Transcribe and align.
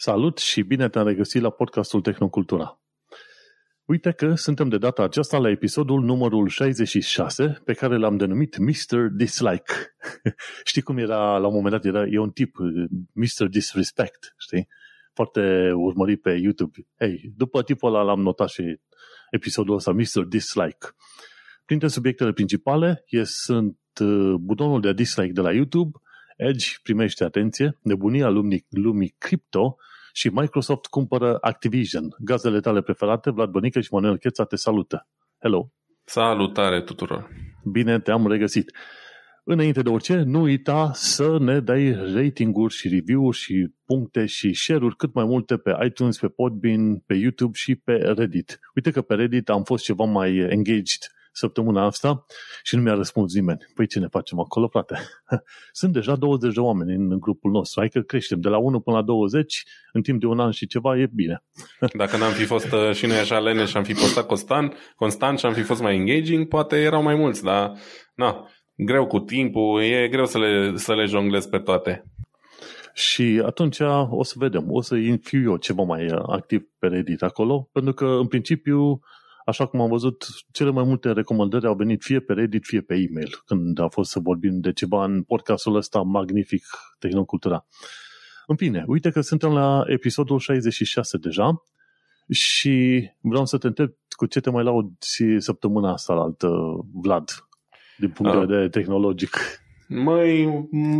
Salut 0.00 0.38
și 0.38 0.62
bine 0.62 0.88
te-am 0.88 1.06
regăsit 1.06 1.42
la 1.42 1.50
podcastul 1.50 2.00
Tehnocultura. 2.00 2.80
Uite 3.84 4.12
că 4.12 4.34
suntem 4.34 4.68
de 4.68 4.78
data 4.78 5.02
aceasta 5.02 5.38
la 5.38 5.50
episodul 5.50 6.00
numărul 6.00 6.48
66, 6.48 7.60
pe 7.64 7.72
care 7.72 7.96
l-am 7.96 8.16
denumit 8.16 8.58
Mr. 8.58 9.08
Dislike. 9.16 9.72
știi 10.70 10.82
cum 10.82 10.98
era, 10.98 11.38
la 11.38 11.46
un 11.46 11.54
moment 11.54 11.74
dat, 11.74 11.84
era, 11.84 12.06
e 12.06 12.18
un 12.18 12.30
tip, 12.30 12.56
Mr. 13.12 13.46
Disrespect, 13.46 14.34
știi? 14.38 14.68
Foarte 15.14 15.72
urmărit 15.74 16.22
pe 16.22 16.30
YouTube. 16.30 16.78
Hei, 16.98 17.32
după 17.36 17.62
tipul 17.62 17.94
ăla 17.94 18.02
l-am 18.02 18.20
notat 18.20 18.48
și 18.48 18.80
episodul 19.30 19.74
ăsta, 19.74 19.92
Mr. 19.92 20.24
Dislike. 20.28 20.86
Printre 21.64 21.88
subiectele 21.88 22.32
principale 22.32 23.04
e, 23.06 23.22
sunt 23.24 23.78
uh, 24.00 24.34
butonul 24.40 24.80
de 24.80 24.92
dislike 24.92 25.32
de 25.32 25.40
la 25.40 25.52
YouTube, 25.52 25.98
Edge 26.36 26.66
primește 26.82 27.24
atenție, 27.24 27.78
nebunia 27.82 28.28
lumii, 28.28 28.66
lumii 28.68 29.14
cripto 29.18 29.76
și 30.18 30.28
Microsoft 30.28 30.86
cumpără 30.86 31.38
Activision. 31.40 32.14
Gazele 32.18 32.60
tale 32.60 32.82
preferate, 32.82 33.30
Vlad 33.30 33.50
Bănică 33.50 33.80
și 33.80 33.92
Manuel 33.92 34.18
Cheța 34.18 34.44
te 34.44 34.56
salută. 34.56 35.08
Hello! 35.38 35.70
Salutare 36.04 36.82
tuturor! 36.82 37.28
Bine 37.72 38.00
te-am 38.00 38.26
regăsit! 38.26 38.72
Înainte 39.44 39.82
de 39.82 39.88
orice, 39.88 40.16
nu 40.16 40.40
uita 40.40 40.90
să 40.94 41.38
ne 41.40 41.60
dai 41.60 41.92
ratinguri 41.92 42.74
și 42.74 42.88
review-uri 42.88 43.36
și 43.36 43.68
puncte 43.84 44.26
și 44.26 44.52
share-uri 44.52 44.96
cât 44.96 45.14
mai 45.14 45.24
multe 45.24 45.56
pe 45.56 45.76
iTunes, 45.84 46.18
pe 46.18 46.28
Podbean, 46.28 46.98
pe 47.06 47.14
YouTube 47.14 47.52
și 47.54 47.74
pe 47.74 47.92
Reddit. 47.92 48.58
Uite 48.74 48.90
că 48.90 49.02
pe 49.02 49.14
Reddit 49.14 49.48
am 49.48 49.62
fost 49.62 49.84
ceva 49.84 50.04
mai 50.04 50.36
engaged 50.36 51.02
săptămâna 51.38 51.84
asta 51.84 52.24
și 52.62 52.76
nu 52.76 52.82
mi-a 52.82 52.94
răspuns 52.94 53.34
nimeni. 53.34 53.58
Păi 53.74 53.86
ce 53.86 53.98
ne 53.98 54.06
facem 54.06 54.38
acolo, 54.38 54.68
frate? 54.68 54.98
Sunt 55.72 55.92
deja 55.92 56.16
20 56.16 56.54
de 56.54 56.60
oameni 56.60 56.94
în 56.94 57.20
grupul 57.20 57.50
nostru. 57.50 57.80
Hai 57.80 57.88
că 57.88 58.00
creștem 58.00 58.40
de 58.40 58.48
la 58.48 58.58
1 58.58 58.80
până 58.80 58.96
la 58.96 59.02
20 59.02 59.64
în 59.92 60.02
timp 60.02 60.20
de 60.20 60.26
un 60.26 60.40
an 60.40 60.50
și 60.50 60.66
ceva, 60.66 60.98
e 60.98 61.10
bine. 61.14 61.42
Dacă 62.00 62.16
n-am 62.16 62.32
fi 62.32 62.44
fost 62.44 62.72
uh, 62.72 62.92
și 62.92 63.06
noi 63.06 63.16
așa 63.16 63.38
lene 63.38 63.64
și 63.64 63.76
am 63.76 63.82
fi 63.82 63.92
postat 63.92 64.26
constant, 64.26 64.74
constant 64.96 65.38
și 65.38 65.46
am 65.46 65.52
fi 65.52 65.62
fost 65.62 65.80
mai 65.80 65.94
engaging, 65.94 66.48
poate 66.48 66.76
erau 66.76 67.02
mai 67.02 67.14
mulți, 67.14 67.42
dar 67.42 67.72
na, 68.14 68.48
greu 68.76 69.06
cu 69.06 69.18
timpul, 69.18 69.82
e 69.82 70.08
greu 70.08 70.26
să 70.26 70.38
le, 70.38 70.76
să 70.76 70.94
le 70.94 71.04
jonglez 71.04 71.46
pe 71.46 71.58
toate. 71.58 72.04
Și 72.94 73.42
atunci 73.44 73.78
o 74.10 74.22
să 74.22 74.34
vedem, 74.36 74.64
o 74.68 74.80
să 74.80 74.96
fiu 75.22 75.50
eu 75.50 75.56
ceva 75.56 75.82
mai 75.82 76.06
activ 76.26 76.62
pe 76.78 76.86
Reddit 76.86 77.22
acolo, 77.22 77.68
pentru 77.72 77.92
că 77.92 78.04
în 78.04 78.26
principiu 78.26 79.00
așa 79.48 79.66
cum 79.66 79.80
am 79.80 79.88
văzut, 79.88 80.26
cele 80.50 80.70
mai 80.70 80.84
multe 80.84 81.12
recomandări 81.12 81.66
au 81.66 81.74
venit 81.74 82.02
fie 82.02 82.20
pe 82.20 82.32
Reddit, 82.32 82.64
fie 82.64 82.80
pe 82.80 82.94
e-mail, 82.94 83.42
când 83.46 83.78
a 83.78 83.88
fost 83.88 84.10
să 84.10 84.18
vorbim 84.18 84.60
de 84.60 84.72
ceva 84.72 85.04
în 85.04 85.22
podcastul 85.22 85.76
ăsta 85.76 86.00
magnific, 86.00 86.64
Tehnocultura. 86.98 87.66
În 88.46 88.56
fine, 88.56 88.84
uite 88.86 89.10
că 89.10 89.20
suntem 89.20 89.52
la 89.52 89.82
episodul 89.86 90.38
66 90.38 91.18
deja 91.18 91.62
și 92.30 93.08
vreau 93.20 93.44
să 93.44 93.58
te 93.58 93.66
întreb 93.66 93.90
cu 94.08 94.26
ce 94.26 94.40
te 94.40 94.50
mai 94.50 94.64
laud 94.64 94.92
săptămâna 95.38 95.92
asta 95.92 96.14
la 96.14 96.20
altă, 96.20 96.48
Vlad, 97.02 97.28
din 97.98 98.10
punct 98.10 98.32
de 98.32 98.38
ah. 98.38 98.46
vedere 98.46 98.68
tehnologic. 98.68 99.36
Mai, 99.90 100.44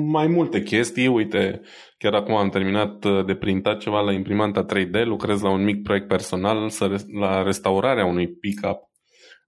mai 0.06 0.26
multe 0.26 0.62
chestii, 0.62 1.06
uite, 1.06 1.60
chiar 1.98 2.14
acum 2.14 2.34
am 2.34 2.48
terminat 2.48 3.04
uh, 3.04 3.24
de 3.24 3.34
printat 3.34 3.78
ceva 3.78 4.00
la 4.00 4.12
imprimanta 4.12 4.66
3D, 4.66 5.04
lucrez 5.04 5.40
la 5.40 5.50
un 5.50 5.64
mic 5.64 5.82
proiect 5.82 6.08
personal 6.08 6.70
la 7.12 7.42
restaurarea 7.42 8.04
unui 8.04 8.28
pick-up. 8.28 8.78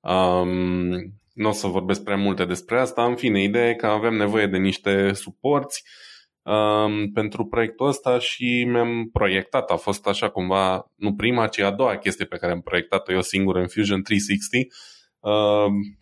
Um, 0.00 0.50
nu 1.32 1.48
o 1.48 1.52
să 1.52 1.66
vorbesc 1.66 2.04
prea 2.04 2.16
multe 2.16 2.44
despre 2.44 2.80
asta, 2.80 3.04
în 3.04 3.16
fine, 3.16 3.42
ideea 3.42 3.68
e 3.68 3.74
că 3.74 3.86
avem 3.86 4.14
nevoie 4.14 4.46
de 4.46 4.56
niște 4.56 5.12
suporți 5.12 5.84
um, 6.42 7.12
pentru 7.12 7.44
proiectul 7.44 7.86
ăsta 7.86 8.18
și 8.18 8.64
mi-am 8.68 9.08
proiectat, 9.12 9.70
a 9.70 9.76
fost 9.76 10.06
așa 10.06 10.28
cumva, 10.28 10.90
nu 10.96 11.14
prima, 11.14 11.46
ci 11.46 11.58
a 11.58 11.70
doua 11.70 11.96
chestie 11.96 12.24
pe 12.24 12.36
care 12.36 12.52
am 12.52 12.60
proiectat-o 12.60 13.12
eu 13.12 13.22
singur 13.22 13.56
în 13.56 13.68
Fusion 13.68 14.02
360, 14.02 14.66
Uh, 14.66 14.99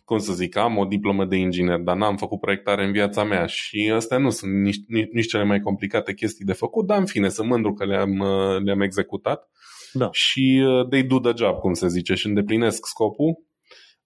cum 0.03 0.17
să 0.17 0.33
zic, 0.33 0.57
am 0.57 0.77
o 0.77 0.85
diplomă 0.85 1.25
de 1.25 1.35
inginer, 1.35 1.79
dar 1.79 1.95
n-am 1.95 2.17
făcut 2.17 2.39
proiectare 2.39 2.85
în 2.85 2.91
viața 2.91 3.23
mea 3.23 3.45
și 3.45 3.91
astea 3.95 4.17
nu 4.17 4.29
sunt 4.29 4.51
nici, 4.51 4.77
nici, 4.87 5.09
nici 5.11 5.27
cele 5.27 5.43
mai 5.43 5.59
complicate 5.59 6.13
chestii 6.13 6.45
de 6.45 6.53
făcut, 6.53 6.85
dar 6.85 6.99
în 6.99 7.05
fine, 7.05 7.29
sunt 7.29 7.47
mândru 7.47 7.73
că 7.73 7.85
le-am, 7.85 8.19
uh, 8.19 8.61
le-am 8.63 8.81
executat 8.81 9.49
da. 9.93 10.09
și 10.11 10.63
uh, 10.65 10.87
they 10.87 11.03
do 11.03 11.19
the 11.19 11.31
job, 11.35 11.57
cum 11.59 11.73
se 11.73 11.87
zice, 11.87 12.13
și 12.13 12.27
îndeplinesc 12.27 12.85
scopul. 12.85 13.47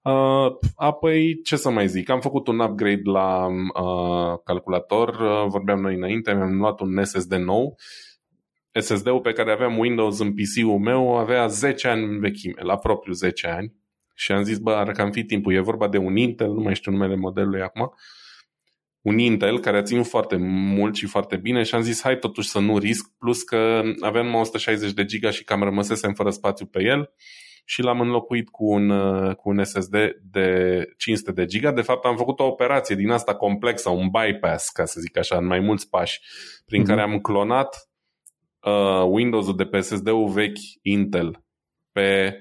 Uh, 0.01 0.51
apoi, 0.75 1.40
ce 1.44 1.56
să 1.56 1.69
mai 1.69 1.88
zic, 1.88 2.09
am 2.09 2.19
făcut 2.19 2.47
un 2.47 2.59
upgrade 2.59 3.01
la 3.03 3.45
uh, 3.47 4.40
calculator, 4.44 5.09
uh, 5.09 5.45
vorbeam 5.47 5.80
noi 5.80 5.95
înainte, 5.95 6.34
mi-am 6.34 6.57
luat 6.57 6.80
un 6.80 7.03
SSD 7.03 7.34
nou, 7.34 7.75
SSD-ul 8.80 9.19
pe 9.19 9.31
care 9.31 9.51
aveam 9.51 9.78
Windows 9.78 10.19
în 10.19 10.34
PC-ul 10.34 10.80
meu 10.80 11.18
avea 11.18 11.47
10 11.47 11.88
ani 11.88 12.19
vechime, 12.19 12.62
la 12.62 12.78
propriu 12.78 13.13
10 13.13 13.47
ani 13.47 13.74
și 14.13 14.31
am 14.31 14.44
zis, 14.44 14.57
bă, 14.57 14.72
ar 14.72 14.91
cam 14.91 15.12
fi 15.12 15.24
timpul. 15.24 15.53
E 15.53 15.59
vorba 15.59 15.88
de 15.88 15.97
un 15.97 16.16
Intel, 16.16 16.51
nu 16.51 16.62
mai 16.62 16.75
știu 16.75 16.91
numele 16.91 17.16
modelului 17.16 17.62
acum, 17.62 17.94
un 19.01 19.18
Intel 19.18 19.59
care 19.59 19.78
a 19.78 19.81
ținut 19.81 20.07
foarte 20.07 20.35
mult 20.75 20.96
și 20.96 21.06
foarte 21.06 21.38
bine 21.38 21.63
și 21.63 21.75
am 21.75 21.81
zis, 21.81 22.01
hai 22.01 22.19
totuși 22.19 22.50
să 22.50 22.59
nu 22.59 22.78
risc, 22.78 23.06
plus 23.18 23.44
că 23.44 23.81
avem 24.00 24.34
160 24.34 24.94
de 24.94 25.06
giga 25.06 25.29
și 25.29 25.44
cam 25.44 25.63
rămăsesem 25.63 26.13
fără 26.13 26.29
spațiu 26.29 26.66
pe 26.66 26.84
el 26.84 27.13
și 27.66 27.81
l-am 27.81 28.00
înlocuit 28.00 28.50
cu 28.50 28.66
un, 28.66 28.90
cu 29.34 29.50
un 29.50 29.63
SSD 29.63 29.96
de 30.22 30.80
500 30.97 31.31
de 31.31 31.45
giga. 31.45 31.72
De 31.72 31.81
fapt, 31.81 32.06
am 32.06 32.18
făcut 32.18 32.40
o 32.40 32.45
operație 32.45 32.95
din 32.95 33.09
asta 33.09 33.35
complexă, 33.35 33.90
un 33.90 34.09
bypass, 34.09 34.69
ca 34.69 34.85
să 34.85 35.00
zic 35.00 35.18
așa, 35.18 35.38
în 35.38 35.45
mai 35.45 35.59
mulți 35.59 35.90
pași, 35.90 36.22
prin 36.66 36.81
mm-hmm. 36.81 36.88
care 36.88 37.01
am 37.01 37.19
clonat 37.19 37.90
uh, 38.59 39.03
Windows-ul 39.07 39.56
de 39.56 39.66
pe 39.66 39.80
SSD-ul 39.80 40.30
vechi 40.30 40.59
Intel 40.81 41.44
pe 41.91 42.38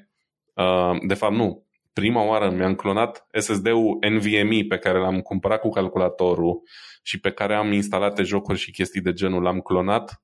Uh, 0.55 0.99
de 1.07 1.15
fapt, 1.15 1.35
nu. 1.35 1.62
Prima 1.93 2.25
oară 2.25 2.51
mi-am 2.51 2.75
clonat 2.75 3.27
SSD-ul 3.39 3.99
NVMe 4.11 4.65
pe 4.69 4.79
care 4.79 4.99
l-am 4.99 5.21
cumpărat 5.21 5.61
cu 5.61 5.69
calculatorul 5.69 6.63
și 7.03 7.21
pe 7.21 7.31
care 7.31 7.55
am 7.55 7.73
instalate 7.73 8.23
jocuri 8.23 8.59
și 8.59 8.71
chestii 8.71 9.01
de 9.01 9.13
genul. 9.13 9.43
L-am 9.43 9.61
clonat 9.61 10.23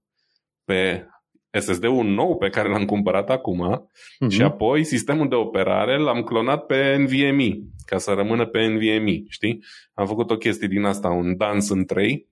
pe 0.64 1.06
SSD-ul 1.50 2.04
nou 2.04 2.36
pe 2.36 2.48
care 2.48 2.68
l-am 2.68 2.84
cumpărat 2.84 3.30
acum 3.30 3.60
uh-huh. 3.60 4.28
și 4.28 4.42
apoi 4.42 4.84
sistemul 4.84 5.28
de 5.28 5.34
operare 5.34 5.98
l-am 5.98 6.22
clonat 6.22 6.66
pe 6.66 6.96
NVMe 6.96 7.58
ca 7.86 7.98
să 7.98 8.12
rămână 8.12 8.46
pe 8.46 8.66
NVMe, 8.66 9.22
știi? 9.28 9.64
Am 9.94 10.06
făcut 10.06 10.30
o 10.30 10.36
chestie 10.36 10.68
din 10.68 10.84
asta, 10.84 11.08
un 11.08 11.36
dans 11.36 11.68
în 11.68 11.84
trei 11.84 12.28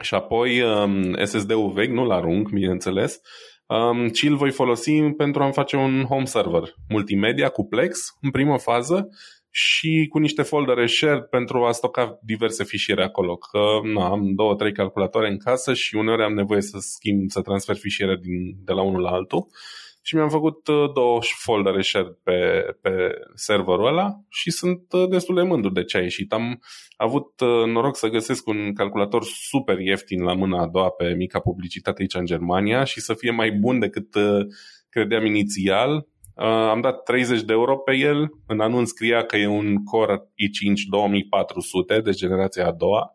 și 0.00 0.14
apoi 0.14 0.60
um, 0.60 1.24
SSD-ul 1.24 1.72
vechi, 1.72 1.90
nu-l 1.90 2.10
arunc, 2.10 2.48
bineînțeles, 2.48 3.20
um, 3.66 4.08
ci 4.08 4.22
îl 4.22 4.36
voi 4.36 4.50
folosi 4.50 5.02
pentru 5.02 5.42
a-mi 5.42 5.52
face 5.52 5.76
un 5.76 6.04
home 6.04 6.24
server 6.24 6.74
multimedia 6.88 7.48
cu 7.48 7.64
Plex 7.64 8.16
în 8.20 8.30
primă 8.30 8.58
fază 8.58 9.08
și 9.50 10.06
cu 10.10 10.18
niște 10.18 10.42
foldere 10.42 10.86
shared 10.86 11.22
pentru 11.22 11.64
a 11.64 11.72
stoca 11.72 12.18
diverse 12.22 12.64
fișiere 12.64 13.04
acolo. 13.04 13.36
Că 13.36 13.58
na, 13.82 14.08
am 14.08 14.34
două, 14.34 14.54
trei 14.54 14.72
calculatoare 14.72 15.28
în 15.28 15.38
casă 15.38 15.74
și 15.74 15.94
uneori 15.94 16.22
am 16.22 16.32
nevoie 16.32 16.60
să 16.60 16.78
schimb, 16.80 17.30
să 17.30 17.40
transfer 17.40 17.76
fișiere 17.76 18.18
din, 18.22 18.56
de 18.64 18.72
la 18.72 18.82
unul 18.82 19.00
la 19.00 19.10
altul 19.10 19.46
și 20.06 20.14
mi-am 20.14 20.28
făcut 20.28 20.66
uh, 20.66 20.92
două 20.94 21.18
foldere 21.22 21.82
share 21.82 22.18
pe, 22.22 22.64
pe 22.80 22.90
serverul 23.34 23.86
ăla 23.86 24.20
și 24.28 24.50
sunt 24.50 24.92
uh, 24.92 25.08
destul 25.08 25.34
de 25.34 25.42
mândru 25.42 25.70
de 25.70 25.84
ce 25.84 25.96
a 25.96 26.00
ieșit. 26.00 26.32
Am 26.32 26.60
avut 26.96 27.40
uh, 27.40 27.64
noroc 27.66 27.96
să 27.96 28.08
găsesc 28.08 28.46
un 28.46 28.74
calculator 28.74 29.24
super 29.24 29.78
ieftin 29.78 30.22
la 30.22 30.34
mâna 30.34 30.62
a 30.62 30.68
doua 30.68 30.90
pe 30.90 31.14
mica 31.14 31.40
publicitate 31.40 32.02
aici 32.02 32.14
în 32.14 32.24
Germania 32.24 32.84
și 32.84 33.00
să 33.00 33.14
fie 33.14 33.30
mai 33.30 33.50
bun 33.50 33.78
decât 33.78 34.14
credeam 34.88 35.24
inițial. 35.24 36.06
Am 36.70 36.80
dat 36.80 37.02
30 37.02 37.42
de 37.42 37.52
euro 37.52 37.76
pe 37.76 37.96
el, 37.96 38.30
în 38.46 38.60
anunț 38.60 38.88
scria 38.88 39.24
că 39.24 39.36
e 39.36 39.46
un 39.46 39.84
Core 39.84 40.16
i5 40.16 40.72
2400 40.90 42.00
de 42.00 42.10
generația 42.10 42.66
a 42.66 42.72
doua 42.72 43.14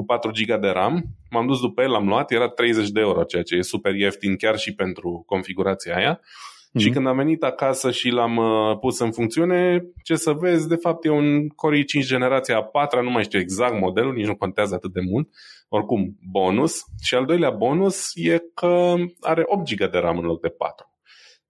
cu 0.00 0.06
4 0.06 0.30
GB 0.30 0.60
de 0.60 0.68
RAM. 0.68 1.04
M-am 1.30 1.46
dus 1.46 1.60
după 1.60 1.82
el, 1.82 1.90
l-am 1.90 2.08
luat, 2.08 2.30
era 2.30 2.48
30 2.48 2.88
de 2.88 3.00
euro, 3.00 3.22
ceea 3.22 3.42
ce 3.42 3.54
e 3.54 3.62
super 3.62 3.94
ieftin 3.94 4.36
chiar 4.36 4.58
și 4.58 4.74
pentru 4.74 5.22
configurația 5.26 5.96
aia. 5.96 6.20
Mm-hmm. 6.20 6.80
Și 6.80 6.90
când 6.90 7.06
am 7.06 7.16
venit 7.16 7.42
acasă 7.42 7.90
și 7.90 8.08
l-am 8.08 8.36
uh, 8.36 8.78
pus 8.78 8.98
în 8.98 9.12
funcțiune, 9.12 9.84
ce 10.02 10.14
să 10.14 10.32
vezi, 10.32 10.68
de 10.68 10.74
fapt 10.74 11.04
e 11.04 11.08
un 11.08 11.48
Core 11.48 11.78
i5 11.78 12.06
generația 12.06 12.56
a 12.56 12.62
4 12.62 13.02
nu 13.02 13.10
mai 13.10 13.22
știu 13.22 13.38
exact 13.38 13.80
modelul, 13.80 14.12
nici 14.12 14.26
nu 14.26 14.36
contează 14.36 14.74
atât 14.74 14.92
de 14.92 15.00
mult. 15.10 15.28
Oricum, 15.68 16.16
bonus. 16.30 16.84
Și 17.02 17.14
al 17.14 17.24
doilea 17.24 17.50
bonus 17.50 18.10
e 18.14 18.38
că 18.54 18.94
are 19.20 19.42
8 19.46 19.74
GB 19.74 19.90
de 19.90 19.98
RAM 19.98 20.18
în 20.18 20.24
loc 20.24 20.40
de 20.40 20.48
4. 20.48 20.90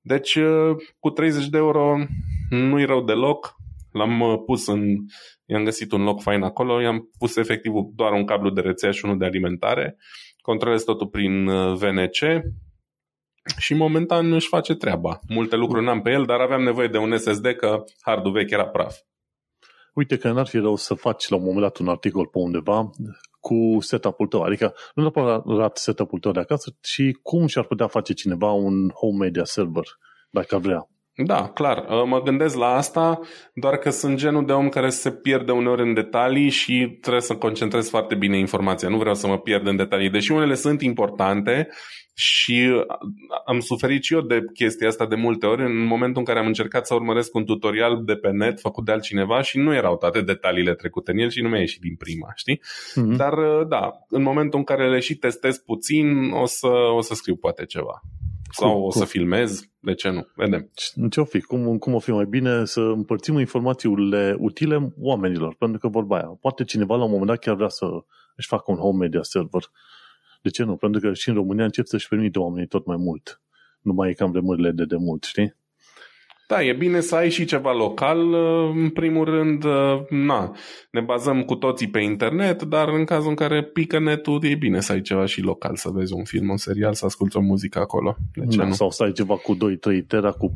Deci, 0.01 0.35
uh, 0.35 0.77
cu 0.99 1.11
30 1.11 1.49
de 1.49 1.57
euro 1.57 1.97
nu-i 2.51 2.85
rău 2.85 3.03
deloc. 3.03 3.60
L-am 3.93 4.21
uh, 4.21 4.43
pus 4.47 4.67
în 4.67 4.83
i-am 5.47 5.65
găsit 5.65 5.93
un 5.93 6.03
loc 6.03 6.23
fain 6.23 6.43
acolo, 6.43 6.81
i-am 6.81 7.11
pus 7.19 7.37
efectiv 7.37 7.73
doar 7.95 8.13
un 8.13 8.25
cablu 8.25 8.51
de 8.51 8.61
rețea 8.61 8.91
și 8.91 9.05
unul 9.05 9.19
de 9.19 9.25
alimentare, 9.25 9.97
controlez 10.43 10.83
totul 10.83 11.07
prin 11.07 11.47
uh, 11.47 11.77
VNC 11.77 12.45
și 13.59 13.75
momentan 13.75 14.27
nu 14.27 14.35
își 14.35 14.49
face 14.49 14.75
treaba. 14.75 15.19
Multe 15.29 15.57
lucruri 15.57 15.85
n-am 15.85 16.03
pe 16.03 16.11
el, 16.11 16.25
dar 16.25 16.41
aveam 16.41 16.63
nevoie 16.63 16.89
de 16.89 16.99
un 16.99 17.17
SSD 17.17 17.47
că 17.47 17.85
hardul 18.01 18.33
vechi 18.33 18.51
era 18.51 18.69
praf. 18.69 18.97
Uite 19.95 20.17
că 20.17 20.33
n-ar 20.33 20.47
fi 20.47 20.59
rău 20.59 20.77
să 20.77 20.95
faci 20.95 21.29
la 21.29 21.37
un 21.37 21.43
moment 21.43 21.61
dat 21.61 21.77
un 21.77 21.89
articol 21.89 22.27
pe 22.27 22.39
undeva 22.39 22.91
cu 23.41 23.77
setup-ul 23.81 24.27
tău. 24.27 24.43
Adică 24.43 24.75
nu 24.95 25.03
neapărat 25.03 25.77
setup-ul 25.77 26.19
tău 26.19 26.33
de 26.33 26.41
acasă, 26.41 26.77
ci 26.81 27.03
cum 27.23 27.47
și-ar 27.47 27.65
putea 27.65 27.87
face 27.87 28.13
cineva 28.13 28.53
un 28.53 28.89
home 28.89 29.25
media 29.25 29.45
server, 29.45 29.85
dacă 30.31 30.55
ar 30.55 30.61
vrea. 30.61 30.89
Da, 31.25 31.49
clar. 31.49 31.79
Uh, 31.79 32.03
mă 32.07 32.23
gândesc 32.23 32.57
la 32.57 32.67
asta, 32.67 33.21
doar 33.55 33.77
că 33.77 33.91
sunt 33.91 34.17
genul 34.17 34.47
de 34.47 34.53
om 34.53 34.69
care 34.69 34.89
se 34.89 35.11
pierde 35.11 35.53
uneori 35.53 35.83
în 35.83 35.95
detalii 35.95 36.49
și 36.49 36.99
trebuie 37.01 37.23
să 37.23 37.37
concentrez 37.37 37.89
foarte 37.89 38.15
bine 38.15 38.39
informația. 38.39 38.89
Nu 38.89 38.99
vreau 38.99 39.15
să 39.15 39.27
mă 39.27 39.39
pierd 39.39 39.67
în 39.67 39.77
detalii. 39.77 40.11
Deși 40.11 40.33
unele 40.33 40.55
sunt 40.55 40.83
importante 40.83 41.69
și 42.15 42.73
uh, 42.75 42.85
am 43.47 43.61
suferit 43.61 44.03
și 44.03 44.15
eu 44.15 44.21
de 44.21 44.41
chestia 44.55 44.89
asta 44.89 45.07
de 45.07 45.15
multe 45.15 45.47
ori 45.47 45.63
în 45.63 45.85
momentul 45.87 46.19
în 46.19 46.25
care 46.25 46.39
am 46.39 46.47
încercat 46.47 46.87
să 46.87 46.95
urmăresc 46.95 47.35
un 47.35 47.45
tutorial 47.45 48.05
de 48.05 48.15
pe 48.15 48.31
net 48.31 48.61
făcut 48.61 48.85
de 48.85 48.93
altcineva 48.93 49.43
și 49.43 49.59
nu 49.59 49.75
erau 49.75 49.97
toate 49.97 50.21
detaliile 50.21 50.75
trecute 50.75 51.11
în 51.11 51.19
el 51.19 51.31
și 51.31 51.43
nu 51.43 51.49
mi-a 51.49 51.61
ieșit 51.61 51.81
din 51.81 51.95
prima, 51.97 52.33
știi? 52.35 52.61
Mm-hmm. 52.61 53.17
Dar 53.17 53.33
uh, 53.33 53.67
da, 53.69 53.91
în 54.09 54.23
momentul 54.23 54.59
în 54.59 54.65
care 54.65 54.91
le 54.91 54.99
și 54.99 55.15
testez 55.15 55.59
puțin, 55.59 56.31
o 56.31 56.47
să, 56.47 56.69
o 56.69 57.01
să 57.01 57.15
scriu 57.15 57.37
poate 57.37 57.65
ceva. 57.65 58.03
Sau 58.51 58.73
cum, 58.73 58.83
o 58.83 58.91
să 58.91 59.05
filmez, 59.05 59.63
de 59.79 59.95
ce 59.95 60.09
nu? 60.09 60.27
Vedem. 60.35 60.71
Ce 61.11 61.21
o 61.21 61.25
fi? 61.25 61.41
Cum, 61.41 61.79
cum 61.79 61.95
o 61.95 61.99
fi 61.99 62.11
mai 62.11 62.25
bine 62.25 62.65
să 62.65 62.81
împărțim 62.81 63.39
informațiile 63.39 64.37
utile 64.39 64.93
oamenilor? 65.01 65.55
Pentru 65.55 65.79
că 65.79 65.89
vorba 65.89 66.17
aia, 66.17 66.27
poate 66.41 66.65
cineva 66.65 66.97
la 66.97 67.05
un 67.05 67.11
moment 67.11 67.29
dat 67.29 67.39
chiar 67.39 67.55
vrea 67.55 67.69
să 67.69 67.87
își 68.37 68.49
facă 68.49 68.65
un 68.67 68.77
home 68.77 68.99
media 68.99 69.23
server. 69.23 69.63
De 70.43 70.51
ce 70.51 70.63
nu? 70.63 70.77
Pentru 70.77 71.01
că 71.01 71.13
și 71.13 71.29
în 71.29 71.35
România 71.35 71.65
încep 71.65 71.87
să-și 71.87 72.09
permite 72.09 72.39
oamenii 72.39 72.69
tot 72.69 72.87
mai 72.87 72.97
mult. 72.97 73.43
Nu 73.81 73.93
mai 73.93 74.11
e 74.11 74.13
cam 74.13 74.31
vremurile 74.31 74.71
de 74.71 74.85
demult, 74.85 75.25
știi? 75.25 75.57
Da, 76.51 76.63
e 76.63 76.73
bine 76.73 77.01
să 77.01 77.15
ai 77.15 77.31
și 77.31 77.45
ceva 77.45 77.73
local, 77.73 78.33
uh, 78.33 78.71
în 78.75 78.89
primul 78.89 79.25
rând, 79.25 79.65
uh, 79.65 80.01
na, 80.09 80.57
ne 80.91 81.01
bazăm 81.01 81.43
cu 81.43 81.55
toții 81.55 81.89
pe 81.89 82.01
internet, 82.01 82.63
dar 82.63 82.89
în 82.89 83.05
cazul 83.05 83.29
în 83.29 83.35
care 83.35 83.63
pică 83.63 83.99
netul, 83.99 84.45
e 84.45 84.55
bine 84.55 84.81
să 84.81 84.93
ai 84.93 85.01
ceva 85.01 85.27
și 85.27 85.41
local, 85.41 85.77
să 85.77 85.91
vezi 85.93 86.13
un 86.13 86.25
film, 86.25 86.49
un 86.49 86.57
serial, 86.57 86.95
să 86.95 87.05
asculti 87.05 87.37
o 87.37 87.41
muzică 87.41 87.79
acolo. 87.79 88.17
De 88.35 88.47
ce 88.47 88.57
da, 88.57 88.65
nu? 88.65 88.73
Sau 88.73 88.91
să 88.91 89.03
ai 89.03 89.13
ceva 89.13 89.37
cu 89.37 89.57
2-3 89.57 89.59
tera 90.07 90.31
cu 90.31 90.55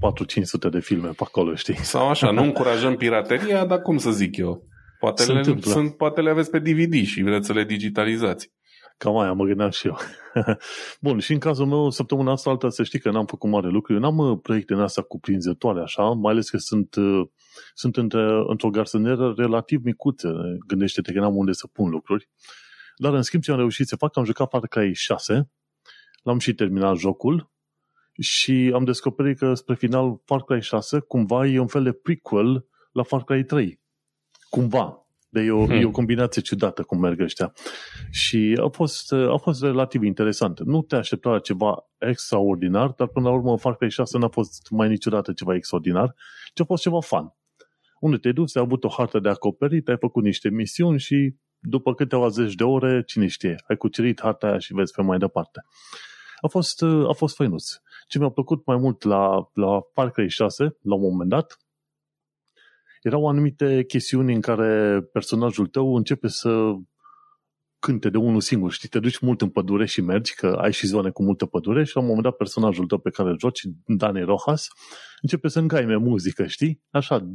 4-500 0.69 0.71
de 0.71 0.81
filme 0.81 1.09
pe 1.09 1.23
acolo, 1.25 1.55
știi? 1.55 1.77
Sau 1.77 2.09
așa, 2.09 2.31
nu 2.31 2.43
încurajăm 2.43 2.97
pirateria, 2.97 3.65
dar 3.65 3.81
cum 3.81 3.99
să 3.99 4.11
zic 4.11 4.37
eu? 4.37 4.63
Poate, 4.99 5.33
le, 5.33 5.43
sunt, 5.61 5.97
poate 5.97 6.21
le 6.21 6.31
aveți 6.31 6.51
pe 6.51 6.59
DVD 6.59 7.05
și 7.05 7.23
vreți 7.23 7.47
să 7.47 7.53
le 7.53 7.65
digitalizați. 7.65 8.53
Cam 8.97 9.17
aia 9.17 9.33
mă 9.33 9.45
gândeam 9.45 9.71
și 9.71 9.87
eu. 9.87 9.99
Bun, 11.01 11.19
și 11.19 11.33
în 11.33 11.39
cazul 11.39 11.67
meu, 11.67 11.91
săptămâna 11.91 12.33
asta 12.33 12.51
alta, 12.51 12.69
să 12.69 12.83
știi 12.83 12.99
că 12.99 13.11
n-am 13.11 13.27
făcut 13.27 13.51
mare 13.51 13.69
lucru. 13.69 13.93
Eu 13.93 13.99
n-am 13.99 14.19
uh, 14.19 14.39
proiecte 14.43 14.73
în 14.73 14.81
astea 14.81 15.03
cuprinzătoare, 15.03 15.81
așa, 15.81 16.03
mai 16.03 16.33
ales 16.33 16.51
că 16.51 16.57
sunt, 16.57 16.95
uh, 16.95 17.27
sunt 17.75 17.97
între, 17.97 18.43
într-o 18.47 18.71
garsonieră 18.71 19.35
relativ 19.37 19.85
micuță. 19.85 20.59
Gândește-te 20.67 21.13
că 21.13 21.21
n-am 21.21 21.37
unde 21.37 21.53
să 21.53 21.67
pun 21.67 21.91
lucruri. 21.91 22.29
Dar, 22.97 23.15
în 23.15 23.23
schimb, 23.23 23.43
ce 23.43 23.51
am 23.51 23.57
reușit 23.57 23.87
să 23.87 23.97
fac, 23.97 24.17
am 24.17 24.25
jucat 24.25 24.51
Far 24.51 24.61
Cry 24.61 24.93
6, 24.93 25.51
l-am 26.23 26.39
și 26.39 26.55
terminat 26.55 26.97
jocul 26.97 27.53
și 28.21 28.71
am 28.75 28.85
descoperit 28.85 29.39
că 29.39 29.55
spre 29.55 29.75
final 29.75 30.21
Far 30.25 30.43
Cry 30.43 30.61
6 30.61 30.99
cumva 31.01 31.47
e 31.47 31.59
un 31.59 31.67
fel 31.67 31.83
de 31.83 31.93
prequel 31.93 32.67
la 32.93 33.03
Far 33.03 33.25
Cry 33.25 33.45
3. 33.45 33.81
Cumva. 34.49 35.04
De 35.35 35.41
e 35.41 35.51
o, 35.51 35.65
hmm. 35.65 35.81
e 35.81 35.85
o 35.85 35.91
combinație 35.91 36.43
ciudată 36.43 36.83
cum 36.83 37.01
merg 37.01 37.21
ăștia. 37.21 37.53
Și 38.11 38.59
a 38.63 38.69
fost, 38.69 39.13
a 39.13 39.37
fost 39.37 39.63
relativ 39.63 40.03
interesant. 40.03 40.61
Nu 40.61 40.83
te 40.83 40.97
aștepta 40.97 41.31
la 41.31 41.39
ceva 41.39 41.87
extraordinar, 41.99 42.91
dar 42.91 43.09
până 43.09 43.29
la 43.29 43.35
urmă 43.35 43.59
Far 43.59 43.77
Cry 43.77 43.91
6 43.91 44.19
n-a 44.19 44.29
fost 44.29 44.71
mai 44.71 44.89
niciodată 44.89 45.33
ceva 45.33 45.55
extraordinar, 45.55 46.15
ci 46.55 46.61
a 46.61 46.65
fost 46.65 46.83
ceva 46.83 47.01
fun. 47.01 47.35
Unde 48.01 48.17
te 48.17 48.33
duci, 48.33 48.57
ai 48.57 48.63
avut 48.63 48.85
o 48.85 48.89
hartă 48.89 49.19
de 49.19 49.29
acoperit, 49.29 49.89
ai 49.89 49.97
făcut 50.01 50.23
niște 50.23 50.49
misiuni 50.49 50.99
și 50.99 51.35
după 51.59 51.95
câteva 51.95 52.29
zeci 52.29 52.55
de 52.55 52.65
ore, 52.65 53.03
cine 53.07 53.27
știe, 53.27 53.57
ai 53.69 53.77
cucerit 53.77 54.21
harta 54.21 54.47
aia 54.47 54.59
și 54.59 54.75
vezi 54.75 54.93
pe 54.93 55.03
mai 55.03 55.19
departe. 55.19 55.65
A 56.41 56.47
fost, 56.47 56.83
a 56.83 57.13
fost 57.13 57.37
făinuț. 57.37 57.71
Ce 58.07 58.19
mi-a 58.19 58.29
plăcut 58.29 58.67
mai 58.67 58.77
mult 58.77 59.03
la, 59.03 59.51
la 59.53 59.81
Far 59.93 60.11
Cry 60.11 60.29
6, 60.29 60.77
la 60.83 60.95
un 60.95 61.01
moment 61.01 61.31
dat, 61.31 61.59
erau 63.05 63.29
anumite 63.29 63.85
chestiuni 63.85 64.35
în 64.35 64.41
care 64.41 65.01
personajul 65.13 65.67
tău 65.67 65.95
începe 65.95 66.29
să 66.29 66.75
cânte 67.85 68.11
de 68.11 68.17
unul 68.19 68.41
singur, 68.41 68.73
știi, 68.73 68.89
te 68.89 68.99
duci 68.99 69.19
mult 69.19 69.41
în 69.41 69.49
pădure 69.49 69.87
și 69.87 70.01
mergi, 70.01 70.35
că 70.35 70.47
ai 70.47 70.73
și 70.73 70.87
zone 70.87 71.11
cu 71.11 71.23
multă 71.23 71.47
pădure 71.47 71.85
și 71.85 71.93
la 71.95 72.01
un 72.01 72.07
moment 72.07 72.25
dat 72.25 72.37
personajul 72.37 72.87
tău 72.87 72.99
pe 72.99 73.11
care 73.11 73.29
îl 73.29 73.39
joci, 73.39 73.61
Dani 73.87 74.21
Rojas, 74.21 74.69
începe 75.21 75.49
să 75.49 75.59
îngaime 75.59 75.97
muzică, 75.97 76.47
știi? 76.47 76.83
Așa, 76.91 77.27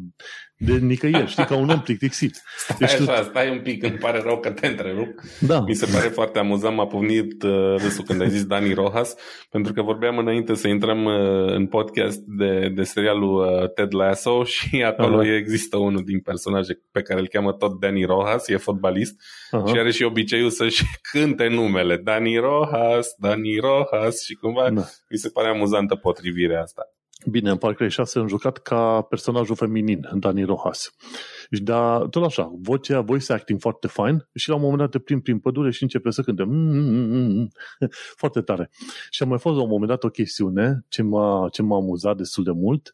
de 0.57 0.78
nicăieri, 0.78 1.30
știi, 1.30 1.46
ca 1.46 1.56
un 1.56 1.69
om 1.69 1.81
plictisit. 1.81 2.42
Stai 2.57 2.75
deci 2.80 2.90
așa, 2.90 3.22
tu... 3.22 3.30
stai 3.30 3.50
un 3.51 3.60
pic, 3.60 3.84
îmi 3.84 3.98
pare 3.98 4.22
rău 4.22 4.40
că 4.40 4.51
te 4.51 4.68
întrerup. 4.68 5.07
Da. 5.40 5.60
Mi 5.60 5.74
se 5.74 5.90
pare 5.94 6.07
foarte 6.07 6.40
amuzant, 6.40 6.75
m-a 6.75 6.88
povnit 6.88 7.44
uh, 7.44 7.75
râsul 7.78 8.04
când 8.04 8.22
ai 8.22 8.30
zis 8.30 8.45
Dani 8.45 8.74
Rojas, 8.74 9.16
pentru 9.50 9.74
că 9.74 9.81
vorbeam 9.81 10.18
înainte 10.18 10.54
să 10.54 10.68
intrăm 10.68 11.06
uh, 11.06 11.54
în 11.56 11.68
podcast 11.68 12.19
de, 12.19 12.72
de 12.75 12.84
serialul 12.84 13.36
uh, 13.36 13.72
Ted 13.74 13.94
Lasso 13.94 14.44
și 14.44 14.84
acolo 14.84 15.24
uh-huh. 15.24 15.38
există 15.38 15.78
unul 15.78 16.04
din 16.04 16.19
personaje 16.19 16.81
pe 16.92 17.02
care 17.02 17.19
îl 17.19 17.28
cheamă 17.28 17.54
tot 17.54 17.80
Dani 17.80 18.04
Rojas, 18.04 18.48
e 18.48 18.57
fotbalist 18.57 19.13
uh-huh. 19.13 19.72
și 19.72 19.80
are 19.80 19.92
și 19.92 20.04
obiceiul 20.39 20.50
să-și 20.50 20.83
cânte 21.12 21.47
numele. 21.47 21.97
Dani 21.97 22.38
Rojas, 22.38 23.13
Dani 23.18 23.57
Rojas 23.57 24.24
și 24.24 24.33
cumva 24.33 24.71
da. 24.71 24.83
mi 25.09 25.18
se 25.18 25.30
pare 25.30 25.47
amuzantă 25.47 25.95
potrivirea 25.95 26.62
asta. 26.62 26.81
Bine, 27.30 27.50
în 27.50 27.57
Far 27.57 27.74
Cry 27.74 27.89
6 27.89 28.19
am 28.19 28.27
jucat 28.27 28.57
ca 28.57 29.01
personajul 29.01 29.56
feminin, 29.56 30.09
Dani 30.13 30.44
Rojas. 30.44 30.89
Și 31.51 31.62
da, 31.62 32.07
tot 32.09 32.24
așa, 32.24 32.51
vocea, 32.62 33.01
voice 33.01 33.33
acting 33.33 33.59
foarte 33.59 33.88
fain 33.88 34.27
și 34.33 34.50
la 34.50 34.56
un 34.56 34.62
moment 34.62 34.80
dat 34.80 34.89
te 34.89 35.00
plimbi 35.00 35.24
prin 35.24 35.39
pădure 35.39 35.71
și 35.71 35.83
începe 35.83 36.09
să 36.09 36.21
cânte 36.21 36.44
mm-hmm, 36.44 37.47
foarte 38.21 38.42
tare. 38.42 38.69
Și 39.09 39.24
a 39.24 39.25
mai 39.25 39.39
fost 39.39 39.56
la 39.56 39.63
un 39.63 39.69
moment 39.69 39.89
dat 39.89 40.03
o 40.03 40.09
chestiune 40.09 40.85
ce 40.88 41.01
m-a, 41.01 41.47
ce 41.51 41.62
m-a 41.62 41.75
amuzat 41.75 42.18
destul 42.18 42.44
de 42.44 42.51
mult. 42.51 42.92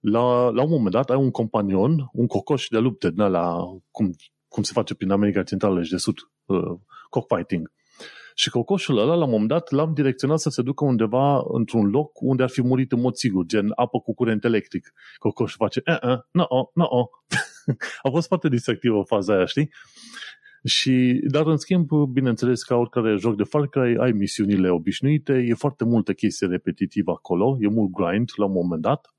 La, 0.00 0.48
la 0.50 0.62
un 0.62 0.70
moment 0.70 0.90
dat 0.90 1.10
ai 1.10 1.16
un 1.16 1.30
companion, 1.30 2.08
un 2.12 2.26
cocoș 2.26 2.66
de 2.68 2.78
lupte 2.78 3.10
din 3.10 3.28
la 3.28 3.58
cum, 3.90 4.14
cum 4.48 4.62
se 4.62 4.72
face 4.74 4.94
prin 4.94 5.10
America 5.10 5.42
Centrală 5.42 5.82
și 5.82 5.90
de 5.90 5.96
Sud, 5.96 6.16
uh, 6.46 6.78
cockfighting. 7.08 7.72
Și 8.34 8.50
cocoșul 8.50 8.98
ăla, 8.98 9.14
la 9.14 9.24
un 9.24 9.30
moment 9.30 9.48
dat, 9.48 9.70
l-am 9.70 9.94
direcționat 9.94 10.38
să 10.38 10.50
se 10.50 10.62
ducă 10.62 10.84
undeva 10.84 11.42
într-un 11.52 11.90
loc 11.90 12.20
unde 12.20 12.42
ar 12.42 12.48
fi 12.48 12.62
murit 12.62 12.92
în 12.92 13.00
mod 13.00 13.14
sigur, 13.14 13.44
gen 13.44 13.72
apă 13.74 14.00
cu 14.00 14.14
curent 14.14 14.44
electric. 14.44 14.92
Cocoșul 15.18 15.56
face, 15.58 15.80
eh, 15.84 15.96
eh, 16.02 16.18
no, 16.30 16.46
no, 16.48 16.68
no. 16.74 17.08
A 18.02 18.08
fost 18.10 18.26
foarte 18.26 18.48
distractivă 18.48 19.02
faza 19.06 19.34
aia, 19.34 19.44
știi? 19.44 19.70
Și, 20.64 21.20
dar 21.30 21.46
în 21.46 21.56
schimb, 21.56 21.90
bineînțeles, 22.12 22.62
ca 22.62 22.74
oricare 22.74 23.16
joc 23.16 23.36
de 23.36 23.42
Far 23.42 23.66
Cry, 23.66 23.96
ai 23.98 24.12
misiunile 24.12 24.70
obișnuite, 24.70 25.32
e 25.32 25.54
foarte 25.54 25.84
multă 25.84 26.12
chestie 26.12 26.46
repetitivă 26.46 27.10
acolo, 27.10 27.56
e 27.60 27.68
mult 27.68 27.90
grind 27.90 28.30
la 28.36 28.44
un 28.44 28.52
moment 28.52 28.82
dat 28.82 29.13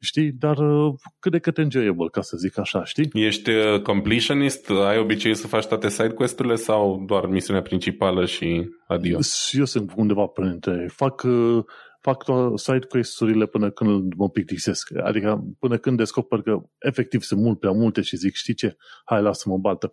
știi, 0.00 0.32
dar 0.32 0.58
uh, 0.58 0.94
cât 1.18 1.32
de 1.32 1.38
cât 1.38 1.58
enjoyable, 1.58 2.08
ca 2.12 2.20
să 2.20 2.36
zic 2.36 2.58
așa, 2.58 2.84
știi? 2.84 3.10
Ești 3.12 3.50
uh, 3.50 3.80
completionist? 3.82 4.70
Ai 4.70 4.98
obicei 4.98 5.34
să 5.34 5.46
faci 5.46 5.66
toate 5.66 5.88
side 5.88 6.08
quest-urile 6.08 6.54
sau 6.54 7.04
doar 7.06 7.26
misiunea 7.26 7.62
principală 7.62 8.26
și 8.26 8.68
adio? 8.86 9.18
Eu 9.52 9.64
sunt 9.64 9.92
undeva 9.96 10.26
printre. 10.26 10.90
Fac, 10.92 11.22
uh, 11.22 11.64
fac 12.00 12.24
side 12.54 12.86
quest-urile 12.88 13.46
până 13.46 13.70
când 13.70 14.12
mă 14.16 14.28
plictisesc. 14.28 14.88
Adică 15.02 15.44
până 15.58 15.78
când 15.78 15.96
descoper 15.96 16.40
că 16.40 16.62
efectiv 16.78 17.22
sunt 17.22 17.40
mult 17.40 17.58
prea 17.58 17.72
multe 17.72 18.00
și 18.00 18.16
zic, 18.16 18.34
știi 18.34 18.54
ce, 18.54 18.76
hai 19.04 19.22
lasă-mă 19.22 19.58
baltă. 19.58 19.90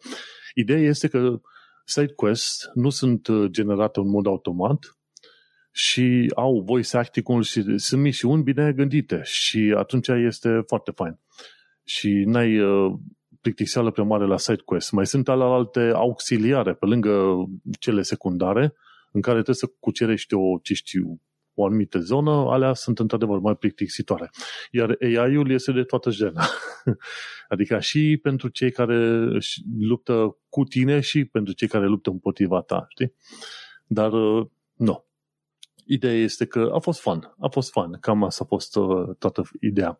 Ideea 0.55 0.79
este 0.79 1.07
că 1.07 1.39
side 1.85 2.13
quest 2.15 2.69
nu 2.73 2.89
sunt 2.89 3.27
generate 3.45 3.99
în 3.99 4.09
mod 4.09 4.27
automat, 4.27 4.96
și 5.77 6.31
au 6.35 6.61
voice 6.65 6.97
acting 6.97 7.43
și 7.43 7.77
sunt 7.77 8.01
misiuni 8.01 8.43
bine 8.43 8.73
gândite 8.73 9.21
și 9.23 9.73
atunci 9.77 10.07
este 10.07 10.63
foarte 10.67 10.91
fain. 10.91 11.19
Și 11.83 12.23
n-ai 12.25 12.59
uh, 12.59 12.93
plictiseală 13.41 13.91
prea 13.91 14.03
mare 14.03 14.25
la 14.25 14.37
side 14.37 14.61
quest. 14.65 14.91
Mai 14.91 15.07
sunt 15.07 15.29
alte 15.29 15.91
auxiliare 15.93 16.73
pe 16.73 16.85
lângă 16.85 17.45
cele 17.79 18.01
secundare 18.01 18.73
în 19.11 19.21
care 19.21 19.35
trebuie 19.35 19.55
să 19.55 19.71
cucerești 19.79 20.33
o, 20.33 20.57
ce 20.61 20.73
știu, 20.73 21.21
o 21.53 21.65
anumită 21.65 21.99
zonă, 21.99 22.31
alea 22.31 22.73
sunt 22.73 22.99
într-adevăr 22.99 23.39
mai 23.39 23.55
plictisitoare. 23.55 24.29
Iar 24.71 24.97
AI-ul 25.01 25.51
este 25.51 25.71
de 25.71 25.83
toată 25.83 26.09
jena. 26.09 26.45
adică 27.53 27.79
și 27.79 28.19
pentru 28.21 28.47
cei 28.47 28.71
care 28.71 29.27
luptă 29.79 30.37
cu 30.49 30.63
tine 30.63 30.99
și 30.99 31.25
pentru 31.25 31.53
cei 31.53 31.67
care 31.67 31.85
luptă 31.85 32.09
împotriva 32.09 32.61
ta, 32.61 32.85
știi? 32.89 33.13
Dar 33.85 34.11
uh, 34.13 34.47
nu. 34.73 35.06
Ideea 35.87 36.13
este 36.13 36.45
că 36.45 36.69
a 36.73 36.79
fost 36.79 36.99
fun. 36.99 37.35
A 37.39 37.47
fost 37.47 37.71
fun. 37.71 37.97
Cam 38.01 38.23
asta 38.23 38.43
a 38.43 38.47
fost 38.47 38.75
uh, 38.75 39.15
toată 39.19 39.43
ideea. 39.61 39.97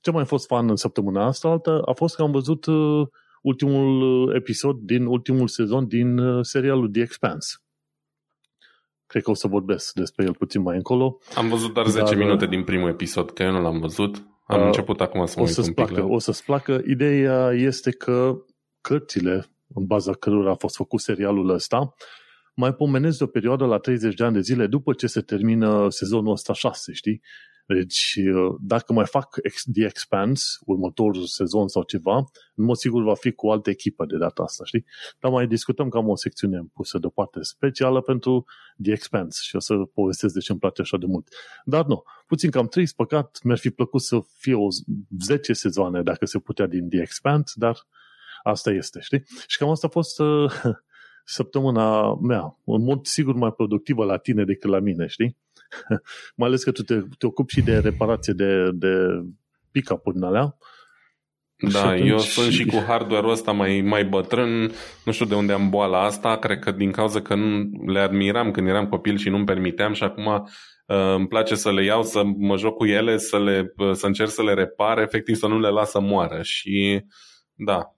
Ce 0.00 0.10
mai 0.10 0.22
a 0.22 0.24
fost 0.24 0.46
fun 0.46 0.68
în 0.68 0.76
săptămâna 0.76 1.26
asta 1.26 1.48
altă 1.48 1.82
a 1.84 1.92
fost 1.92 2.14
că 2.14 2.22
am 2.22 2.30
văzut 2.30 2.66
uh, 2.66 3.06
ultimul 3.42 4.02
uh, 4.02 4.34
episod 4.34 4.76
din 4.76 5.06
ultimul 5.06 5.48
sezon 5.48 5.86
din 5.86 6.18
uh, 6.18 6.44
serialul 6.44 6.90
The 6.90 7.02
Expanse. 7.02 7.56
Cred 9.06 9.22
că 9.22 9.30
o 9.30 9.34
să 9.34 9.48
vorbesc 9.48 9.92
despre 9.94 10.24
el 10.24 10.34
puțin 10.34 10.62
mai 10.62 10.76
încolo. 10.76 11.18
Am 11.34 11.48
văzut 11.48 11.74
doar 11.74 11.86
10 11.86 12.04
dar, 12.04 12.16
minute 12.16 12.46
din 12.46 12.64
primul 12.64 12.88
episod, 12.88 13.30
că 13.30 13.42
eu 13.42 13.50
nu 13.50 13.60
l-am 13.60 13.80
văzut. 13.80 14.16
Am 14.46 14.60
uh, 14.60 14.66
început 14.66 15.00
acum 15.00 15.26
să 15.26 15.34
mă 15.36 15.44
o 15.44 15.46
să-ți 15.46 15.72
placă, 15.72 16.04
O 16.08 16.18
să-ți 16.18 16.44
placă. 16.44 16.82
Ideea 16.86 17.50
este 17.52 17.90
că 17.90 18.36
cărțile 18.80 19.46
în 19.74 19.86
baza 19.86 20.12
cărora 20.12 20.50
a 20.50 20.54
fost 20.54 20.76
făcut 20.76 21.00
serialul 21.00 21.48
ăsta, 21.48 21.94
mai 22.60 22.74
pomenesc 22.74 23.18
de 23.18 23.24
o 23.24 23.26
perioadă 23.26 23.64
la 23.64 23.78
30 23.78 24.14
de 24.14 24.24
ani 24.24 24.34
de 24.34 24.40
zile 24.40 24.66
după 24.66 24.92
ce 24.92 25.06
se 25.06 25.20
termină 25.20 25.90
sezonul 25.90 26.32
ăsta 26.32 26.52
6, 26.52 26.92
știi? 26.92 27.20
Deci, 27.66 28.18
uh, 28.34 28.56
dacă 28.60 28.92
mai 28.92 29.06
fac 29.06 29.36
The 29.72 29.84
Expanse, 29.84 30.44
următorul 30.60 31.24
sezon 31.24 31.68
sau 31.68 31.82
ceva, 31.82 32.16
în 32.54 32.64
mod 32.64 32.76
sigur 32.76 33.02
va 33.02 33.14
fi 33.14 33.32
cu 33.32 33.46
o 33.46 33.52
altă 33.52 33.70
echipă 33.70 34.04
de 34.04 34.16
data 34.16 34.42
asta, 34.42 34.64
știi? 34.64 34.84
Dar 35.20 35.30
mai 35.30 35.46
discutăm 35.46 35.88
cam 35.88 36.08
o 36.08 36.16
secțiune 36.16 36.62
pusă 36.74 36.98
deoparte 36.98 37.38
specială 37.42 38.00
pentru 38.00 38.44
The 38.82 38.92
Expanse 38.92 39.38
și 39.42 39.56
o 39.56 39.58
să 39.58 39.74
povestesc 39.74 40.34
de 40.34 40.40
ce 40.40 40.50
îmi 40.50 40.60
place 40.60 40.82
așa 40.82 40.96
de 40.96 41.06
mult. 41.06 41.28
Dar 41.64 41.84
nu, 41.84 42.02
puțin 42.26 42.50
cam 42.50 42.66
trist, 42.66 42.94
păcat, 42.94 43.38
mi-ar 43.42 43.58
fi 43.58 43.70
plăcut 43.70 44.02
să 44.02 44.20
fie 44.38 44.54
o 44.54 44.68
10 45.20 45.52
sezoane 45.52 46.02
dacă 46.02 46.26
se 46.26 46.38
putea 46.38 46.66
din 46.66 46.88
The 46.88 47.00
Expanse, 47.00 47.52
dar 47.56 47.86
asta 48.42 48.70
este, 48.70 49.00
știi? 49.00 49.22
Și 49.46 49.58
cam 49.58 49.68
asta 49.68 49.86
a 49.86 49.90
fost 49.90 50.20
uh, 50.20 50.52
săptămâna 51.24 52.14
mea, 52.14 52.58
în 52.64 52.82
mod 52.82 53.06
sigur 53.06 53.34
mai 53.34 53.52
productivă 53.52 54.04
la 54.04 54.16
tine 54.16 54.44
decât 54.44 54.70
la 54.70 54.78
mine, 54.78 55.06
știi? 55.06 55.36
mai 56.36 56.48
ales 56.48 56.62
că 56.62 56.70
tu 56.70 56.82
te, 56.82 57.00
te 57.18 57.26
ocupi 57.26 57.52
și 57.52 57.62
de 57.62 57.78
reparație 57.78 58.32
de, 58.32 58.70
de 58.72 58.94
pick-up-uri 59.70 60.16
în 60.16 60.22
alea. 60.22 60.56
Da, 61.72 61.88
atunci... 61.88 62.08
eu 62.08 62.18
sunt 62.18 62.52
și 62.52 62.64
cu 62.64 62.76
hardware-ul 62.86 63.32
ăsta 63.32 63.52
mai, 63.52 63.80
mai 63.80 64.04
bătrân, 64.04 64.72
nu 65.04 65.12
știu 65.12 65.26
de 65.26 65.34
unde 65.34 65.52
am 65.52 65.70
boala 65.70 66.04
asta, 66.04 66.38
cred 66.38 66.58
că 66.58 66.70
din 66.70 66.92
cauza 66.92 67.22
că 67.22 67.34
nu 67.34 67.68
le 67.86 68.00
admiram 68.00 68.50
când 68.50 68.68
eram 68.68 68.86
copil 68.88 69.16
și 69.16 69.28
nu-mi 69.28 69.44
permiteam 69.44 69.92
și 69.92 70.02
acum 70.02 70.26
uh, 70.26 71.14
îmi 71.14 71.28
place 71.28 71.54
să 71.54 71.72
le 71.72 71.84
iau, 71.84 72.02
să 72.02 72.22
mă 72.38 72.56
joc 72.56 72.76
cu 72.76 72.84
ele, 72.84 73.16
să, 73.16 73.38
le, 73.38 73.72
uh, 73.76 73.92
să 73.92 74.06
încerc 74.06 74.30
să 74.30 74.42
le 74.42 74.54
repar, 74.54 74.98
efectiv 74.98 75.34
să 75.34 75.46
nu 75.46 75.60
le 75.60 75.68
las 75.68 75.90
să 75.90 76.00
moară 76.00 76.42
și 76.42 77.04
da, 77.54 77.96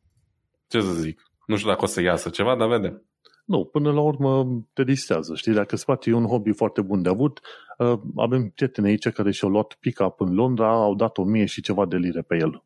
ce 0.68 0.80
să 0.80 0.92
zic, 0.92 1.22
nu 1.46 1.56
știu 1.56 1.68
dacă 1.68 1.84
o 1.84 1.86
să 1.86 2.00
iasă 2.00 2.28
ceva, 2.28 2.56
dar 2.56 2.68
vedem. 2.68 3.06
Nu, 3.44 3.64
până 3.64 3.92
la 3.92 4.00
urmă 4.00 4.46
te 4.72 4.84
distrează, 4.84 5.34
știi? 5.34 5.52
Dacă 5.52 5.74
îți 5.74 5.84
place, 5.84 6.10
e 6.10 6.14
un 6.14 6.26
hobby 6.26 6.52
foarte 6.52 6.80
bun 6.80 7.02
de 7.02 7.08
avut. 7.08 7.40
Uh, 7.78 8.00
avem 8.16 8.48
prieteni 8.48 8.86
aici 8.86 9.08
care 9.08 9.30
și-au 9.30 9.50
luat 9.50 9.76
pick-up 9.80 10.20
în 10.20 10.34
Londra, 10.34 10.72
au 10.72 10.94
dat 10.94 11.18
o 11.18 11.24
mie 11.24 11.44
și 11.44 11.60
ceva 11.60 11.86
de 11.86 11.96
lire 11.96 12.22
pe 12.22 12.36
el. 12.36 12.62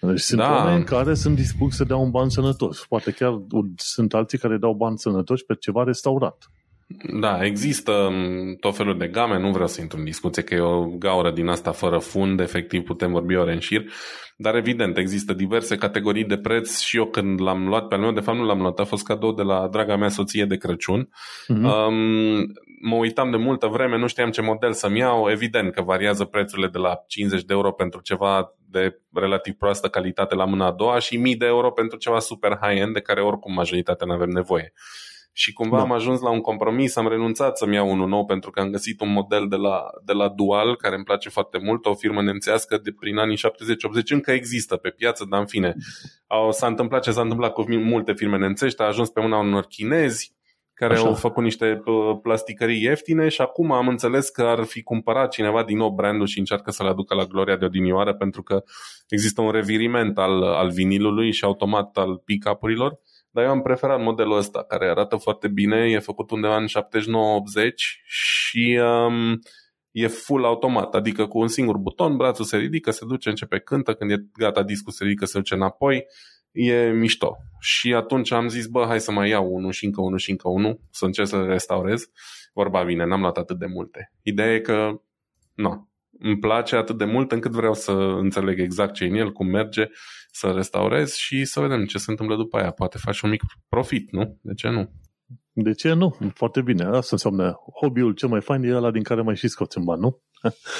Deci 0.00 0.20
sunt 0.20 0.40
da. 0.40 0.50
oameni 0.50 0.84
care 0.84 1.14
sunt 1.14 1.36
dispuși 1.36 1.76
să 1.76 1.84
dea 1.84 1.96
un 1.96 2.10
ban 2.10 2.28
sănătos. 2.28 2.86
Poate 2.88 3.10
chiar 3.10 3.42
sunt 3.76 4.14
alții 4.14 4.38
care 4.38 4.56
dau 4.56 4.74
bani 4.74 4.98
sănătoși 4.98 5.44
pe 5.44 5.54
ceva 5.54 5.84
restaurat. 5.84 6.50
Da, 7.20 7.44
există 7.44 8.08
mm, 8.10 8.56
tot 8.60 8.76
felul 8.76 8.98
de 8.98 9.06
game, 9.06 9.38
nu 9.38 9.50
vreau 9.50 9.66
să 9.68 9.80
intru 9.80 9.98
în 9.98 10.04
discuție 10.04 10.42
că 10.42 10.54
e 10.54 10.60
o 10.60 10.84
gaură 10.84 11.30
din 11.30 11.48
asta 11.48 11.72
fără 11.72 11.98
fund, 11.98 12.40
efectiv 12.40 12.82
putem 12.82 13.12
vorbi 13.12 13.36
ore 13.36 13.52
în 13.52 13.58
șir, 13.58 13.84
dar 14.36 14.54
evident 14.54 14.96
există 14.96 15.32
diverse 15.32 15.76
categorii 15.76 16.24
de 16.24 16.36
preț 16.36 16.80
și 16.80 16.96
eu 16.96 17.06
când 17.06 17.40
l-am 17.40 17.68
luat 17.68 17.88
pe 17.88 17.94
al 17.94 18.00
meu, 18.00 18.12
de 18.12 18.20
fapt 18.20 18.38
nu 18.38 18.44
l-am 18.44 18.60
luat, 18.60 18.78
a 18.78 18.84
fost 18.84 19.04
cadou 19.04 19.32
de 19.32 19.42
la 19.42 19.68
draga 19.68 19.96
mea 19.96 20.08
soție 20.08 20.44
de 20.44 20.56
Crăciun. 20.56 21.08
Mm-hmm. 21.08 21.86
Um, 21.88 22.52
mă 22.80 22.94
uitam 22.96 23.30
de 23.30 23.36
multă 23.36 23.66
vreme, 23.66 23.98
nu 23.98 24.06
știam 24.06 24.30
ce 24.30 24.42
model 24.42 24.72
să-mi 24.72 24.98
iau, 24.98 25.30
evident 25.30 25.72
că 25.72 25.82
variază 25.82 26.24
prețurile 26.24 26.68
de 26.68 26.78
la 26.78 27.04
50 27.06 27.44
de 27.44 27.54
euro 27.54 27.72
pentru 27.72 28.00
ceva 28.00 28.54
de 28.70 29.00
relativ 29.12 29.54
proastă 29.54 29.88
calitate 29.88 30.34
la 30.34 30.44
mâna 30.44 30.66
a 30.66 30.72
doua 30.72 30.98
și 30.98 31.16
1000 31.16 31.34
de 31.34 31.46
euro 31.46 31.70
pentru 31.70 31.98
ceva 31.98 32.18
super 32.18 32.58
high-end 32.60 32.92
de 32.92 33.00
care 33.00 33.22
oricum 33.22 33.52
majoritatea 33.52 34.06
nu 34.06 34.12
avem 34.12 34.28
nevoie. 34.28 34.72
Și 35.32 35.52
cumva 35.52 35.76
da. 35.76 35.82
am 35.82 35.92
ajuns 35.92 36.20
la 36.20 36.30
un 36.30 36.40
compromis, 36.40 36.96
am 36.96 37.08
renunțat 37.08 37.58
să-mi 37.58 37.74
iau 37.74 37.90
unul 37.90 38.08
nou 38.08 38.24
pentru 38.24 38.50
că 38.50 38.60
am 38.60 38.70
găsit 38.70 39.00
un 39.00 39.12
model 39.12 39.46
de 39.48 39.56
la, 39.56 39.82
de 40.04 40.12
la 40.12 40.28
Dual 40.28 40.76
care 40.76 40.94
îmi 40.94 41.04
place 41.04 41.28
foarte 41.28 41.58
mult, 41.58 41.86
o 41.86 41.94
firmă 41.94 42.22
nemțească 42.22 42.78
de 42.82 42.92
prin 42.92 43.16
anii 43.16 43.36
70-80, 43.36 43.40
încă 44.08 44.30
există 44.30 44.76
pe 44.76 44.90
piață, 44.90 45.26
dar 45.30 45.40
în 45.40 45.46
fine, 45.46 45.74
au, 46.26 46.52
s-a 46.52 46.66
întâmplat 46.66 47.02
ce 47.02 47.10
s-a 47.10 47.20
întâmplat 47.20 47.52
cu 47.52 47.64
multe 47.68 48.12
firme 48.12 48.38
nemțești, 48.38 48.82
a 48.82 48.84
ajuns 48.84 49.10
pe 49.10 49.20
mâna 49.20 49.38
unor 49.38 49.66
chinezi 49.66 50.34
care 50.74 50.94
Așa. 50.94 51.06
au 51.06 51.14
făcut 51.14 51.42
niște 51.42 51.82
plasticării 52.22 52.82
ieftine 52.82 53.28
și 53.28 53.40
acum 53.40 53.72
am 53.72 53.88
înțeles 53.88 54.28
că 54.28 54.42
ar 54.42 54.64
fi 54.64 54.82
cumpărat 54.82 55.30
cineva 55.30 55.64
din 55.64 55.76
nou 55.76 55.90
brandul 55.90 56.26
și 56.26 56.38
încearcă 56.38 56.70
să-l 56.70 56.86
aducă 56.86 57.14
la 57.14 57.24
gloria 57.24 57.56
de 57.56 57.64
odinioară 57.64 58.14
pentru 58.14 58.42
că 58.42 58.62
există 59.08 59.40
un 59.40 59.50
reviriment 59.50 60.18
al, 60.18 60.42
al 60.42 60.70
vinilului 60.70 61.32
și 61.32 61.44
automat 61.44 61.96
al 61.96 62.16
pick-up-urilor 62.24 63.00
dar 63.32 63.44
eu 63.44 63.50
am 63.50 63.62
preferat 63.62 64.00
modelul 64.00 64.36
ăsta, 64.36 64.64
care 64.64 64.88
arată 64.88 65.16
foarte 65.16 65.48
bine, 65.48 65.90
e 65.90 65.98
făcut 65.98 66.30
undeva 66.30 66.56
în 66.56 66.66
79-80 66.66 66.70
și 68.04 68.80
um, 68.82 69.38
e 69.90 70.06
full 70.06 70.44
automat, 70.44 70.94
adică 70.94 71.26
cu 71.26 71.38
un 71.38 71.48
singur 71.48 71.76
buton, 71.76 72.16
brațul 72.16 72.44
se 72.44 72.56
ridică, 72.56 72.90
se 72.90 73.04
duce, 73.04 73.28
începe 73.28 73.58
cântă, 73.58 73.94
când 73.94 74.10
e 74.10 74.26
gata 74.32 74.62
discul 74.62 74.92
se 74.92 75.04
ridică, 75.04 75.24
se 75.24 75.38
duce 75.38 75.54
înapoi, 75.54 76.04
e 76.52 76.90
mișto. 76.90 77.36
Și 77.60 77.94
atunci 77.94 78.32
am 78.32 78.48
zis, 78.48 78.66
bă, 78.66 78.84
hai 78.86 79.00
să 79.00 79.12
mai 79.12 79.28
iau 79.28 79.46
unul 79.54 79.72
și 79.72 79.84
încă 79.84 80.00
unul 80.00 80.18
și 80.18 80.30
încă 80.30 80.48
unul, 80.48 80.80
să 80.90 81.04
încerc 81.04 81.28
să 81.28 81.36
le 81.36 81.46
restaurez. 81.46 82.10
Vorba 82.52 82.84
bine, 82.84 83.04
n-am 83.04 83.20
luat 83.20 83.36
atât 83.36 83.58
de 83.58 83.66
multe. 83.66 84.12
Ideea 84.22 84.54
e 84.54 84.60
că, 84.60 85.00
nu, 85.54 85.91
îmi 86.18 86.38
place 86.38 86.76
atât 86.76 86.98
de 86.98 87.04
mult 87.04 87.32
încât 87.32 87.52
vreau 87.52 87.74
să 87.74 87.92
înțeleg 87.92 88.60
exact 88.60 88.94
ce 88.94 89.04
e 89.04 89.08
în 89.08 89.14
el, 89.14 89.32
cum 89.32 89.46
merge, 89.46 89.88
să 90.30 90.50
restaurez 90.50 91.14
și 91.14 91.44
să 91.44 91.60
vedem 91.60 91.84
ce 91.84 91.98
se 91.98 92.10
întâmplă 92.10 92.36
după 92.36 92.56
aia. 92.56 92.70
Poate 92.70 92.98
faci 92.98 93.20
un 93.20 93.30
mic 93.30 93.42
profit, 93.68 94.12
nu? 94.12 94.38
De 94.42 94.52
ce 94.54 94.68
nu? 94.68 94.90
De 95.52 95.72
ce 95.72 95.92
nu? 95.92 96.16
Foarte 96.34 96.62
bine. 96.62 96.84
Asta 96.84 97.08
înseamnă 97.10 97.56
hobby-ul 97.80 98.12
cel 98.12 98.28
mai 98.28 98.40
fain 98.40 98.62
e 98.62 98.74
ăla 98.74 98.90
din 98.90 99.02
care 99.02 99.22
mai 99.22 99.36
și 99.36 99.48
scoți 99.48 99.78
în 99.78 99.84
bani, 99.84 100.00
nu? 100.00 100.22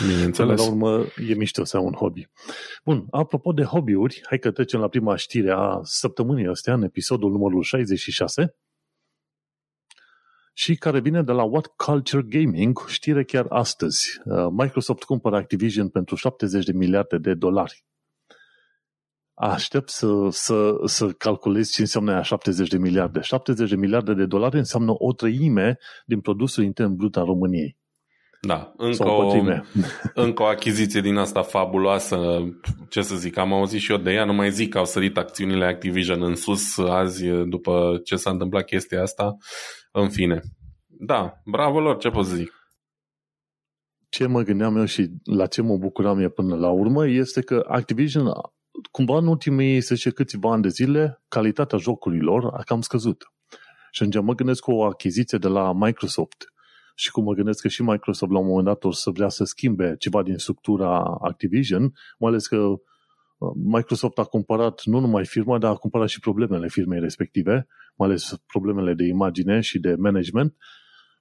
Bineînțeles. 0.09 0.61
la 0.61 0.67
urmă 0.67 1.05
e 1.29 1.35
mișto 1.35 1.65
să 1.65 1.77
ai 1.77 1.85
un 1.85 1.93
hobby. 1.93 2.29
Bun, 2.85 3.07
apropo 3.11 3.53
de 3.53 3.63
hobby-uri, 3.63 4.21
hai 4.29 4.39
că 4.39 4.51
trecem 4.51 4.81
la 4.81 4.89
prima 4.89 5.17
știre 5.17 5.51
a 5.51 5.81
săptămânii 5.83 6.47
astea, 6.47 6.75
în 6.75 6.83
episodul 6.83 7.31
numărul 7.31 7.63
66, 7.63 8.57
și 10.53 10.77
care 10.77 11.01
vine 11.01 11.23
de 11.23 11.33
la 11.33 11.43
What 11.43 11.67
Culture 11.67 12.23
Gaming, 12.23 12.79
știre 12.87 13.25
chiar 13.25 13.47
astăzi. 13.49 14.21
Uh, 14.25 14.47
Microsoft 14.51 15.03
cumpără 15.03 15.37
Activision 15.37 15.89
pentru 15.89 16.15
70 16.15 16.65
de 16.65 16.73
miliarde 16.73 17.19
de 17.19 17.35
dolari. 17.35 17.85
Aștept 19.35 19.89
să, 19.89 20.29
să, 20.31 20.75
să 20.85 21.09
calculez 21.09 21.71
ce 21.71 21.81
înseamnă 21.81 22.13
aia 22.13 22.23
70 22.23 22.69
de 22.69 22.79
miliarde. 22.79 23.21
70 23.21 23.71
de 23.71 23.77
miliarde 23.77 24.15
de 24.15 24.27
dolari 24.27 24.57
înseamnă 24.57 24.93
o 24.95 25.13
treime 25.13 25.79
din 26.07 26.21
produsul 26.21 26.65
intern 26.65 26.95
brut 26.95 27.17
al 27.17 27.25
României. 27.25 27.81
Da, 28.41 28.73
încă 28.77 29.09
o, 29.09 29.33
încă 30.15 30.43
o 30.43 30.47
achiziție 30.47 31.01
din 31.01 31.17
asta 31.17 31.43
fabuloasă, 31.43 32.19
ce 32.89 33.03
să 33.03 33.17
zic, 33.17 33.37
am 33.37 33.53
auzit 33.53 33.81
și 33.81 33.93
eu 33.93 33.99
de 33.99 34.11
ea, 34.11 34.25
nu 34.25 34.33
mai 34.33 34.51
zic 34.51 34.71
că 34.71 34.79
au 34.79 34.85
sărit 34.85 35.17
acțiunile 35.17 35.65
Activision 35.65 36.23
în 36.23 36.35
sus 36.35 36.79
azi 36.79 37.27
după 37.27 38.01
ce 38.05 38.17
s-a 38.17 38.31
întâmplat 38.31 38.65
chestia 38.65 39.03
asta, 39.03 39.37
în 39.93 40.11
fine. 40.11 40.41
Da, 40.87 41.41
bravo 41.45 41.81
lor, 41.81 41.97
ce 41.97 42.11
pot 42.11 42.27
să 42.27 42.35
zic. 42.35 42.53
Ce 44.09 44.27
mă 44.27 44.43
gândeam 44.43 44.77
eu 44.77 44.85
și 44.85 45.11
la 45.25 45.47
ce 45.47 45.63
mă 45.63 45.77
bucuram 45.77 46.19
eu 46.19 46.31
până 46.31 46.57
la 46.57 46.71
urmă 46.71 47.07
este 47.07 47.41
că 47.41 47.65
Activision, 47.69 48.33
cumva 48.91 49.17
în 49.17 49.27
ultimii, 49.27 49.81
să 49.81 49.95
zice, 49.95 50.11
câțiva 50.11 50.53
ani 50.53 50.63
de 50.63 50.69
zile, 50.69 51.23
calitatea 51.29 51.79
jocurilor 51.79 52.45
a 52.55 52.63
cam 52.63 52.81
scăzut. 52.81 53.33
Și 53.91 54.03
atunci 54.03 54.25
mă 54.25 54.35
gândesc 54.35 54.61
cu 54.61 54.73
o 54.73 54.85
achiziție 54.85 55.39
de 55.39 55.49
la 55.49 55.73
Microsoft 55.73 56.53
și 56.95 57.11
cum 57.11 57.25
mă 57.25 57.33
gândesc 57.33 57.61
că 57.61 57.69
și 57.69 57.83
Microsoft 57.83 58.33
la 58.33 58.39
un 58.39 58.47
moment 58.47 58.67
dat 58.67 58.85
o 58.85 58.93
să 58.93 59.11
vrea 59.11 59.29
să 59.29 59.45
schimbe 59.45 59.95
ceva 59.99 60.23
din 60.23 60.37
structura 60.37 61.19
Activision, 61.21 61.93
mai 62.19 62.31
ales 62.31 62.47
că 62.47 62.57
uh, 62.57 63.53
Microsoft 63.65 64.19
a 64.19 64.25
cumpărat 64.25 64.85
nu 64.85 64.99
numai 64.99 65.27
firma, 65.27 65.59
dar 65.59 65.71
a 65.71 65.75
cumpărat 65.75 66.09
și 66.09 66.21
problemele 66.21 66.69
firmei 66.69 67.01
respective, 67.01 67.67
mai 67.95 68.09
ales 68.09 68.35
problemele 68.47 68.95
de 68.95 69.05
imagine 69.05 69.61
și 69.61 69.79
de 69.79 69.95
management. 69.95 70.57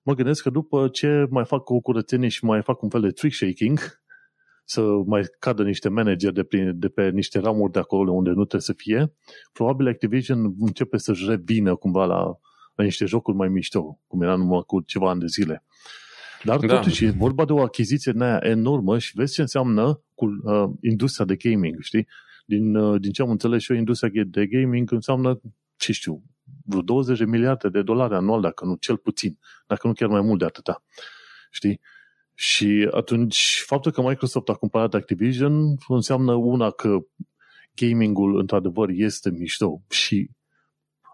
Mă 0.02 0.14
gândesc 0.14 0.44
că 0.44 0.50
după 0.50 0.88
ce 0.88 1.28
mai 1.30 1.46
fac 1.46 1.70
o 1.70 1.80
curățenie 1.80 2.30
și 2.30 2.46
mai 2.46 2.62
fac 2.62 2.82
un 2.82 2.90
fel 2.90 3.02
de 3.02 3.10
trick 3.10 3.36
shaking, 3.36 3.80
să 4.64 4.82
mai 5.06 5.22
cadă 5.40 5.64
niște 5.64 5.90
manageri 5.90 6.34
de, 6.34 6.44
pe, 6.44 6.72
de 6.76 6.88
pe 6.88 7.10
niște 7.10 7.40
ramuri 7.40 7.72
de 7.72 7.80
acolo 7.80 8.12
unde 8.12 8.30
nu 8.30 8.36
trebuie 8.36 8.62
să 8.62 8.74
fie, 8.74 9.14
probabil 9.54 9.88
Activision 9.88 10.56
începe 10.60 10.98
să-și 10.98 11.26
revină 11.28 11.76
cumva 11.76 12.06
la 12.06 12.40
la 12.76 12.84
niște 12.84 13.06
jocuri 13.06 13.38
mai 13.38 13.50
mișto, 13.50 14.00
cum 14.08 14.22
era 14.22 14.36
numai 14.36 14.64
cu 14.66 14.82
ceva 14.82 15.10
ani 15.10 15.20
de 15.20 15.26
zile. 15.26 15.64
Dar 16.44 16.60
da. 16.60 16.76
totuși 16.76 17.06
e 17.06 17.10
vorba 17.10 17.46
de 17.46 17.52
o 17.52 17.62
achiziție 17.62 18.14
aia 18.20 18.40
enormă 18.42 18.98
și 19.00 19.12
vezi 19.16 19.34
ce 19.34 19.42
înseamnă 19.42 20.04
cu 20.14 20.26
uh, 20.26 20.70
industria 20.82 21.26
de 21.26 21.36
gaming, 21.36 21.76
știi? 21.80 22.08
Din, 22.46 22.76
uh, 22.76 23.02
din 23.02 23.12
ce 23.12 23.22
am 23.22 23.30
înțeles 23.30 23.62
și 23.62 23.72
eu, 23.72 23.78
industria 23.78 24.24
de 24.26 24.46
gaming 24.48 24.92
înseamnă, 24.92 25.42
ce 25.76 25.92
știu, 25.92 26.24
vreo 26.72 26.82
20 26.82 27.18
de 27.18 27.26
miliarde 27.26 27.70
de 27.70 27.82
dolari 27.82 28.14
anual, 28.14 28.42
dacă 28.42 28.66
nu 28.66 28.76
cel 28.76 28.98
puțin, 28.98 29.40
dacă 29.68 29.88
nu 29.88 29.94
chiar 29.94 30.10
mai 30.10 30.22
mult 30.22 30.40
de 30.40 30.46
atâta. 30.46 30.84
Știi? 31.52 31.82
Și 32.34 32.90
atunci, 32.92 33.64
faptul 33.66 33.92
că 33.92 34.02
Microsoft 34.02 34.50
a 34.50 34.54
cumpărat 34.54 34.94
Activision 34.94 35.78
înseamnă 35.88 36.34
una 36.34 36.70
că 36.70 36.98
gamingul 37.76 38.40
într-adevăr 38.40 38.90
este 38.90 39.30
mișto 39.30 39.82
și 39.90 40.30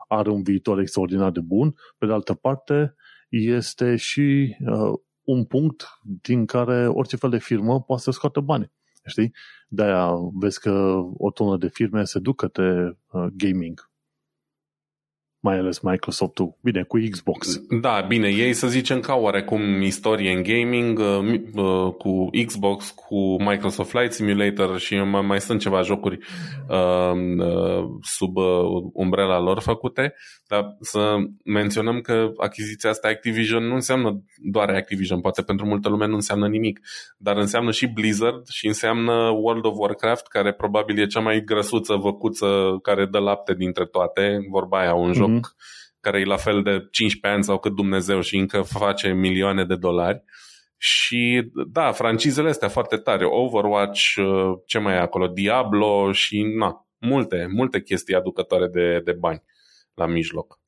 are 0.08 0.30
un 0.30 0.44
viitor 0.44 0.80
extraordinar 0.80 1.32
de 1.32 1.40
bun, 1.40 1.76
pe 1.98 2.06
de 2.06 2.12
altă 2.12 2.34
parte 2.34 2.96
este 3.30 3.96
și 3.96 4.56
uh, 4.60 5.00
un 5.24 5.46
punct 5.46 5.86
din 6.02 6.46
care 6.46 6.88
orice 6.88 7.16
fel 7.16 7.30
de 7.30 7.38
firmă 7.38 7.82
poate 7.82 8.02
să 8.02 8.12
scoată 8.12 8.40
bani. 8.40 8.72
Știi? 9.06 9.34
De-aia 9.68 10.12
vezi 10.34 10.60
că 10.60 11.02
o 11.18 11.32
tonă 11.32 11.58
de 11.58 11.68
firme 11.68 12.04
se 12.04 12.20
duc 12.20 12.36
către 12.36 12.98
uh, 13.12 13.26
gaming. 13.34 13.92
Mai 15.39 15.58
ales 15.58 15.79
Microsoft-ul. 15.79 16.58
Bine, 16.62 16.84
cu 16.84 16.98
Xbox. 17.12 17.62
Da, 17.82 18.06
bine, 18.08 18.27
ei 18.27 18.53
să 18.53 18.67
zicem 18.67 19.00
ca 19.00 19.15
oarecum 19.15 19.82
istorie 19.82 20.32
în 20.32 20.44
gaming 20.44 21.00
uh, 21.00 21.39
uh, 21.53 21.94
cu 21.94 22.29
Xbox, 22.46 22.89
cu 22.89 23.44
Microsoft 23.44 23.89
Flight 23.89 24.13
Simulator 24.13 24.79
și 24.79 24.96
mai, 24.96 25.22
mai 25.22 25.41
sunt 25.41 25.60
ceva 25.60 25.82
jocuri 25.82 26.17
uh, 26.70 27.12
uh, 27.38 27.84
sub 28.01 28.38
uh, 28.38 28.46
umbrela 28.94 29.39
lor 29.39 29.60
făcute, 29.60 30.13
dar 30.48 30.75
să 30.79 31.15
menționăm 31.44 32.01
că 32.01 32.32
achiziția 32.38 32.89
asta 32.89 33.08
Activision 33.08 33.63
nu 33.63 33.74
înseamnă 33.74 34.24
doar 34.38 34.70
Activision, 34.70 35.22
poate 35.22 35.41
pentru 35.41 35.65
multă 35.65 35.89
lume 35.89 36.08
nu 36.08 36.15
înseamnă 36.15 36.48
nimic, 36.48 36.79
dar 37.17 37.38
înseamnă 37.38 37.72
și 37.72 37.88
Blizzard 37.88 38.48
și 38.48 38.67
înseamnă 38.67 39.13
World 39.13 39.65
of 39.65 39.77
Warcraft, 39.77 40.27
care 40.27 40.53
probabil 40.53 41.00
e 41.00 41.06
cea 41.06 41.20
mai 41.20 41.44
grăsuță 41.46 41.96
văcuță 41.96 42.79
care 42.82 43.06
dă 43.06 43.20
lapte 43.20 43.53
dintre 43.53 43.86
toate, 43.86 44.38
vorba 44.50 44.79
aia, 44.79 44.94
un 44.94 45.12
mm-hmm. 45.12 45.15
Joc 45.28 45.38
mhm. 45.38 45.56
care 46.00 46.20
e 46.20 46.26
la 46.26 46.38
fel 46.38 46.64
de 46.64 46.88
15 46.92 47.28
ani 47.28 47.44
sau 47.44 47.60
cât 47.60 47.76
Dumnezeu 47.76 48.22
și 48.22 48.38
încă 48.38 48.62
face 48.62 49.08
milioane 49.14 49.66
de 49.66 49.76
dolari. 49.76 50.24
Și 50.78 51.52
da, 51.72 51.92
francizele 51.92 52.50
astea 52.50 52.68
foarte 52.68 52.98
tare, 52.98 53.26
Overwatch, 53.26 54.14
uh, 54.16 54.60
ce 54.66 54.80
mai 54.80 54.94
e 54.94 55.00
acolo, 55.00 55.28
Diablo 55.28 56.12
și 56.12 56.42
na, 56.42 56.88
multe, 56.98 57.48
multe 57.52 57.82
chestii 57.82 58.16
aducătoare 58.16 58.68
de, 58.68 59.02
de 59.04 59.12
bani 59.12 59.44
la 59.94 60.06
mijloc. 60.06 60.60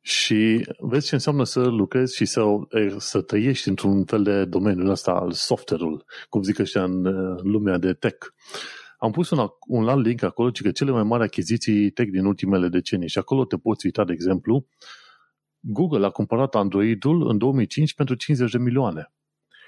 Și 0.00 0.66
vezi 0.78 1.06
ce 1.06 1.14
înseamnă 1.14 1.44
să 1.44 1.60
lucrezi 1.60 2.16
și 2.16 2.24
să, 2.24 2.42
să 2.96 3.20
trăiești 3.20 3.68
într-un 3.68 4.04
fel 4.04 4.22
de 4.22 4.44
domeniu 4.44 4.90
ăsta 4.90 5.10
al 5.10 5.32
software-ul, 5.32 6.04
cum 6.28 6.42
zic 6.42 6.58
ăștia 6.58 6.82
în 6.82 7.04
uh, 7.04 7.40
lumea 7.42 7.78
de 7.78 7.92
tech. 7.92 8.26
Am 8.98 9.10
pus 9.10 9.30
un, 9.30 9.48
un 9.66 9.88
alt 9.88 10.04
link 10.04 10.22
acolo, 10.22 10.50
ci 10.50 10.62
că 10.62 10.70
cele 10.70 10.90
mai 10.90 11.02
mari 11.02 11.22
achiziții 11.22 11.90
tech 11.90 12.10
din 12.10 12.24
ultimele 12.24 12.68
decenii 12.68 13.08
și 13.08 13.18
acolo 13.18 13.44
te 13.44 13.56
poți 13.56 13.86
uita, 13.86 14.04
de 14.04 14.12
exemplu, 14.12 14.66
Google 15.60 16.06
a 16.06 16.10
cumpărat 16.10 16.54
Android-ul 16.54 17.28
în 17.28 17.38
2005 17.38 17.94
pentru 17.94 18.14
50 18.14 18.50
de 18.50 18.58
milioane. 18.58 19.12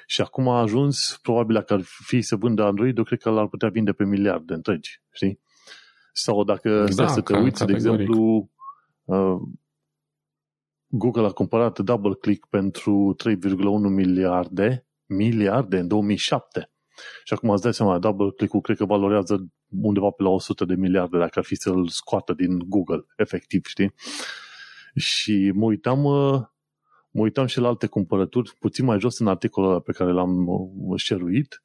Și 0.06 0.20
acum 0.20 0.48
a 0.48 0.60
ajuns, 0.60 1.18
probabil 1.22 1.54
dacă 1.54 1.72
ar 1.72 1.80
fi 1.82 2.20
să 2.20 2.36
vândă 2.36 2.62
Android-ul, 2.62 3.04
cred 3.04 3.18
că 3.18 3.30
l-ar 3.30 3.48
putea 3.48 3.68
vinde 3.68 3.92
pe 3.92 4.04
miliarde 4.04 4.54
întregi, 4.54 5.02
știi? 5.10 5.40
Sau 6.12 6.44
dacă 6.44 6.84
da, 6.94 7.06
să 7.06 7.20
te 7.20 7.36
uiți, 7.36 7.66
de 7.66 7.72
exemplu, 7.72 8.50
uh, 9.04 9.36
Google 10.86 11.26
a 11.26 11.30
cumpărat 11.30 11.78
DoubleClick 11.78 12.46
pentru 12.46 13.16
3,1 13.16 13.34
miliarde, 13.88 14.86
miliarde 15.06 15.78
în 15.78 15.88
2007. 15.88 16.70
Și 17.24 17.32
acum 17.32 17.50
îți 17.50 17.62
dai 17.62 17.74
seama, 17.74 17.98
DoubleClick-ul 17.98 18.60
cred 18.60 18.76
că 18.76 18.84
valorează 18.84 19.46
undeva 19.82 20.10
pe 20.10 20.22
la 20.22 20.28
100 20.28 20.64
de 20.64 20.74
miliarde 20.74 21.18
dacă 21.18 21.38
ar 21.38 21.44
fi 21.44 21.54
să-l 21.54 21.88
scoată 21.88 22.32
din 22.32 22.58
Google, 22.58 23.04
efectiv, 23.16 23.66
știi? 23.66 23.94
Și 24.94 25.52
mă 25.54 25.64
uitam, 25.64 26.04
uh, 26.04 26.40
mă 27.10 27.22
uitam 27.22 27.46
și 27.46 27.58
la 27.58 27.68
alte 27.68 27.86
cumpărături, 27.86 28.52
puțin 28.58 28.84
mai 28.84 28.98
jos 28.98 29.18
în 29.18 29.26
articolul 29.26 29.80
pe 29.80 29.92
care 29.92 30.12
l-am 30.12 30.46
uh, 30.46 31.00
șeruit, 31.00 31.60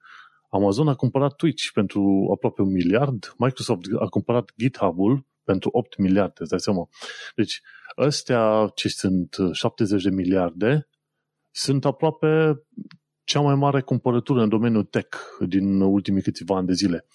Amazon 0.50 0.88
a 0.88 0.96
cumpărat 0.96 1.36
Twitch 1.36 1.72
pentru 1.74 2.30
aproape 2.34 2.62
un 2.62 2.72
miliard, 2.72 3.34
Microsoft 3.38 3.82
a 4.00 4.08
cumpărat 4.08 4.52
GitHub-ul 4.58 5.26
pentru 5.44 5.70
8 5.72 5.98
miliarde, 5.98 6.34
îți 6.38 6.50
dai 6.50 6.60
seama. 6.60 6.90
Deci, 7.36 7.62
ăstea 7.98 8.72
ce 8.76 8.90
sunt 8.90 9.36
70 9.52 10.04
de 10.04 10.10
miliarde, 10.10 10.88
sunt 11.52 11.86
aproape 11.86 12.62
cea 13.26 13.40
mai 13.40 13.56
mare 13.56 13.82
cumpărătură 13.82 14.42
în 14.42 14.50
domeniul 14.50 14.84
tech 14.84 15.18
din 15.48 15.82
ultimii 15.82 16.22
câțiva 16.22 16.56
ani 16.56 16.68
de 16.68 16.74
zile. 16.74 17.06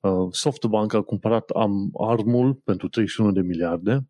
Uh, 0.00 0.28
SoftBank 0.30 0.92
a 0.92 1.02
cumpărat 1.02 1.50
ARM-ul 1.98 2.54
pentru 2.54 2.88
31 2.88 3.32
de 3.32 3.40
miliarde, 3.40 4.08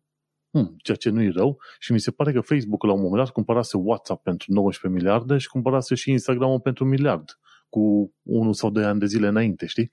hmm, 0.51 0.75
ceea 0.77 0.97
ce 0.97 1.09
nu 1.09 1.21
e 1.21 1.29
rău, 1.29 1.57
și 1.79 1.91
mi 1.91 1.99
se 1.99 2.11
pare 2.11 2.31
că 2.31 2.41
Facebook 2.41 2.83
la 2.83 2.93
un 2.93 3.01
moment 3.01 3.23
dat 3.23 3.33
cumpărase 3.33 3.77
WhatsApp 3.77 4.23
pentru 4.23 4.51
19 4.51 4.99
miliarde 4.99 5.37
și 5.37 5.47
cumpărase 5.47 5.95
și 5.95 6.11
Instagram 6.11 6.59
pentru 6.59 6.83
un 6.83 6.89
miliard 6.89 7.39
cu 7.69 8.13
unul 8.21 8.53
sau 8.53 8.69
doi 8.69 8.83
ani 8.83 8.99
de 8.99 9.05
zile 9.05 9.27
înainte, 9.27 9.65
știi? 9.65 9.91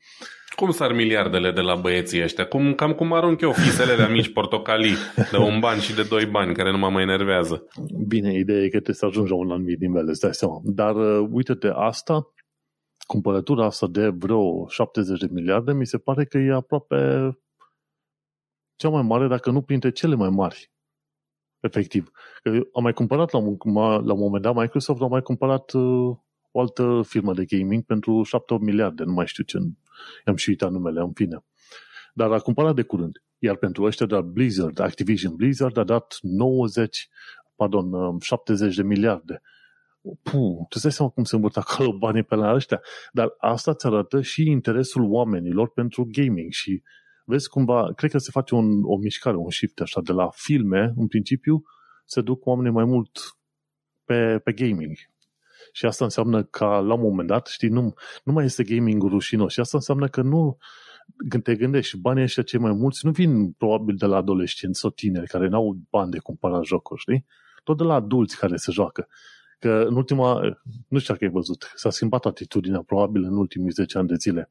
Cum 0.56 0.70
sar 0.70 0.92
miliardele 0.92 1.52
de 1.52 1.60
la 1.60 1.74
băieții 1.74 2.22
ăștia? 2.22 2.46
Cum, 2.46 2.74
cam 2.74 2.92
cum 2.92 3.12
arunc 3.12 3.40
eu 3.40 3.52
fiselele 3.52 4.08
mici 4.08 4.32
portocalii 4.32 4.94
de 5.30 5.36
un 5.36 5.60
ban 5.60 5.78
și 5.78 5.94
de 5.94 6.02
doi 6.02 6.26
bani, 6.26 6.54
care 6.54 6.70
nu 6.70 6.78
mă 6.78 6.90
mai 6.90 7.02
enervează. 7.02 7.66
Bine, 8.06 8.34
ideea 8.34 8.58
e 8.58 8.62
că 8.62 8.68
trebuie 8.68 8.94
să 8.94 9.06
ajungi 9.06 9.30
la 9.30 9.36
un 9.36 9.50
anumit 9.50 9.80
nivel, 9.80 10.08
îți 10.08 10.20
dai 10.20 10.34
seama. 10.34 10.60
Dar 10.64 10.94
uh, 10.96 11.28
uite-te, 11.30 11.68
asta, 11.68 12.32
cumpărătura 13.06 13.64
asta 13.64 13.86
de 13.86 14.08
vreo 14.08 14.68
70 14.68 15.20
de 15.20 15.28
miliarde, 15.30 15.72
mi 15.72 15.86
se 15.86 15.98
pare 15.98 16.24
că 16.24 16.38
e 16.38 16.52
aproape 16.52 17.30
cea 18.76 18.88
mai 18.88 19.02
mare, 19.02 19.26
dacă 19.26 19.50
nu 19.50 19.62
printre 19.62 19.90
cele 19.90 20.14
mai 20.14 20.30
mari. 20.30 20.70
Efectiv. 21.60 22.10
Că 22.42 22.50
am 22.72 22.82
mai 22.82 22.92
cumpărat 22.92 23.32
la 23.32 23.38
un, 23.38 23.56
la 24.04 24.12
un 24.12 24.18
moment 24.18 24.42
dat, 24.42 24.54
Microsoft 24.54 25.02
a 25.02 25.06
mai 25.06 25.22
cumpărat 25.22 25.72
uh, 25.72 26.16
o 26.50 26.60
altă 26.60 27.00
firmă 27.04 27.34
de 27.34 27.44
gaming 27.44 27.82
pentru 27.82 28.22
7-8 28.56 28.60
miliarde, 28.60 29.04
nu 29.04 29.12
mai 29.12 29.26
știu 29.26 29.44
ce, 29.44 29.58
am 30.24 30.36
și 30.36 30.48
uitat 30.48 30.70
numele, 30.70 31.00
în 31.00 31.12
fine. 31.12 31.44
Dar 32.14 32.32
a 32.32 32.38
cumpărat 32.38 32.74
de 32.74 32.82
curând. 32.82 33.22
Iar 33.38 33.56
pentru 33.56 33.84
ăștia 33.84 34.06
de 34.06 34.20
Blizzard, 34.20 34.78
Activision 34.78 35.34
Blizzard 35.34 35.76
a 35.76 35.84
dat 35.84 36.18
90, 36.20 37.08
pardon, 37.56 38.18
70 38.20 38.68
um, 38.68 38.82
de 38.82 38.88
miliarde. 38.88 39.42
Puh, 40.22 40.66
tu 40.68 40.78
stai 40.78 40.92
seama 40.92 41.10
cum 41.10 41.24
se 41.24 41.34
învârt 41.34 41.56
acolo 41.56 41.98
banii 41.98 42.22
pe 42.22 42.34
la 42.34 42.54
ăștia. 42.54 42.80
Dar 43.12 43.34
asta 43.38 43.70
îți 43.70 43.86
arată 43.86 44.20
și 44.20 44.42
interesul 44.42 45.02
oamenilor 45.02 45.70
pentru 45.70 46.08
gaming 46.10 46.52
și 46.52 46.82
vezi 47.24 47.48
cumva, 47.48 47.92
cred 47.92 48.10
că 48.10 48.18
se 48.18 48.30
face 48.30 48.54
un, 48.54 48.82
o 48.84 48.96
mișcare, 48.96 49.36
un 49.36 49.50
shift 49.50 49.80
așa 49.80 50.00
de 50.00 50.12
la 50.12 50.28
filme, 50.30 50.92
în 50.96 51.06
principiu, 51.06 51.62
se 52.04 52.20
duc 52.20 52.46
oamenii 52.46 52.72
mai 52.72 52.84
mult 52.84 53.18
pe, 54.04 54.40
pe 54.44 54.52
gaming. 54.52 54.96
Și 55.72 55.86
asta 55.86 56.04
înseamnă 56.04 56.42
că 56.42 56.64
la 56.64 56.94
un 56.94 57.00
moment 57.00 57.28
dat, 57.28 57.46
știi, 57.46 57.68
nu, 57.68 57.94
nu 58.24 58.32
mai 58.32 58.44
este 58.44 58.64
gaming 58.64 59.02
rușinos. 59.02 59.52
Și 59.52 59.60
asta 59.60 59.76
înseamnă 59.76 60.08
că 60.08 60.22
nu, 60.22 60.58
când 61.28 61.42
te 61.42 61.54
gândești, 61.54 61.98
banii 61.98 62.22
ăștia 62.22 62.42
cei 62.42 62.60
mai 62.60 62.72
mulți 62.72 63.06
nu 63.06 63.10
vin 63.10 63.52
probabil 63.52 63.96
de 63.96 64.06
la 64.06 64.16
adolescenți 64.16 64.80
sau 64.80 64.90
tineri 64.90 65.26
care 65.26 65.48
n-au 65.48 65.78
bani 65.90 66.10
de 66.10 66.18
cumpărat 66.18 66.64
jocuri, 66.64 67.00
știi? 67.00 67.26
Tot 67.64 67.76
de 67.76 67.82
la 67.82 67.94
adulți 67.94 68.38
care 68.38 68.56
se 68.56 68.72
joacă. 68.72 69.08
Că 69.58 69.84
în 69.88 69.96
ultima, 69.96 70.40
nu 70.88 70.98
știu 70.98 71.12
dacă 71.12 71.24
ai 71.24 71.30
văzut, 71.30 71.72
s-a 71.74 71.90
schimbat 71.90 72.24
atitudinea 72.24 72.82
probabil 72.82 73.22
în 73.22 73.36
ultimii 73.36 73.70
10 73.70 73.98
ani 73.98 74.08
de 74.08 74.14
zile. 74.14 74.50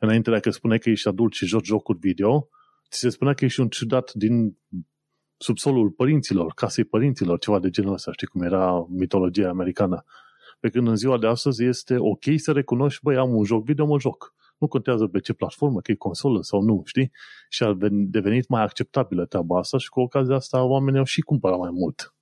Înainte 0.00 0.30
dacă 0.30 0.50
spuneai 0.50 0.78
că 0.78 0.90
ești 0.90 1.08
adult 1.08 1.32
și 1.32 1.46
joci 1.46 1.66
jocuri 1.66 1.98
video, 1.98 2.48
ți 2.90 2.98
se 2.98 3.08
spunea 3.08 3.34
că 3.34 3.44
ești 3.44 3.60
un 3.60 3.68
ciudat 3.68 4.12
din 4.12 4.58
subsolul 5.36 5.90
părinților, 5.90 6.52
casei 6.54 6.84
părinților, 6.84 7.38
ceva 7.38 7.58
de 7.58 7.70
genul 7.70 7.92
ăsta, 7.92 8.12
știi 8.12 8.26
cum 8.26 8.42
era 8.42 8.86
mitologia 8.88 9.48
americană. 9.48 10.04
Pe 10.60 10.68
când 10.68 10.88
în 10.88 10.96
ziua 10.96 11.18
de 11.18 11.26
astăzi 11.26 11.64
este 11.64 11.96
ok 11.98 12.24
să 12.36 12.52
recunoști, 12.52 13.00
băi, 13.02 13.16
am 13.16 13.34
un 13.34 13.44
joc 13.44 13.64
video, 13.64 13.86
mă 13.86 13.98
joc. 13.98 14.34
Nu 14.58 14.66
contează 14.66 15.06
pe 15.06 15.20
ce 15.20 15.32
platformă, 15.32 15.80
că 15.80 15.92
e 15.92 15.94
consolă 15.94 16.42
sau 16.42 16.62
nu, 16.62 16.82
știi? 16.84 17.10
Și 17.48 17.62
a 17.62 17.76
devenit 17.90 18.48
mai 18.48 18.62
acceptabilă 18.62 19.24
treaba 19.24 19.58
asta 19.58 19.78
și 19.78 19.88
cu 19.88 20.00
ocazia 20.00 20.34
asta 20.34 20.64
oamenii 20.64 20.98
au 20.98 21.04
și 21.04 21.20
cumpărat 21.20 21.58
mai 21.58 21.70
mult. 21.72 22.14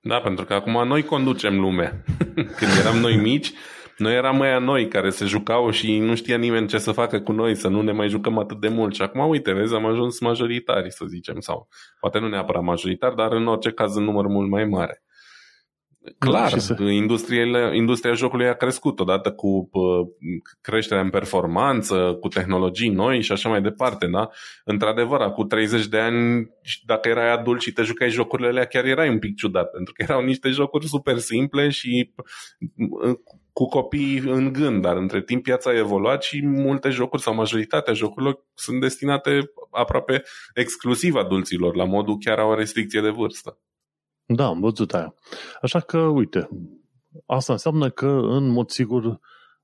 Da, 0.00 0.20
pentru 0.20 0.44
că 0.44 0.54
acum 0.54 0.86
noi 0.86 1.02
conducem 1.02 1.60
lumea. 1.60 2.04
Când 2.58 2.70
eram 2.80 2.96
noi 2.96 3.16
mici, 3.16 3.52
noi 3.98 4.14
eram 4.14 4.36
mai 4.36 4.60
noi 4.60 4.88
care 4.88 5.10
se 5.10 5.24
jucau 5.24 5.70
și 5.70 5.98
nu 5.98 6.14
știa 6.14 6.36
nimeni 6.36 6.68
ce 6.68 6.78
să 6.78 6.92
facă 6.92 7.20
cu 7.20 7.32
noi, 7.32 7.54
să 7.54 7.68
nu 7.68 7.82
ne 7.82 7.92
mai 7.92 8.08
jucăm 8.08 8.38
atât 8.38 8.60
de 8.60 8.68
mult. 8.68 8.94
Și 8.94 9.02
acum, 9.02 9.28
uite, 9.28 9.52
vezi, 9.52 9.74
am 9.74 9.86
ajuns 9.86 10.20
majoritari, 10.20 10.92
să 10.92 11.04
zicem, 11.08 11.40
sau 11.40 11.68
poate 12.00 12.18
nu 12.18 12.28
neapărat 12.28 12.62
majoritari, 12.62 13.16
dar 13.16 13.32
în 13.32 13.46
orice 13.46 13.70
caz 13.70 13.96
în 13.96 14.04
număr 14.04 14.26
mult 14.26 14.50
mai 14.50 14.64
mare. 14.64 15.02
Clar, 16.18 16.58
să... 16.58 16.76
industria 17.72 18.12
jocului 18.14 18.48
a 18.48 18.54
crescut 18.54 19.00
odată 19.00 19.32
cu 19.32 19.70
creșterea 20.60 21.02
în 21.02 21.10
performanță, 21.10 22.16
cu 22.20 22.28
tehnologii 22.28 22.88
noi 22.88 23.22
și 23.22 23.32
așa 23.32 23.48
mai 23.48 23.62
departe, 23.62 24.06
da? 24.06 24.28
Într-adevăr, 24.64 25.20
cu 25.30 25.44
30 25.44 25.86
de 25.86 25.98
ani, 25.98 26.50
dacă 26.86 27.08
erai 27.08 27.32
adult 27.32 27.60
și 27.60 27.72
te 27.72 27.82
jucai 27.82 28.10
jocurile 28.10 28.48
alea, 28.48 28.64
chiar 28.64 28.84
erai 28.84 29.08
un 29.08 29.18
pic 29.18 29.36
ciudat, 29.36 29.70
pentru 29.70 29.92
că 29.92 30.02
erau 30.02 30.22
niște 30.22 30.48
jocuri 30.48 30.86
super 30.86 31.18
simple 31.18 31.68
și 31.68 32.12
cu 33.52 33.66
copii 33.66 34.18
în 34.18 34.52
gând, 34.52 34.82
dar 34.82 34.96
între 34.96 35.22
timp 35.22 35.42
piața 35.42 35.70
a 35.70 35.76
evoluat 35.76 36.22
și 36.22 36.46
multe 36.46 36.88
jocuri 36.88 37.22
sau 37.22 37.34
majoritatea 37.34 37.92
jocurilor 37.92 38.46
sunt 38.54 38.80
destinate 38.80 39.50
aproape 39.70 40.22
exclusiv 40.54 41.14
adulților, 41.14 41.76
la 41.76 41.84
modul 41.84 42.18
chiar 42.18 42.38
au 42.38 42.50
o 42.50 42.54
restricție 42.54 43.00
de 43.00 43.08
vârstă. 43.08 43.58
Da, 44.34 44.46
am 44.46 44.60
văzut 44.60 44.94
aia. 44.94 45.14
Așa 45.60 45.80
că, 45.80 45.98
uite, 45.98 46.48
asta 47.26 47.52
înseamnă 47.52 47.90
că, 47.90 48.06
în 48.06 48.48
mod 48.48 48.70
sigur, 48.70 49.20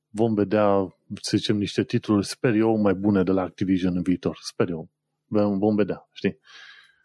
vom 0.09 0.35
vedea, 0.35 0.96
să 1.20 1.37
zicem, 1.37 1.57
niște 1.57 1.85
titluri, 1.85 2.26
sper 2.26 2.54
eu, 2.54 2.76
mai 2.76 2.94
bune 2.94 3.22
de 3.22 3.31
la 3.33 3.42
Activision 3.42 3.96
în 3.96 4.02
viitor. 4.02 4.38
Sper 4.40 4.68
eu. 4.68 4.88
Vom 5.59 5.74
vedea, 5.74 6.09
știi? 6.12 6.38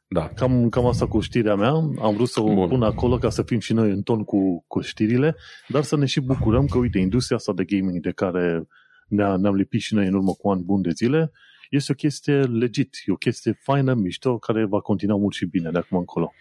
Da. 0.08 0.30
Cam, 0.30 0.70
cam 0.70 0.86
asta 0.86 1.08
cu 1.08 1.20
știrea 1.20 1.56
mea. 1.56 1.72
Am 2.02 2.14
vrut 2.14 2.28
să 2.28 2.42
o 2.42 2.54
Bun. 2.54 2.68
pun 2.68 2.84
acolo 2.84 3.18
ca 3.18 3.30
să 3.30 3.44
fim 3.44 3.60
și 3.60 3.74
noi 3.74 3.92
în 3.92 4.02
ton 4.02 4.24
cu, 4.24 4.66
cu 4.68 4.82
știrile, 4.82 5.36
dar 5.68 5.84
să 5.84 5.98
ne 5.98 6.06
și 6.06 6.22
bucurăm 6.22 6.66
că, 6.66 6.78
uite, 6.78 7.00
industria 7.00 7.38
asta 7.38 7.54
de 7.54 7.64
gaming 7.64 8.00
de 8.00 8.12
care 8.12 8.68
ne-a, 9.08 9.38
ne-am 9.38 9.56
lipit 9.56 9.82
și 9.82 9.94
noi 9.94 10.08
în 10.08 10.14
urmă 10.14 10.34
cu 10.34 10.50
ani 10.50 10.64
buni 10.64 10.84
de 10.84 10.90
zile, 10.90 11.32
este 11.70 11.92
o 11.92 11.96
chestie 11.96 12.42
legit, 12.42 12.96
e 13.06 13.12
o 13.12 13.16
chestie 13.16 13.60
faină, 13.64 13.94
mișto, 13.94 14.38
care 14.38 14.66
va 14.66 14.80
continua 14.80 15.18
mult 15.18 15.34
și 15.34 15.46
bine 15.46 15.72
de 15.72 15.78
acum 15.78 15.98
încolo. 15.98 16.32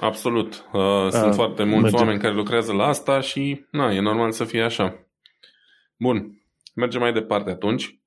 Absolut. 0.00 0.64
Uh, 0.72 1.08
sunt 1.10 1.26
uh, 1.26 1.34
foarte 1.34 1.62
mulți 1.62 1.82
mergem. 1.82 2.00
oameni 2.00 2.20
care 2.20 2.34
lucrează 2.34 2.72
la 2.72 2.86
asta 2.86 3.20
și 3.20 3.64
na, 3.70 3.92
e 3.92 4.00
normal 4.00 4.30
să 4.30 4.44
fie 4.44 4.62
așa. 4.62 5.06
Bun, 5.96 6.40
mergem 6.74 7.00
mai 7.00 7.12
departe 7.12 7.50
atunci. 7.50 8.00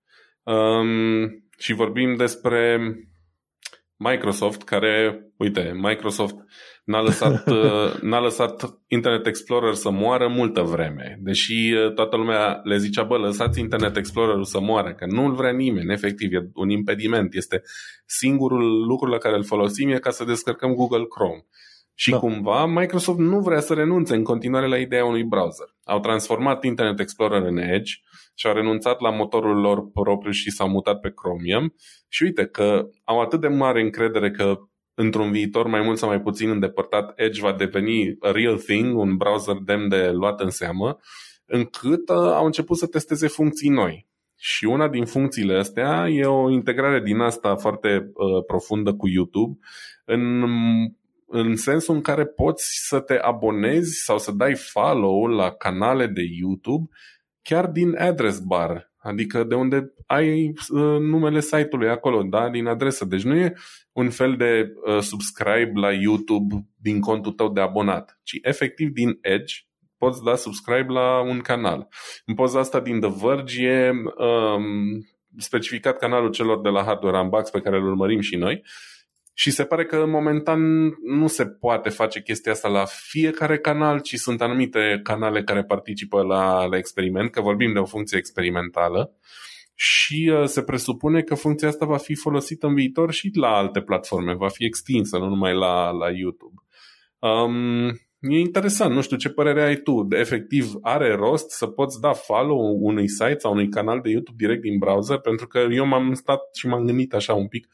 Um, 0.43 1.43
și 1.57 1.73
vorbim 1.73 2.15
despre 2.15 2.79
Microsoft, 3.97 4.63
care, 4.63 5.25
uite, 5.37 5.71
Microsoft 5.81 6.35
n-a 6.83 7.01
lăsat, 7.01 7.47
uh, 7.49 7.99
n-a 8.01 8.19
lăsat 8.19 8.79
Internet 8.87 9.25
Explorer 9.25 9.73
să 9.73 9.89
moară 9.89 10.27
multă 10.27 10.61
vreme. 10.61 11.19
Deși 11.21 11.71
uh, 11.71 11.93
toată 11.93 12.15
lumea 12.15 12.59
le 12.63 12.77
zicea, 12.77 13.03
bă, 13.03 13.17
lăsați 13.17 13.59
Internet 13.59 13.97
Explorer 13.97 14.43
să 14.43 14.59
moară, 14.59 14.93
că 14.93 15.05
nu-l 15.05 15.33
vrea 15.33 15.51
nimeni, 15.51 15.91
efectiv, 15.91 16.33
e 16.33 16.49
un 16.53 16.69
impediment. 16.69 17.33
Este 17.33 17.61
singurul 18.05 18.85
lucru 18.87 19.09
la 19.09 19.17
care 19.17 19.35
îl 19.35 19.43
folosim 19.43 19.89
e 19.89 19.99
ca 19.99 20.09
să 20.09 20.23
descărcăm 20.23 20.73
Google 20.73 21.05
Chrome. 21.05 21.45
Și 22.01 22.11
da. 22.11 22.17
cumva 22.19 22.65
Microsoft 22.65 23.17
nu 23.19 23.39
vrea 23.39 23.59
să 23.59 23.73
renunțe 23.73 24.15
în 24.15 24.23
continuare 24.23 24.67
la 24.67 24.77
ideea 24.77 25.05
unui 25.05 25.23
browser. 25.23 25.65
Au 25.83 25.99
transformat 25.99 26.63
Internet 26.63 26.99
Explorer 26.99 27.41
în 27.41 27.57
Edge 27.57 27.93
și 28.35 28.47
au 28.47 28.53
renunțat 28.53 28.99
la 28.99 29.09
motorul 29.09 29.59
lor 29.59 29.91
propriu 29.91 30.31
și 30.31 30.51
s-au 30.51 30.69
mutat 30.69 30.99
pe 30.99 31.11
Chromium. 31.15 31.75
Și 32.07 32.23
uite 32.23 32.45
că 32.45 32.89
au 33.03 33.21
atât 33.21 33.41
de 33.41 33.47
mare 33.47 33.81
încredere 33.81 34.31
că 34.31 34.59
într-un 34.93 35.31
viitor 35.31 35.67
mai 35.67 35.81
mult 35.81 35.97
sau 35.97 36.09
mai 36.09 36.21
puțin 36.21 36.49
îndepărtat 36.49 37.11
Edge 37.15 37.41
va 37.41 37.53
deveni 37.53 38.15
a 38.19 38.31
real 38.31 38.57
thing, 38.57 38.97
un 38.97 39.17
browser 39.17 39.55
demn 39.55 39.89
de 39.89 40.09
luat 40.11 40.41
în 40.41 40.49
seamă, 40.49 40.97
încât 41.45 42.09
uh, 42.09 42.15
au 42.15 42.45
început 42.45 42.77
să 42.77 42.87
testeze 42.87 43.27
funcții 43.27 43.69
noi. 43.69 44.07
Și 44.35 44.65
una 44.65 44.89
din 44.89 45.05
funcțiile 45.05 45.57
astea 45.57 46.07
e 46.09 46.25
o 46.25 46.49
integrare 46.49 47.01
din 47.01 47.19
asta 47.19 47.55
foarte 47.55 48.11
uh, 48.13 48.43
profundă 48.47 48.93
cu 48.93 49.07
YouTube 49.07 49.57
în 50.05 50.43
în 51.29 51.55
sensul 51.55 51.95
în 51.95 52.01
care 52.01 52.25
poți 52.25 52.65
să 52.87 52.99
te 52.99 53.13
abonezi 53.13 54.03
sau 54.03 54.17
să 54.17 54.31
dai 54.31 54.55
follow 54.55 55.25
la 55.25 55.51
canale 55.51 56.07
de 56.07 56.21
YouTube 56.39 56.89
chiar 57.41 57.67
din 57.67 57.97
address 57.97 58.39
bar, 58.39 58.91
adică 58.97 59.43
de 59.43 59.55
unde 59.55 59.93
ai 60.05 60.47
uh, 60.47 60.99
numele 60.99 61.39
site-ului 61.39 61.89
acolo, 61.89 62.23
da, 62.23 62.49
din 62.49 62.65
adresă. 62.65 63.05
Deci 63.05 63.23
nu 63.23 63.35
e 63.35 63.53
un 63.91 64.09
fel 64.09 64.35
de 64.35 64.73
uh, 64.85 64.99
subscribe 65.01 65.71
la 65.73 65.91
YouTube 65.91 66.67
din 66.75 66.99
contul 66.99 67.31
tău 67.31 67.49
de 67.49 67.61
abonat, 67.61 68.19
ci 68.23 68.37
efectiv 68.41 68.89
din 68.89 69.17
Edge 69.21 69.53
poți 69.97 70.23
da 70.23 70.35
subscribe 70.35 70.91
la 70.93 71.21
un 71.21 71.39
canal. 71.39 71.87
În 72.25 72.33
poza 72.33 72.59
asta 72.59 72.79
din 72.79 72.99
The 72.99 73.11
Verge 73.21 73.67
e 73.67 73.91
um, 73.91 75.07
specificat 75.37 75.97
canalul 75.97 76.31
celor 76.31 76.61
de 76.61 76.69
la 76.69 76.83
Hardware 76.83 77.19
Unbox 77.19 77.49
pe 77.49 77.61
care 77.61 77.77
îl 77.77 77.87
urmărim 77.87 78.19
și 78.19 78.35
noi 78.35 78.63
și 79.39 79.51
se 79.51 79.63
pare 79.63 79.85
că 79.85 80.05
momentan 80.05 80.59
nu 81.03 81.27
se 81.27 81.45
poate 81.45 81.89
face 81.89 82.21
chestia 82.21 82.51
asta 82.51 82.67
la 82.67 82.85
fiecare 82.85 83.57
canal, 83.57 84.01
ci 84.01 84.15
sunt 84.15 84.41
anumite 84.41 84.99
canale 85.03 85.43
care 85.43 85.63
participă 85.63 86.21
la, 86.21 86.65
la 86.65 86.77
experiment, 86.77 87.31
că 87.31 87.41
vorbim 87.41 87.73
de 87.73 87.79
o 87.79 87.85
funcție 87.85 88.17
experimentală 88.17 89.15
și 89.75 90.31
uh, 90.33 90.45
se 90.45 90.63
presupune 90.63 91.21
că 91.21 91.35
funcția 91.35 91.67
asta 91.67 91.85
va 91.85 91.97
fi 91.97 92.15
folosită 92.15 92.67
în 92.67 92.73
viitor 92.73 93.11
și 93.11 93.31
la 93.33 93.47
alte 93.47 93.81
platforme, 93.81 94.35
va 94.35 94.47
fi 94.47 94.65
extinsă, 94.65 95.17
nu 95.17 95.27
numai 95.27 95.53
la, 95.53 95.89
la 95.89 96.09
YouTube. 96.11 96.61
Um, 97.19 97.87
e 98.19 98.39
interesant, 98.39 98.93
nu 98.93 99.01
știu 99.01 99.17
ce 99.17 99.29
părere 99.29 99.63
ai 99.63 99.75
tu. 99.75 100.03
De, 100.03 100.17
efectiv, 100.17 100.73
are 100.81 101.15
rost 101.15 101.49
să 101.49 101.67
poți 101.67 101.99
da 101.99 102.13
follow 102.13 102.77
unui 102.79 103.09
site 103.09 103.37
sau 103.37 103.51
unui 103.51 103.69
canal 103.69 103.99
de 104.01 104.09
YouTube 104.09 104.43
direct 104.45 104.61
din 104.61 104.77
browser? 104.77 105.17
Pentru 105.17 105.47
că 105.47 105.67
eu 105.71 105.85
m-am 105.85 106.13
stat 106.13 106.39
și 106.55 106.67
m-am 106.67 106.85
gândit 106.85 107.13
așa 107.13 107.33
un 107.33 107.47
pic 107.47 107.67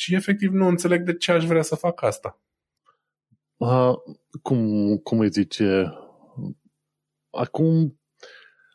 și 0.00 0.14
efectiv 0.14 0.52
nu 0.52 0.66
înțeleg 0.66 1.02
de 1.02 1.16
ce 1.16 1.32
aș 1.32 1.44
vrea 1.44 1.62
să 1.62 1.74
fac 1.74 2.02
asta. 2.02 2.40
A, 3.56 3.94
cum, 4.42 4.96
cum 4.96 5.18
îi 5.18 5.30
zice? 5.30 5.92
Acum, 7.30 8.00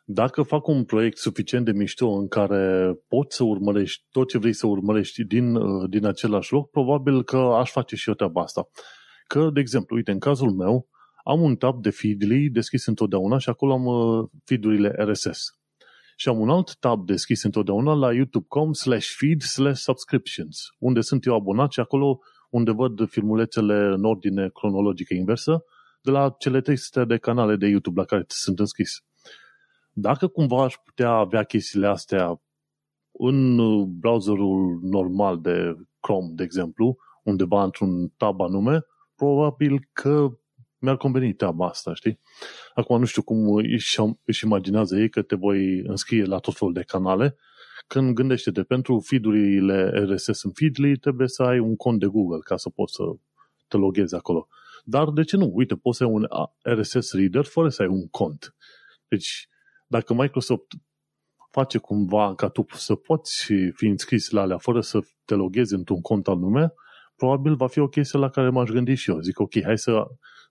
dacă 0.04 0.42
fac 0.42 0.66
un 0.66 0.84
proiect 0.84 1.16
suficient 1.16 1.64
de 1.64 1.72
mișto 1.72 2.08
în 2.08 2.28
care 2.28 2.94
poți 3.08 3.36
să 3.36 3.44
urmărești 3.44 4.04
tot 4.10 4.28
ce 4.28 4.38
vrei 4.38 4.52
să 4.52 4.66
urmărești 4.66 5.24
din, 5.24 5.58
din 5.88 6.06
același 6.06 6.52
loc, 6.52 6.70
probabil 6.70 7.24
că 7.24 7.36
aș 7.36 7.70
face 7.70 7.96
și 7.96 8.08
eu 8.08 8.14
treaba 8.14 8.42
asta. 8.42 8.68
Că, 9.26 9.50
de 9.50 9.60
exemplu, 9.60 9.96
uite, 9.96 10.10
în 10.10 10.18
cazul 10.18 10.50
meu, 10.50 10.88
am 11.24 11.40
un 11.40 11.56
tab 11.56 11.82
de 11.82 11.90
Feedly 11.90 12.50
deschis 12.50 12.86
întotdeauna 12.86 13.38
și 13.38 13.48
acolo 13.48 13.72
am 13.72 13.84
uh, 13.84 14.28
feed-urile 14.44 14.88
RSS 14.88 15.56
și 16.18 16.28
am 16.28 16.40
un 16.40 16.50
alt 16.50 16.76
tab 16.76 17.06
deschis 17.06 17.42
întotdeauna 17.42 17.94
la 17.94 18.12
youtube.com 18.12 18.72
slash 18.72 19.08
feed 19.18 19.42
slash 19.42 19.80
subscriptions, 19.80 20.66
unde 20.78 21.00
sunt 21.00 21.26
eu 21.26 21.34
abonat 21.34 21.72
și 21.72 21.80
acolo 21.80 22.18
unde 22.50 22.70
văd 22.70 23.08
filmulețele 23.08 23.74
în 23.74 24.04
ordine 24.04 24.48
cronologică 24.48 25.14
inversă 25.14 25.64
de 26.00 26.10
la 26.10 26.34
cele 26.38 26.60
300 26.60 27.04
de 27.04 27.16
canale 27.16 27.56
de 27.56 27.66
YouTube 27.66 28.00
la 28.00 28.06
care 28.06 28.24
sunt 28.26 28.58
înscris. 28.58 28.90
Dacă 29.92 30.26
cumva 30.26 30.64
aș 30.64 30.74
putea 30.84 31.10
avea 31.10 31.42
chestiile 31.42 31.86
astea 31.86 32.40
în 33.12 33.56
browserul 33.98 34.78
normal 34.82 35.40
de 35.40 35.74
Chrome, 36.00 36.32
de 36.34 36.42
exemplu, 36.42 36.96
undeva 37.22 37.62
într-un 37.62 38.08
tab 38.16 38.40
anume, 38.40 38.80
probabil 39.14 39.88
că 39.92 40.28
mi-ar 40.86 40.98
conveni 40.98 41.34
treaba 41.34 41.66
asta, 41.66 41.94
știi? 41.94 42.20
Acum 42.74 42.98
nu 42.98 43.04
știu 43.04 43.22
cum 43.22 43.54
își, 43.54 44.00
își 44.24 44.44
imaginează 44.44 44.98
ei 44.98 45.08
că 45.08 45.22
te 45.22 45.34
voi 45.34 45.78
înscrie 45.78 46.24
la 46.24 46.38
tot 46.38 46.56
felul 46.56 46.72
de 46.74 46.82
canale. 46.82 47.36
Când 47.86 48.14
gândește-te, 48.14 48.62
pentru 48.62 49.00
feed-urile 49.00 49.88
RSS 49.88 50.42
în 50.42 50.50
Feedly 50.52 50.96
trebuie 50.96 51.28
să 51.28 51.42
ai 51.42 51.58
un 51.58 51.76
cont 51.76 51.98
de 52.00 52.06
Google 52.06 52.38
ca 52.44 52.56
să 52.56 52.70
poți 52.70 52.94
să 52.94 53.02
te 53.68 53.76
loghezi 53.76 54.14
acolo. 54.14 54.48
Dar 54.84 55.10
de 55.10 55.22
ce 55.22 55.36
nu? 55.36 55.50
Uite, 55.54 55.74
poți 55.74 55.96
să 55.96 56.04
ai 56.04 56.10
un 56.10 56.26
RSS 56.62 57.12
reader 57.12 57.44
fără 57.44 57.68
să 57.68 57.82
ai 57.82 57.88
un 57.88 58.08
cont. 58.08 58.54
Deci, 59.08 59.48
dacă 59.86 60.14
Microsoft 60.14 60.66
face 61.50 61.78
cumva 61.78 62.34
ca 62.34 62.48
tu 62.48 62.64
să 62.74 62.94
poți 62.94 63.52
fi 63.74 63.86
înscris 63.86 64.30
la 64.30 64.40
alea 64.40 64.58
fără 64.58 64.80
să 64.80 64.98
te 65.24 65.34
loghezi 65.34 65.74
într-un 65.74 66.00
cont 66.00 66.28
anume, 66.28 66.72
probabil 67.16 67.54
va 67.54 67.66
fi 67.66 67.78
o 67.78 67.88
chestie 67.88 68.18
la 68.18 68.30
care 68.30 68.48
m-aș 68.48 68.68
gândi 68.68 68.94
și 68.94 69.10
eu. 69.10 69.20
Zic, 69.20 69.40
ok, 69.40 69.62
hai 69.62 69.78
să 69.78 70.06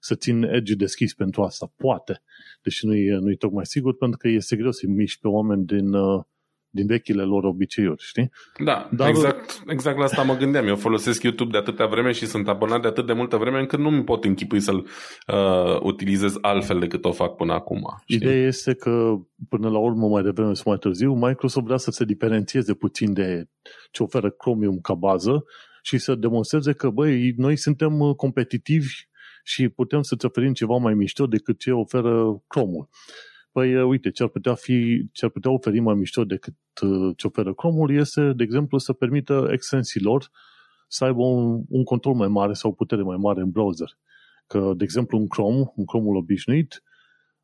să 0.06 0.16
țin 0.16 0.44
Edge 0.44 0.74
deschis 0.74 1.14
pentru 1.14 1.42
asta. 1.44 1.72
Poate. 1.76 2.22
Deși 2.62 2.86
nu 2.86 2.96
e, 2.96 3.18
nu 3.18 3.32
e 3.32 3.36
tocmai 3.36 3.66
sigur, 3.66 3.98
pentru 3.98 4.18
că 4.18 4.28
este 4.28 4.56
greu 4.56 4.72
să 4.72 4.86
miști 4.88 5.20
pe 5.22 5.28
oameni 5.28 5.66
din, 5.66 5.94
uh, 5.94 6.24
din 6.70 6.86
vechile 6.86 7.24
lor 7.24 7.44
obiceiuri, 7.44 8.04
știi? 8.04 8.32
Da, 8.64 8.90
Dar, 8.92 9.10
exact, 9.10 9.64
exact 9.68 9.98
la 9.98 10.04
asta 10.04 10.22
mă 10.22 10.36
gândeam. 10.36 10.68
Eu 10.68 10.76
folosesc 10.76 11.24
YouTube 11.24 11.52
de 11.52 11.58
atâtea 11.58 11.86
vreme 11.86 12.12
și 12.12 12.26
sunt 12.26 12.48
abonat 12.48 12.82
de 12.82 12.88
atât 12.88 13.06
de 13.06 13.14
multă 13.14 13.38
vreme 13.38 13.60
încât 13.60 13.80
nu 13.80 13.90
mi 13.90 14.04
pot 14.04 14.24
închipui 14.24 14.60
să-l 14.60 14.88
uh, 15.28 15.80
utilizez 15.82 16.38
altfel 16.42 16.80
decât 16.80 17.06
o 17.06 17.12
fac 17.12 17.36
până 17.36 17.54
acum. 17.54 17.82
Știi? 18.04 18.16
Ideea 18.16 18.48
este 18.48 18.74
că 18.74 19.16
până 19.50 19.70
la 19.70 19.78
urmă, 19.78 20.08
mai 20.08 20.24
devreme 20.24 20.54
sau 20.54 20.64
mai 20.66 20.78
târziu, 20.78 21.14
Microsoft 21.14 21.66
vrea 21.66 21.78
să 21.78 21.92
se 21.92 22.06
diferențieze 22.06 22.74
puțin 22.74 23.14
de 23.14 23.46
ce 23.92 24.04
oferă 24.04 24.30
Chromium 24.30 24.80
ca 24.80 24.94
bază 24.94 25.44
și 25.82 25.98
să 25.98 26.16
demonstreze 26.16 26.74
că, 26.74 26.90
băi, 26.90 27.34
noi 27.38 27.56
suntem 27.56 28.00
uh, 28.00 28.16
competitivi 28.16 28.94
și 29.48 29.70
putem 29.70 30.02
să-ți 30.02 30.26
oferim 30.26 30.54
ceva 30.54 30.78
mai 30.78 30.94
mișto 30.94 31.28
decât 31.28 31.60
ce 31.60 31.72
oferă 31.72 32.44
Chrome-ul. 32.48 32.90
Păi, 33.52 33.82
uite, 33.82 34.12
ce 34.12 34.24
ar 34.24 34.30
putea, 34.30 34.54
fi, 34.54 35.08
ce 35.12 35.26
ar 35.26 35.32
putea 35.32 35.52
oferi 35.52 35.80
mai 35.80 35.96
mișto 35.96 36.24
decât 36.24 36.56
uh, 36.82 37.14
ce 37.18 37.28
oferă 37.28 37.54
Chrome-ul 37.54 37.92
este, 37.92 38.34
de 38.34 38.44
exemplu, 38.44 38.78
să 38.78 38.94
permită 38.94 39.48
extensiilor 39.52 40.30
să 40.88 41.04
aibă 41.04 41.22
un, 41.22 41.64
un 41.70 41.84
control 41.84 42.14
mai 42.14 42.28
mare 42.28 42.54
sau 42.54 42.74
putere 42.74 43.02
mai 43.02 43.18
mare 43.18 43.42
în 43.42 43.50
browser. 43.50 43.98
Că, 44.48 44.72
de 44.78 44.84
exemplu, 44.84 45.18
în 45.18 45.28
Chrome, 45.28 45.72
în 45.76 45.86
Chrome-ul 45.86 46.16
obișnuit, 46.16 46.84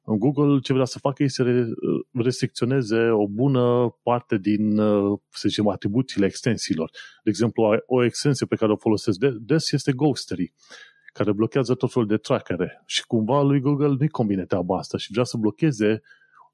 în 0.04 0.18
Google 0.18 0.60
ce 0.60 0.74
vrea 0.74 0.86
să 0.86 1.00
facă 1.00 1.24
este 1.24 1.44
să 1.44 1.50
uh, 1.50 2.24
restricționeze 2.24 3.10
o 3.10 3.28
bună 3.28 3.96
parte 4.04 4.38
din, 4.38 4.78
uh, 4.78 5.20
să 5.30 5.48
zicem, 5.48 5.68
atribuțiile 5.68 6.26
extensiilor. 6.26 6.90
De 7.24 7.30
exemplu, 7.30 7.64
o 7.86 8.04
extensie 8.04 8.46
pe 8.46 8.56
care 8.56 8.72
o 8.72 8.76
folosesc 8.78 9.20
des 9.40 9.72
este 9.72 9.92
Ghostery 9.92 10.54
care 11.12 11.32
blochează 11.32 11.76
tot 11.76 11.92
felul 11.92 12.08
de 12.08 12.18
trackere. 12.18 12.84
Și 12.86 13.06
cumva 13.06 13.42
lui 13.42 13.60
Google 13.60 13.96
nu-i 14.00 14.10
convine 14.10 14.46
treaba 14.46 14.78
asta 14.78 14.98
și 14.98 15.12
vrea 15.12 15.24
să 15.24 15.38
blocheze 15.38 16.02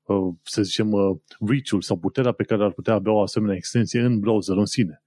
uh, 0.06 0.34
să 0.43 0.62
zicem, 0.62 0.91
uh, 0.91 1.17
reach-ul 1.48 1.82
sau 1.82 1.98
puterea 1.98 2.32
pe 2.32 2.43
care 2.43 2.63
ar 2.63 2.72
putea 2.72 2.93
avea 2.93 3.12
o 3.12 3.22
asemenea 3.22 3.56
extensie 3.56 4.02
în 4.02 4.20
browser 4.20 4.58
în 4.58 4.65
sine. 4.65 5.02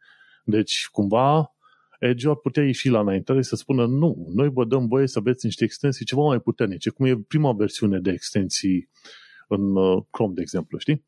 Deci, 0.45 0.89
cumva, 0.93 1.55
Edge 1.99 2.29
ar 2.29 2.37
putea 2.37 2.63
ieși 2.63 2.89
la 2.89 3.01
înaintare 3.01 3.43
să 3.43 3.57
spună 3.57 3.87
nu, 3.87 4.27
noi 4.35 4.49
vă 4.49 4.65
dăm 4.65 4.87
voie 4.87 5.07
să 5.07 5.19
aveți 5.19 5.45
niște 5.45 5.65
extensii 5.65 6.05
ceva 6.05 6.23
mai 6.23 6.41
puternice, 6.41 6.91
cum 6.91 7.07
e 7.07 7.17
prima 7.29 7.53
versiune 7.53 7.99
de 7.99 8.11
extensii 8.11 8.89
în 9.49 9.77
uh, 9.77 10.03
Chrome, 10.11 10.33
de 10.35 10.41
exemplu, 10.41 10.79
știi? 10.79 11.05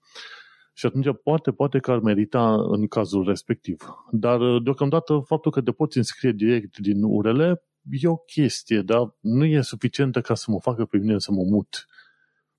Și 0.75 0.87
atunci 0.87 1.07
poate, 1.23 1.53
poate 1.53 1.79
că 1.79 1.91
ar 1.91 1.99
merita 1.99 2.55
în 2.55 2.87
cazul 2.87 3.25
respectiv. 3.25 3.83
Dar 4.11 4.59
deocamdată 4.63 5.23
faptul 5.27 5.51
că 5.51 5.61
te 5.61 5.73
poți 5.73 5.97
înscrie 5.97 6.33
direct 6.33 6.79
din 6.79 7.03
URL 7.03 7.43
e 7.90 8.09
o 8.09 8.16
chestie, 8.16 8.81
dar 8.81 9.16
nu 9.21 9.45
e 9.45 9.61
suficientă 9.61 10.21
ca 10.21 10.35
să 10.35 10.51
mă 10.51 10.61
facă 10.61 10.85
pe 10.85 10.97
mine 10.97 11.18
să 11.18 11.33
mă 11.33 11.42
mut 11.42 11.87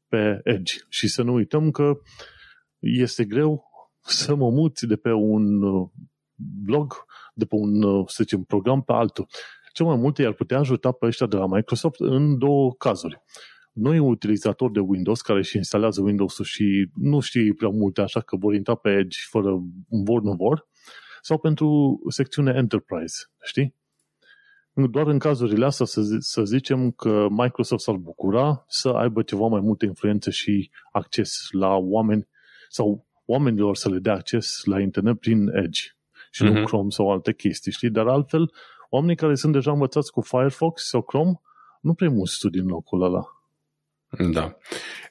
pe 0.08 0.42
Edge. 0.44 0.74
Și 0.90 1.08
să 1.08 1.24
nu 1.24 1.34
uităm 1.34 1.72
că 1.72 1.94
este 2.80 3.26
greu 3.26 3.64
să 4.02 4.36
mă 4.36 4.50
muți 4.50 4.86
de 4.86 4.96
pe 4.96 5.12
un 5.12 5.60
blog 6.64 7.06
de 7.34 7.46
pe 7.46 7.56
un, 7.56 7.84
uh, 7.84 8.08
să 8.08 8.24
zicem, 8.24 8.44
program 8.44 8.82
pe 8.82 8.92
altul. 8.94 9.28
Cel 9.74 9.86
mai 9.86 9.96
multe 9.96 10.22
i-ar 10.22 10.34
putea 10.34 10.58
ajuta 10.58 10.92
pe 10.92 11.06
ăștia 11.06 11.26
de 11.26 11.36
la 11.36 11.48
Microsoft 11.48 12.00
în 12.00 12.38
două 12.38 12.74
cazuri. 12.74 13.22
Noi, 13.72 14.00
utilizatori 14.00 14.74
de 14.74 14.80
Windows 14.80 15.22
care 15.22 15.40
își 15.40 15.58
instalează 15.58 16.02
Windows-ul 16.02 16.46
și 16.46 16.90
nu 16.96 17.20
știi 17.20 17.54
prea 17.54 17.70
multe, 17.70 18.02
așa 18.02 18.20
că 18.20 18.36
vor 18.36 18.54
intra 18.54 18.76
pe 18.76 18.90
Edge 18.90 19.18
fără 19.30 19.50
vor, 19.90 20.22
nu 20.22 20.34
vor, 20.34 20.68
sau 21.22 21.40
pentru 21.40 22.00
secțiunea 22.10 22.56
Enterprise, 22.56 23.16
știi? 23.44 23.76
Doar 24.74 25.08
în 25.08 25.20
cazurile 25.20 25.66
astea 25.66 25.86
să, 25.86 26.02
să 26.20 26.44
zicem 26.44 26.92
că 26.92 27.28
Microsoft 27.30 27.84
s-ar 27.84 27.96
bucura 27.96 28.66
să 28.68 28.90
aibă 28.90 29.22
ceva 29.22 29.48
mai 29.48 29.60
multe 29.60 29.86
influențe 29.86 30.32
și 30.32 30.70
acces 30.92 31.48
la 31.52 31.76
oameni 31.76 32.28
sau 32.70 33.06
oamenilor 33.26 33.76
să 33.76 33.90
le 33.90 34.00
dea 34.00 34.14
acces 34.14 34.62
la 34.64 34.80
internet 34.80 35.20
prin 35.20 35.48
Edge 35.48 35.82
și 36.32 36.44
uh-huh. 36.44 36.48
nu 36.48 36.52
mhm. 36.52 36.64
Chrome 36.64 36.90
sau 36.90 37.12
alte 37.12 37.34
chestii, 37.34 37.72
știi? 37.72 37.90
Dar 37.90 38.08
altfel, 38.08 38.52
oamenii 38.90 39.16
care 39.16 39.36
sunt 39.36 39.54
deja 39.54 39.72
învățați 39.72 40.12
cu 40.12 40.22
Firefox 40.22 40.88
sau 40.88 41.02
Chrome 41.02 41.42
nu 41.82 41.94
prea 41.94 42.10
mult 42.10 42.30
studii 42.30 42.62
în 42.62 42.68
locul 42.68 43.02
ăla. 43.02 43.24
Da. 44.32 44.58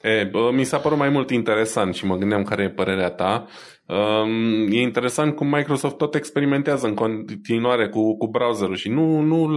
E, 0.01 0.31
mi 0.51 0.63
s-a 0.63 0.77
părut 0.77 0.97
mai 0.97 1.09
mult 1.09 1.29
interesant 1.29 1.95
și 1.95 2.05
mă 2.05 2.15
gândeam 2.15 2.43
care 2.43 2.63
e 2.63 2.69
părerea 2.69 3.09
ta. 3.09 3.45
Um, 3.87 4.71
e 4.71 4.81
interesant 4.81 5.35
cum 5.35 5.47
Microsoft 5.47 5.97
tot 5.97 6.15
experimentează 6.15 6.87
în 6.87 6.93
continuare 6.93 7.89
cu, 7.89 8.17
cu 8.17 8.27
browserul 8.27 8.75
și 8.75 8.89
nu, 8.89 9.19
nu, 9.19 9.47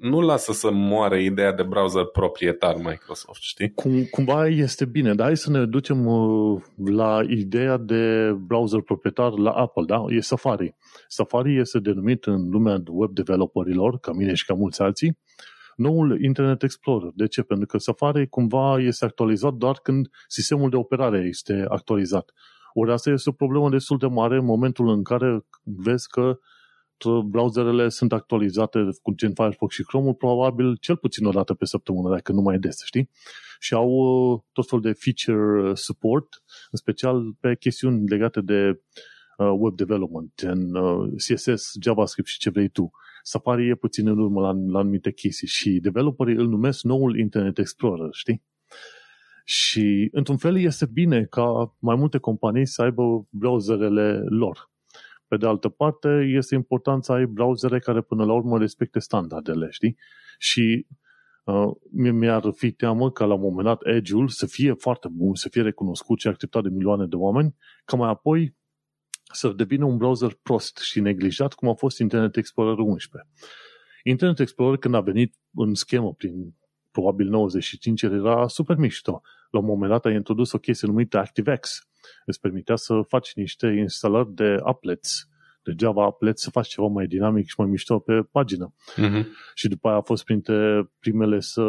nu 0.00 0.20
lasă 0.20 0.52
să 0.52 0.70
moare 0.70 1.22
ideea 1.22 1.52
de 1.52 1.62
browser 1.62 2.04
proprietar 2.04 2.74
Microsoft, 2.76 3.40
știi? 3.40 3.72
Cum, 3.72 4.04
cumva 4.10 4.46
este 4.46 4.84
bine, 4.84 5.14
dar 5.14 5.26
hai 5.26 5.36
să 5.36 5.50
ne 5.50 5.64
ducem 5.64 6.06
uh, 6.06 6.62
la 6.84 7.20
ideea 7.28 7.76
de 7.76 8.32
browser 8.46 8.80
proprietar 8.80 9.38
la 9.38 9.50
Apple, 9.50 9.84
da? 9.86 10.04
E 10.08 10.20
Safari. 10.20 10.74
Safari 11.08 11.58
este 11.58 11.78
denumit 11.78 12.24
în 12.24 12.48
lumea 12.50 12.82
web 12.86 13.10
developerilor, 13.10 13.98
ca 13.98 14.12
mine 14.12 14.34
și 14.34 14.44
ca 14.44 14.54
mulți 14.54 14.82
alții, 14.82 15.18
noul 15.76 16.22
Internet 16.22 16.62
Explorer. 16.62 17.10
De 17.14 17.26
ce? 17.26 17.42
Pentru 17.42 17.66
că 17.66 17.78
Safari 17.78 18.28
cumva 18.28 18.78
este 18.78 19.04
actualizat 19.04 19.52
doar 19.52 19.78
când 19.82 20.08
sistemul 20.28 20.70
de 20.70 20.76
operare 20.76 21.18
este 21.18 21.64
actualizat. 21.68 22.32
Ori 22.72 22.92
asta 22.92 23.10
este 23.10 23.28
o 23.28 23.32
problemă 23.32 23.70
destul 23.70 23.98
de 23.98 24.06
mare 24.06 24.36
în 24.36 24.44
momentul 24.44 24.88
în 24.88 25.02
care 25.02 25.46
vezi 25.62 26.08
că 26.08 26.38
browserele 27.24 27.88
sunt 27.88 28.12
actualizate 28.12 28.78
cu 29.02 29.14
gen 29.14 29.32
Firefox 29.34 29.74
și 29.74 29.82
Chrome, 29.82 30.14
probabil 30.14 30.76
cel 30.76 30.96
puțin 30.96 31.26
o 31.26 31.30
dată 31.30 31.54
pe 31.54 31.64
săptămână, 31.64 32.10
dacă 32.10 32.32
nu 32.32 32.40
mai 32.40 32.58
des, 32.58 32.84
știi? 32.84 33.10
Și 33.58 33.74
au 33.74 33.88
uh, 33.88 34.40
tot 34.52 34.68
fel 34.68 34.80
de 34.80 34.92
feature 34.92 35.74
support, 35.74 36.42
în 36.70 36.78
special 36.78 37.32
pe 37.40 37.56
chestiuni 37.56 38.08
legate 38.08 38.40
de 38.40 38.80
uh, 39.38 39.54
web 39.58 39.76
development, 39.76 40.32
gen 40.36 40.74
uh, 40.74 41.08
CSS, 41.16 41.72
JavaScript 41.80 42.28
și 42.28 42.38
ce 42.38 42.50
vrei 42.50 42.68
tu. 42.68 42.90
Safari 43.28 43.68
e 43.68 43.74
puțin 43.74 44.08
în 44.08 44.18
urmă 44.18 44.40
la, 44.40 44.52
la 44.66 44.78
anumite 44.78 45.12
chestii 45.12 45.46
și 45.46 45.78
developerii 45.80 46.36
îl 46.36 46.48
numesc 46.48 46.82
noul 46.82 47.18
Internet 47.18 47.58
Explorer, 47.58 48.08
știi? 48.12 48.42
Și, 49.44 50.08
într-un 50.12 50.36
fel, 50.36 50.58
este 50.58 50.86
bine 50.86 51.24
ca 51.24 51.76
mai 51.78 51.96
multe 51.96 52.18
companii 52.18 52.66
să 52.66 52.82
aibă 52.82 53.26
browserele 53.30 54.24
lor. 54.28 54.70
Pe 55.28 55.36
de 55.36 55.46
altă 55.46 55.68
parte, 55.68 56.08
este 56.36 56.54
important 56.54 57.04
să 57.04 57.12
ai 57.12 57.26
browsere 57.26 57.78
care, 57.78 58.00
până 58.00 58.24
la 58.24 58.32
urmă, 58.32 58.58
respecte 58.58 58.98
standardele, 58.98 59.68
știi? 59.70 59.96
Și 60.38 60.86
uh, 61.44 61.70
mi-ar 61.90 62.50
fi 62.54 62.72
teamă 62.72 63.10
ca 63.10 63.24
la 63.24 63.34
un 63.34 63.40
moment 63.40 63.66
dat 63.66 63.86
Edge-ul 63.86 64.28
să 64.28 64.46
fie 64.46 64.72
foarte 64.72 65.08
bun, 65.08 65.34
să 65.34 65.48
fie 65.48 65.62
recunoscut 65.62 66.20
și 66.20 66.28
acceptat 66.28 66.62
de 66.62 66.68
milioane 66.68 67.06
de 67.06 67.16
oameni, 67.16 67.54
ca 67.84 67.96
mai 67.96 68.08
apoi 68.08 68.56
să 69.32 69.48
devină 69.48 69.84
un 69.84 69.96
browser 69.96 70.38
prost 70.42 70.78
și 70.78 71.00
neglijat, 71.00 71.54
cum 71.54 71.68
a 71.68 71.74
fost 71.74 71.98
Internet 71.98 72.36
Explorer 72.36 72.78
11. 72.78 73.30
Internet 74.02 74.38
Explorer, 74.38 74.78
când 74.78 74.94
a 74.94 75.00
venit 75.00 75.34
în 75.54 75.74
schemă 75.74 76.12
prin 76.12 76.54
probabil 76.90 77.28
95, 77.28 78.02
era 78.02 78.48
super 78.48 78.76
mișto. 78.76 79.22
La 79.50 79.58
un 79.58 79.64
moment 79.64 79.90
dat 79.90 80.04
a 80.04 80.10
introdus 80.10 80.52
o 80.52 80.58
chestie 80.58 80.88
numită 80.88 81.18
ActiveX. 81.18 81.88
Îți 82.24 82.40
permitea 82.40 82.76
să 82.76 83.00
faci 83.08 83.32
niște 83.34 83.66
instalări 83.66 84.34
de 84.34 84.56
applets, 84.62 85.28
de 85.62 85.74
Java 85.78 86.04
applets, 86.04 86.42
să 86.42 86.50
faci 86.50 86.68
ceva 86.68 86.86
mai 86.86 87.06
dinamic 87.06 87.46
și 87.46 87.54
mai 87.56 87.68
mișto 87.68 87.98
pe 87.98 88.22
pagină. 88.30 88.74
Uh-huh. 88.74 89.24
Și 89.54 89.68
după 89.68 89.88
aia 89.88 89.96
a 89.96 90.00
fost 90.00 90.24
printre 90.24 90.90
primele 90.98 91.40
să 91.40 91.62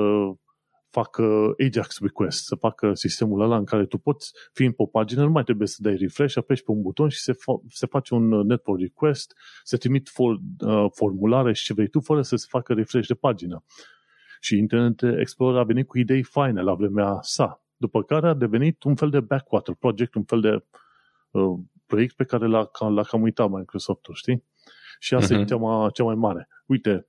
facă 0.90 1.54
Ajax 1.68 2.00
request, 2.00 2.46
să 2.46 2.56
facă 2.56 2.94
sistemul 2.94 3.42
ăla 3.42 3.58
în 3.58 3.66
care 3.66 3.86
tu 3.86 3.98
poți, 3.98 4.32
fi 4.54 4.70
pe 4.70 4.76
o 4.82 4.86
pagină, 4.86 5.24
nu 5.24 5.30
mai 5.30 5.44
trebuie 5.44 5.68
să 5.68 5.78
dai 5.82 5.96
refresh, 5.96 6.38
apeși 6.38 6.64
pe 6.64 6.72
un 6.72 6.82
buton 6.82 7.10
și 7.10 7.20
se, 7.20 7.34
fa- 7.34 7.68
se 7.70 7.86
face 7.86 8.14
un 8.14 8.28
network 8.28 8.80
request, 8.80 9.34
se 9.64 9.78
trimit 9.78 10.10
for, 10.10 10.40
uh, 10.60 10.86
formulare 10.94 11.54
și 11.54 11.64
ce 11.64 11.74
vrei 11.74 11.88
tu, 11.88 12.00
fără 12.00 12.22
să 12.22 12.36
se 12.36 12.46
facă 12.50 12.74
refresh 12.74 13.08
de 13.08 13.14
pagină. 13.14 13.64
Și 14.40 14.58
Internet 14.58 15.02
Explorer 15.20 15.60
a 15.60 15.64
venit 15.64 15.88
cu 15.88 15.98
idei 15.98 16.24
faine 16.24 16.62
la 16.62 16.74
vremea 16.74 17.18
sa, 17.22 17.64
după 17.78 18.04
care 18.04 18.28
a 18.28 18.34
devenit 18.34 18.84
un 18.84 18.96
fel 18.96 19.10
de 19.10 19.20
backwater 19.20 19.76
project, 19.80 20.16
un 20.16 20.24
fel 20.24 20.42
de 20.42 20.66
uh, 21.32 21.60
proiect 21.86 22.16
pe 22.16 22.24
care 22.24 22.48
l-a, 22.48 22.70
l-a 22.90 23.04
cam 23.04 23.22
uitat 23.22 23.50
Microsoft-ul, 23.50 24.14
știi? 24.16 24.44
Și 25.00 25.14
asta 25.14 25.36
uh-huh. 25.36 25.40
e 25.40 25.46
cea 25.46 25.56
mai, 25.56 25.92
cea 25.92 26.04
mai 26.04 26.16
mare. 26.16 26.48
Uite, 26.66 27.08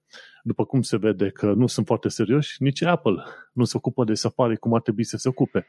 după 0.49 0.65
cum 0.65 0.83
se 0.83 0.97
vede 0.97 1.31
că 1.31 1.53
nu 1.53 1.67
sunt 1.67 1.87
foarte 1.87 2.09
serioși, 2.09 2.63
nici 2.63 2.83
Apple 2.83 3.23
nu 3.53 3.65
se 3.65 3.77
ocupă 3.77 4.05
de 4.05 4.15
Safari 4.15 4.57
cum 4.57 4.75
ar 4.75 4.81
trebui 4.81 5.05
să 5.05 5.17
se 5.17 5.29
ocupe. 5.29 5.67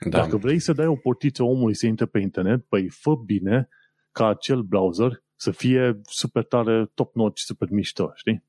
Da. 0.00 0.08
Dacă 0.08 0.36
vrei 0.36 0.58
să 0.58 0.72
dai 0.72 0.86
o 0.86 0.96
portiță 0.96 1.42
omului 1.42 1.74
să 1.74 1.86
intre 1.86 2.06
pe 2.06 2.18
internet, 2.18 2.64
păi 2.64 2.88
fă 2.88 3.14
bine 3.14 3.68
ca 4.12 4.28
acel 4.28 4.62
browser 4.62 5.22
să 5.36 5.50
fie 5.50 6.00
super 6.02 6.44
tare, 6.44 6.90
top-notch, 6.94 7.40
super 7.44 7.68
mișto, 7.70 8.10
știi? 8.14 8.44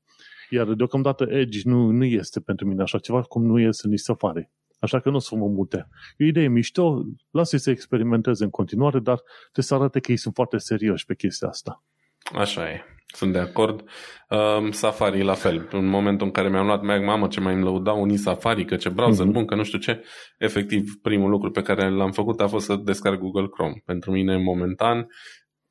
Iar 0.50 0.72
deocamdată 0.72 1.24
Edge 1.28 1.60
nu, 1.64 1.90
nu 1.90 2.04
este 2.04 2.40
pentru 2.40 2.66
mine 2.66 2.82
așa 2.82 2.98
ceva, 2.98 3.22
cum 3.22 3.44
nu 3.44 3.60
este 3.60 3.88
nici 3.88 4.00
Safari. 4.00 4.50
Așa 4.78 5.00
că 5.00 5.10
nu 5.10 5.16
o 5.16 5.18
să 5.18 5.34
mă 5.34 5.46
mute. 5.46 5.88
E 6.16 6.24
o 6.24 6.26
idee 6.26 6.48
mișto, 6.48 7.02
lasă-i 7.30 7.58
să 7.58 7.70
experimenteze 7.70 8.44
în 8.44 8.50
continuare, 8.50 8.98
dar 8.98 9.22
te 9.52 9.60
să 9.60 9.74
arate 9.74 10.00
că 10.00 10.10
ei 10.10 10.16
sunt 10.16 10.34
foarte 10.34 10.58
serioși 10.58 11.04
pe 11.04 11.14
chestia 11.14 11.48
asta. 11.48 11.84
Așa 12.32 12.70
e. 12.70 12.97
Sunt 13.14 13.32
de 13.32 13.38
acord. 13.38 13.84
Um, 14.28 14.70
Safari 14.70 15.22
la 15.22 15.34
fel. 15.34 15.68
În 15.72 15.86
momentul 15.86 16.26
în 16.26 16.32
care 16.32 16.48
mi-am 16.48 16.66
luat 16.66 16.82
Mac, 16.82 17.04
mamă, 17.04 17.28
ce 17.28 17.40
mai 17.40 17.54
îmi 17.54 17.62
lăudau 17.62 18.00
unii 18.00 18.16
Safari, 18.16 18.64
că 18.64 18.76
ce 18.76 18.88
browser 18.88 19.26
mm-hmm. 19.26 19.32
bun, 19.32 19.46
că 19.46 19.54
nu 19.54 19.62
știu 19.62 19.78
ce. 19.78 20.04
Efectiv, 20.38 20.98
primul 21.02 21.30
lucru 21.30 21.50
pe 21.50 21.62
care 21.62 21.90
l-am 21.90 22.12
făcut 22.12 22.40
a 22.40 22.48
fost 22.48 22.64
să 22.64 22.76
descarc 22.76 23.18
Google 23.18 23.48
Chrome. 23.48 23.82
Pentru 23.84 24.10
mine, 24.10 24.36
momentan, 24.36 25.06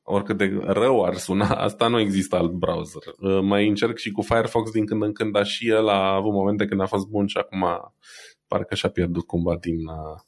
oricât 0.02 0.36
de 0.36 0.58
rău 0.62 1.04
ar 1.04 1.14
suna, 1.14 1.46
asta 1.66 1.88
nu 1.88 2.00
există 2.00 2.36
alt 2.36 2.52
browser. 2.52 3.02
Uh, 3.18 3.40
mai 3.42 3.68
încerc 3.68 3.98
și 3.98 4.10
cu 4.10 4.22
Firefox 4.22 4.70
din 4.70 4.86
când 4.86 5.02
în 5.02 5.12
când, 5.12 5.32
dar 5.32 5.46
și 5.46 5.68
el 5.68 5.88
a 5.88 6.14
avut 6.14 6.32
momente 6.32 6.64
când 6.64 6.80
a 6.80 6.86
fost 6.86 7.06
bun 7.06 7.26
și 7.26 7.36
acum 7.36 7.66
parcă 8.46 8.74
și-a 8.74 8.88
pierdut 8.88 9.26
cumva 9.26 9.56
din, 9.60 9.86
uh, 9.86 10.20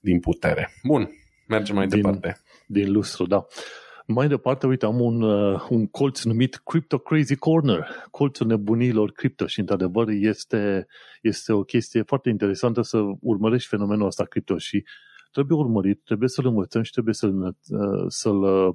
din 0.00 0.20
putere. 0.20 0.70
Bun, 0.82 1.10
mergem 1.46 1.74
mai 1.74 1.86
din, 1.86 2.00
departe. 2.00 2.40
Din 2.66 2.92
lustru, 2.92 3.26
da. 3.26 3.46
Mai 4.10 4.28
departe, 4.28 4.66
uite, 4.66 4.86
am 4.86 5.00
un, 5.00 5.22
uh, 5.22 5.66
un 5.68 5.86
colț 5.86 6.22
numit 6.22 6.56
Crypto 6.56 6.98
Crazy 6.98 7.36
Corner, 7.36 7.86
colțul 8.10 8.46
nebunilor 8.46 9.12
cripto 9.12 9.46
și, 9.46 9.60
într-adevăr, 9.60 10.08
este, 10.08 10.86
este 11.22 11.52
o 11.52 11.62
chestie 11.62 12.02
foarte 12.02 12.28
interesantă 12.28 12.82
să 12.82 12.98
urmărești 13.20 13.68
fenomenul 13.68 14.06
ăsta 14.06 14.24
cripto 14.24 14.58
și 14.58 14.84
trebuie 15.32 15.58
urmărit, 15.58 16.04
trebuie 16.04 16.28
să-l 16.28 16.46
învățăm 16.46 16.82
și 16.82 16.92
trebuie 16.92 17.14
să-l, 17.14 17.56
uh, 17.68 18.04
să-l, 18.06 18.74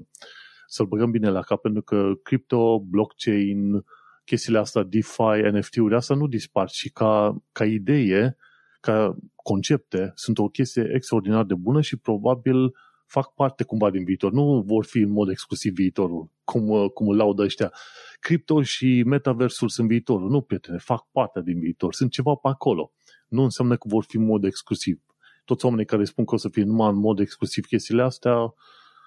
să-l 0.65 0.85
băgăm 0.85 1.11
bine 1.11 1.29
la 1.29 1.41
cap, 1.41 1.61
pentru 1.61 1.81
că 1.81 2.11
cripto, 2.23 2.79
blockchain, 2.79 3.83
chestiile 4.25 4.59
astea, 4.59 4.83
DeFi, 4.83 5.41
NFT-uri, 5.51 5.95
asta 5.95 6.15
nu 6.15 6.27
dispar 6.27 6.69
și 6.69 6.89
ca, 6.89 7.43
ca 7.51 7.65
idee, 7.65 8.37
ca 8.79 9.15
concepte, 9.35 10.11
sunt 10.15 10.37
o 10.37 10.47
chestie 10.47 10.91
extraordinar 10.93 11.43
de 11.43 11.55
bună 11.55 11.81
și 11.81 11.97
probabil 11.97 12.73
fac 13.13 13.33
parte 13.33 13.63
cumva 13.63 13.89
din 13.89 14.03
viitor. 14.03 14.31
Nu 14.31 14.61
vor 14.65 14.85
fi 14.85 14.97
în 14.97 15.11
mod 15.11 15.29
exclusiv 15.29 15.73
viitorul, 15.73 16.29
cum, 16.43 16.69
uh, 16.69 16.89
cum 16.91 17.07
îl 17.07 17.15
laudă 17.15 17.41
ăștia. 17.41 17.73
Cripto 18.19 18.61
și 18.61 19.03
metaversul 19.05 19.69
sunt 19.69 19.87
viitorul. 19.87 20.29
Nu, 20.29 20.41
prietene, 20.41 20.77
fac 20.77 21.07
parte 21.11 21.41
din 21.41 21.59
viitor. 21.59 21.93
Sunt 21.93 22.11
ceva 22.11 22.33
pe 22.33 22.47
acolo. 22.47 22.91
Nu 23.27 23.43
înseamnă 23.43 23.75
că 23.75 23.87
vor 23.87 24.03
fi 24.07 24.17
în 24.17 24.25
mod 24.25 24.43
exclusiv. 24.43 25.01
Toți 25.45 25.65
oamenii 25.65 25.85
care 25.85 26.03
spun 26.03 26.25
că 26.25 26.35
o 26.35 26.37
să 26.37 26.49
fie 26.49 26.63
numai 26.63 26.89
în 26.89 26.99
mod 26.99 27.19
exclusiv 27.19 27.65
chestiile 27.65 28.01
astea 28.01 28.37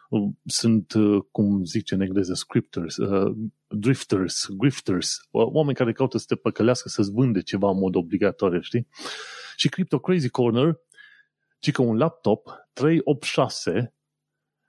uh, 0.08 0.28
sunt, 0.44 0.92
uh, 0.92 1.22
cum 1.30 1.64
zice 1.64 1.94
în 1.94 2.00
engleză, 2.00 2.34
scripters, 2.34 2.96
uh, 2.96 3.36
drifters, 3.68 4.46
grifters, 4.50 5.18
oameni 5.30 5.76
care 5.76 5.92
caută 5.92 6.18
să 6.18 6.24
te 6.28 6.34
păcălească, 6.34 6.88
să-ți 6.88 7.10
vânde 7.10 7.40
ceva 7.40 7.70
în 7.70 7.78
mod 7.78 7.94
obligatoriu, 7.94 8.60
știi? 8.60 8.88
Și 9.56 9.68
Crypto 9.68 9.98
Crazy 9.98 10.28
Corner 10.28 10.84
ci 11.58 11.72
că 11.72 11.82
un 11.82 11.96
laptop 11.96 12.68
386 12.72 13.94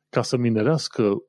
ca 0.10 0.22
să 0.22 0.38
minerească 0.38 1.24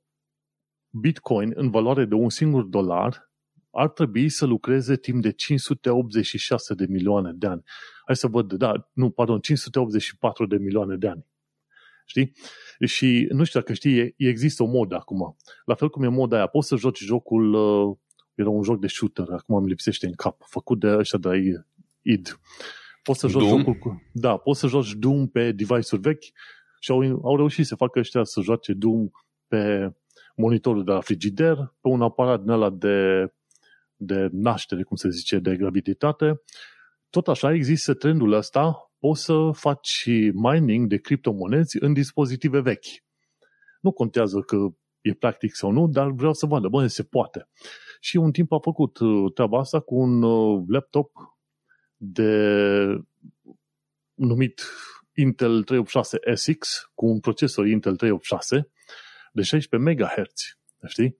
Bitcoin 0.91 1.53
în 1.55 1.71
valoare 1.71 2.05
de 2.05 2.15
un 2.15 2.31
singur 2.31 2.63
dolar, 2.63 3.29
ar 3.71 3.89
trebui 3.89 4.29
să 4.29 4.47
lucreze 4.47 4.97
timp 4.97 5.23
de 5.23 5.33
586 5.33 6.75
de 6.75 6.87
milioane 6.89 7.33
de 7.35 7.47
ani. 7.47 7.63
Hai 8.07 8.17
să 8.17 8.27
văd, 8.27 8.53
da, 8.53 8.89
nu, 8.93 9.11
pardon, 9.11 9.41
584 9.41 10.47
de 10.47 10.57
milioane 10.57 10.97
de 10.97 11.09
ani. 11.09 11.27
Știi? 12.07 12.33
Și 12.87 13.29
nu 13.31 13.45
știu 13.45 13.61
dacă 13.61 13.73
știi, 13.73 14.15
există 14.17 14.63
o 14.63 14.67
modă 14.67 14.95
acum. 14.95 15.37
La 15.65 15.75
fel 15.75 15.89
cum 15.89 16.03
e 16.03 16.09
moda 16.09 16.37
aia, 16.37 16.47
poți 16.47 16.69
să 16.69 16.77
joci 16.77 16.99
jocul, 16.99 17.53
uh, 17.53 17.97
era 18.35 18.49
un 18.49 18.63
joc 18.63 18.81
de 18.81 18.87
shooter, 18.87 19.27
acum 19.31 19.55
îmi 19.55 19.69
lipsește 19.69 20.07
în 20.07 20.13
cap, 20.13 20.43
făcut 20.47 20.81
de 20.81 20.97
ăștia 20.97 21.19
de 21.19 21.65
id. 22.03 22.41
Poți 23.03 23.19
să 23.19 23.29
joci 23.29 23.43
Doom? 23.43 23.59
jocul 23.59 23.75
cu... 23.75 24.03
Da, 24.13 24.37
poți 24.37 24.61
să 24.61 24.67
joci 24.67 24.93
Doom 24.93 25.27
pe 25.27 25.53
device-uri 25.53 26.03
vechi 26.03 26.25
și 26.81 26.91
au, 26.91 27.21
au 27.23 27.37
reușit 27.37 27.67
să 27.67 27.75
facă 27.75 27.99
ăștia 27.99 28.25
să 28.25 28.41
joace 28.41 28.73
Doom 28.73 29.09
pe 29.47 29.93
monitorul 30.37 30.85
de 30.85 30.91
la 30.91 31.01
frigider, 31.01 31.57
pe 31.57 31.89
un 31.89 32.03
aparat 32.03 32.41
din 32.41 32.51
ăla 32.51 32.71
de, 32.71 33.29
de 33.97 34.29
naștere, 34.33 34.83
cum 34.83 34.97
se 34.97 35.09
zice, 35.09 35.39
de 35.39 35.57
graviditate. 35.57 36.41
Tot 37.11 37.29
așa 37.29 37.53
există 37.53 37.95
trendul 37.95 38.33
ăsta, 38.33 38.93
poți 38.99 39.25
să 39.25 39.51
faci 39.53 40.05
mining 40.33 40.89
de 40.89 40.97
criptomonezi 40.97 41.77
în 41.81 41.93
dispozitive 41.93 42.61
vechi. 42.61 43.05
Nu 43.81 43.93
contează 43.93 44.41
că 44.41 44.57
e 45.01 45.13
practic 45.15 45.55
sau 45.55 45.71
nu, 45.71 45.89
dar 45.89 46.11
vreau 46.11 46.33
să 46.33 46.47
vadă, 46.47 46.69
bă, 46.69 46.87
se 46.87 47.03
poate. 47.03 47.49
Și 48.01 48.17
un 48.17 48.33
timp 48.33 48.53
a 48.53 48.59
făcut 48.59 48.99
uh, 48.99 49.33
treaba 49.35 49.59
asta 49.59 49.81
cu 49.81 49.95
un 49.95 50.23
uh, 50.23 50.65
laptop 50.67 51.11
de 51.97 52.33
numit 54.15 54.63
Intel 55.21 55.63
386 55.63 56.19
SX 56.35 56.91
cu 56.95 57.07
un 57.07 57.21
procesor 57.21 57.67
Intel 57.67 57.97
386 57.97 58.71
de 59.33 59.43
16 59.43 59.91
MHz, 59.91 60.59
știi? 60.87 61.17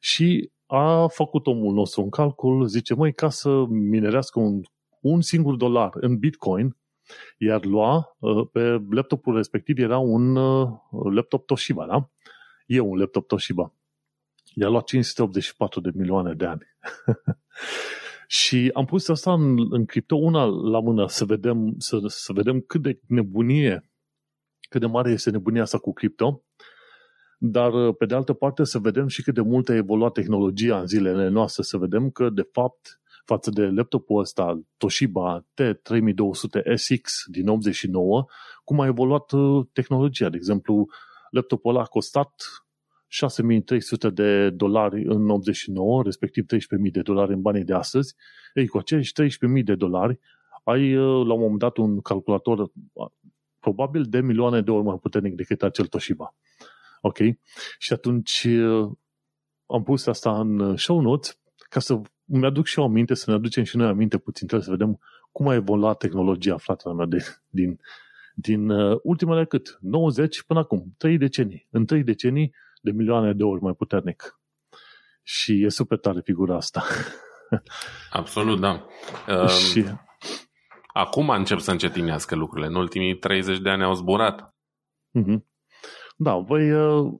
Și 0.00 0.50
a 0.66 1.06
făcut 1.06 1.46
omul 1.46 1.74
nostru 1.74 2.02
un 2.02 2.10
calcul, 2.10 2.66
zice, 2.66 2.94
măi, 2.94 3.12
ca 3.12 3.28
să 3.28 3.64
minerească 3.68 4.40
un, 4.40 4.60
un 5.00 5.20
singur 5.20 5.56
dolar 5.56 5.90
în 5.94 6.18
Bitcoin, 6.18 6.76
iar 7.38 7.64
lua, 7.64 8.16
pe 8.52 8.82
laptopul 8.90 9.36
respectiv 9.36 9.78
era 9.78 9.98
un 9.98 10.34
laptop 11.14 11.46
Toshiba, 11.46 11.86
da? 11.86 12.10
E 12.66 12.80
un 12.80 12.98
laptop 12.98 13.26
Toshiba. 13.26 13.74
I-a 14.54 14.68
luat 14.68 14.84
584 14.84 15.80
de 15.80 15.90
milioane 15.94 16.34
de 16.34 16.44
ani. 16.44 16.62
și 18.30 18.70
am 18.74 18.84
pus 18.84 19.08
asta 19.08 19.32
în, 19.32 19.66
în 19.70 19.84
cripto 19.84 20.16
una 20.16 20.44
la 20.44 20.80
mână 20.80 21.06
să 21.06 21.24
vedem, 21.24 21.74
să, 21.78 21.98
să 22.06 22.32
vedem 22.32 22.60
cât 22.60 22.82
de 22.82 23.00
nebunie, 23.06 23.90
cât 24.68 24.80
de 24.80 24.86
mare 24.86 25.10
este 25.10 25.30
nebunia 25.30 25.62
asta 25.62 25.78
cu 25.78 25.92
cripto, 25.92 26.44
dar 27.38 27.92
pe 27.92 28.06
de 28.06 28.14
altă 28.14 28.32
parte 28.32 28.64
să 28.64 28.78
vedem 28.78 29.06
și 29.06 29.22
cât 29.22 29.34
de 29.34 29.40
mult 29.40 29.68
a 29.68 29.74
evoluat 29.74 30.12
tehnologia 30.12 30.80
în 30.80 30.86
zilele 30.86 31.28
noastre, 31.28 31.62
să 31.62 31.76
vedem 31.76 32.10
că 32.10 32.30
de 32.30 32.48
fapt 32.52 33.00
față 33.24 33.50
de 33.50 33.62
laptopul 33.66 34.20
ăsta 34.20 34.60
Toshiba 34.76 35.46
T3200SX 35.62 37.02
din 37.30 37.48
89, 37.48 38.24
cum 38.64 38.80
a 38.80 38.86
evoluat 38.86 39.32
tehnologia. 39.72 40.28
De 40.28 40.36
exemplu, 40.36 40.86
laptopul 41.30 41.70
ăla 41.70 41.82
a 41.82 41.86
costat 41.86 42.32
6300 43.08 44.10
de 44.10 44.50
dolari 44.50 45.04
în 45.04 45.30
89, 45.30 46.02
respectiv 46.02 46.44
13.000 46.44 46.90
de 46.92 47.02
dolari 47.02 47.32
în 47.32 47.40
banii 47.40 47.64
de 47.64 47.74
astăzi. 47.74 48.14
Ei, 48.54 48.66
cu 48.66 48.78
acești 48.78 49.22
13.000 49.22 49.28
de 49.64 49.74
dolari 49.74 50.18
ai 50.64 50.94
la 50.94 51.32
un 51.32 51.40
moment 51.40 51.58
dat 51.58 51.76
un 51.76 52.00
calculator 52.00 52.70
probabil 53.60 54.04
de 54.04 54.20
milioane 54.20 54.60
de 54.60 54.70
ori 54.70 54.84
mai 54.84 54.98
puternic 54.98 55.34
decât 55.34 55.62
acel 55.62 55.86
Toshiba. 55.86 56.34
Ok? 57.00 57.18
Și 57.78 57.92
atunci 57.92 58.46
am 59.66 59.82
pus 59.82 60.06
asta 60.06 60.40
în 60.40 60.76
show 60.76 61.00
notes 61.00 61.38
ca 61.68 61.80
să 61.80 62.00
îmi 62.26 62.46
aduc 62.46 62.66
și 62.66 62.78
eu 62.78 62.84
aminte, 62.84 63.14
să 63.14 63.30
ne 63.30 63.36
aducem 63.36 63.64
și 63.64 63.76
noi 63.76 63.86
aminte 63.86 64.18
puțin, 64.18 64.46
trebuie 64.46 64.68
să 64.68 64.74
vedem 64.76 64.98
cum 65.32 65.48
a 65.48 65.54
evoluat 65.54 65.98
tehnologia, 65.98 66.56
fratele 66.56 66.94
meu, 66.94 67.06
de, 67.06 67.24
din, 67.48 67.80
din 68.34 68.70
uh, 68.70 68.98
ultimele 69.02 69.44
cât? 69.44 69.78
90 69.80 70.42
până 70.42 70.58
acum, 70.58 70.94
3 70.96 71.18
decenii. 71.18 71.66
În 71.70 71.86
3 71.86 72.02
decenii, 72.02 72.54
de 72.82 72.90
milioane 72.90 73.32
de 73.32 73.42
ori 73.42 73.62
mai 73.62 73.72
puternic. 73.72 74.40
Și 75.22 75.62
e 75.64 75.68
super 75.68 75.98
tare 75.98 76.20
figura 76.24 76.56
asta. 76.56 76.84
Absolut, 78.10 78.60
da. 78.60 78.86
Uh, 79.28 79.48
și... 79.48 79.84
Acum 80.92 81.28
încep 81.28 81.58
să 81.58 81.70
încetinească 81.70 82.34
lucrurile. 82.34 82.66
În 82.66 82.74
ultimii 82.74 83.16
30 83.16 83.58
de 83.58 83.70
ani 83.70 83.82
au 83.82 83.94
zburat. 83.94 84.54
Uh-huh. 85.18 85.38
Da, 86.16 86.36
voi 86.36 86.72
uh, 86.72 87.12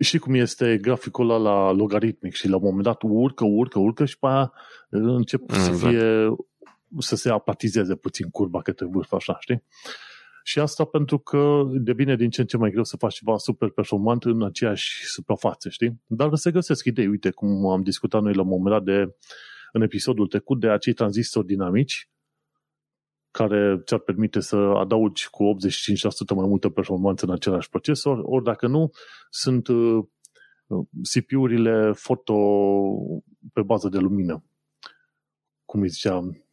știi 0.00 0.18
cum 0.18 0.34
este 0.34 0.78
graficul 0.78 1.30
ăla 1.30 1.50
la 1.50 1.70
logaritmic 1.70 2.34
și 2.34 2.48
la 2.48 2.56
un 2.56 2.62
moment 2.62 2.82
dat 2.82 3.02
urcă, 3.02 3.44
urcă, 3.44 3.78
urcă 3.78 4.04
și 4.04 4.18
pe 4.18 4.26
aia 4.26 4.52
încep 4.88 5.50
exact. 5.50 5.64
să 5.64 5.86
fie 5.86 6.28
să 6.98 7.16
se 7.16 7.30
apatizeze 7.30 7.96
puțin 7.96 8.30
curba 8.30 8.62
către 8.62 8.86
vârf, 8.86 9.12
așa, 9.12 9.36
știi? 9.40 9.64
Și 10.48 10.58
asta 10.58 10.84
pentru 10.84 11.18
că 11.18 11.62
devine 11.70 12.16
din 12.16 12.30
ce 12.30 12.40
în 12.40 12.46
ce 12.46 12.56
mai 12.56 12.70
greu 12.70 12.84
să 12.84 12.96
faci 12.96 13.14
ceva 13.14 13.36
super 13.36 13.70
performant 13.70 14.24
în 14.24 14.42
aceeași 14.42 15.06
suprafață, 15.06 15.68
știi? 15.68 16.02
Dar 16.06 16.34
se 16.34 16.50
găsesc 16.50 16.84
idei, 16.84 17.06
uite 17.06 17.30
cum 17.30 17.66
am 17.66 17.82
discutat 17.82 18.22
noi 18.22 18.34
la 18.34 18.42
un 18.42 18.48
moment 18.48 18.74
dat 18.74 18.82
de, 18.82 19.16
în 19.72 19.82
episodul 19.82 20.26
trecut 20.26 20.60
de 20.60 20.68
acei 20.68 20.92
tranzistori 20.92 21.46
dinamici 21.46 22.10
care 23.30 23.82
ți-ar 23.84 24.00
permite 24.00 24.40
să 24.40 24.56
adaugi 24.56 25.28
cu 25.30 25.56
85% 26.32 26.36
mai 26.36 26.48
multă 26.48 26.68
performanță 26.68 27.24
în 27.24 27.32
același 27.32 27.68
procesor, 27.68 28.20
ori 28.22 28.44
dacă 28.44 28.66
nu, 28.66 28.90
sunt 29.30 29.68
uh, 29.68 30.04
CPU-urile 31.12 31.92
foto 31.92 32.34
pe 33.52 33.62
bază 33.62 33.88
de 33.88 33.98
lumină. 33.98 34.44
Cum 35.64 35.80
îi 35.80 35.88
ziceam, 35.88 36.47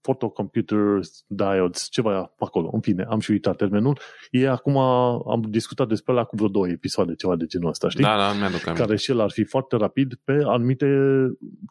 photocomputer 0.00 1.00
diodes, 1.26 1.88
ceva 1.90 2.32
acolo. 2.38 2.70
În 2.72 2.80
fine, 2.80 3.06
am 3.08 3.20
și 3.20 3.30
uitat 3.30 3.56
termenul. 3.56 3.98
E 4.30 4.48
acum, 4.48 4.76
am 4.76 5.40
discutat 5.48 5.88
despre 5.88 6.12
la 6.12 6.24
cu 6.24 6.36
vreo 6.36 6.48
două 6.48 6.68
episoade, 6.68 7.14
ceva 7.14 7.36
de 7.36 7.44
genul 7.46 7.68
ăsta, 7.68 7.88
știi? 7.88 8.04
Da, 8.04 8.16
da, 8.16 8.32
mi-aduc 8.32 8.66
aminte. 8.66 8.84
Care 8.84 8.96
și 8.96 9.10
el 9.10 9.20
ar 9.20 9.30
fi 9.30 9.44
foarte 9.44 9.76
rapid 9.76 10.14
pe 10.24 10.42
anumite 10.46 10.86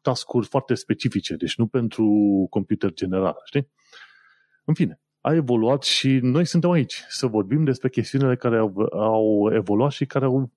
tascuri 0.01 0.47
foarte 0.47 0.73
specifice, 0.73 1.35
deci 1.35 1.55
nu 1.55 1.67
pentru 1.67 2.05
computer 2.49 2.93
general, 2.93 3.41
știi? 3.45 3.69
În 4.65 4.73
fine, 4.73 4.99
a 5.21 5.33
evoluat 5.33 5.83
și 5.83 6.19
noi 6.21 6.45
suntem 6.45 6.69
aici 6.69 7.03
să 7.07 7.27
vorbim 7.27 7.63
despre 7.63 7.89
chestiunile 7.89 8.35
care 8.35 8.57
au, 8.57 8.73
au 8.91 9.53
evoluat 9.53 9.91
și 9.91 10.05
care 10.05 10.25
au 10.25 10.51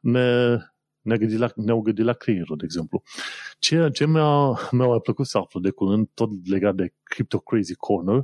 ne, 0.00 0.56
ne-au 1.00 1.18
gândit 1.18 1.38
la, 1.38 1.50
ne-au 1.54 1.80
gândit 1.80 2.04
la 2.04 2.12
creierul, 2.12 2.56
de 2.56 2.64
exemplu. 2.64 3.02
Ceea 3.66 3.88
ce 3.88 4.06
mi-a, 4.06 4.48
mi-a 4.70 4.98
plăcut 4.98 5.26
să 5.26 5.38
aflu 5.38 5.60
de 5.60 5.70
curând, 5.70 6.08
tot 6.14 6.30
legat 6.48 6.74
de 6.74 6.94
Crypto 7.02 7.38
Crazy 7.38 7.74
Corner, 7.74 8.22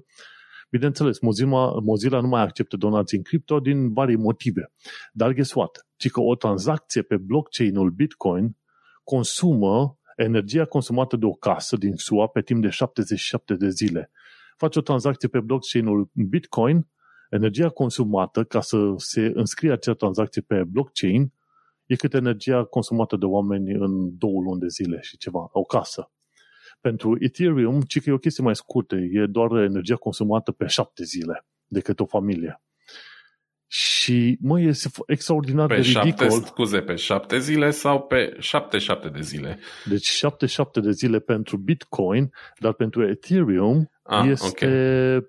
bineînțeles, 0.70 1.20
Mozilla, 1.20 1.72
Mozilla 1.82 2.20
nu 2.20 2.28
mai 2.28 2.42
acceptă 2.42 2.76
donații 2.76 3.16
în 3.16 3.22
cripto 3.22 3.60
din 3.60 3.92
vari 3.92 4.16
motive. 4.16 4.72
Dar 5.12 5.32
guess 5.32 5.54
what? 5.54 5.86
Ci 5.96 6.10
că 6.10 6.20
o 6.20 6.34
tranzacție 6.34 7.02
pe 7.02 7.16
blockchain-ul 7.16 7.90
Bitcoin 7.90 8.56
consumă 9.04 9.98
energia 10.16 10.64
consumată 10.64 11.16
de 11.16 11.26
o 11.26 11.32
casă 11.32 11.76
din 11.76 11.96
SUA 11.96 12.26
pe 12.26 12.42
timp 12.42 12.62
de 12.62 12.68
77 12.68 13.54
de 13.54 13.68
zile 13.68 14.10
faci 14.62 14.76
o 14.76 14.80
tranzacție 14.80 15.28
pe 15.28 15.40
blockchain-ul 15.40 16.10
Bitcoin, 16.12 16.88
energia 17.30 17.68
consumată 17.68 18.44
ca 18.44 18.60
să 18.60 18.94
se 18.96 19.32
înscrie 19.34 19.72
acea 19.72 19.92
tranzacție 19.92 20.42
pe 20.42 20.64
blockchain 20.64 21.32
e 21.86 21.96
cât 21.96 22.14
energia 22.14 22.64
consumată 22.64 23.16
de 23.16 23.24
oameni 23.24 23.72
în 23.72 24.18
două 24.18 24.40
luni 24.42 24.60
de 24.60 24.66
zile 24.68 24.98
și 25.00 25.16
ceva, 25.16 25.48
o 25.52 25.62
casă. 25.64 26.10
Pentru 26.80 27.16
Ethereum, 27.20 27.80
ci 27.80 28.00
că 28.02 28.10
e 28.10 28.12
o 28.12 28.18
chestie 28.18 28.44
mai 28.44 28.56
scurtă, 28.56 28.96
e 28.96 29.26
doar 29.26 29.50
energia 29.52 29.96
consumată 29.96 30.52
pe 30.52 30.66
șapte 30.66 31.04
zile 31.04 31.46
decât 31.66 32.00
o 32.00 32.06
familie. 32.06 32.62
Și, 33.66 34.38
mă, 34.40 34.60
este 34.60 34.88
extraordinar 35.06 35.66
pe 35.66 35.74
de 35.74 35.82
șapte, 35.82 36.08
ridicol. 36.08 36.42
scuze, 36.44 36.80
pe 36.80 36.94
șapte 36.94 37.38
zile 37.38 37.70
sau 37.70 38.02
pe 38.02 38.36
șapte, 38.38 38.78
șapte 38.78 39.08
de 39.08 39.20
zile? 39.20 39.58
Deci 39.84 40.06
șapte, 40.06 40.46
șapte 40.46 40.80
de 40.80 40.90
zile 40.90 41.18
pentru 41.18 41.56
Bitcoin, 41.56 42.30
dar 42.58 42.72
pentru 42.72 43.08
Ethereum 43.08 43.90
Ah, 44.02 44.26
este 44.28 44.46
ok. 44.66 45.24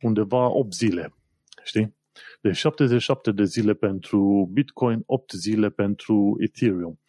undeva 0.00 0.46
8 0.50 0.72
zile. 0.72 1.14
Știi? 1.64 1.96
Deci 2.44 2.56
77 2.56 3.32
de 3.32 3.44
zile 3.44 3.74
pentru 3.74 4.50
Bitcoin, 4.52 5.02
8 5.06 5.32
zile 5.32 5.70
pentru 5.70 6.36
Ethereum. 6.38 7.00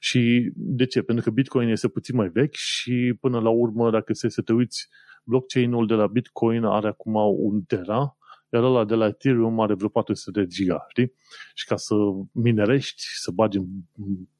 Și 0.00 0.52
de 0.54 0.86
ce? 0.86 1.02
Pentru 1.02 1.24
că 1.24 1.30
Bitcoin 1.30 1.68
este 1.68 1.88
puțin 1.88 2.16
mai 2.16 2.28
vechi 2.28 2.54
și 2.54 3.16
până 3.20 3.40
la 3.40 3.48
urmă, 3.48 3.90
dacă 3.90 4.12
se 4.12 4.28
să 4.28 4.42
te 4.42 4.52
uiți, 4.52 4.88
blockchain-ul 5.24 5.86
de 5.86 5.94
la 5.94 6.06
Bitcoin 6.06 6.64
are 6.64 6.88
acum 6.88 7.14
un 7.36 7.62
tera, 7.62 8.16
iar 8.52 8.62
ăla 8.62 8.84
de 8.84 8.94
la 8.94 9.06
Ethereum 9.06 9.60
are 9.60 9.74
vreo 9.74 9.88
400 9.88 10.40
de 10.40 10.46
giga, 10.46 10.84
știi? 10.88 11.12
Și 11.54 11.66
ca 11.66 11.76
să 11.76 11.94
minerești, 12.32 13.02
să 13.02 13.30
bagi 13.30 13.58
în 13.58 13.66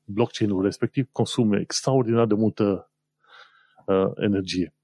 blockchain-ul 0.04 0.62
respectiv, 0.62 1.08
consume 1.12 1.60
extraordinar 1.60 2.26
de 2.26 2.34
multă 2.34 2.92
uh, 3.86 4.10
energie. 4.16 4.74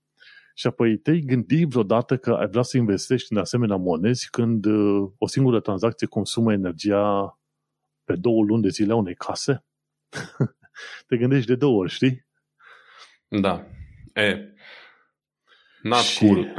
Și 0.58 0.66
apoi 0.66 0.96
te-ai 0.98 1.20
gândi 1.20 1.64
vreodată 1.64 2.16
că 2.16 2.32
ai 2.32 2.48
vrea 2.48 2.62
să 2.62 2.76
investești 2.76 3.32
în 3.32 3.38
asemenea 3.38 3.76
monezi 3.76 4.30
când 4.30 4.64
uh, 4.64 5.10
o 5.18 5.26
singură 5.26 5.60
tranzacție 5.60 6.06
consumă 6.06 6.52
energia 6.52 7.38
pe 8.04 8.14
două 8.16 8.44
luni 8.44 8.62
de 8.62 8.68
zile 8.68 8.92
a 8.92 8.96
unei 8.96 9.14
case? 9.14 9.64
te 11.06 11.16
gândești 11.16 11.46
de 11.46 11.54
două 11.54 11.78
ori, 11.80 11.90
știi? 11.90 12.26
Da. 13.28 13.66
E, 14.14 14.54
not 15.82 15.98
Și- 15.98 16.26
cool. 16.26 16.54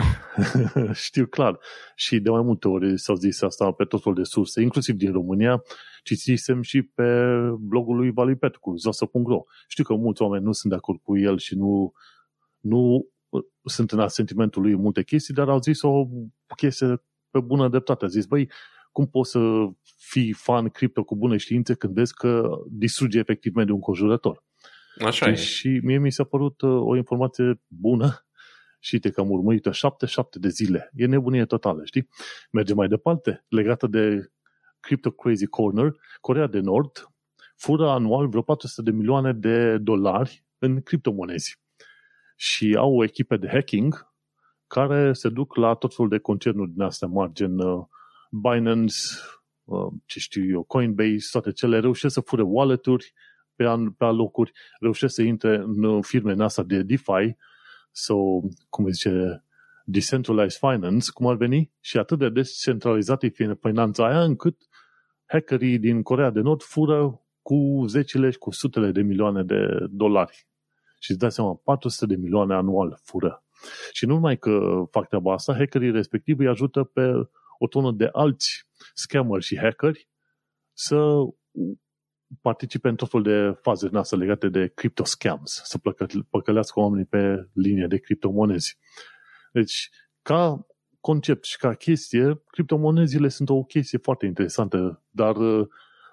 Știu 0.93 1.25
clar. 1.25 1.59
Și 1.95 2.19
de 2.19 2.29
mai 2.29 2.41
multe 2.41 2.67
ori 2.67 2.99
s-au 2.99 3.15
zis 3.15 3.41
asta 3.41 3.71
pe 3.71 3.83
tot 3.85 4.01
felul 4.01 4.17
de 4.17 4.23
surse, 4.23 4.61
inclusiv 4.61 4.95
din 4.95 5.11
România, 5.11 5.63
citisem 6.03 6.61
și 6.61 6.81
pe 6.81 7.29
blogul 7.59 7.95
lui 7.95 8.11
Vali 8.11 8.35
Petcu, 8.35 8.75
zosa.ro. 8.75 9.43
Știu 9.67 9.83
că 9.83 9.93
mulți 9.93 10.21
oameni 10.21 10.43
nu 10.43 10.51
sunt 10.51 10.71
de 10.71 10.77
acord 10.77 10.99
cu 11.01 11.17
el 11.17 11.37
și 11.37 11.55
nu, 11.55 11.91
nu 12.59 13.07
sunt 13.63 13.91
în 13.91 13.99
asentimentul 13.99 14.61
lui 14.61 14.75
multe 14.75 15.03
chestii, 15.03 15.33
dar 15.33 15.49
au 15.49 15.59
zis 15.59 15.81
o 15.81 16.07
chestie 16.55 17.01
pe 17.29 17.39
bună 17.39 17.69
dreptate. 17.69 18.05
A 18.05 18.07
zis, 18.07 18.25
băi, 18.25 18.49
cum 18.91 19.07
poți 19.07 19.31
să 19.31 19.39
fii 19.97 20.33
fan 20.33 20.69
cripto 20.69 21.03
cu 21.03 21.15
bună 21.15 21.37
știință 21.37 21.75
când 21.75 21.93
vezi 21.93 22.13
că 22.13 22.49
distruge 22.69 23.19
efectiv 23.19 23.55
mediul 23.55 23.75
înconjurător? 23.75 24.43
Așa 25.05 25.27
e. 25.27 25.33
Și 25.33 25.79
mie 25.83 25.97
mi 25.97 26.11
s-a 26.11 26.23
părut 26.23 26.61
uh, 26.61 26.81
o 26.81 26.95
informație 26.95 27.61
bună 27.67 28.25
și 28.79 28.99
te 28.99 29.09
cam 29.09 29.29
urmărită 29.29 29.69
7-7 29.69 29.73
de 30.31 30.49
zile. 30.49 30.91
E 30.93 31.05
nebunie 31.05 31.45
totală, 31.45 31.81
știi? 31.85 32.09
Merge 32.51 32.73
mai 32.73 32.87
departe, 32.87 33.45
legată 33.47 33.87
de 33.87 34.31
Crypto 34.79 35.11
Crazy 35.11 35.45
Corner, 35.45 35.95
Corea 36.21 36.47
de 36.47 36.59
Nord 36.59 37.11
fură 37.57 37.89
anual 37.89 38.27
vreo 38.27 38.41
400 38.41 38.91
de 38.91 38.97
milioane 38.97 39.33
de 39.33 39.77
dolari 39.77 40.45
în 40.57 40.81
criptomonezi. 40.81 41.59
Și 42.39 42.75
au 42.77 43.03
echipe 43.03 43.37
de 43.37 43.47
hacking 43.47 44.07
care 44.67 45.13
se 45.13 45.29
duc 45.29 45.55
la 45.55 45.73
tot 45.73 45.95
felul 45.95 46.11
de 46.11 46.17
concernuri 46.17 46.71
din 46.71 46.81
astea 46.81 47.07
mari, 47.07 47.33
gen 47.33 47.59
uh, 47.59 47.85
Binance, 48.29 48.95
uh, 49.63 49.87
ce 50.05 50.19
știu 50.19 50.49
eu, 50.49 50.63
Coinbase, 50.63 51.27
toate 51.31 51.51
cele, 51.51 51.79
reușesc 51.79 52.13
să 52.13 52.21
fure 52.21 52.41
wallet-uri 52.41 53.13
pe, 53.55 53.65
an, 53.65 53.91
pe 53.91 54.05
alocuri, 54.05 54.51
reușesc 54.79 55.13
să 55.13 55.21
intre 55.21 55.55
în 55.55 56.01
firme 56.01 56.31
în 56.31 56.41
asta 56.41 56.63
de 56.63 56.81
DeFi 56.83 57.35
sau, 57.91 58.49
cum 58.69 58.89
zice, 58.89 59.43
decentralized 59.85 60.59
finance, 60.59 61.11
cum 61.13 61.27
ar 61.27 61.35
veni, 61.35 61.71
și 61.79 61.97
atât 61.97 62.19
de 62.19 62.29
descentralizată 62.29 63.25
e 63.25 63.55
finanța 63.61 64.07
aia, 64.07 64.23
încât 64.23 64.55
hackerii 65.25 65.79
din 65.79 66.01
Corea 66.01 66.29
de 66.29 66.39
Nord 66.39 66.61
fură 66.61 67.21
cu 67.41 67.83
zecile 67.87 68.29
și 68.29 68.37
cu 68.37 68.51
sutele 68.51 68.91
de 68.91 69.01
milioane 69.01 69.43
de 69.43 69.87
dolari. 69.89 70.47
Și 70.99 71.11
îți 71.11 71.19
dai 71.19 71.31
seama, 71.31 71.55
400 71.55 72.05
de 72.05 72.15
milioane 72.15 72.53
anual 72.53 72.99
fură. 73.03 73.43
Și 73.91 74.05
nu 74.05 74.13
numai 74.13 74.37
că 74.37 74.83
fac 74.91 75.07
treaba 75.07 75.33
asta, 75.33 75.53
hackerii 75.53 75.91
respectivi 75.91 76.41
îi 76.41 76.49
ajută 76.49 76.83
pe 76.83 77.11
o 77.57 77.67
tonă 77.67 77.91
de 77.91 78.09
alți 78.11 78.67
scammer 78.93 79.41
și 79.41 79.57
hackeri 79.57 80.09
să 80.73 81.13
participe 82.41 82.87
în 82.87 82.95
tot 82.95 83.09
fel 83.09 83.21
de 83.21 83.57
faze 83.61 83.87
din 83.87 83.97
astea 83.97 84.17
legate 84.17 84.49
de 84.49 84.67
crypto 84.67 85.03
scams, 85.03 85.61
să 85.63 85.77
păcălească 86.29 86.79
oamenii 86.79 87.05
pe 87.05 87.49
linie 87.53 87.87
de 87.87 87.97
criptomonezi. 87.97 88.77
Deci, 89.51 89.89
ca 90.21 90.67
concept 90.99 91.43
și 91.43 91.57
ca 91.57 91.73
chestie, 91.73 92.41
criptomonezile 92.47 93.27
sunt 93.27 93.49
o 93.49 93.63
chestie 93.63 93.97
foarte 93.97 94.25
interesantă, 94.25 95.03
dar 95.09 95.35
uh, 95.35 95.67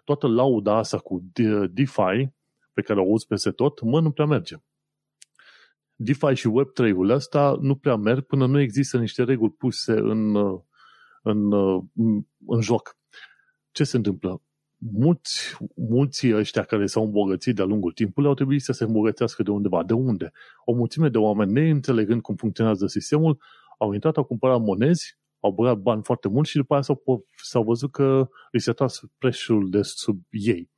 toată 0.05 0.27
lauda 0.27 0.77
asta 0.77 0.99
cu 0.99 1.25
DeFi, 1.71 2.29
pe 2.73 2.83
care 2.83 3.01
o 3.01 3.03
auzi 3.03 3.27
peste 3.27 3.51
tot, 3.51 3.81
mă, 3.81 4.01
nu 4.01 4.11
prea 4.11 4.27
merge. 4.27 4.57
DeFi 6.05 6.35
și 6.35 6.49
Web3-ul 6.49 7.11
ăsta 7.11 7.59
nu 7.61 7.75
prea 7.75 7.97
merg 7.97 8.25
până 8.25 8.47
nu 8.47 8.61
există 8.61 8.99
niște 8.99 9.25
reguli 9.25 9.53
puse 9.53 9.93
în, 9.93 10.35
uh, 10.35 10.61
în, 11.23 11.53
uh, 11.53 11.83
în 12.47 12.61
joc. 12.61 12.97
Ce 13.73 13.85
se 13.85 13.97
întâmplă? 13.97 14.43
mulți, 14.93 15.57
mulți 15.75 16.33
ăștia 16.35 16.63
care 16.63 16.87
s-au 16.87 17.05
îmbogățit 17.05 17.55
de-a 17.55 17.65
lungul 17.65 17.93
timpului 17.93 18.29
au 18.29 18.35
trebuit 18.35 18.63
să 18.63 18.73
se 18.73 18.85
îmbogățească 18.85 19.43
de 19.43 19.51
undeva. 19.51 19.83
De 19.83 19.93
unde? 19.93 20.33
O 20.65 20.73
mulțime 20.73 21.09
de 21.09 21.19
oameni, 21.19 21.53
neînțelegând 21.53 22.23
cum 22.23 22.35
funcționează 22.35 22.87
sistemul, 22.87 23.39
au 23.79 23.93
intrat, 23.93 24.17
au 24.17 24.25
cumpărat 24.25 24.61
monezi, 24.61 25.19
au 25.41 25.53
băgat 25.53 25.79
bani 25.79 26.03
foarte 26.03 26.29
mulți 26.29 26.51
și 26.51 26.57
după 26.57 26.73
aia 26.73 26.83
s-au, 26.83 27.27
s-au 27.43 27.63
văzut 27.63 27.91
că 27.91 28.29
îi 28.53 28.61
se 28.61 28.73
tras 28.73 29.01
prețul 29.19 29.71
de 29.71 29.83
sub 29.83 30.23
ei. 30.31 30.71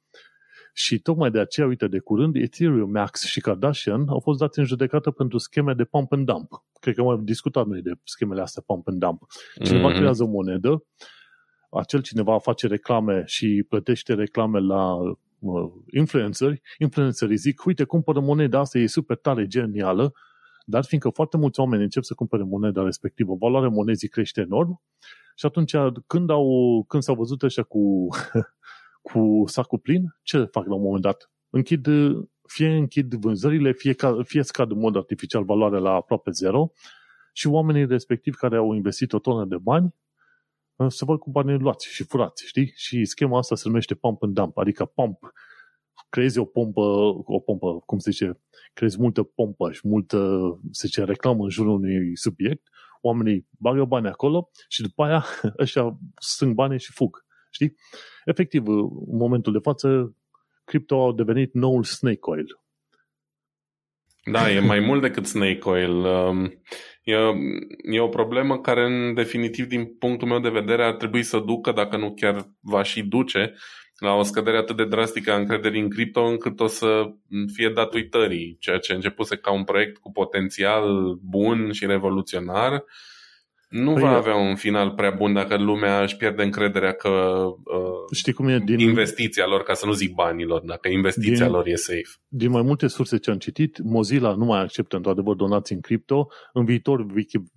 Și 0.78 0.98
tocmai 0.98 1.30
de 1.30 1.40
aceea, 1.40 1.66
uite, 1.66 1.86
de 1.88 1.98
curând, 1.98 2.36
Ethereum, 2.36 2.90
Max 2.90 3.24
și 3.24 3.40
Kardashian 3.40 4.08
au 4.08 4.20
fost 4.20 4.38
dați 4.38 4.58
în 4.58 4.64
judecată 4.64 5.10
pentru 5.10 5.38
scheme 5.38 5.74
de 5.74 5.84
pump 5.84 6.12
and 6.12 6.26
dump. 6.26 6.64
Cred 6.80 6.94
că 6.94 7.00
am 7.00 7.24
discutat 7.24 7.66
noi 7.66 7.82
de 7.82 7.92
schemele 8.04 8.40
astea 8.40 8.62
pump 8.66 8.88
and 8.88 8.98
dump. 8.98 9.22
Cineva 9.64 9.90
mm-hmm. 9.90 9.94
creează 9.96 10.22
o 10.22 10.26
monedă, 10.26 10.84
acel 11.70 12.02
cineva 12.02 12.38
face 12.38 12.66
reclame 12.66 13.22
și 13.26 13.64
plătește 13.68 14.14
reclame 14.14 14.58
la 14.58 14.94
uh, 14.94 15.72
influenceri, 15.92 16.60
influencerii 16.78 17.36
zic, 17.36 17.64
uite, 17.64 17.84
cumpără 17.84 18.20
moneda 18.20 18.58
asta, 18.58 18.78
e 18.78 18.86
super 18.86 19.16
tare, 19.16 19.46
genială, 19.46 20.12
dar 20.64 20.84
fiindcă 20.84 21.08
foarte 21.08 21.36
mulți 21.36 21.60
oameni 21.60 21.82
încep 21.82 22.02
să 22.02 22.14
cumpere 22.14 22.42
moneda 22.42 22.82
respectivă, 22.82 23.34
valoarea 23.34 23.68
monezii 23.68 24.08
crește 24.08 24.40
enorm 24.40 24.82
și 25.36 25.46
atunci 25.46 25.74
când, 26.06 26.30
au, 26.30 26.84
când 26.88 27.02
s-au 27.02 27.14
văzut 27.14 27.42
ăștia 27.42 27.62
cu, 27.62 28.08
cu 29.12 29.42
sacul 29.46 29.78
plin, 29.78 30.16
ce 30.22 30.44
fac 30.44 30.66
la 30.66 30.74
un 30.74 30.82
moment 30.82 31.02
dat? 31.02 31.30
Închid, 31.50 31.86
fie 32.48 32.76
închid 32.76 33.14
vânzările, 33.14 33.72
fie, 33.72 33.92
ca, 33.92 34.22
fie 34.22 34.42
scad 34.42 34.70
în 34.70 34.78
mod 34.78 34.96
artificial 34.96 35.44
valoarea 35.44 35.78
la 35.78 35.90
aproape 35.90 36.30
zero 36.30 36.70
și 37.32 37.46
oamenii 37.46 37.86
respectivi 37.86 38.36
care 38.36 38.56
au 38.56 38.72
investit 38.72 39.12
o 39.12 39.18
tonă 39.18 39.44
de 39.44 39.58
bani 39.58 39.94
se 40.88 41.04
văd 41.04 41.18
cu 41.18 41.30
banii 41.30 41.58
luați 41.58 41.88
și 41.88 42.04
furați, 42.04 42.46
știi? 42.46 42.72
Și 42.74 43.04
schema 43.04 43.38
asta 43.38 43.54
se 43.54 43.68
numește 43.68 43.94
pump 43.94 44.22
and 44.22 44.34
dump, 44.34 44.58
adică 44.58 44.84
pump. 44.84 45.32
Creezi 46.08 46.38
o 46.38 46.44
pompă, 46.44 46.80
o 47.24 47.38
pompă, 47.38 47.78
cum 47.86 47.98
se 47.98 48.10
zice, 48.10 48.40
creezi 48.72 49.00
multă 49.00 49.22
pompă 49.22 49.72
și 49.72 49.88
multă, 49.88 50.38
se 50.70 50.86
zice, 50.86 51.04
reclamă 51.04 51.42
în 51.42 51.50
jurul 51.50 51.72
unui 51.72 52.16
subiect, 52.16 52.68
oamenii 53.00 53.48
bagă 53.58 53.84
bani 53.84 54.08
acolo 54.08 54.50
și 54.68 54.82
după 54.82 55.02
aia 55.04 55.24
ăștia 55.62 55.98
strâng 56.20 56.54
banii 56.54 56.78
și 56.78 56.92
fug. 56.92 57.25
Știi? 57.56 57.76
Efectiv, 58.24 58.66
în 58.66 59.16
momentul 59.16 59.52
de 59.52 59.58
față, 59.62 60.16
cripto 60.64 61.08
a 61.08 61.14
devenit 61.14 61.54
noul 61.54 61.84
snake 61.84 62.18
oil. 62.20 62.60
Da, 64.30 64.50
e 64.50 64.60
mai 64.60 64.80
mult 64.80 65.00
decât 65.00 65.26
snake 65.26 65.68
oil. 65.68 65.94
Um, 65.94 66.60
E, 67.06 67.14
e 67.82 68.00
o 68.00 68.08
problemă 68.08 68.60
care, 68.60 68.84
în 68.84 69.14
definitiv, 69.14 69.66
din 69.66 69.96
punctul 69.98 70.28
meu 70.28 70.40
de 70.40 70.48
vedere, 70.48 70.84
ar 70.84 70.94
trebui 70.94 71.22
să 71.22 71.38
ducă, 71.38 71.72
dacă 71.72 71.96
nu 71.96 72.14
chiar 72.14 72.50
va 72.60 72.82
și 72.82 73.02
duce, 73.02 73.54
la 73.98 74.12
o 74.12 74.22
scădere 74.22 74.56
atât 74.56 74.76
de 74.76 74.84
drastică 74.84 75.32
a 75.32 75.36
încrederii 75.36 75.80
în 75.80 75.90
cripto, 75.90 76.24
încât 76.24 76.60
o 76.60 76.66
să 76.66 77.04
fie 77.54 77.68
dat 77.68 77.94
uitării, 77.94 78.56
ceea 78.60 78.78
ce 78.78 78.92
începuse 78.92 79.36
ca 79.36 79.52
un 79.52 79.64
proiect 79.64 79.96
cu 79.96 80.12
potențial 80.12 81.14
bun 81.22 81.72
și 81.72 81.86
revoluționar, 81.86 82.84
nu 83.68 83.92
păi 83.92 84.02
va 84.02 84.16
avea 84.16 84.34
un 84.34 84.56
final 84.56 84.90
prea 84.90 85.10
bun 85.10 85.32
dacă 85.32 85.56
lumea 85.56 86.02
își 86.02 86.16
pierde 86.16 86.42
încrederea 86.42 86.92
că 86.92 87.08
uh, 87.08 88.14
Știi 88.14 88.32
cum 88.32 88.48
e 88.48 88.58
din... 88.58 88.78
investiția 88.78 89.46
lor, 89.46 89.62
ca 89.62 89.74
să 89.74 89.86
nu 89.86 89.92
zic 89.92 90.14
banilor, 90.14 90.60
dacă 90.60 90.88
investiția 90.88 91.44
din, 91.44 91.54
lor 91.54 91.66
e 91.66 91.74
safe. 91.74 92.10
Din 92.28 92.50
mai 92.50 92.62
multe 92.62 92.86
surse 92.86 93.16
ce 93.16 93.30
am 93.30 93.38
citit, 93.38 93.78
Mozilla 93.82 94.34
nu 94.34 94.44
mai 94.44 94.60
acceptă 94.60 94.96
într-adevăr 94.96 95.34
donații 95.34 95.74
în 95.74 95.80
cripto, 95.80 96.28
în 96.52 96.64
viitor 96.64 97.06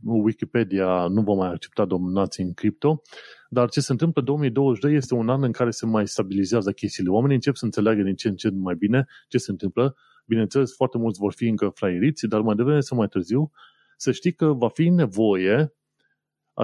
Wikipedia 0.03 1.07
nu 1.07 1.21
va 1.21 1.33
mai 1.33 1.49
accepta 1.49 1.85
donații 1.85 2.43
în 2.43 2.53
cripto, 2.53 3.01
dar 3.49 3.69
ce 3.69 3.79
se 3.79 3.91
întâmplă 3.91 4.21
2022 4.21 4.95
este 4.95 5.13
un 5.13 5.29
an 5.29 5.43
în 5.43 5.51
care 5.51 5.69
se 5.69 5.85
mai 5.85 6.07
stabilizează 6.07 6.71
chestiile. 6.71 7.09
Oamenii 7.09 7.35
încep 7.35 7.55
să 7.55 7.65
înțeleagă 7.65 8.01
din 8.01 8.15
ce 8.15 8.27
în 8.27 8.35
ce 8.35 8.49
mai 8.49 8.75
bine 8.75 9.05
ce 9.27 9.37
se 9.37 9.51
întâmplă. 9.51 9.95
Bineînțeles, 10.25 10.75
foarte 10.75 10.97
mulți 10.97 11.19
vor 11.19 11.33
fi 11.33 11.47
încă 11.47 11.71
fraieriți, 11.75 12.27
dar 12.27 12.41
mai 12.41 12.55
devreme 12.55 12.79
sau 12.79 12.97
mai 12.97 13.07
târziu 13.07 13.51
să 13.97 14.11
știi 14.11 14.33
că 14.33 14.45
va 14.45 14.69
fi 14.69 14.89
nevoie 14.89 15.73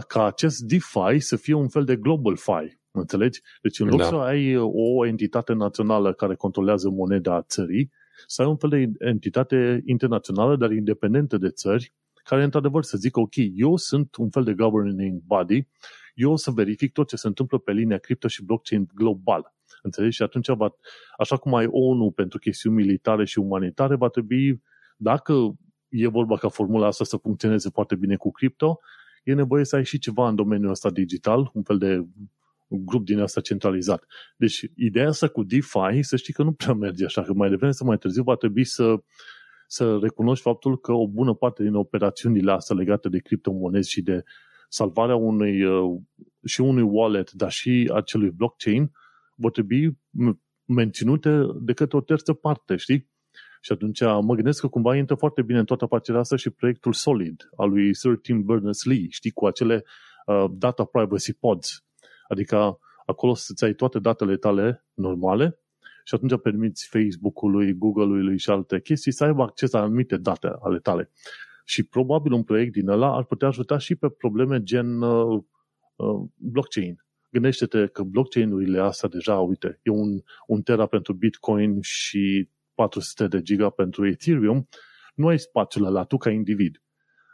ca 0.04 0.26
acest 0.26 0.60
DeFi 0.60 1.20
să 1.20 1.36
fie 1.36 1.54
un 1.54 1.68
fel 1.68 1.84
de 1.84 1.96
global 1.96 2.36
fi. 2.36 2.80
Înțelegi? 2.92 3.42
Deci 3.62 3.80
în 3.80 3.88
loc 3.88 4.00
da. 4.00 4.06
să 4.06 4.16
ai 4.16 4.58
o 4.58 5.06
entitate 5.06 5.54
națională 5.54 6.14
care 6.14 6.36
controlează 6.36 6.90
moneda 6.90 7.42
țării, 7.42 7.92
să 8.28 8.42
ai 8.42 8.48
un 8.48 8.58
fel 8.58 8.70
de 8.70 8.92
entitate 9.00 9.82
internațională, 9.86 10.56
dar 10.56 10.72
independentă 10.72 11.38
de 11.38 11.50
țări, 11.50 11.94
care 12.24 12.44
într-adevăr 12.44 12.84
să 12.84 12.98
zică, 12.98 13.20
ok, 13.20 13.34
eu 13.56 13.76
sunt 13.76 14.16
un 14.16 14.30
fel 14.30 14.44
de 14.44 14.54
governing 14.54 15.22
body, 15.26 15.68
eu 16.14 16.32
o 16.32 16.36
să 16.36 16.52
verific 16.52 16.92
tot 16.92 17.08
ce 17.08 17.16
se 17.16 17.28
întâmplă 17.28 17.58
pe 17.58 17.72
linia 17.72 17.98
cripto 17.98 18.28
și 18.28 18.44
blockchain 18.44 18.90
global. 18.94 19.54
Înțelegi? 19.82 20.16
Și 20.16 20.24
atunci, 20.24 20.48
va, 20.48 20.76
așa 21.18 21.38
cum 21.38 21.54
ai 21.54 21.68
ONU 21.70 22.12
pentru 22.12 22.40
chestiuni 22.40 22.76
militare 22.76 23.26
și 23.26 23.40
umanitare, 23.40 23.96
va 23.96 24.08
trebui, 24.08 24.62
dacă 24.98 25.56
e 25.90 26.08
vorba 26.08 26.38
ca 26.38 26.48
formula 26.48 26.88
asta 26.88 27.04
să 27.04 27.18
funcționeze 27.18 27.70
foarte 27.70 27.96
bine 27.96 28.16
cu 28.16 28.32
cripto, 28.32 28.80
e 29.26 29.34
nevoie 29.34 29.66
să 29.66 29.76
ai 29.76 29.86
și 29.86 30.00
ceva 30.00 30.28
în 30.28 30.36
domeniul 30.36 30.70
ăsta 30.70 30.90
digital, 30.90 31.50
un 31.54 31.64
fel 31.64 31.78
de 31.78 32.08
grup 32.68 33.06
din 33.06 33.20
asta 33.20 33.42
centralizat. 33.42 34.06
Deci, 34.38 34.66
ideea 34.76 35.08
asta 35.08 35.28
cu 35.28 35.44
DeFi, 35.44 36.02
să 36.02 36.16
știi 36.16 36.34
că 36.34 36.44
nu 36.44 36.52
prea 36.52 36.74
merge 36.74 37.06
așa, 37.06 37.22
că 37.22 37.34
mai 37.34 37.50
devreme 37.50 37.72
sau 37.72 37.88
mai 37.88 37.98
târziu 37.98 38.24
va 38.24 38.36
trebui 38.36 38.64
să, 38.64 38.96
să 39.68 39.98
recunoști 40.02 40.44
faptul 40.44 40.80
că 40.80 40.92
o 40.92 41.08
bună 41.08 41.34
parte 41.34 41.64
din 41.64 41.74
operațiunile 41.74 42.52
astea 42.52 42.76
legate 42.76 43.10
de 43.10 43.20
criptomonezi 43.20 43.90
și 43.90 44.02
de 44.02 44.24
salvarea 44.70 45.16
unui 45.16 45.64
uh, 45.64 46.02
și 46.46 46.62
unui 46.62 46.84
wallet, 46.84 47.32
dar 47.32 47.52
și 47.52 47.92
acelui 47.94 48.32
blockchain, 48.32 48.92
vor 49.36 49.52
trebui 49.52 50.00
menținute 50.66 51.46
de 51.62 51.74
către 51.74 51.98
o 51.98 52.02
terță 52.02 52.34
parte, 52.34 52.76
știi? 52.76 53.10
Și 53.66 53.72
atunci 53.72 54.02
mă 54.02 54.36
gândesc 54.36 54.62
că 54.62 54.68
cumva 54.68 54.96
intră 54.96 55.16
foarte 55.16 55.42
bine 55.42 55.60
în 55.60 55.66
toată 55.66 55.84
afacerea 55.84 56.20
asta 56.20 56.36
și 56.36 56.50
proiectul 56.50 56.94
Solid 56.94 57.50
al 57.56 57.70
lui 57.70 57.96
Sir 57.96 58.16
Tim 58.16 58.44
Berners-Lee, 58.44 59.08
știi, 59.10 59.32
cu 59.32 59.46
acele 59.46 59.84
uh, 60.26 60.46
data 60.52 60.84
privacy 60.84 61.34
pods. 61.34 61.86
Adică 62.28 62.80
acolo 63.06 63.34
să-ți 63.34 63.64
ai 63.64 63.74
toate 63.74 64.00
datele 64.00 64.38
tale 64.38 64.86
normale 64.94 65.60
și 66.04 66.16
atunci 66.16 66.42
permiți 66.42 66.88
Facebook-ului, 66.88 67.74
Google-ului 67.74 68.38
și 68.38 68.50
alte 68.50 68.82
chestii 68.82 69.12
să 69.12 69.24
aibă 69.24 69.42
acces 69.42 69.72
la 69.72 69.80
anumite 69.80 70.18
date 70.18 70.48
ale 70.62 70.80
tale. 70.80 71.12
Și 71.64 71.84
probabil 71.84 72.32
un 72.32 72.44
proiect 72.44 72.72
din 72.72 72.90
ăla 72.90 73.16
ar 73.16 73.24
putea 73.24 73.48
ajuta 73.48 73.78
și 73.78 73.96
pe 73.96 74.10
probleme 74.10 74.64
gen 74.64 75.02
uh, 75.02 75.44
uh, 75.96 76.30
blockchain. 76.36 77.06
Gândește-te 77.32 77.88
că 77.88 78.04
blockchain-urile 78.04 78.80
astea 78.80 79.10
deja, 79.10 79.40
uite, 79.40 79.80
e 79.84 79.90
un, 79.90 80.22
un 80.48 80.62
tera 80.62 80.86
pentru 80.86 81.14
Bitcoin 81.14 81.82
și 81.82 82.50
400 82.76 83.28
de 83.28 83.42
giga 83.42 83.70
pentru 83.70 84.08
Ethereum, 84.08 84.68
nu 85.16 85.28
ai 85.28 85.40
spațiul 85.40 85.86
ăla 85.86 86.04
tu 86.04 86.18
ca 86.18 86.30
individ. 86.30 86.84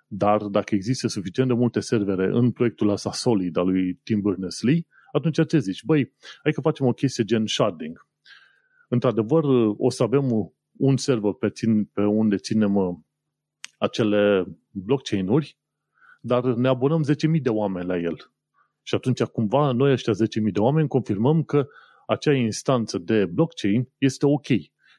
Dar 0.07 0.41
dacă 0.43 0.75
există 0.75 1.07
suficient 1.07 1.49
de 1.49 1.55
multe 1.55 1.79
servere 1.79 2.29
în 2.31 2.51
proiectul 2.51 2.89
ăsta 2.89 3.11
solid 3.11 3.57
al 3.57 3.65
lui 3.65 3.93
Tim 4.03 4.21
Berners-Lee, 4.21 4.85
atunci 5.11 5.47
ce 5.47 5.59
zici? 5.59 5.83
Băi, 5.83 6.13
hai 6.43 6.51
că 6.51 6.61
facem 6.61 6.85
o 6.85 6.91
chestie 6.91 7.23
gen 7.23 7.45
sharding. 7.45 8.07
Într-adevăr, 8.89 9.43
o 9.77 9.89
să 9.89 10.03
avem 10.03 10.53
un 10.71 10.97
server 10.97 11.31
pe, 11.31 11.49
țin, 11.49 11.85
pe 11.85 12.01
unde 12.01 12.35
ținem 12.35 12.75
uh, 12.75 12.95
acele 13.77 14.45
blockchain-uri, 14.69 15.57
dar 16.21 16.43
ne 16.43 16.67
abonăm 16.67 17.03
10.000 17.35 17.41
de 17.41 17.49
oameni 17.49 17.87
la 17.87 17.97
el. 17.97 18.33
Și 18.81 18.95
atunci, 18.95 19.23
cumva, 19.23 19.71
noi 19.71 19.91
ăștia 19.91 20.13
10.000 20.13 20.17
de 20.51 20.59
oameni 20.59 20.87
confirmăm 20.87 21.43
că 21.43 21.67
acea 22.07 22.33
instanță 22.33 22.97
de 22.97 23.25
blockchain 23.25 23.89
este 23.97 24.25
ok. 24.25 24.47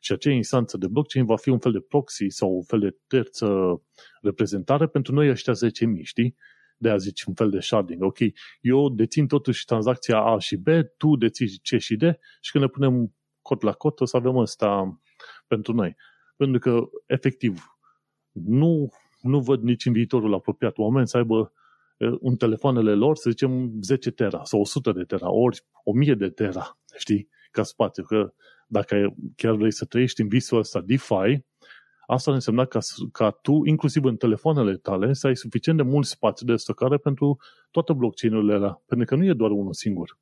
Și 0.04 0.12
acea 0.12 0.30
instanță 0.30 0.76
de 0.76 0.86
blockchain 0.86 1.24
va 1.24 1.36
fi 1.36 1.48
un 1.48 1.58
fel 1.58 1.72
de 1.72 1.80
proxy 1.80 2.28
sau 2.28 2.54
un 2.54 2.62
fel 2.62 2.78
de 2.78 2.96
terță 3.06 3.46
reprezentare 4.20 4.86
pentru 4.86 5.14
noi 5.14 5.30
ăștia 5.30 5.52
10.000, 5.52 6.02
știi? 6.02 6.36
De 6.76 6.90
a 6.90 6.96
zice 6.96 7.24
un 7.26 7.34
fel 7.34 7.50
de 7.50 7.60
sharding. 7.60 8.02
Ok, 8.02 8.18
eu 8.60 8.88
dețin 8.88 9.26
totuși 9.26 9.64
tranzacția 9.64 10.18
A 10.18 10.38
și 10.38 10.56
B, 10.56 10.66
tu 10.96 11.16
deții 11.16 11.60
C 11.62 11.78
și 11.78 11.96
D 11.96 12.02
și 12.40 12.50
când 12.50 12.64
ne 12.64 12.70
punem 12.70 13.14
cot 13.42 13.62
la 13.62 13.72
cot 13.72 14.00
o 14.00 14.04
să 14.04 14.16
avem 14.16 14.36
ăsta 14.36 15.00
pentru 15.46 15.72
noi. 15.72 15.96
Pentru 16.36 16.58
că, 16.58 16.80
efectiv, 17.06 17.76
nu, 18.32 18.92
nu 19.20 19.40
văd 19.40 19.62
nici 19.62 19.86
în 19.86 19.92
viitorul 19.92 20.34
apropiat 20.34 20.78
oameni 20.78 21.08
să 21.08 21.16
aibă 21.16 21.52
în 22.20 22.36
telefoanele 22.36 22.94
lor, 22.94 23.16
să 23.16 23.30
zicem, 23.30 23.72
10 23.82 24.10
tera 24.10 24.44
sau 24.44 24.60
100 24.60 24.92
de 24.92 25.02
tera, 25.02 25.30
ori 25.30 25.64
1000 25.84 26.14
de 26.14 26.28
tera, 26.28 26.78
știi, 26.96 27.28
ca 27.50 27.62
spațiu. 27.62 28.02
Că 28.02 28.32
dacă 28.72 29.14
chiar 29.36 29.54
vrei 29.54 29.72
să 29.72 29.84
trăiești 29.84 30.20
în 30.20 30.28
visul 30.28 30.58
ăsta 30.58 30.80
DeFi, 30.80 31.44
asta 32.06 32.30
ar 32.30 32.36
însemna 32.36 32.64
ca, 32.64 32.78
ca 33.12 33.30
tu, 33.30 33.64
inclusiv 33.64 34.04
în 34.04 34.16
telefoanele 34.16 34.76
tale, 34.76 35.12
să 35.12 35.26
ai 35.26 35.36
suficient 35.36 35.78
de 35.78 35.84
mult 35.84 36.06
spațiu 36.06 36.46
de 36.46 36.56
stocare 36.56 36.96
pentru 36.96 37.36
toate 37.70 37.92
blockchain-urile 37.92 38.54
alea. 38.54 38.82
Pentru 38.86 39.06
că 39.06 39.14
nu 39.16 39.24
e 39.24 39.32
doar 39.32 39.50
unul 39.50 39.72
singur. 39.72 40.18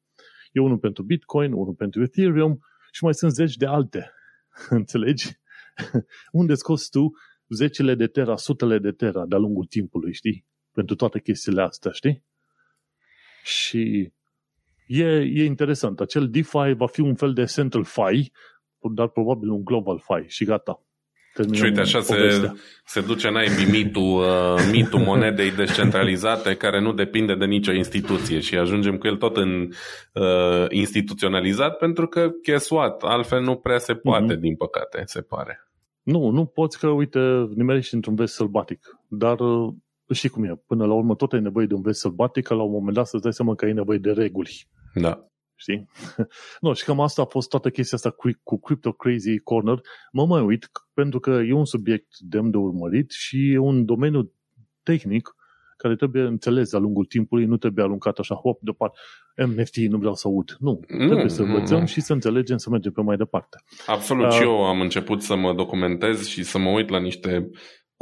E 0.53 0.61
unul 0.61 0.79
pentru 0.79 1.03
Bitcoin, 1.03 1.53
unul 1.53 1.75
pentru 1.75 2.03
Ethereum 2.03 2.61
și 2.93 3.05
mai 3.05 3.15
sunt 3.15 3.33
zeci 3.33 3.57
de 3.57 3.67
alte. 3.67 4.11
Înțelegi? 4.69 5.33
Unde 6.41 6.55
scoți 6.55 6.91
tu 6.91 7.11
zecile 7.49 7.95
de 7.95 8.07
tera, 8.07 8.37
sutele 8.37 8.79
de 8.79 8.91
tera 8.91 9.27
de-a 9.27 9.39
lungul 9.39 9.65
timpului, 9.65 10.13
știi? 10.13 10.47
Pentru 10.73 10.95
toate 10.95 11.21
chestiile 11.21 11.63
astea, 11.63 11.91
știi? 11.91 12.25
Și 13.45 14.13
e, 14.91 15.05
e 15.35 15.45
interesant. 15.45 16.01
Acel 16.01 16.29
DeFi 16.29 16.73
va 16.77 16.87
fi 16.87 17.01
un 17.01 17.15
fel 17.15 17.33
de 17.33 17.45
central 17.45 17.85
fi, 17.85 18.33
dar 18.95 19.09
probabil 19.09 19.49
un 19.49 19.65
global 19.65 19.99
fi 19.99 20.29
și 20.29 20.45
gata. 20.45 20.83
și 21.53 21.63
uite, 21.63 21.81
așa 21.81 22.01
se, 22.01 22.53
se 22.85 23.01
duce 23.01 23.31
naibii 23.31 23.71
mitul, 23.71 24.03
uh, 24.03 24.69
mitul 24.73 24.99
monedei 24.99 25.51
descentralizate 25.51 26.55
care 26.55 26.81
nu 26.81 26.93
depinde 26.93 27.35
de 27.35 27.45
nicio 27.45 27.73
instituție 27.73 28.41
și 28.41 28.57
ajungem 28.57 28.99
cu 28.99 29.07
el 29.07 29.17
tot 29.17 29.37
în 29.37 29.69
uh, 30.13 30.67
instituționalizat 30.69 31.79
pentru 31.79 32.07
că, 32.07 32.31
guess 32.47 32.71
what, 32.71 33.03
altfel 33.03 33.43
nu 33.43 33.57
prea 33.57 33.79
se 33.79 33.95
poate, 33.95 34.35
mm-hmm. 34.35 34.41
din 34.41 34.57
păcate, 34.57 35.03
se 35.07 35.21
pare. 35.21 35.65
Nu, 36.03 36.31
nu 36.31 36.45
poți 36.45 36.79
că, 36.79 36.89
uite, 36.89 37.49
nimerești 37.55 37.95
într-un 37.95 38.15
vest 38.15 38.35
sălbatic, 38.35 38.99
dar 39.09 39.41
uh, 39.41 39.75
știi 40.13 40.29
cum 40.29 40.45
e, 40.45 40.63
până 40.67 40.87
la 40.87 40.93
urmă 40.93 41.15
tot 41.15 41.33
ai 41.33 41.41
nevoie 41.41 41.67
de 41.67 41.75
un 41.75 41.83
vest 41.83 42.01
sălbatic, 42.01 42.47
că 42.47 42.55
la 42.55 42.63
un 42.63 42.71
moment 42.71 42.97
dat 42.97 43.07
să-ți 43.07 43.23
dai 43.23 43.33
seama 43.33 43.55
că 43.55 43.65
ai 43.65 43.73
nevoie 43.73 43.99
de 43.99 44.11
reguli. 44.11 44.69
Da. 44.95 45.25
Știi? 45.55 45.89
nu, 46.61 46.73
și 46.73 46.85
cam 46.85 47.01
asta 47.01 47.23
a 47.23 47.25
fost 47.25 47.49
toată 47.49 47.71
chestia 47.71 47.97
asta 47.97 48.11
cu, 48.11 48.31
cu 48.43 48.61
Crypto 48.61 48.93
Crazy 48.93 49.39
Corner. 49.39 49.81
Mă 50.13 50.27
mai 50.27 50.41
uit 50.41 50.71
pentru 50.95 51.21
că 51.21 51.31
e 51.31 51.53
un 51.53 51.65
subiect 51.65 52.19
demn 52.19 52.51
de 52.51 52.57
urmărit 52.57 53.11
și 53.11 53.53
e 53.53 53.59
un 53.59 53.85
domeniu 53.85 54.33
tehnic 54.83 55.35
care 55.77 55.97
trebuie 55.97 56.23
înțeles 56.23 56.71
de-a 56.71 56.79
lungul 56.79 57.05
timpului, 57.05 57.45
nu 57.45 57.57
trebuie 57.57 57.85
aruncat 57.85 58.19
așa, 58.19 58.35
hop, 58.35 58.61
deoparte, 58.61 58.99
NFT, 59.35 59.77
nu 59.77 59.99
vreau 59.99 60.15
să 60.15 60.29
aud. 60.29 60.57
Nu, 60.59 60.81
nu 60.89 61.07
trebuie 61.07 61.29
să 61.29 61.43
învățăm 61.43 61.79
nu. 61.81 61.87
și 61.87 62.01
să 62.01 62.13
înțelegem 62.13 62.57
să 62.57 62.71
mergem 62.71 62.93
pe 62.93 63.03
mai 63.03 63.17
departe. 63.17 63.57
Absolut, 63.87 64.27
uh, 64.27 64.33
și 64.33 64.43
eu 64.43 64.65
am 64.65 64.81
început 64.81 65.23
să 65.23 65.35
mă 65.35 65.55
documentez 65.55 66.27
și 66.27 66.43
să 66.43 66.59
mă 66.59 66.71
uit 66.71 66.89
la 66.89 66.99
niște 66.99 67.51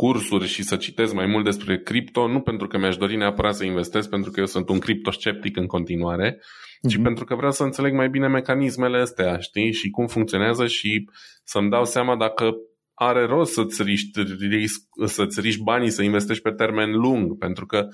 cursuri 0.01 0.47
și 0.47 0.63
să 0.63 0.77
citesc 0.77 1.13
mai 1.15 1.27
mult 1.27 1.45
despre 1.45 1.79
cripto, 1.79 2.29
nu 2.29 2.41
pentru 2.41 2.67
că 2.67 2.79
mi-aș 2.79 2.97
dori 2.97 3.17
neapărat 3.17 3.55
să 3.55 3.65
investesc, 3.65 4.09
pentru 4.09 4.31
că 4.31 4.41
eu 4.41 4.47
sunt 4.47 4.69
un 4.69 4.79
criptosceptic 4.79 5.57
în 5.57 5.67
continuare, 5.67 6.35
mm-hmm. 6.35 6.89
ci 6.89 6.95
mhm. 6.95 7.03
pentru 7.03 7.25
că 7.25 7.35
vreau 7.35 7.53
să 7.53 7.63
înțeleg 7.63 7.93
mai 7.93 8.09
bine 8.09 8.29
mecanismele 8.29 8.99
astea, 8.99 9.39
știi, 9.39 9.73
și 9.73 9.91
cum 9.91 10.07
funcționează 10.07 10.67
și 10.67 11.11
să-mi 11.45 11.71
dau 11.71 11.85
seama 11.85 12.17
dacă 12.17 12.55
are 12.95 13.27
rost 13.27 13.53
să-ți 13.53 13.83
riști, 13.83 14.21
să-ți 15.05 15.41
riști 15.41 15.63
banii 15.63 15.91
să 15.91 16.03
investești 16.03 16.43
pe 16.43 16.51
termen 16.51 16.91
lung, 16.91 17.39
pentru 17.39 17.67
că 17.67 17.87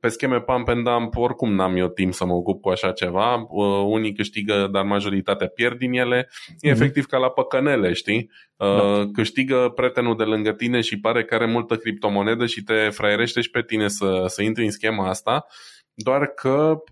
pe 0.00 0.08
scheme 0.08 0.40
pump 0.40 0.68
and 0.68 0.84
dump 0.84 1.16
oricum 1.16 1.54
n-am 1.54 1.76
eu 1.76 1.88
timp 1.88 2.14
să 2.14 2.24
mă 2.24 2.32
ocup 2.32 2.60
cu 2.60 2.68
așa 2.68 2.92
ceva. 2.92 3.34
Uh, 3.34 3.84
unii 3.86 4.14
câștigă, 4.14 4.68
dar 4.72 4.84
majoritatea 4.84 5.46
pierd 5.46 5.78
din 5.78 5.92
ele. 5.92 6.28
E 6.48 6.68
mm-hmm. 6.68 6.70
efectiv 6.70 7.04
ca 7.04 7.18
la 7.18 7.30
păcănele, 7.30 7.92
știi? 7.92 8.30
Uh, 8.56 8.66
da. 8.76 9.10
Câștigă 9.12 9.72
prietenul 9.74 10.16
de 10.16 10.24
lângă 10.24 10.52
tine 10.52 10.80
și 10.80 11.00
pare 11.00 11.24
că 11.24 11.34
are 11.34 11.46
multă 11.46 11.76
criptomonedă 11.76 12.46
și 12.46 12.62
te 12.62 12.88
fraierește 12.88 13.40
și 13.40 13.50
pe 13.50 13.62
tine 13.62 13.88
să, 13.88 14.24
să 14.26 14.42
intri 14.42 14.64
în 14.64 14.70
schema 14.70 15.08
asta 15.08 15.46
doar 15.94 16.26
că 16.26 16.82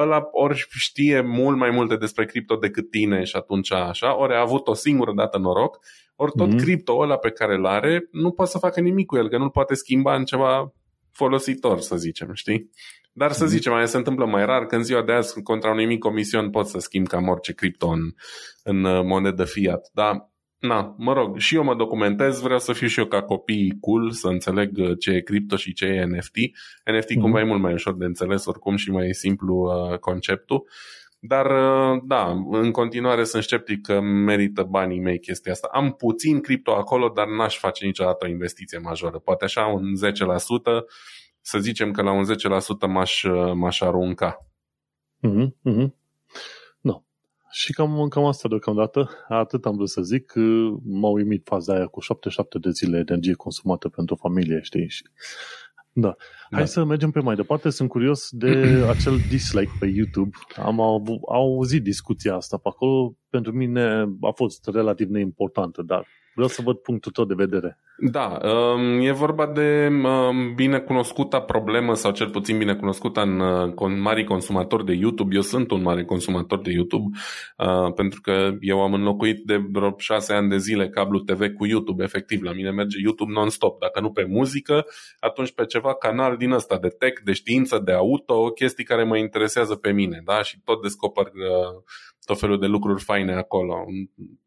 ăla 0.00 0.28
ori 0.30 0.66
știe 0.68 1.20
mult 1.20 1.56
mai 1.56 1.70
multe 1.70 1.96
despre 1.96 2.24
cripto 2.24 2.56
decât 2.56 2.90
tine 2.90 3.24
și 3.24 3.36
atunci 3.36 3.72
așa, 3.72 4.18
ori 4.18 4.34
a 4.34 4.40
avut 4.40 4.68
o 4.68 4.74
singură 4.74 5.12
dată 5.16 5.38
noroc, 5.38 5.78
ori 6.16 6.32
tot 6.36 6.48
mm-hmm. 6.48 6.62
cripto 6.62 6.98
ăla 6.98 7.16
pe 7.16 7.30
care 7.30 7.54
îl 7.54 7.66
are 7.66 8.08
nu 8.10 8.30
poate 8.30 8.50
să 8.50 8.58
facă 8.58 8.80
nimic 8.80 9.06
cu 9.06 9.16
el, 9.16 9.28
că 9.28 9.38
nu-l 9.38 9.50
poate 9.50 9.74
schimba 9.74 10.14
în 10.14 10.24
ceva 10.24 10.72
folositor, 11.12 11.80
să 11.80 11.96
zicem, 11.96 12.30
știi? 12.32 12.70
Dar 13.12 13.32
să 13.32 13.44
mhm. 13.44 13.52
zicem, 13.52 13.72
mai 13.72 13.88
se 13.88 13.96
întâmplă 13.96 14.26
mai 14.26 14.44
rar 14.44 14.66
că 14.66 14.76
în 14.76 14.82
ziua 14.82 15.02
de 15.02 15.12
azi, 15.12 15.42
contra 15.42 15.70
unui 15.70 15.86
mic 15.86 15.98
comision, 15.98 16.50
poți 16.50 16.70
să 16.70 16.78
schimbi 16.78 17.08
cam 17.08 17.28
orice 17.28 17.52
cripto 17.52 17.88
în, 17.88 18.00
în 18.62 18.84
uh, 18.84 19.04
monedă 19.04 19.44
fiat. 19.44 19.90
Dar, 19.92 20.30
na, 20.58 20.94
mă 20.98 21.12
rog, 21.12 21.38
și 21.38 21.54
eu 21.54 21.64
mă 21.64 21.74
documentez, 21.74 22.40
vreau 22.40 22.58
să 22.58 22.72
fiu 22.72 22.86
și 22.86 22.98
eu 22.98 23.06
ca 23.06 23.22
copii 23.22 23.76
cool, 23.80 24.10
să 24.10 24.28
înțeleg 24.28 24.78
uh, 24.78 24.98
ce 24.98 25.10
e 25.10 25.20
cripto 25.20 25.56
și 25.56 25.72
ce 25.72 25.84
e 25.84 26.04
NFT. 26.04 26.36
NFT 26.84 27.10
mm-hmm. 27.10 27.20
cumva 27.20 27.40
e 27.40 27.44
mult 27.44 27.60
mai 27.60 27.72
ușor 27.72 27.96
de 27.96 28.04
înțeles 28.04 28.46
oricum 28.46 28.76
și 28.76 28.90
mai 28.90 29.14
simplu 29.14 29.56
uh, 29.56 29.98
conceptul. 29.98 30.68
Dar, 31.22 31.46
uh, 31.46 32.02
da, 32.04 32.30
în 32.50 32.70
continuare 32.70 33.24
sunt 33.24 33.42
sceptic 33.42 33.80
că 33.80 34.00
merită 34.00 34.62
banii 34.62 35.00
mei 35.00 35.20
chestia 35.20 35.52
asta. 35.52 35.68
Am 35.72 35.92
puțin 35.92 36.40
cripto 36.40 36.72
acolo, 36.72 37.08
dar 37.08 37.26
n-aș 37.26 37.58
face 37.58 37.84
niciodată 37.84 38.26
o 38.26 38.28
investiție 38.28 38.78
majoră. 38.78 39.18
Poate 39.18 39.44
așa 39.44 39.66
un 39.66 39.82
10%, 39.96 40.84
să 41.40 41.58
zicem 41.58 41.90
că 41.90 42.02
la 42.02 42.12
un 42.12 42.24
10% 42.24 42.86
m-aș, 42.86 43.22
uh, 43.22 43.52
m-aș 43.54 43.80
arunca. 43.80 44.46
Mm-hmm, 45.28 45.48
mm-hmm. 45.70 45.88
No. 46.80 47.02
Și 47.50 47.72
cam, 47.72 48.08
cam 48.08 48.24
asta 48.24 48.48
deocamdată. 48.48 49.10
Atât 49.28 49.66
am 49.66 49.74
vrut 49.74 49.88
să 49.88 50.02
zic. 50.02 50.32
M-a 50.84 51.08
uimit 51.08 51.46
faza 51.46 51.74
aia 51.74 51.86
cu 51.86 52.00
77 52.00 52.58
de 52.58 52.70
zile 52.70 52.98
energie 52.98 53.34
consumată 53.34 53.88
pentru 53.88 54.14
familie, 54.14 54.60
știi? 54.62 54.88
Și 54.88 55.02
da. 55.92 56.14
Hai 56.50 56.60
da. 56.60 56.66
să 56.66 56.84
mergem 56.84 57.10
pe 57.10 57.20
mai 57.20 57.34
departe. 57.34 57.70
Sunt 57.70 57.88
curios 57.88 58.28
de 58.30 58.48
acel 58.94 59.18
dislike 59.28 59.72
pe 59.80 59.86
YouTube. 59.86 60.30
Am 60.56 60.80
auzit 61.28 61.82
discuția 61.82 62.34
asta 62.34 62.56
pe 62.56 62.68
acolo. 62.68 63.14
Pentru 63.30 63.52
mine 63.52 64.06
a 64.20 64.30
fost 64.34 64.68
relativ 64.68 65.08
neimportantă, 65.08 65.82
dar 65.82 66.06
vreau 66.34 66.48
să 66.48 66.62
văd 66.62 66.76
punctul 66.76 67.12
tău 67.12 67.24
de 67.24 67.34
vedere. 67.36 67.78
Da, 68.02 68.38
um, 68.42 69.00
e 69.00 69.12
vorba 69.12 69.46
de 69.46 69.88
um, 70.04 70.54
binecunoscuta 70.54 71.40
problemă 71.40 71.94
sau 71.94 72.12
cel 72.12 72.30
puțin 72.30 72.58
binecunoscută 72.58 73.20
în 73.20 73.40
uh, 73.40 73.96
mari 73.98 74.24
consumatori 74.24 74.84
de 74.84 74.92
YouTube. 74.92 75.34
Eu 75.34 75.40
sunt 75.40 75.70
un 75.70 75.82
mare 75.82 76.04
consumator 76.04 76.60
de 76.60 76.70
YouTube 76.70 77.18
uh, 77.56 77.92
pentru 77.94 78.20
că 78.20 78.56
eu 78.60 78.82
am 78.82 78.94
înlocuit 78.94 79.44
de 79.44 79.56
vreo 79.72 79.94
șase 79.98 80.32
ani 80.32 80.48
de 80.48 80.56
zile 80.56 80.88
cablu 80.88 81.18
TV 81.18 81.46
cu 81.46 81.66
YouTube. 81.66 82.02
Efectiv, 82.02 82.42
la 82.42 82.52
mine 82.52 82.70
merge 82.70 82.98
YouTube 83.00 83.32
non-stop. 83.32 83.80
Dacă 83.80 84.00
nu 84.00 84.10
pe 84.10 84.24
muzică, 84.24 84.84
atunci 85.18 85.52
pe 85.52 85.64
ceva 85.64 85.94
canal 85.94 86.36
din 86.36 86.50
ăsta 86.50 86.78
de 86.78 86.88
tech, 86.88 87.20
de 87.24 87.32
știință, 87.32 87.78
de 87.84 87.92
auto, 87.92 88.50
chestii 88.50 88.84
care 88.84 89.04
mă 89.04 89.16
interesează 89.16 89.74
pe 89.74 89.92
mine. 89.92 90.22
Da? 90.24 90.42
Și 90.42 90.60
tot 90.64 90.82
descoper 90.82 91.24
uh, 91.24 91.82
tot 92.30 92.38
felul 92.38 92.58
de 92.58 92.66
lucruri 92.66 93.02
faine 93.02 93.34
acolo. 93.34 93.86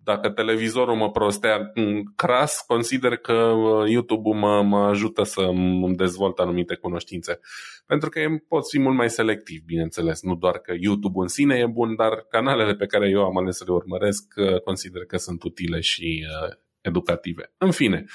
Dacă 0.04 0.30
televizorul 0.30 0.96
mă 0.96 1.12
prostea 1.12 1.72
cras, 2.16 2.64
consider 2.68 3.18
că 3.18 3.34
uh, 3.34 3.90
YouTube-ul 3.90 4.36
mă, 4.36 4.62
mă 4.62 4.78
ajută 4.78 5.24
să 5.24 5.42
îmi 5.42 5.96
dezvolt 5.96 6.40
anumite 6.40 6.76
cunoștințe. 6.76 7.40
Pentru 7.86 8.10
că 8.10 8.20
pot 8.48 8.70
fi 8.70 8.80
mult 8.80 8.96
mai 8.96 9.10
selectiv, 9.10 9.64
bineînțeles. 9.66 10.22
Nu 10.22 10.36
doar 10.36 10.58
că 10.58 10.74
YouTube 10.80 11.20
în 11.22 11.28
sine 11.28 11.56
e 11.56 11.66
bun, 11.66 11.96
dar 11.96 12.26
canalele 12.30 12.76
pe 12.76 12.86
care 12.86 13.10
eu 13.10 13.24
am 13.24 13.38
ales 13.38 13.58
să 13.58 13.64
le 13.68 13.74
urmăresc 13.74 14.34
uh, 14.36 14.62
consider 14.62 15.06
că 15.06 15.18
sunt 15.18 15.44
utile 15.44 15.80
și 15.80 16.26
uh, 16.28 16.56
educative. 16.82 17.54
În 17.58 17.72
fine, 17.72 18.06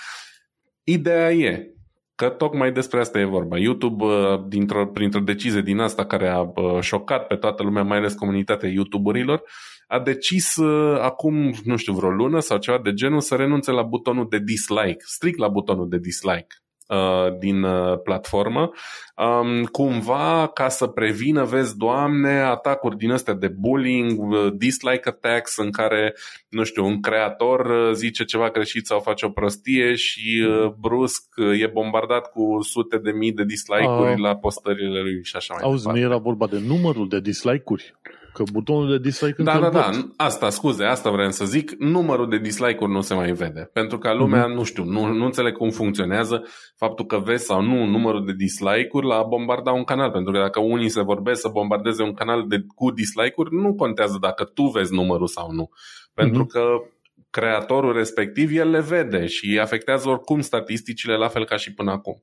ideea 0.84 1.32
e, 1.32 1.74
Că 2.18 2.28
tocmai 2.28 2.72
despre 2.72 3.00
asta 3.00 3.18
e 3.18 3.24
vorba. 3.24 3.58
YouTube, 3.58 4.04
uh, 4.04 4.44
dintr-o, 4.48 4.86
printr-o 4.86 5.20
decizie 5.20 5.60
din 5.60 5.78
asta 5.78 6.06
care 6.06 6.28
a 6.28 6.40
uh, 6.40 6.80
șocat 6.80 7.26
pe 7.26 7.36
toată 7.36 7.62
lumea, 7.62 7.82
mai 7.82 7.98
ales 7.98 8.14
comunitatea 8.14 8.68
YouTuberilor, 8.68 9.42
a 9.86 10.00
decis 10.00 10.56
uh, 10.56 11.00
acum, 11.00 11.54
nu 11.64 11.76
știu, 11.76 11.92
vreo 11.92 12.10
lună 12.10 12.40
sau 12.40 12.58
ceva 12.58 12.78
de 12.78 12.92
genul 12.92 13.20
să 13.20 13.34
renunțe 13.34 13.70
la 13.70 13.82
butonul 13.82 14.26
de 14.28 14.38
dislike, 14.38 14.96
strict 14.98 15.38
la 15.38 15.48
butonul 15.48 15.88
de 15.88 15.98
dislike. 15.98 16.46
Uh, 16.88 17.38
din 17.38 17.62
uh, 17.62 17.98
platformă, 18.02 18.70
um, 19.16 19.64
cumva 19.64 20.50
ca 20.54 20.68
să 20.68 20.86
prevină, 20.86 21.44
vezi, 21.44 21.76
Doamne, 21.76 22.40
atacuri 22.40 22.96
din 22.96 23.10
astea 23.10 23.34
de 23.34 23.48
bullying, 23.48 24.20
uh, 24.20 24.52
dislike 24.56 25.08
attacks 25.08 25.56
în 25.56 25.70
care, 25.70 26.14
nu 26.48 26.64
știu, 26.64 26.84
un 26.84 27.00
creator 27.00 27.90
zice 27.94 28.24
ceva 28.24 28.50
greșit 28.50 28.86
sau 28.86 29.00
face 29.00 29.26
o 29.26 29.30
prostie 29.30 29.94
și 29.94 30.46
brusc 30.78 31.24
e 31.60 31.66
bombardat 31.66 32.30
cu 32.30 32.62
sute 32.62 32.98
de 32.98 33.10
mii 33.10 33.32
de 33.32 33.44
dislike-uri 33.44 34.12
uh, 34.12 34.18
la 34.18 34.36
postările 34.36 35.00
lui 35.00 35.24
și 35.24 35.36
așa 35.36 35.54
mai 35.54 35.62
Auzi, 35.64 35.82
departe. 35.82 36.00
nu 36.00 36.06
era 36.06 36.16
vorba 36.16 36.46
de 36.46 36.58
numărul 36.66 37.08
de 37.08 37.20
dislike-uri? 37.20 37.94
Că 38.38 38.44
butonul 38.52 38.88
de 38.88 38.98
dislike 38.98 39.42
Da, 39.42 39.58
da, 39.58 39.68
da. 39.68 39.90
Asta, 40.16 40.50
scuze, 40.50 40.84
asta 40.84 41.10
vreau 41.10 41.30
să 41.30 41.44
zic. 41.44 41.70
Numărul 41.78 42.28
de 42.28 42.38
dislike-uri 42.38 42.92
nu 42.92 43.00
se 43.00 43.14
mai 43.14 43.32
vede. 43.32 43.70
Pentru 43.72 43.98
că 43.98 44.14
lumea, 44.14 44.44
mm-hmm. 44.44 44.54
nu 44.54 44.62
știu, 44.62 44.84
nu, 44.84 45.06
nu 45.06 45.24
înțeleg 45.24 45.56
cum 45.56 45.70
funcționează 45.70 46.44
faptul 46.76 47.06
că 47.06 47.18
vezi 47.18 47.44
sau 47.44 47.62
nu 47.62 47.84
numărul 47.84 48.26
de 48.26 48.32
dislike-uri 48.32 49.06
la 49.06 49.14
a 49.14 49.22
bombarda 49.22 49.72
un 49.72 49.84
canal. 49.84 50.10
Pentru 50.10 50.32
că 50.32 50.38
dacă 50.38 50.60
unii 50.60 50.88
se 50.88 51.02
vorbesc 51.02 51.40
să 51.40 51.48
bombardeze 51.48 52.02
un 52.02 52.14
canal 52.14 52.44
de, 52.48 52.64
cu 52.74 52.90
dislike-uri, 52.90 53.54
nu 53.54 53.74
contează 53.74 54.18
dacă 54.20 54.44
tu 54.44 54.62
vezi 54.62 54.94
numărul 54.94 55.26
sau 55.26 55.52
nu. 55.52 55.70
Pentru 56.14 56.44
mm-hmm. 56.44 56.52
că 56.52 56.62
creatorul 57.30 57.92
respectiv, 57.92 58.56
el 58.56 58.70
le 58.70 58.80
vede 58.80 59.26
și 59.26 59.58
afectează 59.62 60.08
oricum 60.08 60.40
statisticile 60.40 61.16
la 61.16 61.28
fel 61.28 61.44
ca 61.44 61.56
și 61.56 61.74
până 61.74 61.90
acum. 61.90 62.22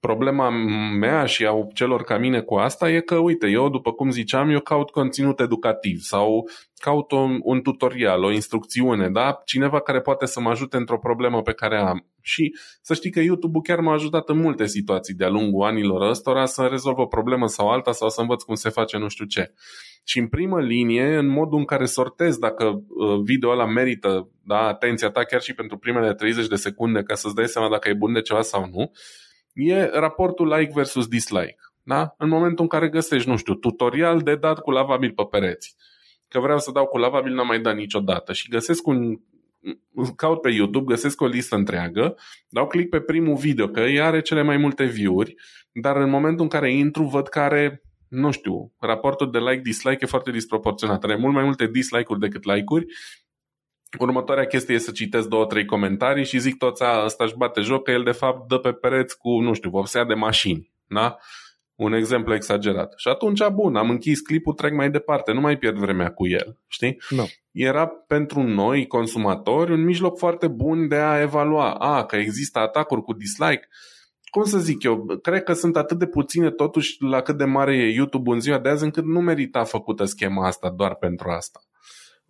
Problema 0.00 0.50
mea 0.98 1.24
și 1.24 1.46
a 1.46 1.66
celor 1.74 2.02
ca 2.02 2.18
mine 2.18 2.40
cu 2.40 2.54
asta 2.54 2.90
e 2.90 3.00
că, 3.00 3.16
uite, 3.16 3.46
eu, 3.46 3.68
după 3.68 3.92
cum 3.92 4.10
ziceam, 4.10 4.50
eu 4.50 4.60
caut 4.60 4.90
conținut 4.90 5.40
educativ 5.40 5.98
sau 5.98 6.48
caut 6.74 7.10
un, 7.10 7.38
un 7.42 7.62
tutorial, 7.62 8.24
o 8.24 8.32
instrucțiune, 8.32 9.08
da? 9.08 9.42
Cineva 9.44 9.80
care 9.80 10.00
poate 10.00 10.26
să 10.26 10.40
mă 10.40 10.50
ajute 10.50 10.76
într-o 10.76 10.98
problemă 10.98 11.42
pe 11.42 11.52
care 11.52 11.78
am. 11.78 12.06
Și 12.20 12.56
să 12.82 12.94
știi 12.94 13.10
că 13.10 13.20
YouTube-ul 13.20 13.62
chiar 13.62 13.80
m-a 13.80 13.92
ajutat 13.92 14.28
în 14.28 14.38
multe 14.38 14.66
situații 14.66 15.14
de-a 15.14 15.28
lungul 15.28 15.66
anilor 15.66 16.08
ăstora 16.08 16.44
să 16.44 16.66
rezolv 16.70 16.98
o 16.98 17.06
problemă 17.06 17.46
sau 17.46 17.68
alta 17.68 17.92
sau 17.92 18.08
să 18.08 18.20
învăț 18.20 18.42
cum 18.42 18.54
se 18.54 18.68
face 18.68 18.98
nu 18.98 19.08
știu 19.08 19.24
ce. 19.24 19.52
Și 20.04 20.18
în 20.18 20.28
primă 20.28 20.60
linie, 20.60 21.16
în 21.16 21.26
modul 21.26 21.58
în 21.58 21.64
care 21.64 21.84
sortez 21.84 22.36
dacă 22.36 22.64
uh, 22.64 23.20
video 23.24 23.50
ăla 23.50 23.66
merită 23.66 24.30
da, 24.44 24.66
atenția 24.66 25.10
ta 25.10 25.24
chiar 25.24 25.40
și 25.40 25.54
pentru 25.54 25.76
primele 25.78 26.14
30 26.14 26.46
de 26.46 26.56
secunde 26.56 27.02
ca 27.02 27.14
să-ți 27.14 27.34
dai 27.34 27.46
seama 27.46 27.70
dacă 27.70 27.88
e 27.88 27.94
bun 27.94 28.12
de 28.12 28.20
ceva 28.20 28.40
sau 28.40 28.68
nu, 28.72 28.90
e 29.52 29.84
raportul 29.84 30.48
like 30.48 30.72
versus 30.74 31.06
dislike. 31.06 31.56
Da? 31.82 32.14
În 32.18 32.28
momentul 32.28 32.62
în 32.62 32.68
care 32.68 32.88
găsești, 32.88 33.28
nu 33.28 33.36
știu, 33.36 33.54
tutorial 33.54 34.20
de 34.20 34.36
dat 34.36 34.60
cu 34.60 34.70
lavabil 34.70 35.12
pe 35.12 35.22
pereți. 35.30 35.74
Că 36.28 36.40
vreau 36.40 36.58
să 36.58 36.70
dau 36.70 36.86
cu 36.86 36.98
lavabil, 36.98 37.32
n-am 37.32 37.46
mai 37.46 37.60
dat 37.60 37.74
niciodată. 37.74 38.32
Și 38.32 38.48
găsesc 38.48 38.86
un 38.86 39.20
caut 40.16 40.40
pe 40.40 40.50
YouTube, 40.50 40.92
găsesc 40.92 41.20
o 41.20 41.26
listă 41.26 41.56
întreagă, 41.56 42.16
dau 42.48 42.66
click 42.66 42.90
pe 42.90 43.00
primul 43.00 43.36
video, 43.36 43.68
că 43.68 43.80
ea 43.80 44.06
are 44.06 44.20
cele 44.20 44.42
mai 44.42 44.56
multe 44.56 44.84
view-uri, 44.84 45.34
dar 45.72 45.96
în 45.96 46.10
momentul 46.10 46.42
în 46.42 46.48
care 46.48 46.72
intru, 46.72 47.02
văd 47.02 47.28
că 47.28 47.40
are, 47.40 47.82
nu 48.08 48.30
știu, 48.30 48.72
raportul 48.78 49.30
de 49.30 49.38
like-dislike 49.38 49.98
e 50.00 50.06
foarte 50.06 50.30
disproporționat. 50.30 51.04
Are 51.04 51.16
mult 51.16 51.34
mai 51.34 51.44
multe 51.44 51.66
dislike-uri 51.66 52.20
decât 52.20 52.44
like-uri 52.44 52.86
Următoarea 53.98 54.46
chestie 54.46 54.74
e 54.74 54.78
să 54.78 54.90
citesc 54.90 55.28
două, 55.28 55.46
trei 55.46 55.64
comentarii 55.64 56.24
și 56.24 56.38
zic 56.38 56.56
toți, 56.56 56.82
a, 56.82 57.04
ăsta 57.04 57.24
își 57.24 57.36
bate 57.36 57.60
joc, 57.60 57.84
că 57.84 57.90
el 57.90 58.02
de 58.02 58.10
fapt 58.10 58.48
dă 58.48 58.58
pe 58.58 58.72
pereți 58.72 59.18
cu, 59.18 59.40
nu 59.40 59.52
știu, 59.52 59.70
vopsea 59.70 60.04
de 60.04 60.14
mașini. 60.14 60.70
Da? 60.86 61.16
Un 61.74 61.92
exemplu 61.92 62.34
exagerat. 62.34 62.92
Și 62.96 63.08
atunci, 63.08 63.46
bun, 63.46 63.76
am 63.76 63.90
închis 63.90 64.20
clipul, 64.20 64.52
trec 64.52 64.72
mai 64.72 64.90
departe, 64.90 65.32
nu 65.32 65.40
mai 65.40 65.56
pierd 65.56 65.76
vremea 65.76 66.10
cu 66.10 66.28
el. 66.28 66.58
Știi? 66.66 67.00
No. 67.08 67.24
Era 67.50 67.86
pentru 67.86 68.42
noi, 68.42 68.86
consumatori, 68.86 69.72
un 69.72 69.84
mijloc 69.84 70.18
foarte 70.18 70.48
bun 70.48 70.88
de 70.88 70.96
a 70.96 71.20
evalua. 71.20 71.74
A, 71.74 72.04
că 72.04 72.16
există 72.16 72.58
atacuri 72.58 73.02
cu 73.02 73.12
dislike. 73.12 73.68
Cum 74.30 74.44
să 74.44 74.58
zic 74.58 74.82
eu, 74.82 75.06
cred 75.22 75.42
că 75.42 75.52
sunt 75.52 75.76
atât 75.76 75.98
de 75.98 76.06
puține 76.06 76.50
totuși 76.50 76.96
la 77.02 77.20
cât 77.20 77.36
de 77.36 77.44
mare 77.44 77.76
e 77.76 77.94
YouTube 77.94 78.30
în 78.30 78.40
ziua 78.40 78.58
de 78.58 78.68
azi 78.68 78.84
încât 78.84 79.04
nu 79.04 79.20
merita 79.20 79.64
făcută 79.64 80.04
schema 80.04 80.46
asta 80.46 80.70
doar 80.70 80.94
pentru 80.94 81.30
asta. 81.30 81.60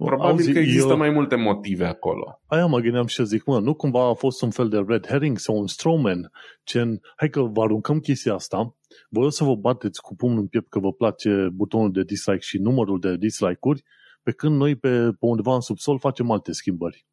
Probabil 0.05 0.33
Auzi, 0.33 0.53
că 0.53 0.59
există 0.59 0.91
eu... 0.91 0.97
mai 0.97 1.11
multe 1.11 1.37
motive 1.37 1.85
acolo. 1.85 2.41
Aia 2.47 2.67
mă 2.67 2.79
gândeam 2.79 3.07
și 3.07 3.25
zic, 3.25 3.45
mă, 3.45 3.59
nu 3.59 3.75
cumva 3.75 4.09
a 4.09 4.15
fost 4.15 4.43
un 4.43 4.51
fel 4.51 4.69
de 4.69 4.85
red 4.87 5.07
herring 5.07 5.39
sau 5.39 5.57
un 5.57 5.67
strawman, 5.67 6.31
gen, 6.67 7.01
hai 7.17 7.29
că 7.29 7.43
vă 7.43 7.63
aruncăm 7.63 7.99
chestia 7.99 8.35
asta, 8.35 8.77
voi 9.09 9.33
să 9.33 9.45
vă 9.45 9.55
bateți 9.55 10.01
cu 10.01 10.17
pumnul 10.17 10.41
în 10.41 10.47
piept 10.47 10.69
că 10.69 10.79
vă 10.79 10.93
place 10.93 11.49
butonul 11.53 11.93
de 11.93 12.03
dislike 12.03 12.41
și 12.41 12.59
numărul 12.59 13.01
de 13.01 13.17
dislike-uri, 13.17 13.83
pe 14.23 14.33
când 14.33 14.57
noi 14.57 14.77
pe, 14.77 14.89
pe 14.89 15.27
undeva 15.27 15.55
în 15.55 15.61
subsol 15.61 15.99
facem 15.99 16.31
alte 16.31 16.53
schimbări. 16.53 17.07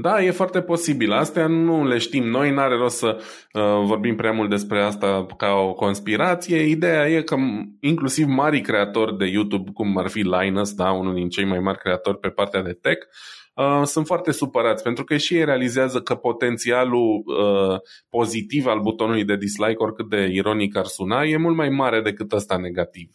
Da, 0.00 0.22
e 0.22 0.30
foarte 0.30 0.62
posibil. 0.62 1.12
Astea 1.12 1.46
nu 1.46 1.86
le 1.86 1.98
știm 1.98 2.24
noi, 2.24 2.50
n-are 2.50 2.76
rost 2.76 2.96
să 2.96 3.16
uh, 3.52 3.84
vorbim 3.84 4.16
prea 4.16 4.32
mult 4.32 4.50
despre 4.50 4.82
asta 4.82 5.26
ca 5.36 5.52
o 5.52 5.72
conspirație. 5.72 6.58
Ideea 6.58 7.08
e 7.08 7.22
că 7.22 7.36
inclusiv 7.80 8.26
mari 8.26 8.60
creatori 8.60 9.16
de 9.16 9.26
YouTube, 9.26 9.70
cum 9.72 9.96
ar 9.96 10.08
fi 10.08 10.18
Linus, 10.18 10.72
da, 10.72 10.90
unul 10.90 11.14
din 11.14 11.28
cei 11.28 11.44
mai 11.44 11.58
mari 11.58 11.78
creatori 11.78 12.18
pe 12.18 12.28
partea 12.28 12.62
de 12.62 12.72
tech, 12.72 13.06
uh, 13.54 13.82
sunt 13.84 14.06
foarte 14.06 14.32
supărați 14.32 14.82
pentru 14.82 15.04
că 15.04 15.16
și 15.16 15.34
ei 15.34 15.44
realizează 15.44 16.00
că 16.00 16.14
potențialul 16.14 17.22
uh, 17.26 17.78
pozitiv 18.10 18.66
al 18.66 18.80
butonului 18.80 19.24
de 19.24 19.36
dislike, 19.36 19.82
oricât 19.82 20.08
de 20.08 20.28
ironic 20.32 20.76
ar 20.76 20.86
suna, 20.86 21.22
e 21.22 21.36
mult 21.36 21.56
mai 21.56 21.68
mare 21.68 22.00
decât 22.00 22.32
ăsta 22.32 22.56
negativ. 22.56 23.10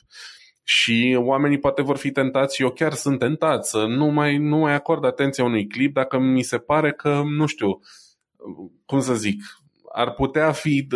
Și 0.64 1.18
oamenii 1.20 1.60
poate 1.60 1.82
vor 1.82 1.98
fi 1.98 2.12
tentați 2.12 2.56
și 2.56 2.62
eu 2.62 2.70
chiar 2.70 2.94
sunt 2.94 3.20
tentat 3.20 3.66
să 3.66 3.86
nu 3.86 4.06
mai, 4.06 4.38
nu 4.38 4.58
mai 4.58 4.74
acord 4.74 5.06
atenția 5.06 5.44
unui 5.44 5.68
clip 5.68 5.94
dacă 5.94 6.20
mi 6.20 6.42
se 6.42 6.58
pare 6.58 6.92
că, 6.92 7.22
nu 7.26 7.46
știu, 7.46 7.80
cum 8.86 9.00
să 9.00 9.14
zic, 9.14 9.44
ar 9.94 10.12
putea 10.12 10.52
fi 10.52 10.88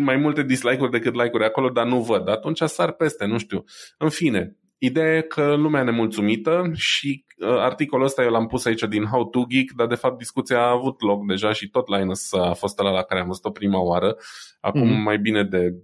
mai 0.00 0.16
multe 0.16 0.42
dislike-uri 0.42 0.90
decât 0.90 1.14
like-uri 1.14 1.44
acolo, 1.44 1.68
dar 1.68 1.86
nu 1.86 2.00
văd. 2.00 2.28
Atunci 2.28 2.62
sar 2.62 2.92
peste, 2.92 3.24
nu 3.24 3.38
știu. 3.38 3.64
În 3.98 4.08
fine, 4.08 4.56
Ideea 4.84 5.16
e 5.16 5.20
că 5.20 5.54
lumea 5.54 5.80
e 5.80 5.84
nemulțumită 5.84 6.70
și 6.72 7.24
uh, 7.38 7.48
articolul 7.48 8.04
ăsta 8.04 8.22
eu 8.22 8.30
l-am 8.30 8.46
pus 8.46 8.64
aici 8.64 8.82
din 8.88 9.04
How 9.04 9.24
to 9.24 9.44
Geek, 9.48 9.72
dar 9.72 9.86
de 9.86 9.94
fapt 9.94 10.18
discuția 10.18 10.58
a 10.58 10.70
avut 10.70 11.02
loc 11.02 11.26
deja 11.26 11.52
și 11.52 11.68
tot 11.68 11.88
Linus 11.88 12.32
a 12.32 12.52
fost 12.52 12.78
ăla 12.78 12.90
la 12.90 13.02
care 13.02 13.20
am 13.20 13.26
văzut-o 13.26 13.50
prima 13.50 13.80
oară, 13.80 14.16
acum 14.60 14.88
mm-hmm. 14.88 15.04
mai 15.04 15.18
bine 15.18 15.44
de 15.44 15.74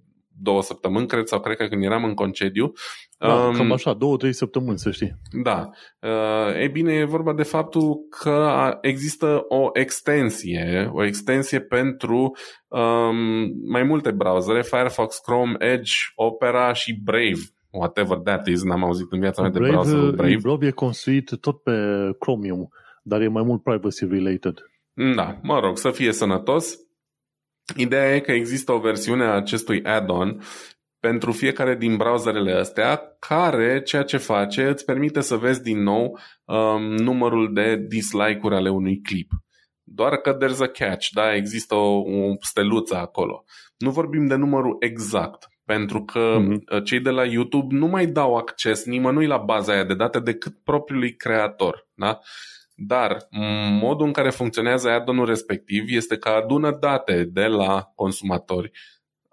două 0.42 0.62
săptămâni, 0.62 1.06
cred, 1.06 1.26
sau 1.26 1.40
cred 1.40 1.56
că 1.56 1.66
când 1.66 1.84
eram 1.84 2.04
în 2.04 2.14
concediu. 2.14 2.72
Da, 3.18 3.34
um, 3.34 3.54
cam 3.54 3.72
așa, 3.72 3.92
două, 3.92 4.16
trei 4.16 4.32
săptămâni, 4.32 4.78
să 4.78 4.90
știi. 4.90 5.12
Da. 5.42 5.68
Uh, 6.00 6.62
e 6.62 6.68
bine, 6.68 6.92
e 6.92 7.04
vorba 7.04 7.34
de 7.34 7.42
faptul 7.42 7.96
că 8.10 8.78
există 8.80 9.44
o 9.48 9.68
extensie, 9.72 10.90
o 10.92 11.04
extensie 11.04 11.60
pentru 11.60 12.36
um, 12.68 13.16
mai 13.68 13.82
multe 13.82 14.10
browsere, 14.10 14.62
Firefox, 14.62 15.18
Chrome, 15.18 15.56
Edge, 15.58 15.92
Opera 16.14 16.72
și 16.72 17.00
Brave 17.04 17.40
whatever 17.70 18.18
that 18.18 18.46
is, 18.46 18.62
n-am 18.62 18.84
auzit 18.84 19.12
în 19.12 19.20
viața 19.20 19.42
mea 19.42 19.50
de 19.50 19.58
browserul 19.58 20.12
Brave. 20.12 20.36
Brave 20.42 20.66
e 20.66 20.70
construit 20.70 21.30
tot 21.40 21.62
pe 21.62 21.72
Chromium, 22.18 22.68
dar 23.02 23.20
e 23.20 23.28
mai 23.28 23.42
mult 23.42 23.62
privacy 23.62 24.06
related. 24.06 24.54
Da, 25.16 25.38
mă 25.42 25.60
rog, 25.60 25.78
să 25.78 25.90
fie 25.90 26.12
sănătos. 26.12 26.78
Ideea 27.76 28.14
e 28.14 28.20
că 28.20 28.32
există 28.32 28.72
o 28.72 28.78
versiune 28.78 29.24
a 29.24 29.34
acestui 29.34 29.84
add-on 29.84 30.40
pentru 31.00 31.32
fiecare 31.32 31.76
din 31.76 31.96
browserele 31.96 32.52
astea, 32.52 33.16
care 33.18 33.82
ceea 33.82 34.02
ce 34.02 34.16
face 34.16 34.68
îți 34.68 34.84
permite 34.84 35.20
să 35.20 35.36
vezi 35.36 35.62
din 35.62 35.82
nou 35.82 36.18
um, 36.44 36.82
numărul 36.82 37.52
de 37.54 37.76
dislike-uri 37.88 38.54
ale 38.54 38.70
unui 38.70 39.00
clip. 39.00 39.30
Doar 39.82 40.16
că 40.16 40.36
there's 40.36 40.60
a 40.60 40.66
catch, 40.66 41.08
da, 41.12 41.34
există 41.34 41.74
o, 41.74 41.98
o 41.98 42.34
steluță 42.40 42.96
acolo. 42.96 43.44
Nu 43.76 43.90
vorbim 43.90 44.26
de 44.26 44.34
numărul 44.34 44.76
exact, 44.80 45.48
pentru 45.64 46.04
că 46.04 46.36
uh-huh. 46.38 46.84
cei 46.84 47.00
de 47.00 47.10
la 47.10 47.24
YouTube 47.24 47.76
nu 47.76 47.86
mai 47.86 48.06
dau 48.06 48.36
acces 48.36 48.84
nimănui 48.84 49.26
la 49.26 49.36
baza 49.36 49.72
aia 49.72 49.84
de 49.84 49.94
date 49.94 50.20
decât 50.20 50.52
propriului 50.64 51.16
creator. 51.16 51.88
Da? 51.94 52.18
Dar 52.86 53.28
modul 53.80 54.06
în 54.06 54.12
care 54.12 54.30
funcționează 54.30 54.88
add 54.88 55.24
respectiv 55.26 55.84
este 55.86 56.16
că 56.16 56.28
adună 56.28 56.76
date 56.80 57.24
de 57.24 57.46
la 57.46 57.92
consumatori, 57.94 58.70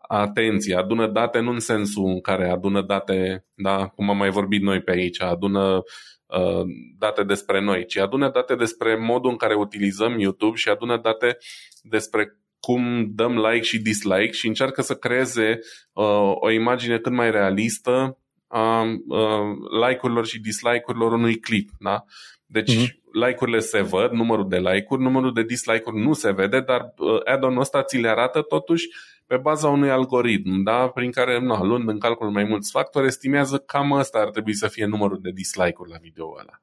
atenție, 0.07 0.75
adună 0.75 1.07
date 1.07 1.39
nu 1.39 1.51
în 1.51 1.59
sensul 1.59 2.05
în 2.05 2.21
care 2.21 2.49
adună 2.49 2.81
date, 2.81 3.45
da, 3.53 3.87
cum 3.87 4.09
am 4.09 4.17
mai 4.17 4.29
vorbit 4.29 4.61
noi 4.61 4.81
pe 4.81 4.91
aici, 4.91 5.21
adună 5.21 5.83
uh, 6.25 6.63
date 6.97 7.23
despre 7.23 7.61
noi, 7.61 7.85
ci 7.85 7.97
adună 7.97 8.29
date 8.29 8.55
despre 8.55 8.95
modul 8.95 9.29
în 9.29 9.37
care 9.37 9.53
utilizăm 9.53 10.19
YouTube 10.19 10.55
și 10.55 10.69
adună 10.69 10.97
date 10.97 11.37
despre 11.81 12.37
cum 12.59 13.11
dăm 13.15 13.37
like 13.37 13.63
și 13.63 13.79
dislike 13.79 14.31
și 14.31 14.47
încearcă 14.47 14.81
să 14.81 14.95
creeze 14.95 15.59
uh, 15.93 16.31
o 16.33 16.51
imagine 16.51 16.97
cât 16.97 17.11
mai 17.11 17.31
realistă 17.31 18.17
a 18.47 18.81
uh, 18.81 19.79
like-urilor 19.87 20.25
și 20.25 20.39
dislike-urilor 20.39 21.11
unui 21.11 21.35
clip. 21.35 21.69
Da? 21.79 22.03
Deci 22.45 22.75
mm-hmm. 22.75 23.06
Like-urile 23.25 23.59
se 23.59 23.81
văd, 23.81 24.11
numărul 24.11 24.49
de 24.49 24.57
like-uri, 24.57 25.01
numărul 25.01 25.33
de 25.33 25.43
dislike-uri 25.43 26.03
nu 26.03 26.13
se 26.13 26.31
vede, 26.31 26.59
dar 26.59 26.93
uh, 26.97 27.19
add-on-ul 27.23 27.59
ăsta 27.59 27.83
ți 27.83 27.97
le 27.97 28.09
arată 28.09 28.41
totuși 28.41 28.87
pe 29.27 29.37
baza 29.37 29.67
unui 29.67 29.89
algoritm, 29.89 30.63
da? 30.63 30.87
prin 30.87 31.11
care, 31.11 31.39
na, 31.39 31.63
luând 31.63 31.89
în 31.89 31.99
calcul 31.99 32.29
mai 32.29 32.43
mulți 32.43 32.71
factori, 32.71 33.07
estimează 33.07 33.57
cam 33.57 33.91
ăsta 33.91 34.19
ar 34.19 34.29
trebui 34.29 34.55
să 34.55 34.67
fie 34.67 34.85
numărul 34.85 35.19
de 35.21 35.31
dislike-uri 35.33 35.89
la 35.89 35.97
video 36.01 36.37
ăla. 36.39 36.59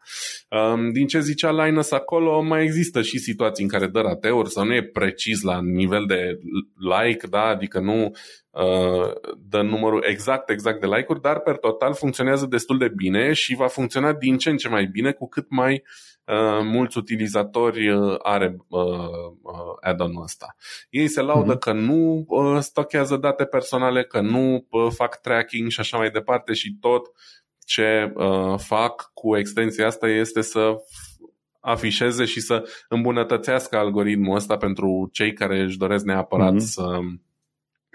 Um, 0.73 0.93
din 0.93 1.07
ce 1.07 1.21
zicea 1.21 1.65
Linus 1.65 1.91
acolo, 1.91 2.41
mai 2.41 2.63
există 2.63 3.03
și 3.03 3.19
situații 3.19 3.65
în 3.65 3.71
care 3.71 3.87
dă 3.87 4.01
rateuri 4.01 4.51
sau 4.51 4.65
nu 4.65 4.75
e 4.75 4.83
precis 4.83 5.43
la 5.43 5.61
nivel 5.63 6.05
de 6.07 6.39
like, 6.79 7.27
da? 7.27 7.43
adică 7.43 7.81
nu 7.81 8.13
uh, 8.51 9.13
dă 9.49 9.63
numărul 9.63 10.05
exact, 10.07 10.51
exact 10.51 10.81
de 10.81 10.87
like-uri, 10.87 11.21
dar 11.21 11.41
per 11.41 11.57
total 11.57 11.95
funcționează 11.95 12.47
destul 12.47 12.79
de 12.79 12.89
bine 12.97 13.33
și 13.33 13.55
va 13.55 13.67
funcționa 13.67 14.13
din 14.13 14.39
ce 14.39 14.51
în 14.51 14.57
ce 14.57 14.69
mai 14.69 14.85
bine 14.85 15.13
cu 15.13 15.29
cât 15.29 15.47
mai 15.49 15.73
uh, 15.73 16.14
mulți 16.63 16.99
utilizatori 16.99 17.89
uh, 17.89 18.17
are 18.23 18.57
uh, 18.69 18.83
uh, 19.43 19.75
add-on-ul 19.81 20.23
ăsta. 20.23 20.57
Ei 20.91 21.09
se 21.09 21.21
laudă 21.21 21.57
uh-huh. 21.57 21.61
că 21.61 21.73
nu 21.73 22.25
uh, 22.29 22.59
stochează 22.61 23.17
date 23.17 23.45
personale, 23.45 24.05
că 24.05 24.21
nu 24.21 24.67
uh, 24.71 24.93
fac 24.93 25.21
tracking 25.21 25.71
și 25.71 25.81
așa 25.81 25.97
mai 25.97 26.11
departe 26.11 26.53
și 26.53 26.77
tot 26.81 27.07
ce 27.67 28.13
uh, 28.15 28.59
fac 28.59 29.11
cu 29.15 29.37
extensia 29.37 29.87
asta 29.87 30.09
este 30.09 30.41
să 30.41 30.77
afișeze 31.61 32.25
și 32.25 32.41
să 32.41 32.69
îmbunătățească 32.89 33.77
algoritmul 33.77 34.37
ăsta 34.37 34.57
pentru 34.57 35.09
cei 35.13 35.33
care 35.33 35.61
își 35.61 35.79
doresc 35.79 36.05
neapărat 36.05 36.55
uh-huh. 36.55 36.67
să 36.67 36.99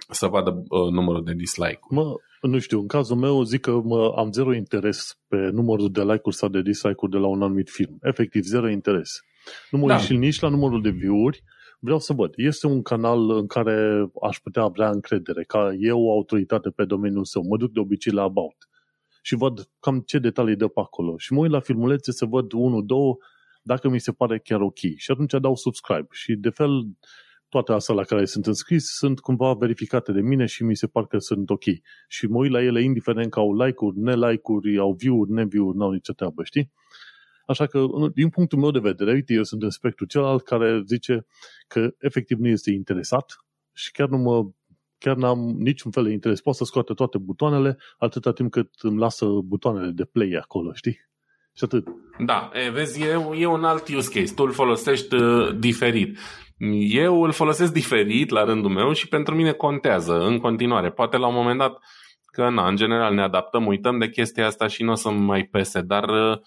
să 0.10 0.28
vadă 0.28 0.64
uh, 0.70 0.92
numărul 0.92 1.24
de 1.24 1.34
dislike 1.34 1.80
Mă, 1.90 2.14
nu 2.42 2.60
știu, 2.60 2.80
în 2.80 2.88
cazul 2.88 3.16
meu 3.16 3.44
zic 3.44 3.62
că 3.62 3.82
mă, 3.84 4.14
am 4.16 4.32
zero 4.32 4.54
interes 4.54 5.20
pe 5.28 5.50
numărul 5.52 5.92
de 5.92 6.02
like-uri 6.02 6.36
sau 6.36 6.50
de 6.50 6.62
dislike-uri 6.62 7.12
de 7.12 7.18
la 7.18 7.28
un 7.28 7.42
anumit 7.42 7.70
film. 7.70 7.98
Efectiv, 8.02 8.44
zero 8.44 8.70
interes. 8.70 9.22
Nu 9.72 9.80
mă 9.80 9.88
da. 9.88 9.98
și 9.98 10.16
nici 10.16 10.40
la 10.40 10.50
numărul 10.50 10.82
de 10.82 10.90
view-uri. 10.90 11.44
Vreau 11.80 12.00
să 12.00 12.14
văd. 12.14 12.34
Este 12.36 12.68
un 12.68 12.82
canal 12.82 13.30
în 13.30 13.48
care 13.48 14.08
aș 14.22 14.38
putea 14.38 14.62
avea 14.62 14.90
încredere, 14.90 15.44
ca 15.44 15.74
eu 15.80 16.02
o 16.02 16.12
autoritate 16.12 16.70
pe 16.70 16.86
domeniul 16.86 17.26
său. 17.26 17.44
Mă 17.44 17.58
duc 17.58 17.72
de 17.72 17.80
obicei 17.80 18.14
la 18.14 18.24
About 18.24 18.70
și 19.22 19.36
văd 19.36 19.70
cam 19.80 20.00
ce 20.00 20.20
detalii 20.20 20.56
dă 20.56 20.68
pe 20.68 20.80
acolo. 20.80 21.18
Și 21.18 21.34
mă 21.34 21.40
uit 21.40 21.52
la 21.52 21.60
filmulețe 21.60 22.12
să 22.12 22.26
văd 22.26 22.52
unul, 22.52 22.86
două, 22.86 23.18
dacă 23.62 23.90
mi 23.90 24.00
se 24.00 24.12
pare 24.12 24.40
chiar 24.40 24.62
ok. 24.62 24.78
Și 24.96 25.12
atunci 25.12 25.34
dau 25.42 25.56
subscribe. 25.56 26.08
Și 26.12 26.36
de 26.36 26.50
fel, 26.50 26.88
toate 27.50 27.72
astea 27.72 27.96
la 27.96 28.04
care 28.04 28.26
sunt 28.26 28.46
înscris 28.46 28.84
sunt 28.86 29.20
cumva 29.20 29.54
verificate 29.54 30.12
de 30.12 30.22
mine 30.22 30.46
și 30.46 30.64
mi 30.64 30.76
se 30.76 30.88
par 30.88 31.06
că 31.06 31.18
sunt 31.18 31.50
ok. 31.50 31.64
Și 32.08 32.26
mă 32.26 32.38
uit 32.38 32.52
la 32.52 32.62
ele 32.62 32.82
indiferent 32.82 33.32
că 33.32 33.40
au 33.40 33.56
like-uri, 33.56 34.00
ne-like-uri, 34.00 34.78
au 34.78 34.94
view-uri, 34.94 35.32
ne-view-uri, 35.32 35.78
n-au 35.78 35.92
nicio 35.92 36.14
treabă, 36.14 36.44
știi? 36.44 36.72
Așa 37.46 37.66
că, 37.66 37.86
din 38.14 38.30
punctul 38.30 38.60
meu 38.60 38.72
de 38.72 38.80
vedere, 38.80 39.12
uite, 39.12 39.34
eu 39.34 39.44
sunt 39.44 39.64
în 39.64 39.70
spectru 39.70 40.06
celălalt 40.06 40.44
care 40.44 40.82
zice 40.86 41.26
că 41.68 41.94
efectiv 42.00 42.38
nu 42.38 42.48
este 42.48 42.72
interesat 42.72 43.46
și 43.74 43.92
chiar 43.92 44.08
nu 44.08 44.18
mă 44.18 44.50
chiar 44.98 45.16
n-am 45.16 45.40
niciun 45.40 45.92
fel 45.92 46.04
de 46.04 46.12
interes. 46.12 46.42
Poate 46.42 46.58
să 46.58 46.64
scoate 46.64 46.94
toate 46.94 47.18
butoanele 47.18 47.78
atâta 47.98 48.32
timp 48.32 48.52
cât 48.52 48.70
îmi 48.82 48.98
lasă 48.98 49.26
butoanele 49.26 49.92
de 49.92 50.06
play 50.06 50.32
acolo, 50.32 50.74
știi? 50.74 51.09
Și 51.60 51.66
atât. 51.66 51.88
Da, 52.26 52.50
e, 52.54 52.70
vezi, 52.70 53.02
e, 53.02 53.20
e 53.36 53.46
un 53.46 53.64
alt 53.64 53.88
use 53.88 54.20
case. 54.20 54.34
Tu 54.34 54.44
îl 54.44 54.52
folosești 54.52 55.16
uh, 55.16 55.56
diferit. 55.58 56.18
Eu 56.88 57.22
îl 57.24 57.32
folosesc 57.32 57.74
diferit 57.74 58.30
la 58.30 58.44
rândul 58.44 58.70
meu 58.70 58.94
și 58.94 59.08
pentru 59.08 59.36
mine 59.36 59.52
contează 59.52 60.20
în 60.20 60.38
continuare. 60.38 60.90
Poate 60.90 61.18
la 61.18 61.28
un 61.28 61.34
moment 61.34 61.60
dat 61.60 61.78
că, 62.26 62.50
na, 62.50 62.68
în 62.68 62.76
general 62.76 63.14
ne 63.14 63.22
adaptăm, 63.22 63.66
uităm 63.66 63.98
de 64.00 64.10
chestia 64.10 64.46
asta 64.46 64.68
și 64.68 64.84
nu 64.84 64.92
o 64.92 64.96
să 64.96 65.10
mai 65.10 65.44
pese, 65.44 65.82
dar 65.82 66.10
uh, 66.10 66.38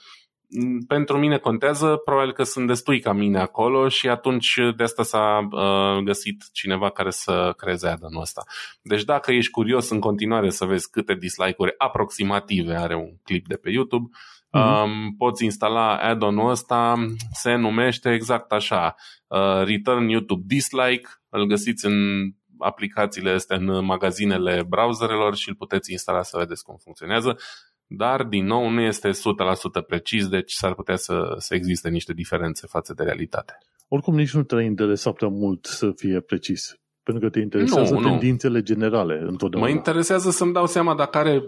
pentru 0.86 1.18
mine 1.18 1.38
contează, 1.38 2.00
probabil 2.04 2.32
că 2.32 2.42
sunt 2.42 2.66
destui 2.66 3.00
ca 3.00 3.12
mine 3.12 3.38
acolo 3.38 3.88
și 3.88 4.08
atunci 4.08 4.58
de 4.76 4.82
asta 4.82 5.02
s-a 5.02 5.48
uh, 5.50 6.02
găsit 6.04 6.44
cineva 6.52 6.90
care 6.90 7.10
să 7.10 7.54
creeze 7.56 7.88
add 7.88 8.02
ăsta. 8.20 8.42
Deci 8.82 9.04
dacă 9.04 9.32
ești 9.32 9.50
curios 9.50 9.90
în 9.90 10.00
continuare 10.00 10.50
să 10.50 10.64
vezi 10.64 10.90
câte 10.90 11.14
dislike-uri 11.14 11.74
aproximative 11.76 12.74
are 12.74 12.96
un 12.96 13.10
clip 13.22 13.46
de 13.46 13.54
pe 13.54 13.70
YouTube, 13.70 14.08
Uh-huh. 14.52 14.84
Um, 14.84 15.14
poți 15.18 15.44
instala 15.44 15.96
add-on-ul 15.96 16.50
ăsta, 16.50 16.94
se 17.32 17.54
numește 17.54 18.12
exact 18.12 18.52
așa, 18.52 18.94
uh, 19.26 19.64
Return 19.64 20.08
YouTube 20.08 20.42
Dislike, 20.46 21.08
îl 21.28 21.46
găsiți 21.46 21.86
în 21.86 21.94
aplicațiile 22.58 23.30
astea, 23.30 23.56
în 23.56 23.84
magazinele 23.84 24.64
browserelor 24.68 25.36
și 25.36 25.48
îl 25.48 25.54
puteți 25.54 25.92
instala 25.92 26.22
să 26.22 26.36
vedeți 26.38 26.64
cum 26.64 26.76
funcționează, 26.82 27.36
dar 27.86 28.22
din 28.22 28.44
nou 28.44 28.68
nu 28.68 28.80
este 28.80 29.10
100% 29.10 29.12
precis, 29.86 30.28
deci 30.28 30.52
s-ar 30.52 30.74
putea 30.74 30.96
să, 30.96 31.34
să 31.38 31.54
existe 31.54 31.88
niște 31.88 32.12
diferențe 32.12 32.66
față 32.66 32.94
de 32.94 33.02
realitate. 33.02 33.58
Oricum 33.88 34.14
nici 34.14 34.34
nu 34.34 34.42
te 34.42 34.62
interesa 34.62 35.12
prea 35.12 35.28
mult 35.28 35.64
să 35.64 35.92
fie 35.96 36.20
precis, 36.20 36.80
pentru 37.02 37.24
că 37.24 37.30
te 37.30 37.40
interesează 37.40 37.94
nu, 37.94 38.00
tendințele 38.00 38.58
nu. 38.58 38.64
generale 38.64 39.22
întotdeauna. 39.26 39.68
Mă 39.68 39.74
interesează 39.74 40.30
să-mi 40.30 40.52
dau 40.52 40.66
seama 40.66 40.94
dacă 40.94 41.18
are 41.18 41.42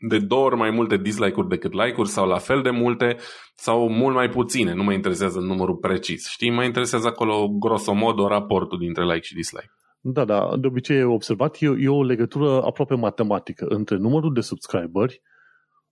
de 0.00 0.18
două 0.18 0.44
ori 0.44 0.56
mai 0.56 0.70
multe 0.70 0.96
dislike-uri 0.96 1.48
decât 1.48 1.72
like-uri 1.72 2.08
sau 2.08 2.26
la 2.26 2.38
fel 2.38 2.62
de 2.62 2.70
multe 2.70 3.16
sau 3.54 3.88
mult 3.88 4.14
mai 4.14 4.28
puține. 4.28 4.74
Nu 4.74 4.82
mă 4.82 4.92
interesează 4.92 5.38
numărul 5.38 5.76
precis. 5.76 6.28
Știi, 6.28 6.50
mă 6.50 6.64
interesează 6.64 7.06
acolo 7.06 7.48
grosomodo 7.48 8.26
raportul 8.26 8.78
dintre 8.78 9.04
like 9.04 9.20
și 9.20 9.34
dislike. 9.34 9.70
Da, 10.00 10.24
da, 10.24 10.56
de 10.56 10.66
obicei 10.66 10.96
e 10.96 11.04
observat, 11.04 11.56
e, 11.60 11.66
e 11.78 11.88
o 11.88 12.02
legătură 12.02 12.62
aproape 12.62 12.94
matematică 12.94 13.64
între 13.68 13.96
numărul 13.96 14.32
de 14.32 14.40
subscriberi, 14.40 15.22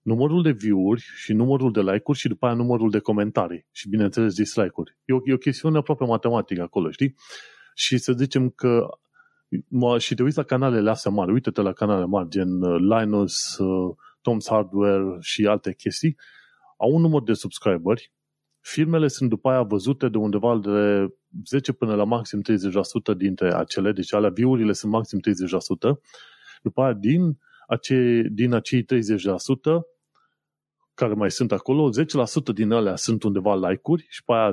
numărul 0.01 0.41
de 0.43 0.51
view-uri 0.51 1.01
și 1.15 1.33
numărul 1.33 1.71
de 1.71 1.81
like-uri 1.81 2.17
și 2.17 2.27
după 2.27 2.45
aia 2.45 2.55
numărul 2.55 2.89
de 2.89 2.99
comentarii 2.99 3.67
și 3.71 3.89
bineînțeles 3.89 4.33
dislike-uri. 4.35 4.97
E 5.05 5.13
o, 5.13 5.19
e 5.23 5.33
o 5.33 5.37
chestiune 5.37 5.77
aproape 5.77 6.05
matematică 6.05 6.61
acolo, 6.61 6.91
știi? 6.91 7.15
Și 7.75 7.97
să 7.97 8.13
zicem 8.13 8.49
că 8.49 8.67
mă, 8.67 8.89
și 9.97 10.15
te 10.15 10.23
uiți 10.23 10.37
la 10.37 10.43
canalele 10.43 10.89
astea 10.89 11.11
mari, 11.11 11.31
uite-te 11.31 11.61
la 11.61 11.73
canale 11.73 12.05
mari, 12.05 12.29
gen 12.29 12.61
uh, 12.61 12.79
Linus, 12.79 13.57
uh, 13.57 13.95
Tom's 13.95 14.49
Hardware 14.49 15.17
și 15.19 15.45
alte 15.45 15.73
chestii, 15.73 16.17
au 16.77 16.91
un 16.91 17.01
număr 17.01 17.23
de 17.23 17.33
subscriberi, 17.33 18.13
filmele 18.59 19.07
sunt 19.07 19.29
după 19.29 19.49
aia 19.49 19.61
văzute 19.61 20.09
de 20.09 20.17
undeva 20.17 20.57
de 20.57 21.07
10 21.45 21.71
până 21.71 21.95
la 21.95 22.03
maxim 22.03 22.41
30% 23.13 23.17
dintre 23.17 23.53
acele, 23.53 23.91
deci 23.91 24.13
alea 24.13 24.29
view-urile 24.29 24.73
sunt 24.73 24.91
maxim 24.91 25.19
30%, 25.19 25.99
după 26.61 26.81
aia 26.81 26.93
din, 26.93 27.37
ace, 27.67 28.23
din 28.31 28.53
acei 28.53 28.83
30% 28.83 28.87
care 30.93 31.13
mai 31.13 31.31
sunt 31.31 31.51
acolo, 31.51 31.89
10% 31.89 32.53
din 32.53 32.71
alea 32.71 32.95
sunt 32.95 33.23
undeva 33.23 33.55
like-uri 33.55 34.05
și 34.09 34.23
pe 34.23 34.33
aia 34.33 34.51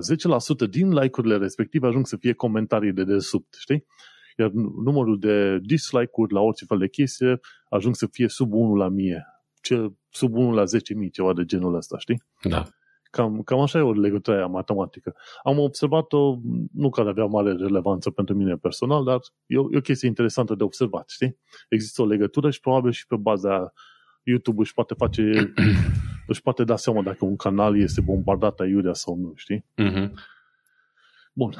10% 0.67 0.71
din 0.71 0.93
like-urile 0.93 1.37
respective 1.37 1.87
ajung 1.87 2.07
să 2.07 2.17
fie 2.17 2.33
comentarii 2.33 2.93
de 2.93 3.05
desubt, 3.05 3.55
știi? 3.59 3.87
Iar 4.37 4.51
numărul 4.85 5.19
de 5.19 5.59
dislike-uri 5.59 6.33
la 6.33 6.41
orice 6.41 6.65
fel 6.65 6.79
de 6.79 6.89
chestie 6.89 7.41
ajung 7.69 7.95
să 7.95 8.07
fie 8.07 8.29
sub 8.29 8.53
1 8.53 8.75
la 8.75 8.87
1000, 8.87 9.27
ce, 9.63 9.93
sub 10.11 10.35
1 10.35 10.53
la 10.53 10.63
10.000, 10.63 10.69
ceva 11.13 11.33
de 11.33 11.45
genul 11.45 11.75
ăsta, 11.75 11.99
știi? 11.99 12.23
Da. 12.43 12.67
Cam, 13.11 13.43
cam 13.43 13.61
așa 13.61 13.79
e 13.79 13.83
o 13.83 13.93
legătură 13.93 14.37
aia 14.37 14.47
matematică. 14.47 15.15
Am 15.43 15.59
observat-o, 15.59 16.39
nu 16.73 16.91
care 16.91 17.09
avea 17.09 17.25
mare 17.25 17.53
relevanță 17.53 18.11
pentru 18.11 18.35
mine 18.35 18.57
personal, 18.57 19.05
dar 19.05 19.21
e 19.47 19.59
o, 19.59 19.69
e 19.73 19.77
o 19.77 19.81
chestie 19.81 20.09
interesantă 20.09 20.55
de 20.55 20.63
observat, 20.63 21.09
știi? 21.09 21.39
Există 21.69 22.03
o 22.03 22.07
legătură 22.07 22.51
și 22.51 22.61
probabil 22.61 22.91
și 22.91 23.07
pe 23.07 23.17
baza 23.17 23.73
YouTube 24.23 24.61
își 24.61 24.75
poate 24.75 24.95
face, 24.95 25.53
își 26.27 26.43
poate 26.43 26.65
da 26.65 26.77
seama 26.77 27.03
dacă 27.03 27.25
un 27.25 27.37
canal 27.37 27.79
este 27.79 28.01
bombardat 28.01 28.61
aiurea 28.61 28.93
sau 28.93 29.17
nu, 29.17 29.33
știi? 29.35 29.65
Uh-huh. 29.83 30.11
Bun 31.33 31.55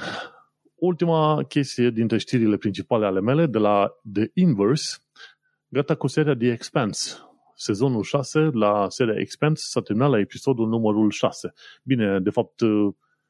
ultima 0.77 1.43
chestie 1.49 1.91
dintre 1.91 2.19
știrile 2.19 2.57
principale 2.57 3.07
ale 3.07 3.21
mele, 3.21 3.47
de 3.47 3.59
la 3.59 3.91
The 4.13 4.31
Inverse, 4.35 4.99
gata 5.69 5.95
cu 5.95 6.07
seria 6.07 6.37
The 6.37 6.51
Expanse. 6.51 7.17
Sezonul 7.55 8.03
6 8.03 8.39
la 8.53 8.89
seria 8.89 9.21
Expanse 9.21 9.63
s-a 9.67 9.81
terminat 9.81 10.11
la 10.11 10.19
episodul 10.19 10.69
numărul 10.69 11.11
6. 11.11 11.53
Bine, 11.83 12.21
de 12.21 12.31
fapt, 12.31 12.61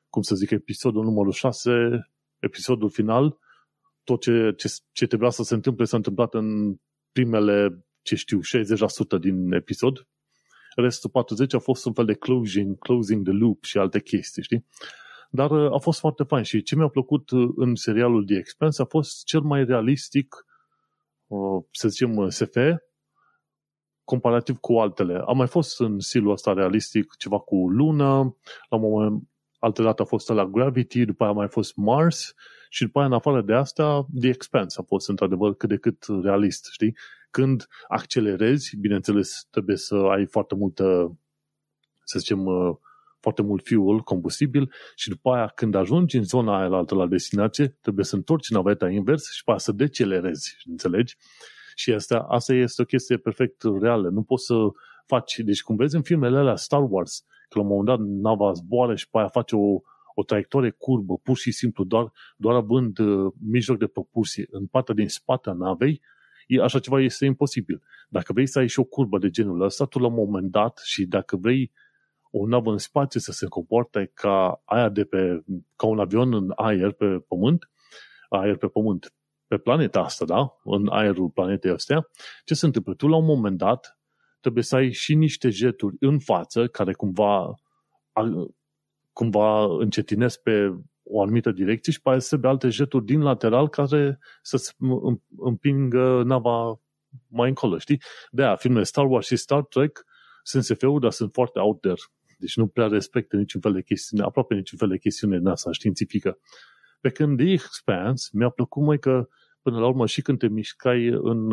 cum 0.09 0.23
să 0.23 0.35
zic, 0.35 0.51
episodul 0.51 1.05
numărul 1.05 1.33
6, 1.33 1.71
episodul 2.39 2.91
final, 2.91 3.39
tot 4.05 4.21
ce, 4.21 4.55
ce, 4.57 4.69
ce 4.93 5.07
trebuia 5.07 5.31
să 5.31 5.43
se 5.43 5.55
întâmple 5.55 5.85
s-a 5.85 5.97
întâmplat 5.97 6.35
în 6.35 6.77
primele, 7.13 7.85
ce 8.03 8.15
știu, 8.15 8.41
60% 9.17 9.21
din 9.21 9.53
episod. 9.53 10.07
Restul 10.77 11.11
40 11.11 11.55
a 11.55 11.59
fost 11.59 11.87
un 11.87 11.93
fel 11.93 12.05
de 12.05 12.15
closing, 12.15 12.79
closing 12.79 13.25
the 13.25 13.33
loop 13.33 13.65
și 13.65 13.79
alte 13.79 14.01
chestii, 14.01 14.43
știi? 14.43 14.67
Dar 15.31 15.51
uh, 15.51 15.73
a 15.73 15.79
fost 15.79 15.99
foarte 15.99 16.23
fain 16.23 16.43
și 16.43 16.63
ce 16.63 16.77
mi-a 16.77 16.89
plăcut 16.89 17.31
uh, 17.31 17.49
în 17.57 17.75
serialul 17.75 18.25
The 18.25 18.37
Expanse 18.37 18.83
a 18.83 18.85
fost 18.85 19.25
cel 19.25 19.41
mai 19.41 19.65
realistic 19.65 20.47
să 21.71 21.89
zicem, 21.89 22.29
SF, 22.29 22.57
comparativ 24.05 24.57
cu 24.57 24.79
altele. 24.79 25.23
A 25.27 25.33
mai 25.33 25.47
fost 25.47 25.81
în 25.81 25.99
stilul 26.01 26.33
ăsta 26.33 26.53
realistic 26.53 27.17
ceva 27.17 27.39
cu 27.39 27.69
Luna, 27.69 28.17
la 28.69 28.77
un 28.77 28.81
moment 28.81 29.23
altă 29.59 29.83
dată 29.83 30.03
a 30.03 30.05
fost 30.05 30.29
la 30.29 30.47
Gravity, 30.47 31.05
după 31.05 31.23
aia 31.23 31.33
a 31.33 31.35
mai 31.35 31.49
fost 31.49 31.77
Mars 31.77 32.35
și 32.69 32.85
după 32.85 32.99
aia, 32.99 33.07
în 33.07 33.13
afară 33.13 33.43
de 33.43 33.53
asta, 33.53 34.07
The 34.21 34.29
Expanse 34.29 34.77
a 34.81 34.85
fost 34.85 35.09
într-adevăr 35.09 35.55
cât 35.55 35.69
de 35.69 35.77
cât 35.77 36.07
realist, 36.23 36.69
știi? 36.71 36.97
Când 37.31 37.67
accelerezi, 37.89 38.77
bineînțeles, 38.77 39.47
trebuie 39.51 39.77
să 39.77 39.95
ai 39.95 40.27
foarte 40.27 40.55
multă, 40.55 41.17
să 42.05 42.19
zicem, 42.19 42.45
uh, 42.45 42.77
foarte 43.27 43.43
mult 43.43 43.67
fuel, 43.67 44.01
combustibil 44.01 44.73
și 44.95 45.09
după 45.09 45.31
aia 45.31 45.47
când 45.47 45.75
ajungi 45.75 46.17
în 46.17 46.25
zona 46.25 46.59
aia 46.59 46.67
la 46.67 46.77
altă 46.77 46.95
la 46.95 47.07
destinație, 47.07 47.67
trebuie 47.81 48.05
să 48.05 48.17
întorci 48.17 48.51
naveta 48.51 48.89
invers 48.91 49.31
și 49.31 49.39
după 49.39 49.51
aia 49.51 49.59
să 49.59 49.73
decelerezi, 49.73 50.57
înțelegi? 50.65 51.17
Și 51.75 51.93
asta, 51.93 52.19
asta 52.29 52.55
este 52.55 52.83
o 52.83 52.85
chestie 52.85 53.17
perfect 53.17 53.63
reală. 53.81 54.09
Nu 54.09 54.23
poți 54.23 54.45
să 54.45 54.55
faci, 55.07 55.39
deci 55.39 55.63
cum 55.63 55.77
vezi 55.77 55.97
în 55.97 56.03
filmele 56.03 56.39
alea 56.39 56.57
Star 56.57 56.87
Wars, 56.89 57.25
că 57.49 57.59
la 57.59 57.65
un 57.65 57.71
moment 57.71 57.87
dat 57.87 57.99
nava 57.99 58.53
zboară 58.53 58.95
și 58.95 59.09
pe 59.11 59.19
aia 59.19 59.29
face 59.29 59.57
o, 59.57 59.81
o 60.15 60.23
traiectorie 60.27 60.71
curbă, 60.71 61.15
pur 61.23 61.37
și 61.37 61.53
simplu, 61.53 61.85
doar, 61.85 62.13
doar 62.37 62.55
având 62.55 62.99
uh, 62.99 63.33
mijloc 63.51 63.79
de 63.79 63.87
propulsie 63.87 64.47
în 64.51 64.67
partea 64.67 64.95
din 64.95 65.09
spate 65.09 65.51
a 65.51 65.53
navei, 65.53 66.01
e, 66.47 66.63
așa 66.63 66.79
ceva 66.79 67.01
este 67.01 67.25
imposibil. 67.25 67.83
Dacă 68.09 68.33
vrei 68.33 68.47
să 68.47 68.59
ai 68.59 68.69
și 68.69 68.81
o 68.81 68.85
curbă 68.85 69.19
de 69.19 69.31
genul 69.31 69.61
ăsta, 69.61 69.85
tu 69.85 69.99
la 69.99 70.07
un 70.07 70.15
moment 70.15 70.51
dat 70.51 70.81
și 70.85 71.07
dacă 71.07 71.37
vrei 71.37 71.73
o 72.39 72.47
navă 72.47 72.71
în 72.71 72.79
spațiu 72.79 73.21
să 73.21 73.33
se 73.33 73.47
comporte 73.47 74.11
ca 74.15 74.63
aia 74.65 74.89
de 74.89 75.05
pe, 75.05 75.45
ca 75.77 75.87
un 75.87 75.99
avion 75.99 76.35
în 76.35 76.53
aer 76.55 76.93
pe 76.93 77.19
pământ, 77.29 77.71
aer 78.29 78.57
pe 78.57 78.67
pământ, 78.67 79.15
pe 79.47 79.57
planeta 79.57 80.01
asta, 80.01 80.25
da? 80.25 80.57
În 80.65 80.89
aerul 80.89 81.31
planetei 81.31 81.71
astea, 81.71 82.09
ce 82.45 82.55
se 82.55 82.67
întâmplă? 82.67 82.95
Tu 82.95 83.09
la 83.09 83.17
un 83.17 83.25
moment 83.25 83.59
dat 83.59 83.99
trebuie 84.41 84.63
să 84.63 84.77
ai 84.77 84.93
și 84.93 85.15
niște 85.15 85.51
jeturi 85.51 85.97
în 86.01 86.19
față 86.19 86.67
care 86.67 86.93
cumva 86.93 87.55
cumva 89.13 89.65
încetinesc 89.79 90.43
pe 90.43 90.75
o 91.03 91.23
anumită 91.23 91.51
direcție 91.51 91.93
și 91.93 92.01
pe 92.01 92.19
să 92.19 92.39
alte 92.43 92.69
jeturi 92.69 93.05
din 93.05 93.23
lateral 93.23 93.69
care 93.69 94.19
să 94.43 94.73
împingă 95.37 96.23
nava 96.23 96.81
mai 97.27 97.49
încolo, 97.49 97.79
știi? 97.79 98.01
De 98.31 98.43
aia, 98.43 98.57
filmele 98.57 98.85
Star 98.85 99.07
Wars 99.07 99.27
și 99.27 99.37
Star 99.37 99.65
Trek 99.65 100.05
sunt 100.43 100.65
SF-uri, 100.65 101.01
dar 101.01 101.11
sunt 101.11 101.33
foarte 101.33 101.59
out 101.59 101.81
there. 101.81 102.01
Deci 102.37 102.57
nu 102.57 102.67
prea 102.67 102.87
respectă 102.87 103.37
niciun 103.37 103.61
fel 103.61 103.73
de 103.73 103.83
chestiune, 103.83 104.25
aproape 104.25 104.55
niciun 104.55 104.79
fel 104.79 104.89
de 104.89 104.99
chestiune 104.99 105.39
din 105.39 105.47
asta 105.47 105.73
științifică. 105.73 106.39
Pe 107.01 107.11
când 107.11 107.39
The 107.39 107.53
Expanse 107.53 108.29
mi-a 108.33 108.49
plăcut 108.49 108.83
mai 108.83 108.99
că 108.99 109.29
până 109.63 109.79
la 109.79 109.87
urmă 109.87 110.07
și 110.07 110.23
când 110.23 110.39
te 110.39 110.49
mișcai 110.49 111.07
în, 111.07 111.53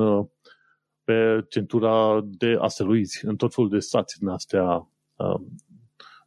pe 1.04 1.46
centura 1.50 2.22
de 2.24 2.58
asteroizi, 2.60 3.26
în 3.26 3.36
tot 3.36 3.54
felul 3.54 3.70
de 3.70 3.80
stații 3.80 4.20
din 4.20 4.28
astea 4.28 4.90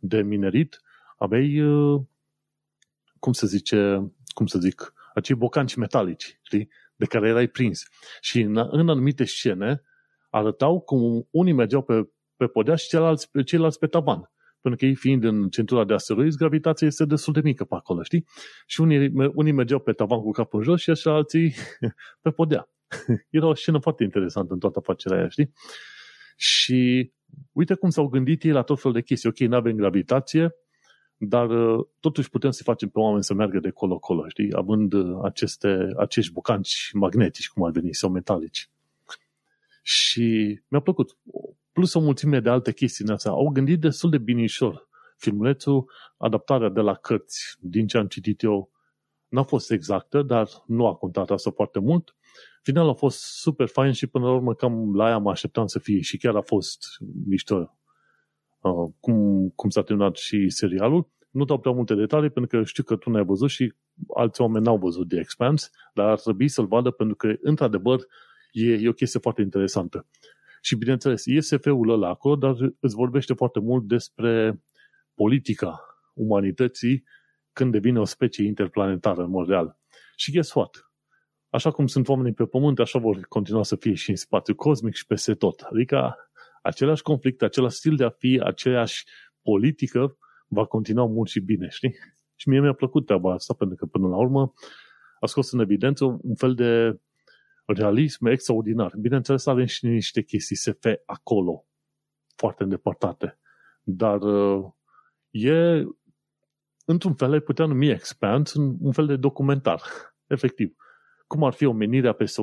de 0.00 0.22
minerit, 0.22 0.80
aveai, 1.16 1.62
cum 3.18 3.32
să 3.32 3.46
zice, 3.46 4.12
cum 4.28 4.46
să 4.46 4.58
zic, 4.58 4.92
acei 5.14 5.36
bocanci 5.36 5.74
metalici, 5.74 6.40
știi? 6.42 6.68
De 6.96 7.04
care 7.04 7.28
erai 7.28 7.46
prins. 7.46 7.82
Și 8.20 8.40
în, 8.40 8.56
în 8.56 8.88
anumite 8.88 9.24
scene 9.24 9.82
arătau 10.30 10.80
cum 10.80 11.28
unii 11.30 11.52
mergeau 11.52 11.82
pe, 11.82 12.08
pe 12.36 12.46
podea 12.46 12.74
și 12.74 12.88
ceilalți, 12.88 13.30
ceilalți 13.44 13.78
pe 13.78 13.86
tavan. 13.86 14.30
Pentru 14.66 14.84
că 14.84 14.90
ei 14.90 14.96
fiind 15.00 15.24
în 15.24 15.48
centura 15.48 15.84
de 15.84 15.92
asteroizi, 15.94 16.36
gravitația 16.36 16.86
este 16.86 17.04
destul 17.04 17.32
de 17.32 17.40
mică 17.40 17.64
pe 17.64 17.74
acolo, 17.74 18.02
știi? 18.02 18.26
Și 18.66 18.80
unii, 18.80 19.12
unii 19.34 19.52
mergeau 19.52 19.78
pe 19.78 19.92
tavan 19.92 20.20
cu 20.20 20.30
capul 20.30 20.58
în 20.58 20.64
jos 20.64 20.80
și 20.80 20.90
așa 20.90 21.14
alții 21.14 21.54
pe 22.22 22.30
podea. 22.30 22.68
Era 23.30 23.46
o 23.46 23.54
scenă 23.54 23.78
foarte 23.78 24.02
interesantă 24.02 24.52
în 24.52 24.58
toată 24.58 24.78
afacerea 24.78 25.18
aia, 25.18 25.28
știi? 25.28 25.52
Și 26.36 27.12
uite 27.52 27.74
cum 27.74 27.90
s-au 27.90 28.06
gândit 28.08 28.42
ei 28.42 28.50
la 28.50 28.62
tot 28.62 28.80
felul 28.80 28.96
de 28.96 29.02
chestii. 29.02 29.28
Ok, 29.28 29.38
nu 29.38 29.56
avem 29.56 29.76
gravitație, 29.76 30.54
dar 31.16 31.50
uh, 31.50 31.86
totuși 32.00 32.30
putem 32.30 32.50
să 32.50 32.62
facem 32.62 32.88
pe 32.88 32.98
oameni 32.98 33.24
să 33.24 33.34
meargă 33.34 33.58
de 33.58 33.70
colo-colo, 33.70 34.28
știi? 34.28 34.52
Având 34.52 34.92
uh, 34.92 35.18
aceste, 35.22 35.88
acești 35.96 36.32
bucanci 36.32 36.90
magnetici, 36.92 37.48
cum 37.48 37.64
ar 37.64 37.70
veni, 37.70 37.94
sau 37.94 38.10
metalici. 38.10 38.70
Și 39.82 40.60
mi-a 40.68 40.80
plăcut. 40.80 41.16
Plus 41.76 41.94
o 41.94 42.00
mulțime 42.00 42.40
de 42.40 42.48
alte 42.48 42.72
chestii 42.72 43.04
în 43.04 43.12
asta. 43.12 43.30
Au 43.30 43.48
gândit 43.48 43.80
destul 43.80 44.10
de 44.10 44.18
binișor. 44.18 44.88
Filmulețul, 45.16 45.90
adaptarea 46.16 46.68
de 46.68 46.80
la 46.80 46.94
cărți, 46.94 47.56
din 47.60 47.86
ce 47.86 47.98
am 47.98 48.06
citit 48.06 48.42
eu, 48.42 48.70
n-a 49.28 49.42
fost 49.42 49.70
exactă, 49.70 50.22
dar 50.22 50.48
nu 50.66 50.86
a 50.86 50.94
contat 50.94 51.30
asta 51.30 51.50
foarte 51.50 51.78
mult. 51.78 52.16
Finalul 52.62 52.90
a 52.90 52.94
fost 52.94 53.18
super 53.18 53.66
fain 53.66 53.92
și 53.92 54.06
până 54.06 54.24
la 54.24 54.32
urmă 54.32 54.54
cam 54.54 54.94
la 54.94 55.04
aia 55.04 55.18
mă 55.18 55.30
așteptam 55.30 55.66
să 55.66 55.78
fie 55.78 56.00
și 56.00 56.16
chiar 56.16 56.36
a 56.36 56.40
fost 56.40 56.86
mișto 57.26 57.78
uh, 58.60 58.92
cum, 59.00 59.48
cum 59.48 59.70
s-a 59.70 59.82
terminat 59.82 60.16
și 60.16 60.48
serialul. 60.48 61.10
Nu 61.30 61.44
dau 61.44 61.58
prea 61.58 61.72
multe 61.72 61.94
detalii 61.94 62.30
pentru 62.30 62.58
că 62.58 62.64
știu 62.64 62.82
că 62.82 62.96
tu 62.96 63.10
n-ai 63.10 63.24
văzut 63.24 63.50
și 63.50 63.74
alți 64.14 64.40
oameni 64.40 64.64
n-au 64.64 64.78
văzut 64.78 65.08
The 65.08 65.18
Expanse, 65.18 65.68
dar 65.94 66.08
ar 66.08 66.20
trebui 66.20 66.48
să-l 66.48 66.66
vadă 66.66 66.90
pentru 66.90 67.16
că, 67.16 67.34
într-adevăr, 67.40 68.00
e, 68.52 68.72
e 68.72 68.88
o 68.88 68.92
chestie 68.92 69.20
foarte 69.20 69.42
interesantă. 69.42 70.06
Și, 70.66 70.76
bineînțeles, 70.76 71.26
e 71.26 71.40
SF-ul 71.40 71.90
ăla 71.90 72.08
acolo, 72.08 72.36
dar 72.36 72.56
îți 72.80 72.94
vorbește 72.94 73.34
foarte 73.34 73.60
mult 73.60 73.86
despre 73.86 74.62
politica 75.14 75.80
umanității 76.14 77.04
când 77.52 77.72
devine 77.72 77.98
o 78.00 78.04
specie 78.04 78.46
interplanetară 78.46 79.22
în 79.22 79.30
mod 79.30 79.48
real. 79.48 79.78
Și 80.16 80.32
guess 80.32 80.54
what? 80.54 80.90
Așa 81.48 81.70
cum 81.70 81.86
sunt 81.86 82.08
oamenii 82.08 82.32
pe 82.32 82.44
Pământ, 82.44 82.78
așa 82.78 82.98
vor 82.98 83.20
continua 83.28 83.62
să 83.62 83.76
fie 83.76 83.94
și 83.94 84.10
în 84.10 84.16
spațiu 84.16 84.54
cosmic 84.54 84.94
și 84.94 85.06
peste 85.06 85.34
tot. 85.34 85.60
Adică 85.60 86.16
același 86.62 87.02
conflict, 87.02 87.42
același 87.42 87.76
stil 87.76 87.96
de 87.96 88.04
a 88.04 88.10
fi, 88.10 88.40
aceeași 88.44 89.04
politică 89.42 90.18
va 90.46 90.64
continua 90.64 91.06
mult 91.06 91.28
și 91.28 91.40
bine, 91.40 91.68
știi? 91.68 91.94
Și 92.34 92.48
mie 92.48 92.60
mi-a 92.60 92.72
plăcut 92.72 93.06
treaba 93.06 93.32
asta, 93.32 93.54
pentru 93.54 93.76
că 93.76 93.86
până 93.86 94.08
la 94.08 94.16
urmă 94.16 94.52
a 95.20 95.26
scos 95.26 95.52
în 95.52 95.60
evidență 95.60 96.04
un 96.04 96.34
fel 96.34 96.54
de 96.54 96.98
realism 97.66 98.26
extraordinar. 98.26 98.92
Bineînțeles, 98.98 99.46
avem 99.46 99.64
și 99.64 99.86
niște 99.86 100.22
chestii 100.22 100.56
SF 100.56 100.84
acolo, 101.06 101.64
foarte 102.36 102.62
îndepărtate. 102.62 103.38
Dar 103.82 104.22
uh, 104.22 104.64
e, 105.30 105.84
într-un 106.84 107.14
fel, 107.14 107.32
ai 107.32 107.40
putea 107.40 107.66
numi 107.66 107.90
Expand 107.90 108.52
un 108.80 108.92
fel 108.92 109.06
de 109.06 109.16
documentar, 109.16 109.82
efectiv. 110.26 110.76
Cum 111.26 111.44
ar 111.44 111.52
fi 111.52 111.64
omenirea 111.64 112.12
peste 112.12 112.42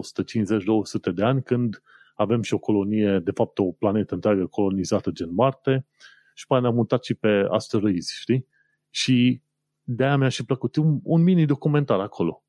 150-200 1.10 1.14
de 1.14 1.24
ani 1.24 1.44
când 1.44 1.82
avem 2.16 2.42
și 2.42 2.54
o 2.54 2.58
colonie, 2.58 3.20
de 3.20 3.32
fapt 3.32 3.60
o 3.60 3.72
planetă 3.72 4.14
întreagă 4.14 4.46
colonizată 4.46 5.12
gen 5.12 5.34
Marte 5.34 5.88
și 6.34 6.48
pe 6.48 6.60
ne-am 6.60 6.74
mutat 6.74 7.04
și 7.04 7.14
pe 7.14 7.46
asteroizi, 7.50 8.14
știi? 8.20 8.48
Și 8.90 9.42
de-aia 9.84 10.18
mi-a 10.18 10.30
și 10.30 10.46
plăcut 10.46 10.76
un, 10.76 11.00
un 11.04 11.24
mini 11.24 11.46
documentar 11.46 12.00
acolo. 12.00 12.43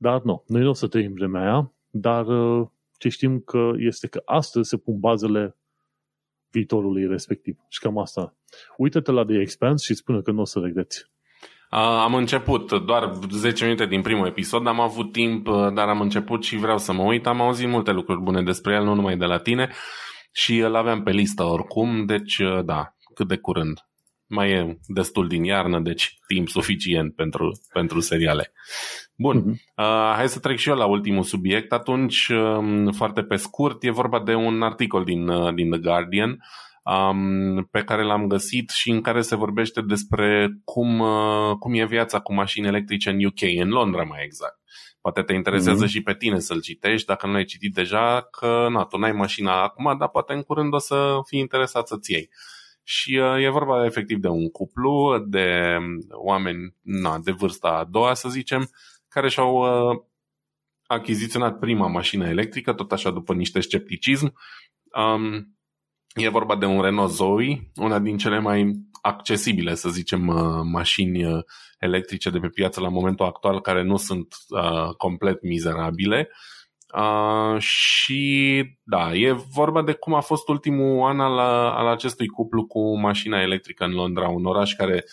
Dar 0.00 0.22
nu, 0.22 0.44
noi 0.46 0.62
nu 0.62 0.68
o 0.68 0.72
să 0.72 0.86
trăim 0.86 1.12
vremea 1.12 1.42
aia, 1.42 1.72
dar 1.90 2.26
uh, 2.26 2.66
ce 2.98 3.08
știm 3.08 3.40
că 3.40 3.70
este 3.76 4.06
că 4.06 4.22
astăzi 4.24 4.68
se 4.68 4.76
pun 4.76 4.98
bazele 4.98 5.56
viitorului 6.50 7.06
respectiv. 7.06 7.56
Și 7.68 7.80
cam 7.80 7.98
asta. 7.98 8.36
Uită-te 8.76 9.10
la 9.10 9.24
The 9.24 9.40
Expanse 9.40 9.84
și 9.84 9.98
spune 9.98 10.20
că 10.20 10.30
nu 10.30 10.40
o 10.40 10.44
să 10.44 10.58
regreți. 10.58 11.04
Am 11.70 12.14
început 12.14 12.84
doar 12.84 13.12
10 13.30 13.64
minute 13.64 13.86
din 13.86 14.02
primul 14.02 14.26
episod, 14.26 14.66
am 14.66 14.80
avut 14.80 15.12
timp, 15.12 15.46
uh, 15.46 15.72
dar 15.74 15.88
am 15.88 16.00
început 16.00 16.44
și 16.44 16.56
vreau 16.56 16.78
să 16.78 16.92
mă 16.92 17.02
uit. 17.02 17.26
Am 17.26 17.40
auzit 17.40 17.68
multe 17.68 17.90
lucruri 17.90 18.20
bune 18.20 18.42
despre 18.42 18.74
el, 18.74 18.84
nu 18.84 18.94
numai 18.94 19.16
de 19.16 19.24
la 19.24 19.38
tine 19.38 19.70
și 20.32 20.58
îl 20.58 20.74
aveam 20.74 21.02
pe 21.02 21.10
listă 21.10 21.42
oricum, 21.42 22.06
deci 22.06 22.38
uh, 22.38 22.64
da, 22.64 22.94
cât 23.14 23.28
de 23.28 23.36
curând. 23.36 23.87
Mai 24.28 24.50
e 24.50 24.78
destul 24.86 25.28
din 25.28 25.44
iarnă, 25.44 25.80
deci 25.80 26.18
timp 26.26 26.48
suficient 26.48 27.14
pentru, 27.14 27.60
pentru 27.72 28.00
seriale. 28.00 28.52
Bun, 29.14 29.42
uh-huh. 29.42 29.74
uh, 29.76 30.12
hai 30.14 30.28
să 30.28 30.38
trec 30.38 30.56
și 30.56 30.68
eu 30.68 30.76
la 30.76 30.86
ultimul 30.86 31.22
subiect. 31.22 31.72
Atunci, 31.72 32.28
uh, 32.28 32.94
foarte 32.94 33.22
pe 33.22 33.36
scurt, 33.36 33.84
e 33.84 33.90
vorba 33.90 34.20
de 34.20 34.34
un 34.34 34.62
articol 34.62 35.04
din, 35.04 35.28
uh, 35.28 35.54
din 35.54 35.70
The 35.70 35.80
Guardian 35.80 36.38
um, 36.88 37.64
pe 37.70 37.84
care 37.84 38.02
l-am 38.02 38.26
găsit 38.26 38.70
și 38.70 38.90
în 38.90 39.00
care 39.00 39.20
se 39.20 39.36
vorbește 39.36 39.80
despre 39.80 40.48
cum, 40.64 40.98
uh, 40.98 41.56
cum 41.58 41.74
e 41.74 41.86
viața 41.86 42.20
cu 42.20 42.34
mașini 42.34 42.66
electrice 42.66 43.10
în 43.10 43.24
UK, 43.24 43.40
în 43.60 43.68
Londra 43.68 44.02
mai 44.02 44.20
exact. 44.24 44.58
Poate 45.00 45.22
te 45.22 45.32
interesează 45.32 45.84
mm-hmm. 45.84 45.88
și 45.88 46.02
pe 46.02 46.14
tine 46.14 46.38
să-l 46.38 46.60
citești, 46.60 47.06
dacă 47.06 47.26
nu 47.26 47.32
l-ai 47.32 47.44
citit 47.44 47.74
deja, 47.74 48.28
că 48.30 48.66
na, 48.70 48.84
tu 48.84 48.96
n-ai 48.96 49.12
mașina 49.12 49.62
acum, 49.62 49.96
dar 49.98 50.08
poate 50.08 50.32
în 50.32 50.42
curând 50.42 50.74
o 50.74 50.78
să 50.78 51.18
fii 51.26 51.38
interesat 51.38 51.86
să-ți 51.86 52.12
iei. 52.12 52.28
Și 52.90 53.16
uh, 53.16 53.44
e 53.44 53.48
vorba 53.48 53.84
efectiv 53.84 54.18
de 54.18 54.28
un 54.28 54.50
cuplu 54.50 55.24
de 55.26 55.76
oameni 56.10 56.74
na, 56.82 57.18
de 57.18 57.30
vârsta 57.30 57.68
a 57.68 57.84
doua, 57.84 58.14
să 58.14 58.28
zicem, 58.28 58.70
care 59.08 59.28
și-au 59.28 59.56
uh, 59.56 60.00
achiziționat 60.86 61.58
prima 61.58 61.86
mașină 61.86 62.28
electrică, 62.28 62.72
tot 62.72 62.92
așa 62.92 63.10
după 63.10 63.34
niște 63.34 63.60
scepticism. 63.60 64.34
Um, 65.14 65.56
e 66.14 66.28
vorba 66.28 66.56
de 66.56 66.64
un 66.64 66.80
Renault 66.80 67.10
Zoe, 67.10 67.70
una 67.74 67.98
din 67.98 68.16
cele 68.16 68.38
mai 68.38 68.72
accesibile, 69.02 69.74
să 69.74 69.88
zicem, 69.88 70.26
uh, 70.26 70.60
mașini 70.64 71.24
uh, 71.24 71.42
electrice 71.78 72.30
de 72.30 72.38
pe 72.38 72.48
piață 72.48 72.80
la 72.80 72.88
momentul 72.88 73.26
actual, 73.26 73.60
care 73.60 73.82
nu 73.82 73.96
sunt 73.96 74.34
uh, 74.48 74.94
complet 74.96 75.42
mizerabile. 75.42 76.28
Uh, 76.30 76.57
și 77.58 78.64
da, 78.82 79.14
e 79.14 79.32
vorba 79.32 79.82
de 79.82 79.92
cum 79.92 80.14
a 80.14 80.20
fost 80.20 80.48
ultimul 80.48 81.08
an 81.08 81.20
al, 81.20 81.38
al 81.68 81.86
acestui 81.86 82.26
cuplu 82.26 82.66
cu 82.66 82.98
mașina 82.98 83.40
electrică 83.40 83.84
în 83.84 83.92
Londra, 83.92 84.28
un 84.28 84.44
oraș 84.44 84.74
care 84.74 85.04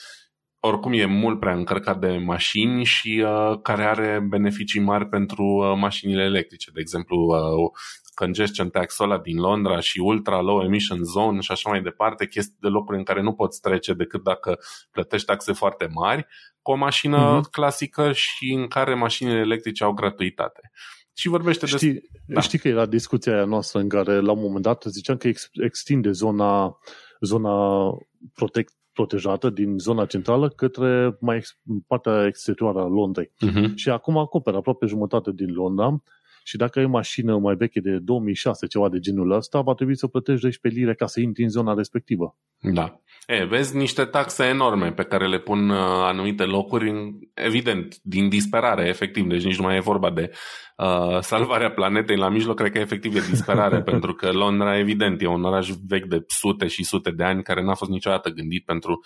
oricum 0.67 0.93
e 0.93 1.05
mult 1.05 1.39
prea 1.39 1.53
încărcat 1.53 1.99
de 1.99 2.17
mașini 2.17 2.83
și 2.83 3.23
uh, 3.25 3.59
care 3.61 3.83
are 3.83 4.25
beneficii 4.29 4.81
mari 4.81 5.07
pentru 5.07 5.43
uh, 5.43 5.73
mașinile 5.77 6.23
electrice. 6.23 6.71
De 6.73 6.79
exemplu, 6.79 7.17
uh, 7.17 7.71
congestion 8.13 8.69
tax-ul 8.69 9.11
ăla 9.11 9.19
din 9.19 9.37
Londra 9.37 9.79
și 9.79 9.99
ultra 9.99 10.41
low 10.41 10.61
emission 10.63 11.03
zone 11.03 11.39
și 11.39 11.51
așa 11.51 11.69
mai 11.69 11.81
departe, 11.81 12.27
chestii 12.27 12.57
de 12.59 12.67
locuri 12.67 12.97
în 12.97 13.03
care 13.03 13.21
nu 13.21 13.33
poți 13.33 13.61
trece 13.61 13.93
decât 13.93 14.23
dacă 14.23 14.57
plătești 14.91 15.25
taxe 15.25 15.53
foarte 15.53 15.87
mari, 15.93 16.25
cu 16.61 16.71
o 16.71 16.75
mașină 16.75 17.39
uh-huh. 17.39 17.49
clasică 17.51 18.11
și 18.11 18.53
în 18.53 18.67
care 18.67 18.93
mașinile 18.93 19.39
electrice 19.39 19.83
au 19.83 19.91
gratuitate. 19.91 20.71
Și 21.15 21.27
vorbește 21.27 21.65
știi, 21.65 21.91
despre... 21.91 22.09
Da. 22.25 22.39
Știi 22.39 22.59
că 22.59 22.67
era 22.67 22.85
discuția 22.85 23.33
aia 23.33 23.45
noastră 23.45 23.79
în 23.79 23.89
care 23.89 24.19
la 24.19 24.31
un 24.31 24.41
moment 24.41 24.63
dat 24.63 24.83
ziceam 24.87 25.17
că 25.17 25.27
ex, 25.27 25.49
extinde 25.53 26.11
zona, 26.11 26.77
zona 27.19 27.87
protect, 28.33 28.73
protejată 28.93 29.49
din 29.49 29.77
zona 29.77 30.05
centrală 30.05 30.49
către 30.49 31.17
mai 31.19 31.37
ex, 31.37 31.59
partea 31.87 32.25
exterioară 32.25 32.79
a 32.79 32.87
Londrei. 32.87 33.31
Uh-huh. 33.45 33.73
Și 33.75 33.89
acum 33.89 34.17
acoperă 34.17 34.57
aproape 34.57 34.85
jumătate 34.85 35.31
din 35.31 35.53
Londra 35.53 36.03
și 36.47 36.57
dacă 36.57 36.79
ai 36.79 36.85
o 36.85 36.89
mașină 36.89 37.37
mai 37.37 37.55
veche 37.55 37.79
de 37.79 37.97
2006, 37.97 38.67
ceva 38.67 38.89
de 38.89 38.99
genul 38.99 39.31
ăsta, 39.31 39.61
va 39.61 39.73
trebui 39.73 39.97
să 39.97 40.07
plătești 40.07 40.41
12 40.41 40.81
lire 40.81 40.95
ca 40.95 41.05
să 41.05 41.19
intri 41.19 41.43
în 41.43 41.49
zona 41.49 41.73
respectivă. 41.73 42.37
Da. 42.59 42.99
E, 43.27 43.45
vezi 43.45 43.75
niște 43.75 44.05
taxe 44.05 44.43
enorme 44.43 44.91
pe 44.91 45.03
care 45.03 45.27
le 45.27 45.39
pun 45.39 45.69
uh, 45.69 45.77
anumite 45.81 46.43
locuri, 46.43 46.93
evident, 47.33 47.97
din 48.01 48.29
disperare, 48.29 48.87
efectiv, 48.87 49.27
deci 49.27 49.43
nici 49.43 49.57
nu 49.57 49.65
mai 49.65 49.75
e 49.75 49.79
vorba 49.79 50.11
de 50.11 50.31
uh, 50.77 51.19
salvarea 51.19 51.71
planetei 51.71 52.17
la 52.17 52.29
mijloc, 52.29 52.55
cred 52.55 52.71
că 52.71 52.79
efectiv 52.79 53.15
e 53.15 53.19
disperare, 53.29 53.81
pentru 53.91 54.13
că 54.13 54.31
Londra, 54.31 54.77
evident, 54.77 55.21
e 55.21 55.27
un 55.27 55.43
oraș 55.43 55.69
vechi 55.87 56.07
de 56.07 56.23
sute 56.27 56.67
și 56.67 56.83
sute 56.83 57.11
de 57.11 57.23
ani 57.23 57.43
care 57.43 57.63
n-a 57.63 57.75
fost 57.75 57.91
niciodată 57.91 58.29
gândit 58.29 58.65
pentru 58.65 58.91
uh, 58.93 59.05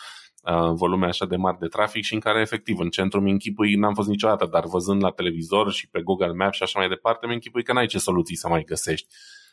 volume 0.74 1.06
așa 1.06 1.26
de 1.26 1.36
mari 1.36 1.58
de 1.60 1.68
trafic 1.68 2.04
și 2.04 2.14
în 2.14 2.20
care 2.20 2.42
efectiv 2.42 2.80
în 2.80 2.90
centru 2.90 3.22
mi 3.22 3.32
închipui, 3.32 3.76
n-am 3.76 3.94
fost 3.94 4.10
niciodată, 4.10 4.48
dar 4.52 4.64
văzând 4.66 5.04
la 5.04 5.10
televizor 5.10 5.72
și 5.72 5.90
pe 5.90 6.02
Google 6.02 6.34
Maps 6.34 6.56
și 6.56 6.64
așa 6.64 6.80
mai 6.80 6.88
departe, 6.88 7.28
mi 7.28 7.34
închipui 7.34 7.64
că 7.64 7.74
n-ai 7.74 7.86
ce 7.86 7.98
soluții 7.98 8.36
să 8.36 8.48
mai 8.48 8.64
găsești 8.64 9.08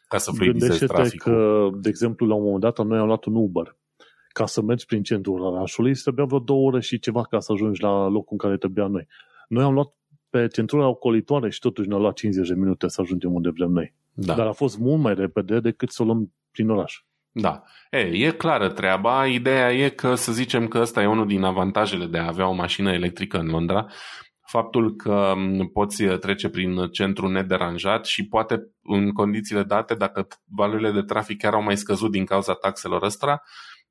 ca 0.09 0.18
să 0.18 0.30
fluidizezi 0.30 0.87
traficul. 0.87 1.32
că, 1.32 1.68
de 1.80 1.89
exemplu, 1.89 2.26
la 2.26 2.34
un 2.34 2.43
moment 2.43 2.61
dat 2.61 2.87
noi 2.87 2.99
am 2.99 3.07
luat 3.07 3.24
un 3.24 3.34
Uber. 3.34 3.76
Ca 4.28 4.47
să 4.47 4.62
mergi 4.62 4.87
prin 4.87 5.03
centrul 5.03 5.41
orașului, 5.41 5.91
îți 5.91 6.03
trebuia 6.03 6.24
vreo 6.24 6.39
două 6.39 6.66
ore 6.66 6.80
și 6.80 6.99
ceva 6.99 7.22
ca 7.22 7.39
să 7.39 7.53
ajungi 7.53 7.82
la 7.82 8.07
locul 8.09 8.28
în 8.30 8.39
care 8.39 8.57
trebuia 8.57 8.87
noi. 8.87 9.07
Noi 9.49 9.64
am 9.64 9.72
luat 9.72 9.95
pe 10.30 10.47
centura 10.47 10.89
ocolitoare 10.89 11.51
și 11.51 11.59
totuși 11.59 11.89
ne-a 11.89 11.99
luat 11.99 12.14
50 12.14 12.49
de 12.49 12.55
minute 12.55 12.89
să 12.89 13.01
ajungem 13.01 13.34
unde 13.34 13.51
vrem 13.51 13.70
noi. 13.70 13.95
Da. 14.12 14.34
Dar 14.34 14.47
a 14.47 14.53
fost 14.53 14.78
mult 14.78 15.01
mai 15.01 15.14
repede 15.14 15.61
decât 15.61 15.91
să 15.91 16.03
o 16.03 16.05
luăm 16.05 16.32
prin 16.51 16.68
oraș. 16.68 17.05
Da. 17.39 17.62
E, 17.91 17.99
e 17.99 18.30
clară 18.30 18.68
treaba. 18.68 19.26
Ideea 19.26 19.72
e 19.72 19.89
că 19.89 20.14
să 20.14 20.32
zicem 20.32 20.68
că 20.68 20.78
ăsta 20.78 21.03
e 21.03 21.07
unul 21.07 21.26
din 21.26 21.43
avantajele 21.43 22.07
de 22.07 22.18
a 22.18 22.26
avea 22.26 22.49
o 22.49 22.53
mașină 22.53 22.93
electrică 22.93 23.39
în 23.39 23.47
Londra. 23.47 23.87
Faptul 24.47 24.95
că 24.97 25.34
poți 25.72 26.05
trece 26.05 26.49
prin 26.49 26.89
centru 26.93 27.28
nederanjat 27.28 28.07
și 28.07 28.28
poate 28.28 28.59
în 28.82 29.12
condițiile 29.12 29.62
date, 29.62 29.95
dacă 29.95 30.26
valorile 30.45 30.91
de 30.91 31.03
trafic 31.03 31.39
chiar 31.39 31.55
au 31.55 31.62
mai 31.62 31.76
scăzut 31.76 32.11
din 32.11 32.24
cauza 32.24 32.55
taxelor 32.55 33.03
ăstora, 33.03 33.43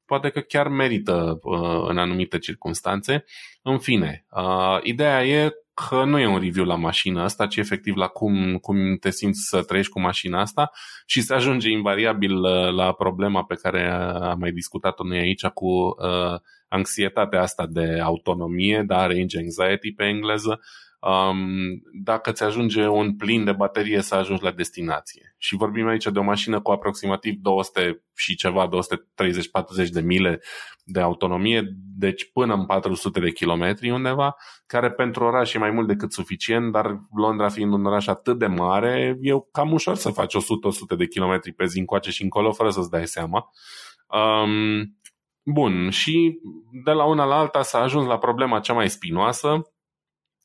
poate 0.05 0.29
că 0.29 0.39
chiar 0.39 0.67
merită 0.67 1.39
uh, 1.41 1.85
în 1.87 1.97
anumite 1.97 2.37
circunstanțe. 2.37 3.23
În 3.61 3.79
fine, 3.79 4.25
uh, 4.29 4.79
ideea 4.83 5.25
e 5.25 5.51
că 5.76 6.03
nu 6.03 6.19
e 6.19 6.28
un 6.28 6.39
review 6.39 6.65
la 6.65 6.76
mașina 6.76 7.23
asta, 7.23 7.47
ci 7.47 7.55
efectiv 7.55 7.95
la 7.95 8.07
cum, 8.07 8.57
cum 8.57 8.97
te 8.97 9.11
simți 9.11 9.47
să 9.49 9.61
trăiești 9.61 9.91
cu 9.91 9.99
mașina 9.99 10.39
asta 10.39 10.71
și 11.05 11.21
se 11.21 11.34
ajunge 11.34 11.69
invariabil 11.69 12.39
la, 12.39 12.67
uh, 12.67 12.73
la 12.73 12.93
problema 12.93 13.43
pe 13.43 13.55
care 13.55 13.91
am 14.21 14.39
mai 14.39 14.51
discutat-o 14.51 15.03
noi 15.03 15.17
aici 15.17 15.45
cu 15.45 15.67
uh, 15.67 16.39
anxietatea 16.67 17.41
asta 17.41 17.67
de 17.69 17.99
autonomie, 18.03 18.84
da, 18.88 19.07
range 19.07 19.38
anxiety 19.38 19.93
pe 19.93 20.03
engleză, 20.03 20.49
um, 20.49 20.59
dacă 22.03 22.31
ți 22.31 22.43
ajunge 22.43 22.87
un 22.87 23.15
plin 23.15 23.43
de 23.43 23.51
baterie 23.51 24.01
să 24.01 24.15
ajungi 24.15 24.43
la 24.43 24.51
destinație. 24.51 25.35
Și 25.37 25.55
vorbim 25.55 25.87
aici 25.87 26.05
de 26.05 26.19
o 26.19 26.23
mașină 26.23 26.61
cu 26.61 26.71
aproximativ 26.71 27.35
200 27.41 28.03
și 28.15 28.35
ceva, 28.35 28.69
230-40 29.85 29.87
de 29.91 30.01
mile 30.01 30.41
de 30.83 30.99
autonomie, 30.99 31.63
deci 31.97 32.31
până 32.33 32.53
în 32.53 32.65
400 32.65 33.19
de 33.19 33.31
kilometri 33.31 33.89
undeva, 33.89 34.35
care 34.65 34.91
pentru 34.91 35.23
oraș 35.23 35.53
e 35.53 35.57
mai 35.57 35.71
mult 35.71 35.87
decât 35.87 36.13
suficient, 36.13 36.71
dar 36.71 36.99
Londra 37.15 37.49
fiind 37.49 37.73
un 37.73 37.85
oraș 37.85 38.07
atât 38.07 38.39
de 38.39 38.47
mare, 38.47 39.17
e 39.21 39.31
cam 39.51 39.71
ușor 39.71 39.95
să 39.95 40.09
faci 40.09 40.35
100-100 40.35 40.37
de 40.97 41.07
kilometri 41.07 41.53
pe 41.53 41.65
zi 41.65 41.79
încoace 41.79 42.11
și 42.11 42.23
încolo, 42.23 42.51
fără 42.51 42.69
să-ți 42.69 42.89
dai 42.89 43.07
seama. 43.07 43.49
Um, 44.07 44.97
bun, 45.43 45.89
și 45.89 46.39
de 46.83 46.91
la 46.91 47.03
una 47.03 47.25
la 47.25 47.35
alta 47.35 47.61
s-a 47.61 47.79
ajuns 47.79 48.05
la 48.05 48.17
problema 48.17 48.59
cea 48.59 48.73
mai 48.73 48.89
spinoasă, 48.89 49.61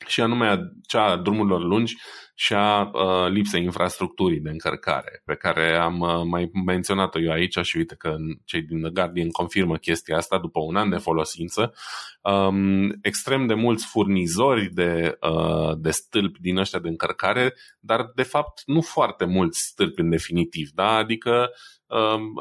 și 0.07 0.21
anume 0.21 0.73
cea 0.87 1.05
a 1.05 1.17
drumurilor 1.17 1.63
lungi 1.63 1.97
și 2.35 2.55
a 2.55 2.83
uh, 2.83 3.31
lipsei 3.31 3.63
infrastructurii 3.63 4.41
de 4.41 4.51
încărcare, 4.51 5.23
pe 5.25 5.35
care 5.35 5.77
am 5.77 6.01
uh, 6.01 6.23
mai 6.25 6.51
menționat-o 6.67 7.21
eu 7.21 7.31
aici 7.31 7.59
și 7.59 7.77
uite 7.77 7.95
că 7.95 8.17
cei 8.45 8.63
din 8.63 8.81
The 8.81 8.91
Guardian 8.91 9.31
confirmă 9.31 9.77
chestia 9.77 10.17
asta 10.17 10.39
după 10.39 10.61
un 10.61 10.77
an 10.77 10.91
de 10.91 10.97
folosință. 10.97 11.75
Um, 12.23 12.99
extrem 13.03 13.47
de 13.47 13.55
mulți 13.55 13.87
furnizori 13.87 14.69
de, 14.73 15.19
uh, 15.21 15.77
de 15.79 15.91
stâlpi 15.91 16.41
din 16.41 16.57
ăștia 16.57 16.79
de 16.79 16.89
încărcare, 16.89 17.55
dar 17.81 18.11
de 18.15 18.23
fapt 18.23 18.63
nu 18.67 18.81
foarte 18.81 19.25
mulți 19.25 19.61
stâlpi 19.61 20.01
în 20.01 20.11
definitiv, 20.11 20.69
da? 20.75 20.95
adică 20.95 21.51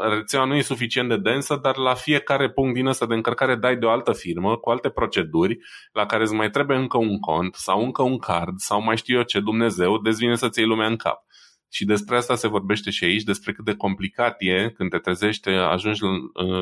rețeaua 0.09 0.45
nu 0.45 0.55
e 0.55 0.61
suficient 0.61 1.09
de 1.09 1.17
densă, 1.17 1.59
dar 1.61 1.77
la 1.77 1.93
fiecare 1.93 2.49
punct 2.49 2.73
din 2.73 2.85
ăsta 2.85 3.05
de 3.05 3.13
încărcare 3.13 3.55
dai 3.55 3.75
de 3.77 3.85
o 3.85 3.89
altă 3.89 4.13
firmă, 4.13 4.57
cu 4.57 4.69
alte 4.69 4.89
proceduri, 4.89 5.57
la 5.91 6.05
care 6.05 6.23
îți 6.23 6.33
mai 6.33 6.49
trebuie 6.49 6.77
încă 6.77 6.97
un 6.97 7.19
cont 7.19 7.55
sau 7.55 7.83
încă 7.83 8.03
un 8.03 8.17
card 8.17 8.57
sau 8.57 8.81
mai 8.81 8.97
știu 8.97 9.17
eu 9.17 9.23
ce 9.23 9.39
Dumnezeu, 9.39 9.97
dezvine 9.97 10.35
să-ți 10.35 10.59
iei 10.59 10.67
lumea 10.67 10.87
în 10.87 10.95
cap. 10.95 11.23
Și 11.71 11.85
despre 11.85 12.15
asta 12.15 12.35
se 12.35 12.47
vorbește 12.47 12.89
și 12.89 13.03
aici, 13.03 13.23
despre 13.23 13.51
cât 13.51 13.65
de 13.65 13.75
complicat 13.75 14.35
e 14.39 14.69
când 14.69 14.89
te 14.89 14.97
trezești, 14.97 15.49
ajungi 15.49 16.01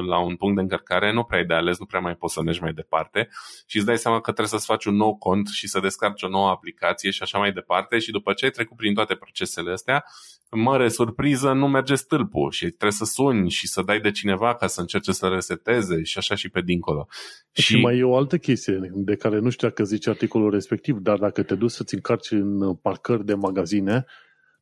la 0.07 0.19
un 0.19 0.35
punct 0.35 0.55
de 0.55 0.61
încărcare, 0.61 1.13
nu 1.13 1.23
prea 1.23 1.39
ai 1.39 1.45
de 1.45 1.53
ales, 1.53 1.79
nu 1.79 1.85
prea 1.85 1.99
mai 1.99 2.15
poți 2.15 2.33
să 2.33 2.41
mergi 2.41 2.61
mai 2.61 2.73
departe 2.73 3.29
și 3.65 3.77
îți 3.77 3.85
dai 3.85 3.97
seama 3.97 4.17
că 4.17 4.31
trebuie 4.31 4.47
să-ți 4.47 4.65
faci 4.65 4.85
un 4.85 4.95
nou 4.95 5.17
cont 5.17 5.47
și 5.47 5.67
să 5.67 5.79
descarci 5.79 6.23
o 6.23 6.27
nouă 6.27 6.49
aplicație 6.49 7.11
și 7.11 7.21
așa 7.21 7.37
mai 7.37 7.51
departe 7.51 7.99
și 7.99 8.11
după 8.11 8.33
ce 8.33 8.45
ai 8.45 8.51
trecut 8.51 8.77
prin 8.77 8.93
toate 8.93 9.15
procesele 9.15 9.71
astea, 9.71 10.03
mare 10.51 10.89
surpriză, 10.89 11.51
nu 11.51 11.67
merge 11.67 11.95
stâlpul 11.95 12.51
și 12.51 12.65
trebuie 12.65 12.91
să 12.91 13.05
suni 13.05 13.49
și 13.49 13.67
să 13.67 13.81
dai 13.81 13.99
de 13.99 14.11
cineva 14.11 14.55
ca 14.55 14.67
să 14.67 14.81
încerce 14.81 15.11
să 15.11 15.27
reseteze 15.27 16.03
și 16.03 16.17
așa 16.17 16.35
și 16.35 16.49
pe 16.49 16.61
dincolo. 16.61 17.07
Și, 17.51 17.61
și 17.61 17.81
mai 17.81 17.97
e 17.97 18.03
o 18.03 18.15
altă 18.15 18.37
chestie 18.37 18.79
de 18.93 19.15
care 19.15 19.39
nu 19.39 19.49
știu 19.49 19.67
dacă 19.67 19.83
zice 19.83 20.09
articolul 20.09 20.51
respectiv, 20.51 20.97
dar 20.97 21.17
dacă 21.17 21.43
te 21.43 21.55
duci 21.55 21.71
să-ți 21.71 21.93
încarci 21.93 22.31
în 22.31 22.75
parcări 22.75 23.25
de 23.25 23.33
magazine, 23.33 24.05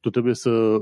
tu 0.06 0.12
trebuie 0.12 0.36
să 0.36 0.78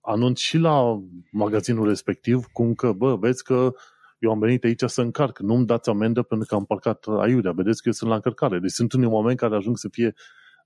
anunți 0.00 0.42
și 0.42 0.58
la 0.58 1.02
magazinul 1.30 1.88
respectiv 1.88 2.44
cum 2.52 2.74
că, 2.74 2.92
bă, 2.92 3.16
vezi 3.16 3.42
că 3.42 3.74
eu 4.18 4.30
am 4.30 4.38
venit 4.38 4.64
aici 4.64 4.82
să 4.86 5.00
încarc, 5.00 5.38
nu-mi 5.38 5.66
dați 5.66 5.88
amendă 5.88 6.22
pentru 6.22 6.46
că 6.46 6.54
am 6.54 6.64
parcat 6.64 7.04
aiurea, 7.20 7.52
vedeți 7.52 7.76
că 7.76 7.82
eu 7.86 7.92
sunt 7.92 8.10
la 8.10 8.16
încărcare. 8.16 8.58
Deci 8.58 8.70
sunt 8.70 8.92
unii 8.92 9.06
oameni 9.06 9.36
care 9.36 9.56
ajung 9.56 9.78
să 9.78 9.88
fie 9.88 10.14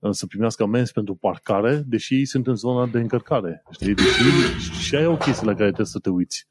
să 0.09 0.25
primească 0.25 0.63
amenzi 0.63 0.93
pentru 0.93 1.15
parcare, 1.15 1.83
deși 1.87 2.15
ei 2.15 2.25
sunt 2.25 2.47
în 2.47 2.55
zona 2.55 2.87
de 2.87 2.99
încărcare. 2.99 3.63
Știi? 3.71 3.93
Deși 3.93 4.71
și 4.85 4.95
ai 4.95 5.05
o 5.05 5.17
chestie 5.17 5.45
la 5.45 5.53
care 5.53 5.65
trebuie 5.65 5.85
să 5.85 5.99
te 5.99 6.09
uiți. 6.09 6.47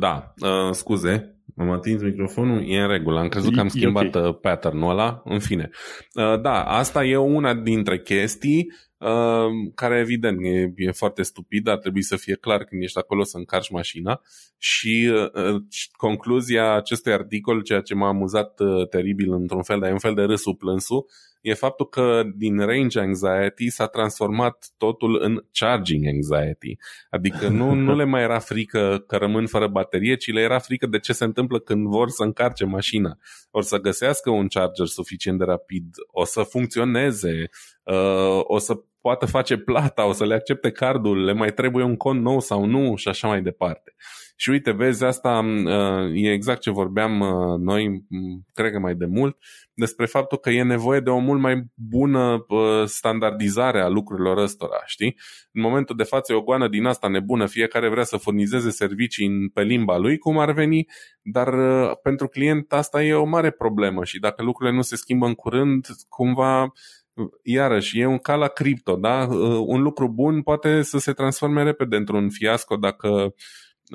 Da, 0.00 0.34
uh, 0.40 0.72
scuze, 0.72 1.37
am 1.56 1.70
atins 1.70 2.02
microfonul, 2.02 2.64
e 2.66 2.80
în 2.80 2.88
regulă. 2.88 3.18
Am 3.20 3.28
crezut 3.28 3.54
că 3.54 3.60
am 3.60 3.68
schimbat 3.68 4.14
okay. 4.14 4.28
Uh, 4.28 4.36
pattern-ul 4.40 4.90
ăla. 4.90 5.22
În 5.24 5.38
fine. 5.38 5.70
Uh, 6.14 6.40
da, 6.40 6.62
asta 6.62 7.04
e 7.04 7.16
una 7.16 7.54
dintre 7.54 8.00
chestii 8.00 8.66
uh, 8.98 9.70
care 9.74 9.98
evident 9.98 10.38
e, 10.42 10.72
e 10.76 10.90
foarte 10.90 11.22
stupid, 11.22 11.68
ar 11.68 11.78
trebui 11.78 12.02
să 12.02 12.16
fie 12.16 12.34
clar 12.34 12.64
când 12.64 12.82
ești 12.82 12.98
acolo 12.98 13.22
să 13.22 13.36
încarci 13.36 13.70
mașina 13.70 14.20
și 14.58 15.10
uh, 15.12 15.62
concluzia 15.92 16.74
acestui 16.74 17.12
articol, 17.12 17.62
ceea 17.62 17.80
ce 17.80 17.94
m-a 17.94 18.08
amuzat 18.08 18.60
uh, 18.60 18.88
teribil 18.88 19.32
într-un 19.32 19.62
fel, 19.62 19.80
dar 19.80 19.88
e 19.88 19.92
un 19.92 19.98
fel 19.98 20.14
de 20.14 20.22
râsul 20.22 20.54
plânsul, 20.54 21.06
e 21.40 21.54
faptul 21.54 21.88
că 21.88 22.22
din 22.36 22.58
range 22.58 23.00
anxiety 23.00 23.68
s-a 23.68 23.86
transformat 23.86 24.66
totul 24.76 25.18
în 25.22 25.44
charging 25.52 26.06
anxiety. 26.06 26.76
Adică 27.10 27.48
nu, 27.48 27.74
nu 27.74 27.96
le 27.96 28.04
mai 28.04 28.22
era 28.22 28.38
frică 28.38 29.04
că 29.06 29.16
rămân 29.16 29.46
fără 29.46 29.66
baterie, 29.66 30.16
ci 30.16 30.32
le 30.32 30.40
era 30.40 30.58
frică 30.58 30.86
de 30.86 30.98
ce 30.98 31.12
se 31.12 31.24
întâmplă 31.24 31.37
când 31.46 31.86
vor 31.86 32.08
să 32.08 32.22
încarce 32.22 32.64
mașina. 32.64 33.16
Or 33.50 33.62
să 33.62 33.78
găsească 33.78 34.30
un 34.30 34.48
charger 34.48 34.86
suficient 34.86 35.38
de 35.38 35.44
rapid, 35.44 35.94
o 36.06 36.24
să 36.24 36.42
funcționeze, 36.42 37.48
uh, 37.82 38.40
o 38.42 38.58
să 38.58 38.74
poată 39.00 39.26
face 39.26 39.56
plata, 39.56 40.06
o 40.06 40.12
să 40.12 40.24
le 40.24 40.34
accepte 40.34 40.70
cardul, 40.70 41.24
le 41.24 41.32
mai 41.32 41.52
trebuie 41.52 41.84
un 41.84 41.96
cont 41.96 42.20
nou 42.22 42.40
sau 42.40 42.64
nu 42.64 42.96
și 42.96 43.08
așa 43.08 43.28
mai 43.28 43.42
departe. 43.42 43.94
Și 44.40 44.50
uite, 44.50 44.70
vezi, 44.70 45.04
asta 45.04 45.38
uh, 45.64 46.10
e 46.14 46.32
exact 46.32 46.60
ce 46.60 46.70
vorbeam 46.70 47.20
uh, 47.20 47.58
noi, 47.58 48.04
cred 48.54 48.72
că 48.72 48.78
mai 48.78 48.94
de 48.94 49.06
mult, 49.06 49.36
despre 49.74 50.06
faptul 50.06 50.38
că 50.38 50.50
e 50.50 50.62
nevoie 50.62 51.00
de 51.00 51.10
o 51.10 51.18
mult 51.18 51.40
mai 51.40 51.64
bună 51.74 52.44
uh, 52.48 52.84
standardizare 52.84 53.80
a 53.80 53.88
lucrurilor 53.88 54.36
ăstora, 54.36 54.82
știi? 54.86 55.16
În 55.52 55.62
momentul 55.62 55.96
de 55.96 56.02
față 56.02 56.32
e 56.32 56.36
o 56.36 56.42
goană 56.42 56.68
din 56.68 56.84
asta 56.84 57.08
nebună, 57.08 57.46
fiecare 57.46 57.88
vrea 57.88 58.04
să 58.04 58.16
furnizeze 58.16 58.70
servicii 58.70 59.50
pe 59.54 59.62
limba 59.62 59.96
lui, 59.96 60.18
cum 60.18 60.38
ar 60.38 60.52
veni, 60.52 60.86
dar 61.22 61.48
pentru 62.02 62.28
client 62.28 62.72
asta 62.72 63.02
e 63.02 63.14
o 63.14 63.24
mare 63.24 63.50
problemă 63.50 64.04
și 64.04 64.18
dacă 64.18 64.42
lucrurile 64.42 64.76
nu 64.76 64.82
se 64.82 64.96
schimbă 64.96 65.26
în 65.26 65.34
curând, 65.34 65.86
cumva 66.08 66.72
iarăși, 67.42 68.00
e 68.00 68.06
un 68.06 68.18
ca 68.18 68.34
la 68.34 68.48
cripto, 68.48 68.96
da? 68.96 69.26
Un 69.66 69.82
lucru 69.82 70.08
bun 70.08 70.42
poate 70.42 70.82
să 70.82 70.98
se 70.98 71.12
transforme 71.12 71.62
repede 71.62 71.96
într-un 71.96 72.30
fiasco 72.30 72.76
dacă 72.76 73.08
Uh, 73.08 73.32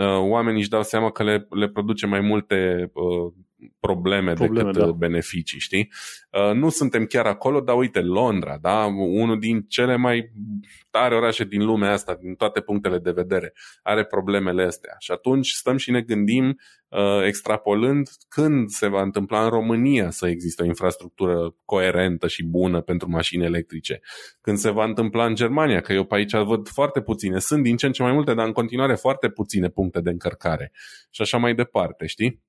oamenii 0.02 0.60
își 0.60 0.70
dau 0.70 0.84
seama 0.84 1.12
că 1.12 1.24
le, 1.24 1.48
le 1.50 1.70
produce 1.70 2.06
mai 2.06 2.20
multe 2.20 2.90
uh, 2.94 3.34
probleme, 3.80 4.34
probleme 4.34 4.70
decât 4.70 4.82
da. 4.82 4.88
Uh, 4.88 4.94
beneficii, 4.94 5.60
știi? 5.60 5.92
Uh, 6.30 6.56
nu 6.56 6.70
suntem 6.70 7.06
chiar 7.06 7.26
acolo, 7.26 7.60
dar 7.60 7.76
uite, 7.76 8.02
Londra, 8.02 8.58
da? 8.62 8.86
unul 8.96 9.40
din 9.40 9.62
cele 9.68 9.96
mai 9.96 10.32
tare 10.90 11.16
orașe 11.16 11.44
din 11.44 11.66
lumea 11.66 11.92
asta, 11.92 12.18
din 12.22 12.36
toate 12.36 12.62
punctele 12.62 13.00
de 13.00 13.12
vedere, 13.12 13.54
are 13.84 14.06
problemele 14.06 14.64
astea. 14.64 14.96
Și 15.00 15.12
atunci 15.12 15.50
stăm 15.50 15.78
și 15.78 15.92
ne 15.92 16.02
gândim, 16.02 16.58
uh, 16.94 17.26
extrapolând, 17.26 18.10
când 18.30 18.70
se 18.70 18.88
va 18.88 19.02
întâmpla 19.02 19.44
în 19.44 19.50
România 19.50 20.10
să 20.10 20.28
existe 20.28 20.64
o 20.64 20.66
infrastructură 20.66 21.56
coerentă 21.66 22.28
și 22.28 22.44
bună 22.44 22.82
pentru 22.82 23.10
mașini 23.10 23.44
electrice. 23.44 24.00
Când 24.42 24.58
se 24.58 24.70
va 24.70 24.84
întâmpla 24.84 25.26
în 25.26 25.36
Germania, 25.36 25.82
că 25.82 25.94
eu 25.94 26.04
pe 26.04 26.16
aici 26.16 26.36
văd 26.36 26.68
foarte 26.68 27.02
puține, 27.02 27.40
sunt 27.40 27.64
din 27.64 27.78
ce 27.78 27.86
în 27.86 27.92
ce 27.92 28.04
mai 28.04 28.12
multe, 28.12 28.34
dar 28.34 28.46
în 28.46 28.52
continuare 28.52 28.96
foarte 28.96 29.30
puține 29.30 29.70
puncte 29.70 30.02
de 30.02 30.10
încărcare. 30.10 30.72
Și 31.10 31.22
așa 31.22 31.38
mai 31.38 31.56
departe, 31.56 32.06
știi? 32.06 32.42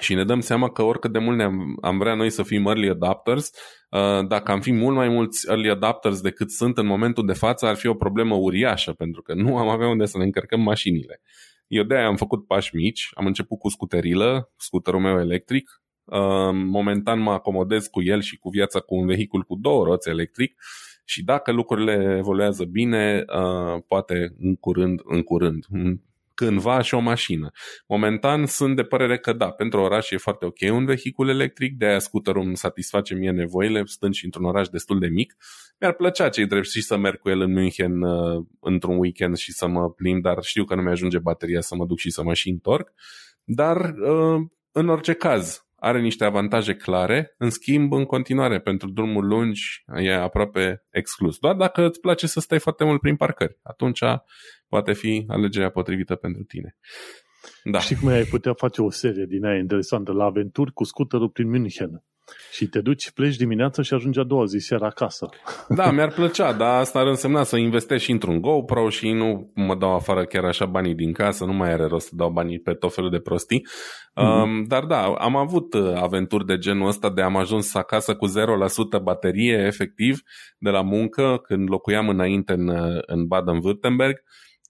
Și 0.00 0.14
ne 0.14 0.24
dăm 0.24 0.40
seama 0.40 0.70
că 0.70 0.82
oricât 0.82 1.12
de 1.12 1.18
mult 1.18 1.36
ne-am 1.36 1.78
am 1.80 1.98
vrea 1.98 2.14
noi 2.14 2.30
să 2.30 2.42
fim 2.42 2.66
early 2.66 2.88
adapters, 2.88 3.50
uh, 3.90 4.26
dacă 4.28 4.52
am 4.52 4.60
fi 4.60 4.72
mult 4.72 4.96
mai 4.96 5.08
mulți 5.08 5.48
early 5.48 5.70
adapters 5.70 6.20
decât 6.20 6.50
sunt 6.50 6.78
în 6.78 6.86
momentul 6.86 7.26
de 7.26 7.32
față, 7.32 7.66
ar 7.66 7.76
fi 7.76 7.86
o 7.86 7.94
problemă 7.94 8.34
uriașă, 8.34 8.92
pentru 8.92 9.22
că 9.22 9.34
nu 9.34 9.56
am 9.56 9.68
avea 9.68 9.88
unde 9.88 10.04
să 10.04 10.18
ne 10.18 10.24
încărcăm 10.24 10.60
mașinile. 10.60 11.20
Eu 11.66 11.82
de-aia 11.82 12.06
am 12.06 12.16
făcut 12.16 12.46
pași 12.46 12.76
mici, 12.76 13.08
am 13.14 13.26
început 13.26 13.58
cu 13.58 13.68
scuterilă, 13.68 14.52
scuterul 14.56 15.00
meu 15.00 15.20
electric, 15.20 15.82
uh, 16.04 16.50
momentan 16.52 17.20
mă 17.20 17.32
acomodez 17.32 17.86
cu 17.86 18.02
el 18.02 18.20
și 18.20 18.36
cu 18.36 18.48
viața 18.48 18.80
cu 18.80 18.94
un 18.94 19.06
vehicul 19.06 19.42
cu 19.42 19.56
două 19.60 19.84
roți 19.84 20.08
electric 20.08 20.54
și 21.04 21.24
dacă 21.24 21.52
lucrurile 21.52 22.16
evoluează 22.18 22.64
bine, 22.64 23.24
uh, 23.26 23.82
poate 23.88 24.34
în 24.38 24.56
curând, 24.56 25.00
în 25.04 25.22
curând, 25.22 25.64
cândva 26.34 26.82
și 26.82 26.94
o 26.94 26.98
mașină. 26.98 27.50
Momentan 27.86 28.46
sunt 28.46 28.76
de 28.76 28.82
părere 28.82 29.18
că 29.18 29.32
da, 29.32 29.50
pentru 29.50 29.80
oraș 29.80 30.10
e 30.10 30.16
foarte 30.16 30.44
ok 30.44 30.58
un 30.70 30.84
vehicul 30.84 31.28
electric, 31.28 31.76
de 31.76 31.86
aia 31.86 31.98
scooterul 31.98 32.42
îmi 32.42 32.56
satisface 32.56 33.14
mie 33.14 33.30
nevoile, 33.30 33.82
stând 33.84 34.14
și 34.14 34.24
într-un 34.24 34.44
oraș 34.44 34.68
destul 34.68 34.98
de 34.98 35.06
mic. 35.06 35.36
Mi-ar 35.80 35.94
plăcea 35.94 36.28
cei 36.28 36.46
drept 36.46 36.68
și 36.68 36.82
să 36.82 36.96
merg 36.96 37.18
cu 37.18 37.28
el 37.28 37.40
în 37.40 37.52
München 37.52 38.02
uh, 38.02 38.44
într-un 38.60 38.96
weekend 38.98 39.36
și 39.36 39.52
să 39.52 39.66
mă 39.66 39.90
plimb, 39.90 40.22
dar 40.22 40.42
știu 40.42 40.64
că 40.64 40.74
nu 40.74 40.82
mi-ajunge 40.82 41.18
bateria 41.18 41.60
să 41.60 41.74
mă 41.74 41.86
duc 41.86 41.98
și 41.98 42.10
să 42.10 42.22
mă 42.22 42.34
și 42.34 42.48
întorc. 42.48 42.92
Dar, 43.44 43.76
uh, 43.76 44.40
în 44.72 44.88
orice 44.88 45.12
caz, 45.12 45.66
are 45.84 46.00
niște 46.00 46.24
avantaje 46.24 46.74
clare, 46.74 47.34
în 47.38 47.50
schimb, 47.50 47.92
în 47.92 48.04
continuare, 48.04 48.60
pentru 48.60 48.90
drumuri 48.90 49.26
lungi 49.26 49.84
e 49.96 50.14
aproape 50.14 50.84
exclus. 50.90 51.38
Doar 51.38 51.54
dacă 51.54 51.86
îți 51.86 52.00
place 52.00 52.26
să 52.26 52.40
stai 52.40 52.58
foarte 52.58 52.84
mult 52.84 53.00
prin 53.00 53.16
parcări, 53.16 53.58
atunci 53.62 54.00
poate 54.68 54.92
fi 54.92 55.24
alegerea 55.28 55.70
potrivită 55.70 56.14
pentru 56.14 56.42
tine. 56.42 56.76
Da. 57.64 57.78
Știi 57.78 57.96
cum 57.96 58.08
ai 58.08 58.24
putea 58.24 58.52
face 58.52 58.82
o 58.82 58.90
serie 58.90 59.24
din 59.28 59.44
aia 59.44 59.58
interesantă 59.58 60.12
la 60.12 60.24
aventuri 60.24 60.72
cu 60.72 60.84
scuterul 60.84 61.28
prin 61.28 61.48
München. 61.48 62.04
Și 62.52 62.66
te 62.66 62.80
duci, 62.80 63.10
pleci 63.10 63.36
dimineața 63.36 63.82
și 63.82 63.94
ajungi 63.94 64.18
a 64.18 64.24
doua 64.24 64.44
zi 64.44 64.58
seara 64.58 64.86
acasă. 64.86 65.28
Da, 65.68 65.90
mi-ar 65.90 66.12
plăcea, 66.12 66.52
dar 66.52 66.80
asta 66.80 66.98
ar 66.98 67.06
însemna 67.06 67.42
să 67.42 67.56
investești 67.56 68.04
și 68.04 68.10
într-un 68.10 68.40
GoPro 68.40 68.88
și 68.88 69.10
nu 69.10 69.52
mă 69.54 69.74
dau 69.74 69.94
afară 69.94 70.24
chiar 70.24 70.44
așa 70.44 70.66
banii 70.66 70.94
din 70.94 71.12
casă, 71.12 71.44
nu 71.44 71.52
mai 71.52 71.72
are 71.72 71.86
rost 71.86 72.06
să 72.06 72.12
dau 72.16 72.30
banii 72.30 72.60
pe 72.60 72.72
tot 72.72 72.94
felul 72.94 73.10
de 73.10 73.18
prostii. 73.18 73.66
Mm-hmm. 73.66 74.42
Um, 74.42 74.64
dar 74.64 74.84
da, 74.84 75.02
am 75.02 75.36
avut 75.36 75.74
uh, 75.74 75.92
aventuri 75.94 76.46
de 76.46 76.58
genul 76.58 76.88
ăsta 76.88 77.10
de 77.10 77.22
am 77.22 77.36
ajuns 77.36 77.74
acasă 77.74 78.14
cu 78.14 78.28
0% 78.28 78.32
baterie 79.02 79.64
efectiv 79.66 80.20
de 80.58 80.70
la 80.70 80.82
muncă 80.82 81.40
când 81.42 81.70
locuiam 81.70 82.08
înainte 82.08 82.52
în, 82.52 82.68
uh, 82.68 83.02
în 83.06 83.26
Baden-Württemberg 83.26 84.16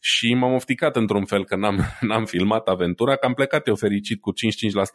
și 0.00 0.34
m-am 0.34 0.53
ofticat 0.53 0.96
într-un 0.96 1.24
fel 1.24 1.44
că 1.44 1.57
n-am, 1.57 1.80
n-am 2.09 2.24
filmat 2.24 2.68
aventura, 2.68 3.16
că 3.16 3.26
am 3.26 3.34
plecat 3.34 3.66
eu 3.66 3.74
fericit 3.74 4.20
cu 4.20 4.32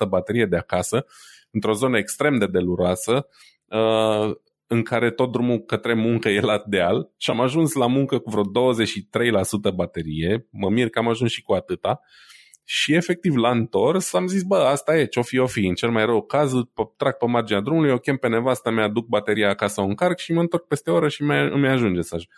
55% 0.05 0.07
baterie 0.09 0.45
de 0.45 0.57
acasă, 0.57 1.05
într-o 1.51 1.73
zonă 1.73 1.97
extrem 1.97 2.37
de 2.37 2.45
deluroasă, 2.45 3.27
uh, 3.65 4.35
în 4.67 4.83
care 4.83 5.11
tot 5.11 5.31
drumul 5.31 5.59
către 5.59 5.93
muncă 5.93 6.29
e 6.29 6.39
la 6.39 6.63
deal 6.65 7.11
și 7.17 7.29
am 7.29 7.39
ajuns 7.41 7.73
la 7.73 7.87
muncă 7.87 8.19
cu 8.19 8.29
vreo 8.29 8.43
23% 8.43 9.73
baterie, 9.75 10.47
mă 10.51 10.69
mir 10.69 10.89
că 10.89 10.99
am 10.99 11.07
ajuns 11.07 11.31
și 11.31 11.41
cu 11.41 11.53
atâta, 11.53 11.99
și 12.69 12.93
efectiv 12.93 13.35
la 13.35 13.49
întors 13.49 14.13
am 14.13 14.27
zis, 14.27 14.43
bă, 14.43 14.55
asta 14.55 14.97
e, 14.97 15.05
ce-o 15.05 15.21
fi, 15.21 15.37
o 15.37 15.45
fi. 15.45 15.65
În 15.65 15.73
cel 15.73 15.89
mai 15.89 16.05
rău 16.05 16.21
caz, 16.21 16.51
trag 16.97 17.17
pe 17.17 17.25
marginea 17.25 17.61
drumului, 17.61 17.89
eu 17.89 17.97
chem 17.97 18.17
pe 18.17 18.27
nevasta 18.27 18.69
mea, 18.69 18.83
aduc 18.83 19.05
bateria 19.05 19.49
acasă, 19.49 19.81
o 19.81 19.83
încarc 19.83 20.17
și 20.17 20.33
mă 20.33 20.39
întorc 20.39 20.67
peste 20.67 20.91
o 20.91 20.93
oră 20.93 21.07
și 21.07 21.21
îmi 21.51 21.67
ajunge 21.67 22.01
să 22.01 22.15
ajung 22.15 22.31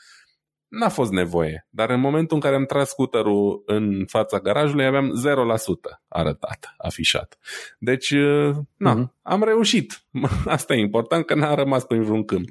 n-a 0.70 0.90
fost 0.90 1.12
nevoie. 1.12 1.68
Dar 1.70 1.90
în 1.90 2.00
momentul 2.00 2.36
în 2.36 2.42
care 2.42 2.56
am 2.56 2.66
tras 2.66 2.90
scooterul 2.90 3.64
în 3.66 4.06
fața 4.06 4.40
garajului, 4.40 4.86
aveam 4.86 5.12
0% 5.12 6.00
arătat, 6.08 6.74
afișat. 6.78 7.38
Deci, 7.80 8.12
uh, 8.12 8.56
na, 8.78 8.96
mm-hmm. 8.96 9.22
am 9.22 9.44
reușit. 9.44 10.04
Asta 10.46 10.74
e 10.74 10.80
important, 10.80 11.26
că 11.26 11.36
n-a 11.36 11.54
rămas 11.54 11.86
prin 11.86 12.04
vreun 12.04 12.26
câmp. 12.26 12.50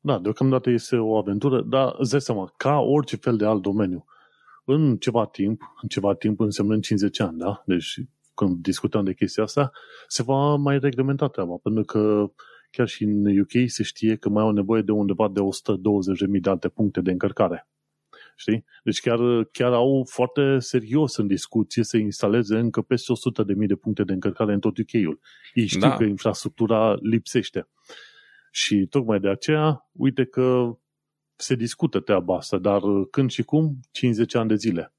Da, 0.00 0.18
deocamdată 0.18 0.70
este 0.70 0.96
o 0.96 1.16
aventură, 1.16 1.62
dar 1.62 1.94
îți 1.98 2.10
dai 2.10 2.20
seama, 2.20 2.52
ca 2.56 2.78
orice 2.78 3.16
fel 3.16 3.36
de 3.36 3.44
alt 3.46 3.62
domeniu, 3.62 4.04
în 4.64 4.96
ceva 4.96 5.26
timp, 5.26 5.60
în 5.82 5.88
ceva 5.88 6.14
timp 6.14 6.40
însemnând 6.40 6.82
50 6.82 7.20
ani, 7.20 7.38
da? 7.38 7.62
Deci 7.66 8.00
când 8.34 8.56
discutăm 8.56 9.04
de 9.04 9.14
chestia 9.14 9.42
asta, 9.42 9.70
se 10.06 10.22
va 10.22 10.54
mai 10.54 10.78
reglementa 10.78 11.26
treaba, 11.26 11.56
pentru 11.62 11.84
că 11.84 12.30
chiar 12.76 12.88
și 12.88 13.02
în 13.02 13.38
UK 13.38 13.50
se 13.66 13.82
știe 13.82 14.16
că 14.16 14.28
mai 14.28 14.42
au 14.42 14.50
nevoie 14.50 14.82
de 14.82 14.92
undeva 14.92 15.28
de 15.28 15.40
120.000 15.40 16.40
de 16.40 16.50
alte 16.50 16.68
puncte 16.68 17.00
de 17.00 17.10
încărcare. 17.10 17.68
Știi? 18.36 18.64
Deci 18.82 19.00
chiar, 19.00 19.18
chiar 19.52 19.72
au 19.72 20.06
foarte 20.10 20.58
serios 20.58 21.16
în 21.16 21.26
discuție 21.26 21.82
să 21.82 21.96
instaleze 21.96 22.58
încă 22.58 22.82
peste 22.82 23.12
100.000 23.60 23.66
de 23.66 23.74
puncte 23.74 24.02
de 24.04 24.12
încărcare 24.12 24.52
în 24.52 24.60
tot 24.60 24.78
UK-ul. 24.78 25.20
Ei 25.54 25.66
știu 25.66 25.80
da. 25.80 25.96
că 25.96 26.04
infrastructura 26.04 26.96
lipsește. 27.00 27.68
Și 28.50 28.86
tocmai 28.90 29.20
de 29.20 29.28
aceea, 29.28 29.88
uite 29.92 30.24
că 30.24 30.78
se 31.36 31.54
discută 31.54 32.00
treaba 32.00 32.36
asta, 32.36 32.58
dar 32.58 32.80
când 33.10 33.30
și 33.30 33.42
cum? 33.42 33.80
50 33.90 34.34
ani 34.34 34.48
de 34.48 34.54
zile. 34.54 34.94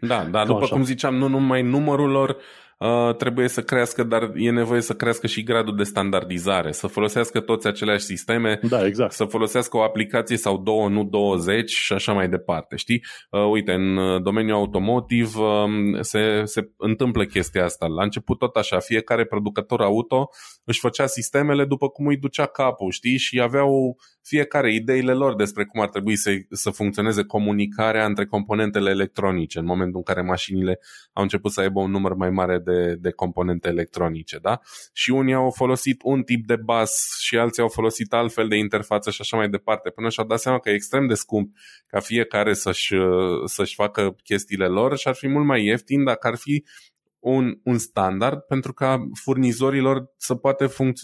Da, 0.00 0.24
dar 0.34 0.46
după 0.46 0.62
așa. 0.62 0.74
cum 0.74 0.84
ziceam, 0.84 1.14
nu 1.14 1.28
numai 1.28 1.62
numărul 1.62 2.10
lor 2.10 2.36
uh, 2.78 3.14
trebuie 3.16 3.48
să 3.48 3.62
crească, 3.62 4.02
dar 4.02 4.30
e 4.34 4.50
nevoie 4.50 4.80
să 4.80 4.94
crească 4.94 5.26
și 5.26 5.42
gradul 5.42 5.76
de 5.76 5.82
standardizare, 5.82 6.72
să 6.72 6.86
folosească 6.86 7.40
toți 7.40 7.66
aceleași 7.66 8.04
sisteme, 8.04 8.60
da, 8.62 8.86
exact. 8.86 9.12
să 9.12 9.24
folosească 9.24 9.76
o 9.76 9.82
aplicație 9.82 10.36
sau 10.36 10.58
două, 10.58 10.88
nu 10.88 11.04
20 11.04 11.70
și 11.70 11.92
așa 11.92 12.12
mai 12.12 12.28
departe. 12.28 12.76
Știi? 12.76 13.04
Uh, 13.30 13.50
uite, 13.50 13.72
în 13.72 13.96
uh, 13.96 14.22
domeniul 14.22 14.56
automotiv 14.56 15.36
uh, 15.36 16.00
se, 16.00 16.42
se 16.44 16.70
întâmplă 16.76 17.24
chestia 17.24 17.64
asta. 17.64 17.86
La 17.86 18.02
început 18.02 18.38
tot 18.38 18.56
așa, 18.56 18.78
fiecare 18.78 19.24
producător 19.24 19.80
auto 19.80 20.28
își 20.64 20.80
făcea 20.80 21.06
sistemele 21.06 21.64
după 21.64 21.88
cum 21.88 22.06
îi 22.06 22.16
ducea 22.16 22.46
capul, 22.46 22.90
știi? 22.90 23.18
Și 23.18 23.40
aveau 23.40 23.96
fiecare 24.28 24.72
ideile 24.74 25.12
lor 25.12 25.34
despre 25.34 25.64
cum 25.64 25.80
ar 25.80 25.88
trebui 25.88 26.16
să, 26.16 26.30
să 26.50 26.70
funcționeze 26.70 27.24
comunicarea 27.24 28.04
între 28.04 28.26
componentele 28.26 28.90
electronice 28.90 29.58
în 29.58 29.64
momentul 29.64 29.96
în 29.96 30.02
care 30.02 30.26
mașinile 30.26 30.78
au 31.12 31.22
început 31.22 31.52
să 31.52 31.60
aibă 31.60 31.80
un 31.80 31.90
număr 31.90 32.14
mai 32.14 32.30
mare 32.30 32.58
de, 32.58 32.94
de 32.94 33.10
componente 33.10 33.68
electronice. 33.68 34.38
Da? 34.38 34.60
Și 34.92 35.10
unii 35.10 35.34
au 35.34 35.50
folosit 35.50 36.00
un 36.04 36.22
tip 36.22 36.46
de 36.46 36.56
bus 36.56 37.18
și 37.20 37.38
alții 37.38 37.62
au 37.62 37.68
folosit 37.68 38.12
altfel 38.12 38.48
de 38.48 38.56
interfață 38.56 39.10
și 39.10 39.20
așa 39.20 39.36
mai 39.36 39.48
departe, 39.48 39.90
până 39.90 40.08
și-au 40.08 40.26
dat 40.26 40.40
seama 40.40 40.58
că 40.58 40.70
e 40.70 40.74
extrem 40.74 41.06
de 41.06 41.14
scump 41.14 41.56
ca 41.86 42.00
fiecare 42.00 42.54
să-și, 42.54 42.94
să-și 43.44 43.74
facă 43.74 44.16
chestiile 44.22 44.66
lor 44.66 44.96
și 44.96 45.08
ar 45.08 45.14
fi 45.14 45.28
mult 45.28 45.46
mai 45.46 45.64
ieftin 45.64 46.04
dacă 46.04 46.26
ar 46.26 46.36
fi 46.36 46.64
un, 47.18 47.58
un 47.64 47.78
standard 47.78 48.40
pentru 48.40 48.72
ca 48.72 49.08
furnizorilor 49.22 50.12
să 50.16 50.34
poate 50.34 50.66
func- 50.66 51.02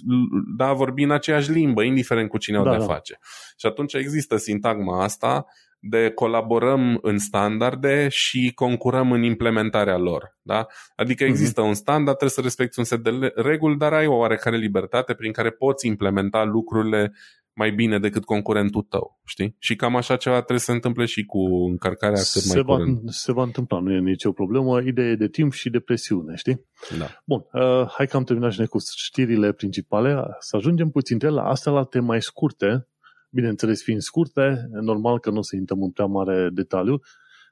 da, 0.57 0.73
vorbi 0.73 1.03
în 1.03 1.11
aceeași 1.11 1.51
limbă, 1.51 1.83
indiferent 1.83 2.29
cu 2.29 2.39
cine 2.39 2.63
da, 2.63 2.71
o 2.71 2.73
de 2.73 2.79
da. 2.79 2.85
face. 2.85 3.19
Și 3.57 3.67
atunci 3.67 3.95
există 3.95 4.37
sintagma 4.37 5.03
asta 5.03 5.47
de 5.87 6.11
colaborăm 6.11 6.99
în 7.03 7.19
standarde 7.19 8.09
și 8.09 8.53
concurăm 8.55 9.13
în 9.13 9.23
implementarea 9.23 9.97
lor. 9.97 10.37
Da? 10.43 10.67
Adică 10.97 11.25
mhm. 11.25 11.33
există 11.33 11.63
mm-hmm. 11.63 11.67
un 11.67 11.75
standard, 11.75 12.17
trebuie 12.17 12.31
să 12.31 12.41
respecti 12.41 12.79
un 12.79 12.85
set 12.85 12.99
de 13.03 13.33
reguli, 13.35 13.77
dar 13.77 13.93
ai 13.93 14.07
o 14.07 14.15
oarecare 14.15 14.57
libertate 14.57 15.15
prin 15.15 15.33
care 15.33 15.51
poți 15.51 15.87
implementa 15.87 16.45
lucrurile 16.45 17.13
mai 17.55 17.71
bine 17.71 17.99
decât 17.99 18.25
concurentul 18.25 18.83
tău, 18.83 19.21
știi? 19.25 19.57
Și 19.59 19.77
cam 19.77 19.97
așa 19.97 20.17
ceva 20.17 20.37
trebuie 20.37 20.59
să 20.59 20.65
se 20.65 20.73
întâmple 20.73 21.05
și 21.05 21.25
cu 21.25 21.39
încărcarea 21.71 22.17
cât 22.17 22.25
se 22.25 22.55
mai 22.55 22.65
va, 22.65 22.77
curând. 22.77 23.11
Se 23.11 23.33
va 23.33 23.43
întâmpla, 23.43 23.79
nu 23.79 23.93
e 23.93 23.99
nicio 23.99 24.33
problemă, 24.33 24.81
ideea 24.81 25.15
de 25.15 25.29
timp 25.29 25.53
și 25.53 25.71
de 25.71 25.81
presiune, 25.81 26.35
știi? 26.35 26.67
Da. 26.99 27.07
Bun, 27.25 27.45
uh, 27.53 27.89
hai 27.89 28.07
că 28.07 28.17
am 28.17 28.25
terminat 28.25 28.53
și 28.53 28.59
noi 28.59 28.69
cu 28.69 28.79
știrile 28.97 29.53
principale, 29.53 30.23
să 30.39 30.57
ajungem 30.57 30.91
puțin 30.91 31.19
de 31.19 31.29
la 31.29 31.43
astea 31.43 31.73
la 31.73 31.85
teme 31.85 32.05
mai 32.05 32.23
scurte, 32.23 32.89
bineînțeles 33.31 33.83
fiind 33.83 34.01
scurte, 34.01 34.69
normal 34.71 35.19
că 35.19 35.31
nu 35.31 35.39
o 35.39 35.43
să 35.43 35.57
intrăm 35.57 35.83
în 35.83 35.91
prea 35.91 36.07
mare 36.07 36.49
detaliu, 36.53 37.01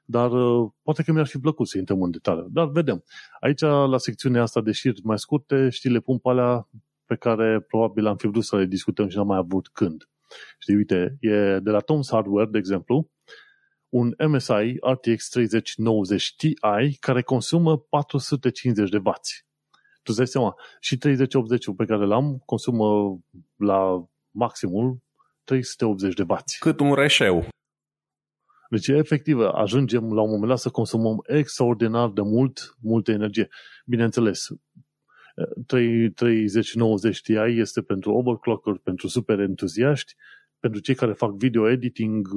dar 0.05 0.31
uh, 0.31 0.71
poate 0.81 1.03
că 1.03 1.11
mi-ar 1.11 1.27
fi 1.27 1.37
plăcut 1.37 1.67
să 1.67 1.77
intrăm 1.77 2.01
în 2.01 2.11
detaliu. 2.11 2.47
Dar 2.51 2.69
vedem. 2.69 3.03
Aici, 3.39 3.61
la 3.61 3.97
secțiunea 3.97 4.41
asta 4.41 4.61
de 4.61 4.71
știri 4.71 5.01
mai 5.03 5.19
scurte, 5.19 5.69
știrile 5.69 5.99
pun 5.99 6.17
pe 6.17 6.29
alea 6.29 6.67
pe 7.13 7.29
care 7.29 7.61
probabil 7.61 8.05
am 8.05 8.17
fi 8.17 8.27
vrut 8.27 8.43
să 8.43 8.55
le 8.55 8.65
discutăm 8.65 9.09
și 9.09 9.17
n-am 9.17 9.27
mai 9.27 9.37
avut 9.37 9.67
când. 9.67 10.09
Știi, 10.59 10.75
uite, 10.75 11.17
e 11.19 11.59
de 11.59 11.69
la 11.69 11.81
Tom's 11.81 12.09
Hardware, 12.11 12.49
de 12.51 12.57
exemplu, 12.57 13.11
un 13.89 14.13
MSI 14.27 14.75
RTX 14.81 15.29
3090 15.29 16.35
Ti 16.35 16.53
care 16.99 17.21
consumă 17.21 17.77
450 17.77 18.89
de 18.89 18.97
W. 18.97 19.11
Tu 19.93 20.01
îți 20.03 20.17
dai 20.17 20.27
seama, 20.27 20.55
și 20.79 20.97
3080 20.97 21.65
pe 21.75 21.85
care 21.85 22.05
l-am 22.05 22.41
consumă 22.45 23.19
la 23.55 24.07
maximul 24.31 24.97
380 25.43 26.13
de 26.13 26.23
W. 26.27 26.35
Cât 26.59 26.79
un 26.79 26.93
reșeu. 26.93 27.47
Deci, 28.69 28.87
efectiv, 28.87 29.39
ajungem 29.39 30.13
la 30.13 30.21
un 30.21 30.29
moment 30.29 30.49
dat 30.49 30.59
să 30.59 30.69
consumăm 30.69 31.23
extraordinar 31.27 32.09
de 32.09 32.21
mult, 32.21 32.75
multă 32.81 33.11
energie. 33.11 33.49
Bineînțeles, 33.85 34.47
3090 35.65 37.21
Ti 37.21 37.33
este 37.33 37.81
pentru 37.81 38.11
overclocker, 38.11 38.79
pentru 38.83 39.07
super 39.07 39.39
entuziaști, 39.39 40.13
pentru 40.59 40.81
cei 40.81 40.95
care 40.95 41.13
fac 41.13 41.31
video 41.31 41.69
editing 41.69 42.27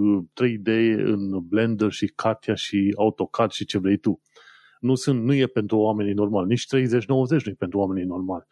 3D 0.43 0.94
în 0.97 1.47
Blender 1.48 1.90
și 1.90 2.06
Katia 2.06 2.55
și 2.55 2.94
AutoCAD 2.97 3.51
și 3.51 3.64
ce 3.64 3.78
vrei 3.78 3.97
tu. 3.97 4.20
Nu, 4.81 4.94
sunt, 4.94 5.24
nu 5.24 5.35
e 5.35 5.47
pentru 5.47 5.78
oamenii 5.78 6.12
normali, 6.12 6.47
nici 6.47 6.66
3090 6.66 7.44
nu 7.44 7.51
e 7.51 7.55
pentru 7.55 7.78
oamenii 7.78 8.05
normali. 8.05 8.44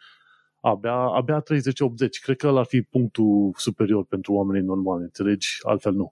Abia, 0.61 0.95
abia 0.95 1.41
3080, 1.41 2.21
cred 2.21 2.37
că 2.37 2.47
ăla 2.47 2.59
ar 2.59 2.67
fi 2.67 2.83
punctul 2.83 3.53
superior 3.57 4.05
pentru 4.05 4.33
oamenii 4.33 4.63
normali, 4.63 5.03
înțelegi? 5.03 5.49
Altfel 5.63 5.93
nu. 5.93 6.11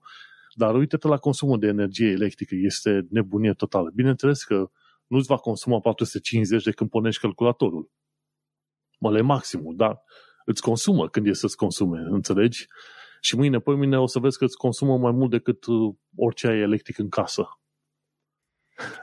Dar 0.53 0.75
uite-te 0.75 1.07
la 1.07 1.17
consumul 1.17 1.59
de 1.59 1.67
energie 1.67 2.09
electrică, 2.09 2.55
este 2.57 3.07
nebunie 3.09 3.53
totală. 3.53 3.91
Bineînțeles 3.93 4.43
că 4.43 4.69
nu-ți 5.07 5.27
va 5.27 5.35
consuma 5.35 5.79
450 5.79 6.63
de 6.63 6.71
când 6.71 6.89
pornești 6.89 7.21
calculatorul. 7.21 7.89
Mă 9.03 9.11
le 9.11 9.21
maximul, 9.21 9.75
dar 9.75 10.03
îți 10.45 10.61
consumă 10.61 11.09
când 11.09 11.27
e 11.27 11.33
să-ți 11.33 11.57
consume, 11.57 12.05
înțelegi? 12.09 12.67
Și 13.21 13.35
mâine, 13.35 13.59
pe 13.59 13.71
mine 13.71 13.99
o 13.99 14.07
să 14.07 14.19
vezi 14.19 14.37
că 14.37 14.43
îți 14.43 14.57
consumă 14.57 14.97
mai 14.97 15.11
mult 15.11 15.29
decât 15.29 15.65
uh, 15.65 15.93
orice 16.15 16.47
ai 16.47 16.59
electric 16.59 16.97
în 16.97 17.09
casă. 17.09 17.47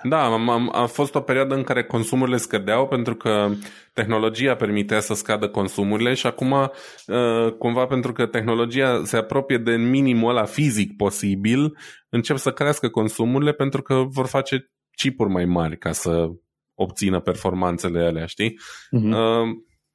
Da, 0.02 0.24
am, 0.24 0.48
am, 0.48 0.70
a 0.74 0.86
fost 0.86 1.14
o 1.14 1.20
perioadă 1.20 1.54
în 1.54 1.62
care 1.62 1.84
consumurile 1.84 2.36
scădeau 2.36 2.88
pentru 2.88 3.14
că 3.14 3.50
tehnologia 3.92 4.54
permitea 4.54 5.00
să 5.00 5.14
scadă 5.14 5.48
consumurile 5.48 6.14
și 6.14 6.26
acum 6.26 6.50
uh, 6.50 7.52
cumva 7.58 7.86
pentru 7.86 8.12
că 8.12 8.26
tehnologia 8.26 9.04
se 9.04 9.16
apropie 9.16 9.58
de 9.58 9.76
minimul 9.76 10.30
ăla 10.30 10.44
fizic 10.44 10.96
posibil, 10.96 11.76
încep 12.08 12.36
să 12.36 12.52
crească 12.52 12.88
consumurile 12.88 13.52
pentru 13.52 13.82
că 13.82 13.94
vor 13.94 14.26
face 14.26 14.70
chipuri 14.96 15.30
mai 15.30 15.44
mari 15.44 15.78
ca 15.78 15.92
să 15.92 16.28
obțină 16.74 17.20
performanțele 17.20 18.04
alea, 18.04 18.26
știi? 18.26 18.58
Uh-huh. 18.96 19.12
Uh, 19.12 19.48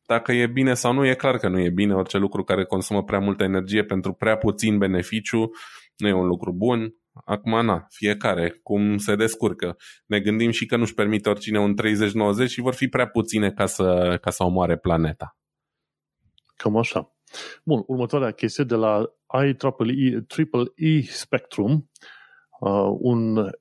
dacă 0.06 0.32
e 0.32 0.48
bine 0.48 0.74
sau 0.74 0.94
nu, 0.94 1.06
e 1.06 1.14
clar 1.14 1.38
că 1.38 1.48
nu 1.48 1.60
e 1.60 1.70
bine. 1.70 1.94
Orice 1.94 2.18
lucru 2.18 2.44
care 2.44 2.66
consumă 2.66 3.04
prea 3.04 3.20
multă 3.20 3.44
energie 3.44 3.84
pentru 3.84 4.14
prea 4.14 4.38
puțin 4.38 4.78
beneficiu 4.78 5.52
nu 5.98 6.08
e 6.08 6.14
un 6.14 6.28
lucru 6.28 6.54
bun. 6.54 6.96
Acum, 7.26 7.66
na, 7.66 7.86
fiecare, 7.90 8.60
cum 8.64 8.98
se 8.98 9.16
descurcă. 9.16 9.78
Ne 10.06 10.20
gândim 10.20 10.52
și 10.52 10.66
că 10.66 10.78
nu-și 10.78 10.94
permite 10.94 11.30
oricine 11.30 11.60
un 11.60 11.74
30-90 12.46 12.48
și 12.48 12.62
vor 12.62 12.74
fi 12.74 12.88
prea 12.88 13.08
puține 13.08 13.52
ca 13.52 13.66
să, 13.66 14.18
ca 14.22 14.30
să 14.30 14.44
omoare 14.44 14.78
planeta. 14.78 15.38
Cam 16.56 16.78
așa. 16.78 17.16
Bun, 17.64 17.84
următoarea 17.88 18.32
chestie 18.32 18.64
de 18.64 18.76
la 18.76 19.04
IEEE 20.78 21.02
Spectrum, 21.02 21.90
uh, 22.60 22.96
un 23.00 23.52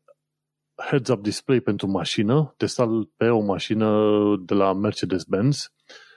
heads-up 0.77 1.23
display 1.23 1.61
pentru 1.61 1.87
mașină, 1.87 2.55
testat 2.57 2.89
pe 3.16 3.29
o 3.29 3.41
mașină 3.41 4.11
de 4.45 4.55
la 4.55 4.73
Mercedes-Benz 4.73 5.73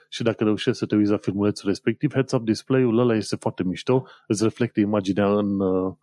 și 0.08 0.22
dacă 0.22 0.44
reușești 0.44 0.78
să 0.78 0.86
te 0.86 0.96
uiți 0.96 1.10
la 1.10 1.16
filmulețul 1.16 1.68
respectiv, 1.68 2.12
heads-up 2.12 2.44
display-ul 2.44 2.98
ăla 2.98 3.14
este 3.14 3.36
foarte 3.36 3.64
mișto, 3.64 4.06
îți 4.26 4.42
reflectă 4.42 4.80
imaginea 4.80 5.32
în, 5.32 5.60
uh, 5.60 5.94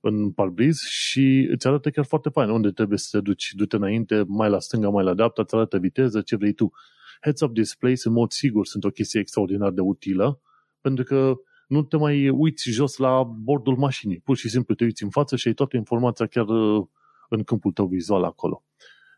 în 0.00 0.30
parbriz 0.30 0.78
și 0.80 1.48
îți 1.50 1.66
arată 1.66 1.90
chiar 1.90 2.04
foarte 2.04 2.28
fain 2.28 2.48
unde 2.48 2.70
trebuie 2.70 2.98
să 2.98 3.08
te 3.10 3.22
duci, 3.22 3.52
du-te 3.56 3.76
înainte, 3.76 4.24
mai 4.26 4.50
la 4.50 4.58
stânga, 4.58 4.88
mai 4.88 5.04
la 5.04 5.14
dreapta, 5.14 5.42
îți 5.42 5.54
arată 5.54 5.78
viteză, 5.78 6.20
ce 6.20 6.36
vrei 6.36 6.52
tu. 6.52 6.72
Heads-up 7.20 7.52
displays, 7.52 8.04
în 8.04 8.12
mod 8.12 8.30
sigur, 8.30 8.66
sunt 8.66 8.84
o 8.84 8.90
chestie 8.90 9.20
extraordinar 9.20 9.70
de 9.70 9.80
utilă, 9.80 10.40
pentru 10.80 11.04
că 11.04 11.34
nu 11.66 11.82
te 11.82 11.96
mai 11.96 12.28
uiți 12.28 12.70
jos 12.70 12.96
la 12.96 13.22
bordul 13.22 13.76
mașinii. 13.76 14.18
Pur 14.18 14.36
și 14.36 14.48
simplu 14.48 14.74
te 14.74 14.84
uiți 14.84 15.02
în 15.02 15.10
față 15.10 15.36
și 15.36 15.48
ai 15.48 15.54
toată 15.54 15.76
informația 15.76 16.26
chiar 16.26 16.46
uh, 16.48 16.86
în 17.28 17.42
câmpul 17.42 17.72
tău 17.72 17.86
vizual 17.86 18.24
acolo. 18.24 18.64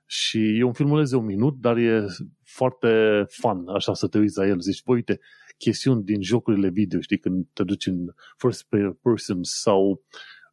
Și 0.06 0.58
e 0.58 0.62
un 0.62 0.72
filmuleț 0.72 1.10
de 1.10 1.16
un 1.16 1.24
minut, 1.24 1.54
dar 1.60 1.76
e 1.76 2.06
foarte 2.42 3.24
fun, 3.28 3.68
așa, 3.68 3.94
să 3.94 4.08
te 4.08 4.18
uiți 4.18 4.38
la 4.38 4.46
el. 4.46 4.60
Zici, 4.60 4.82
bă, 4.82 4.92
uite, 4.92 5.20
chestiuni 5.58 6.04
din 6.04 6.22
jocurile 6.22 6.68
video, 6.68 7.00
știi, 7.00 7.18
când 7.18 7.46
te 7.52 7.62
duci 7.62 7.86
în 7.86 8.06
first 8.36 8.66
person 9.02 9.38
sau, 9.42 10.04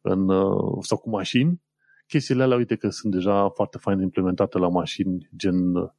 în, 0.02 0.28
uh, 0.28 0.78
sau 0.80 0.98
cu 0.98 1.10
mașini, 1.10 1.62
chestiile 2.06 2.42
alea, 2.42 2.56
uite 2.56 2.76
că 2.76 2.88
sunt 2.88 3.12
deja 3.12 3.48
foarte 3.48 3.78
fain 3.78 4.00
implementate 4.00 4.58
la 4.58 4.68
mașini, 4.68 5.28
gen 5.36 5.74
uh, 5.74 5.90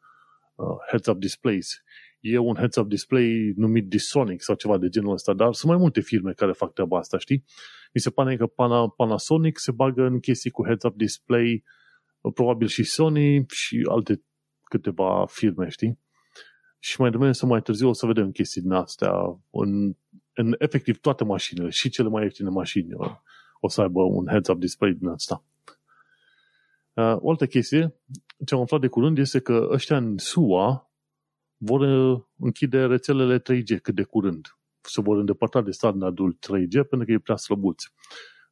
heads-up 0.90 1.18
displays. 1.18 1.84
E 2.20 2.38
un 2.38 2.56
heads-up 2.56 2.88
display 2.88 3.54
numit 3.56 3.88
Disonic 3.88 4.42
sau 4.42 4.56
ceva 4.56 4.78
de 4.78 4.88
genul 4.88 5.14
ăsta, 5.14 5.34
dar 5.34 5.54
sunt 5.54 5.72
mai 5.72 5.82
multe 5.82 6.02
firme 6.02 6.34
care 6.34 6.52
fac 6.52 6.74
treaba 6.74 6.98
asta, 6.98 7.18
știi? 7.18 7.44
Mi 7.94 8.02
se 8.02 8.10
pare 8.10 8.38
că 8.38 8.46
Panasonic 8.98 9.60
se 9.60 9.72
bagă 9.72 10.04
în 10.04 10.20
chestii 10.20 10.52
cu 10.52 10.66
heads-up 10.66 10.96
display, 10.96 11.64
probabil 12.32 12.68
și 12.68 12.84
Sony 12.84 13.46
și 13.48 13.88
alte 13.90 14.24
câteva 14.64 15.26
firme, 15.30 15.70
știi? 15.70 16.00
Și 16.80 17.02
mai 17.02 17.12
devreme 17.12 17.34
să 17.34 17.46
mai 17.46 17.62
târziu 17.62 17.90
o 17.90 17.94
să 17.94 18.06
vedem 18.06 18.32
chestii 18.32 18.62
din 18.62 18.72
astea 18.72 19.12
în, 19.50 19.96
în 20.34 20.56
efectiv 20.58 21.00
toate 21.00 21.24
mașinile, 21.24 21.70
și 21.70 21.90
cele 21.90 22.10
mai 22.10 22.24
ieftine 22.24 22.50
mașini 22.50 22.90
o 23.60 23.68
să 23.68 23.82
aibă 23.82 24.02
un 24.02 24.28
heads-up 24.28 24.60
display 24.60 24.94
din 24.94 25.08
asta. 25.08 25.44
Uh, 26.94 27.16
o 27.20 27.30
altă 27.30 27.48
chestie, 27.48 27.96
ce 28.46 28.56
am 28.56 28.62
aflat 28.62 28.80
de 28.80 28.88
curând 28.88 29.18
este 29.18 29.40
că 29.40 29.68
ăștia 29.72 29.98
în 29.98 30.18
SUA 30.18 30.92
vor 31.58 31.80
uh, 31.80 32.22
închide 32.38 32.86
rețelele 32.86 33.40
3G 33.40 33.82
cât 33.82 33.96
de 33.96 34.04
curând. 34.04 34.58
Se 34.82 35.02
vor 35.02 35.18
îndepărta 35.18 35.62
de 35.62 35.72
standardul 35.72 36.34
3G 36.34 36.72
pentru 36.72 37.06
că 37.06 37.12
e 37.12 37.20
prea 37.20 37.36
slăbuți. 37.36 37.94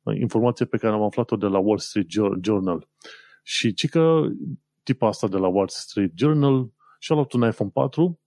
Uh, 0.03 0.15
informație 0.19 0.65
pe 0.65 0.77
care 0.77 0.93
am 0.93 1.01
aflat-o 1.01 1.35
de 1.35 1.45
la 1.45 1.57
Wall 1.57 1.79
Street 1.79 2.07
Journal. 2.41 2.89
Și 3.41 3.73
ci 3.73 3.89
că 3.89 4.21
tipa 4.83 5.07
asta 5.07 5.27
de 5.27 5.37
la 5.37 5.47
Wall 5.47 5.67
Street 5.67 6.11
Journal 6.15 6.71
și-a 6.99 7.15
luat 7.15 7.31
un 7.31 7.41
iPhone 7.41 7.69
4 7.73 8.19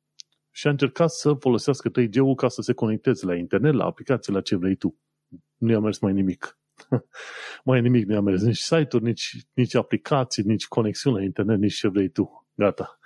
și 0.50 0.66
a 0.66 0.70
încercat 0.70 1.10
să 1.10 1.32
folosească 1.32 1.90
3G-ul 1.90 2.34
ca 2.36 2.48
să 2.48 2.62
se 2.62 2.72
conecteze 2.72 3.26
la 3.26 3.34
internet, 3.34 3.74
la 3.74 3.84
aplicații, 3.84 4.32
la 4.32 4.40
ce 4.40 4.56
vrei 4.56 4.74
tu. 4.74 4.98
Nu 5.56 5.70
i-a 5.70 5.80
mers 5.80 5.98
mai 5.98 6.12
nimic. 6.12 6.58
mai 7.64 7.80
nimic 7.80 8.06
nu 8.06 8.12
i-a 8.14 8.20
mers. 8.20 8.42
Nici 8.42 8.56
site-uri, 8.56 9.04
nici, 9.04 9.36
nici 9.52 9.74
aplicații, 9.74 10.42
nici 10.42 10.66
conexiune 10.66 11.18
la 11.18 11.24
internet, 11.24 11.58
nici 11.58 11.74
ce 11.74 11.88
vrei 11.88 12.08
tu. 12.08 12.46
Gata. 12.54 12.98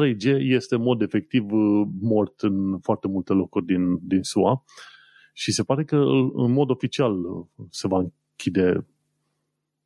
3G 0.00 0.24
este 0.38 0.74
în 0.74 0.82
mod 0.82 1.02
efectiv 1.02 1.52
uh, 1.52 1.88
mort 2.00 2.40
în 2.40 2.78
foarte 2.80 3.08
multe 3.08 3.32
locuri 3.32 3.64
din, 3.64 4.06
din 4.06 4.22
SUA 4.22 4.64
și 5.32 5.52
se 5.52 5.62
pare 5.62 5.84
că 5.84 5.96
în 6.32 6.52
mod 6.52 6.70
oficial 6.70 7.24
uh, 7.24 7.46
se 7.70 7.88
va 7.88 7.98
închide 7.98 8.86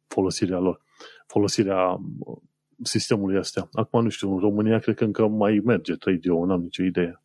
folosirea 0.09 0.59
lor 0.59 0.83
folosirea 1.31 2.01
sistemului 2.83 3.39
ăsta. 3.39 3.69
Acum 3.73 4.03
nu 4.03 4.09
știu, 4.09 4.33
în 4.33 4.39
România 4.39 4.79
cred 4.79 4.95
că 4.95 5.05
încă 5.05 5.27
mai 5.27 5.61
merge 5.65 5.93
3G-ul, 5.93 6.47
n-am 6.47 6.61
nicio 6.61 6.83
idee. 6.83 7.23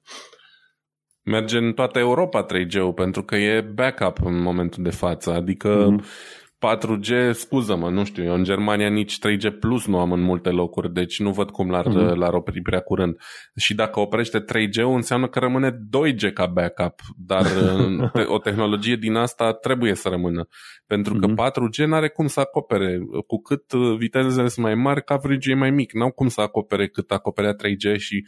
Merge 1.24 1.58
în 1.58 1.74
toată 1.74 2.00
Europa 2.00 2.46
3G-ul 2.46 2.94
pentru 2.94 3.24
că 3.24 3.36
e 3.36 3.62
backup 3.62 4.26
în 4.26 4.42
momentul 4.42 4.84
de 4.84 4.90
față, 4.90 5.32
adică 5.32 5.96
mm-hmm 5.96 6.44
4G, 6.58 7.32
scuză-mă, 7.32 7.90
nu 7.90 8.04
știu, 8.04 8.24
eu 8.24 8.34
în 8.34 8.44
Germania 8.44 8.90
nici 8.90 9.18
3G 9.18 9.60
Plus 9.60 9.86
nu 9.86 10.00
am 10.00 10.12
în 10.12 10.22
multe 10.22 10.50
locuri, 10.50 10.94
deci 10.94 11.20
nu 11.20 11.32
văd 11.32 11.50
cum 11.50 11.70
l-ar, 11.70 11.86
uh-huh. 11.86 12.16
l-ar 12.16 12.34
opri 12.34 12.62
prea 12.62 12.80
curând. 12.80 13.18
Și 13.56 13.76
dacă 13.76 14.00
oprește 14.00 14.44
3G, 14.44 14.82
înseamnă 14.82 15.28
că 15.28 15.40
rămâne 15.40 15.72
2G 15.72 16.34
ca 16.34 16.46
backup, 16.46 17.00
dar 17.18 17.46
o 18.36 18.38
tehnologie 18.38 18.96
din 18.96 19.16
asta 19.16 19.54
trebuie 19.54 19.96
să 19.96 20.10
rămână. 20.10 20.48
Pentru 20.88 21.14
că 21.14 21.28
uh-huh. 21.28 21.52
4G 21.52 21.86
nu 21.86 21.96
are 21.96 22.10
cum 22.10 22.28
să 22.28 22.40
acopere. 22.40 23.00
Cu 23.28 23.42
cât 23.42 23.74
vitezele 23.98 24.48
sunt 24.48 24.66
mai 24.66 24.76
mari, 24.76 25.04
coverage 25.04 25.52
e 25.52 25.56
mai 25.56 25.72
mic. 25.72 25.94
N-au 25.94 26.12
cum 26.12 26.28
să 26.28 26.42
acopere 26.42 26.88
cât 26.88 27.12
acoperea 27.12 27.56
3G 27.56 27.98
și 27.98 28.26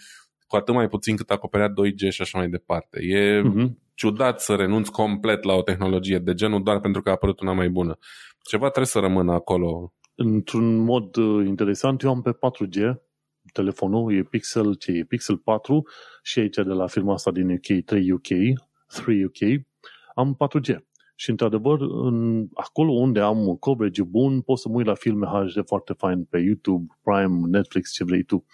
cu 0.48 0.56
atât 0.56 0.74
mai 0.74 0.88
puțin 0.88 1.16
cât 1.16 1.30
acoperea 1.30 1.70
2G 1.70 2.10
și 2.10 2.22
așa 2.22 2.38
mai 2.38 2.50
departe. 2.50 3.00
E 3.02 3.42
uh-huh. 3.42 3.70
ciudat 3.94 4.42
să 4.42 4.56
renunți 4.56 4.92
complet 4.92 5.44
la 5.44 5.54
o 5.54 5.62
tehnologie 5.62 6.18
de 6.18 6.34
genul 6.34 6.64
doar 6.64 6.80
pentru 6.80 7.02
că 7.02 7.10
a 7.10 7.12
apărut 7.12 7.40
una 7.40 7.54
mai 7.54 7.70
bună. 7.70 7.98
Ceva 8.42 8.66
trebuie 8.66 8.86
să 8.86 9.00
rămână 9.00 9.34
acolo. 9.34 9.94
Într-un 10.16 10.78
mod 10.78 11.16
uh, 11.16 11.46
interesant, 11.46 12.02
eu 12.02 12.10
am 12.10 12.22
pe 12.22 12.32
4G 12.32 13.06
telefonul, 13.54 14.14
e 14.14 14.24
Pixel, 14.24 14.74
ce 14.74 14.92
e 14.92 15.04
Pixel 15.04 15.38
4 15.38 15.88
și 16.24 16.40
aici 16.40 16.56
de 16.56 16.62
la 16.62 16.88
firma 16.88 17.14
asta 17.14 17.32
din 17.32 17.50
UK, 17.50 17.84
3 17.86 18.12
UK, 18.12 18.28
3 18.88 19.24
UK, 19.24 19.66
am 20.16 20.38
4G. 20.46 20.78
Și 21.16 21.30
într-adevăr, 21.30 21.82
în, 21.82 22.48
acolo 22.54 22.92
unde 22.92 23.20
am 23.20 23.56
coverage 23.60 24.04
bun, 24.04 24.42
pot 24.42 24.60
să 24.60 24.70
mă 24.70 24.76
uit 24.76 24.86
la 24.86 24.94
filme 24.94 25.26
HD 25.26 25.66
foarte 25.66 25.94
fain 25.94 26.24
pe 26.24 26.38
YouTube, 26.38 26.86
Prime, 27.04 27.48
Netflix, 27.48 27.92
ce 27.94 28.04
vrei 28.04 28.24
tu. 28.24 28.46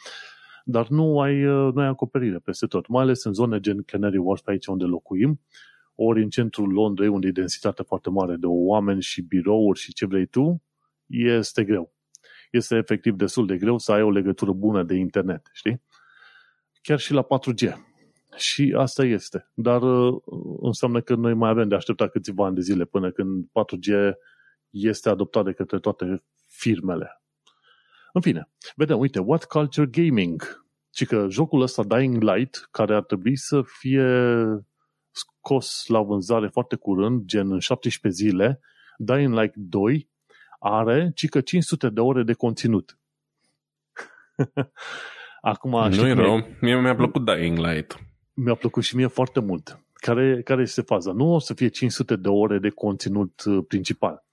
Dar 0.63 0.87
nu 0.87 1.19
ai, 1.19 1.45
uh, 1.45 1.73
nu 1.73 1.81
ai 1.81 1.87
acoperire 1.87 2.39
peste 2.39 2.65
tot, 2.65 2.87
mai 2.87 3.03
ales 3.03 3.23
în 3.23 3.33
zone 3.33 3.59
gen 3.59 3.83
Canary 3.83 4.17
Wharf, 4.17 4.41
pe 4.41 4.51
aici 4.51 4.65
unde 4.65 4.83
locuim, 4.83 5.39
ori 5.95 6.23
în 6.23 6.29
centrul 6.29 6.71
Londrei, 6.71 7.07
unde 7.07 7.27
e 7.27 7.31
densitate 7.31 7.83
foarte 7.83 8.09
mare 8.09 8.35
de 8.35 8.45
oameni 8.45 9.01
și 9.01 9.21
birouri 9.21 9.79
și 9.79 9.93
ce 9.93 10.05
vrei 10.05 10.25
tu, 10.25 10.63
este 11.07 11.63
greu. 11.63 11.93
Este 12.51 12.75
efectiv 12.75 13.15
destul 13.15 13.45
de 13.45 13.57
greu 13.57 13.77
să 13.77 13.91
ai 13.91 14.01
o 14.01 14.09
legătură 14.09 14.51
bună 14.51 14.83
de 14.83 14.95
internet, 14.95 15.49
știi? 15.53 15.81
Chiar 16.81 16.99
și 16.99 17.13
la 17.13 17.23
4G. 17.23 17.73
Și 18.35 18.73
asta 18.77 19.05
este. 19.05 19.49
Dar 19.53 19.81
uh, 19.81 20.21
înseamnă 20.61 21.01
că 21.01 21.15
noi 21.15 21.33
mai 21.33 21.49
avem 21.49 21.67
de 21.67 21.75
așteptat 21.75 22.11
câțiva 22.11 22.45
ani 22.45 22.55
de 22.55 22.61
zile 22.61 22.85
până 22.85 23.11
când 23.11 23.45
4G 23.45 24.13
este 24.69 25.09
adoptat 25.09 25.45
de 25.45 25.53
către 25.53 25.79
toate 25.79 26.23
firmele. 26.47 27.22
În 28.15 28.21
fine, 28.21 28.49
vedem, 28.75 28.99
uite, 28.99 29.19
What 29.19 29.43
Culture 29.43 29.87
Gaming. 29.87 30.65
Și 30.95 31.05
că 31.05 31.27
jocul 31.29 31.61
ăsta 31.61 31.83
Dying 31.83 32.21
Light, 32.21 32.67
care 32.71 32.95
ar 32.95 33.03
trebui 33.03 33.37
să 33.37 33.61
fie 33.65 34.05
scos 35.11 35.85
la 35.87 36.01
vânzare 36.01 36.47
foarte 36.47 36.75
curând, 36.75 37.25
gen 37.25 37.51
în 37.51 37.59
17 37.59 38.23
zile, 38.23 38.59
Dying 38.97 39.33
Light 39.33 39.55
2 39.55 40.09
are 40.59 41.11
cică 41.15 41.41
500 41.41 41.89
de 41.89 41.99
ore 41.99 42.23
de 42.23 42.33
conținut. 42.33 42.97
Acum, 45.41 45.89
nu 45.89 46.07
e 46.07 46.13
rău. 46.13 46.47
Mie 46.61 46.81
mi-a 46.81 46.95
plăcut 46.95 47.25
Dying 47.25 47.57
Light 47.57 47.97
mi-a 48.33 48.55
plăcut 48.55 48.83
și 48.83 48.95
mie 48.95 49.07
foarte 49.07 49.39
mult. 49.39 49.79
Care, 49.93 50.41
care 50.41 50.61
este 50.61 50.81
faza? 50.81 51.11
Nu 51.11 51.33
o 51.33 51.39
să 51.39 51.53
fie 51.53 51.67
500 51.67 52.15
de 52.15 52.29
ore 52.29 52.59
de 52.59 52.69
conținut 52.69 53.43
uh, 53.45 53.65
principal. 53.67 54.25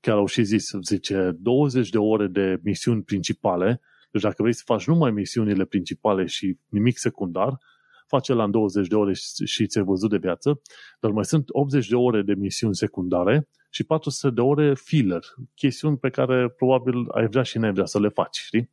Chiar 0.00 0.16
au 0.16 0.26
și 0.26 0.42
zis, 0.42 0.70
zice, 0.82 1.36
20 1.38 1.88
de 1.88 1.98
ore 1.98 2.26
de 2.26 2.60
misiuni 2.62 3.02
principale, 3.02 3.80
deci 4.10 4.22
dacă 4.22 4.42
vrei 4.42 4.54
să 4.54 4.62
faci 4.64 4.86
numai 4.86 5.10
misiunile 5.10 5.64
principale 5.64 6.26
și 6.26 6.58
nimic 6.68 6.98
secundar, 6.98 7.58
face 8.06 8.32
la 8.32 8.44
în 8.44 8.50
20 8.50 8.88
de 8.88 8.94
ore 8.94 9.12
și 9.44 9.66
ți-ai 9.66 9.84
văzut 9.84 10.10
de 10.10 10.16
viață, 10.16 10.60
dar 11.00 11.10
mai 11.10 11.24
sunt 11.24 11.44
80 11.48 11.88
de 11.88 11.94
ore 11.94 12.22
de 12.22 12.34
misiuni 12.34 12.74
secundare 12.74 13.48
și 13.70 13.84
400 13.84 14.34
de 14.34 14.40
ore 14.40 14.74
filler, 14.74 15.22
chestiuni 15.54 15.98
pe 15.98 16.10
care 16.10 16.48
probabil 16.48 16.94
ai 17.10 17.26
vrea 17.26 17.42
și 17.42 17.58
n-ai 17.58 17.72
vrea 17.72 17.84
să 17.84 18.00
le 18.00 18.08
faci, 18.08 18.36
știi? 18.36 18.70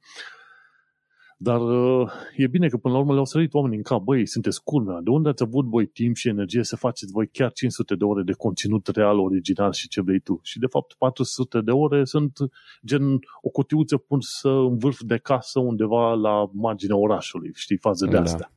Dar 1.44 1.62
uh, 1.62 2.12
e 2.36 2.48
bine 2.48 2.68
că 2.68 2.78
până 2.78 2.94
la 2.94 3.00
urmă 3.00 3.12
le-au 3.12 3.26
sărit 3.26 3.54
oamenii 3.54 3.78
în 3.78 3.84
cap. 3.84 4.02
Băi, 4.02 4.26
sunteți 4.28 4.64
culmea. 4.64 5.00
De 5.02 5.10
unde 5.10 5.30
ați 5.30 5.44
avut 5.44 5.66
voi 5.66 5.86
timp 5.86 6.16
și 6.16 6.28
energie 6.28 6.64
să 6.64 6.76
faceți 6.76 7.12
voi 7.12 7.28
chiar 7.28 7.52
500 7.52 7.96
de 7.96 8.04
ore 8.04 8.24
de 8.24 8.32
conținut 8.32 8.88
real, 8.88 9.20
original 9.20 9.72
și 9.72 9.88
ce 9.88 10.02
vrei 10.02 10.20
tu? 10.20 10.40
Și 10.44 10.60
de 10.60 10.66
fapt 10.66 10.94
400 10.94 11.62
de 11.62 11.72
ore 11.72 12.04
sunt 12.04 12.38
gen 12.86 13.20
o 13.42 13.50
cutiuță 13.50 13.98
pusă 13.98 14.50
în 14.50 14.78
vârf 14.78 15.00
de 15.02 15.18
casă 15.18 15.60
undeva 15.60 16.14
la 16.14 16.50
marginea 16.54 16.98
orașului. 16.98 17.52
Știi, 17.56 17.78
faze 17.78 18.06
de 18.06 18.12
da. 18.12 18.22
astea. 18.22 18.52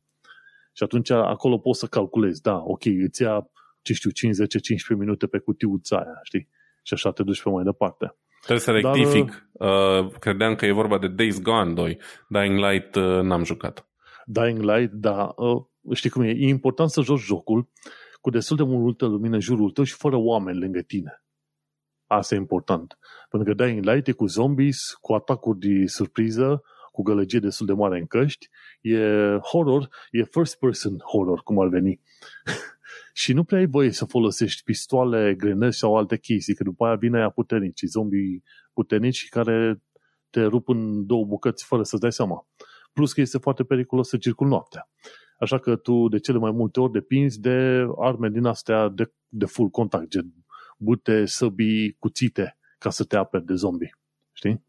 Și 0.73 0.83
atunci 0.83 1.09
acolo 1.09 1.57
poți 1.57 1.79
să 1.79 1.85
calculezi. 1.85 2.41
Da, 2.41 2.63
ok, 2.65 2.85
îți 2.85 3.21
ia, 3.21 3.49
ce 3.81 3.93
știu, 3.93 4.09
5-10-15 4.09 4.97
minute 4.97 5.27
pe 5.27 5.37
cutiuța 5.37 5.97
aia, 5.97 6.19
știi? 6.23 6.49
Și 6.83 6.93
așa 6.93 7.11
te 7.11 7.23
duci 7.23 7.43
pe 7.43 7.49
mai 7.49 7.63
departe. 7.63 8.15
Trebuie 8.47 8.59
să 8.59 8.71
rectific. 8.71 9.49
Dar, 9.51 9.69
uh, 9.69 10.11
credeam 10.19 10.55
că 10.55 10.65
e 10.65 10.71
vorba 10.71 10.97
de 10.97 11.07
Days 11.07 11.41
Gone 11.41 11.73
2. 11.73 11.99
Dying 12.27 12.57
Light 12.57 12.95
uh, 12.95 13.21
n-am 13.21 13.43
jucat. 13.43 13.87
Dying 14.25 14.61
Light, 14.61 14.91
da. 14.91 15.33
Uh, 15.35 15.63
știi 15.93 16.09
cum 16.09 16.21
e? 16.21 16.29
E 16.29 16.47
important 16.47 16.89
să 16.89 17.01
joci 17.01 17.19
jocul 17.19 17.69
cu 18.21 18.29
destul 18.29 18.57
de 18.57 18.63
multă 18.63 19.05
lumină 19.05 19.33
în 19.33 19.39
jurul 19.39 19.71
tău 19.71 19.83
și 19.83 19.93
fără 19.93 20.15
oameni 20.15 20.59
lângă 20.59 20.81
tine. 20.81 21.23
Asta 22.05 22.35
e 22.35 22.37
important. 22.37 22.97
Pentru 23.29 23.53
că 23.53 23.63
Dying 23.63 23.83
Light 23.83 24.07
e 24.07 24.11
cu 24.11 24.25
zombies, 24.25 24.77
cu 25.01 25.13
atacuri 25.13 25.59
de 25.59 25.85
surpriză, 25.85 26.61
cu 26.91 27.01
gălăgie 27.01 27.39
destul 27.39 27.65
de 27.65 27.73
mare 27.73 27.99
în 27.99 28.05
căști, 28.05 28.47
e 28.81 28.97
horror, 29.37 29.89
e 30.11 30.23
first 30.23 30.59
person 30.59 30.97
horror, 30.97 31.39
cum 31.43 31.59
ar 31.59 31.67
veni. 31.67 32.01
și 33.13 33.33
nu 33.33 33.43
prea 33.43 33.59
ai 33.59 33.67
voie 33.67 33.91
să 33.91 34.05
folosești 34.05 34.63
pistoale, 34.63 35.35
grenăzi 35.37 35.77
sau 35.77 35.95
alte 35.95 36.17
chestii, 36.17 36.55
că 36.55 36.63
după 36.63 36.85
aia 36.85 36.95
vine 36.95 37.17
aia 37.17 37.29
puternici, 37.29 37.83
zombii 37.83 38.43
puternici 38.73 39.29
care 39.29 39.81
te 40.29 40.43
rup 40.43 40.69
în 40.69 41.05
două 41.05 41.25
bucăți 41.25 41.65
fără 41.65 41.83
să-ți 41.83 42.01
dai 42.01 42.11
seama. 42.11 42.47
Plus 42.93 43.13
că 43.13 43.21
este 43.21 43.37
foarte 43.37 43.63
periculos 43.63 44.07
să 44.07 44.17
circul 44.17 44.47
noaptea. 44.47 44.89
Așa 45.39 45.59
că 45.59 45.75
tu 45.75 46.07
de 46.07 46.19
cele 46.19 46.37
mai 46.37 46.51
multe 46.51 46.79
ori 46.79 46.91
depinzi 46.91 47.39
de 47.39 47.85
arme 47.97 48.29
din 48.29 48.45
astea 48.45 48.89
de, 48.89 49.11
de 49.27 49.45
full 49.45 49.69
contact, 49.69 50.07
gen 50.07 50.33
bute, 50.77 51.25
săbii, 51.25 51.95
cuțite, 51.99 52.57
ca 52.77 52.89
să 52.89 53.03
te 53.03 53.17
aperi 53.17 53.45
de 53.45 53.53
zombi. 53.53 53.89
Știi? 54.33 54.63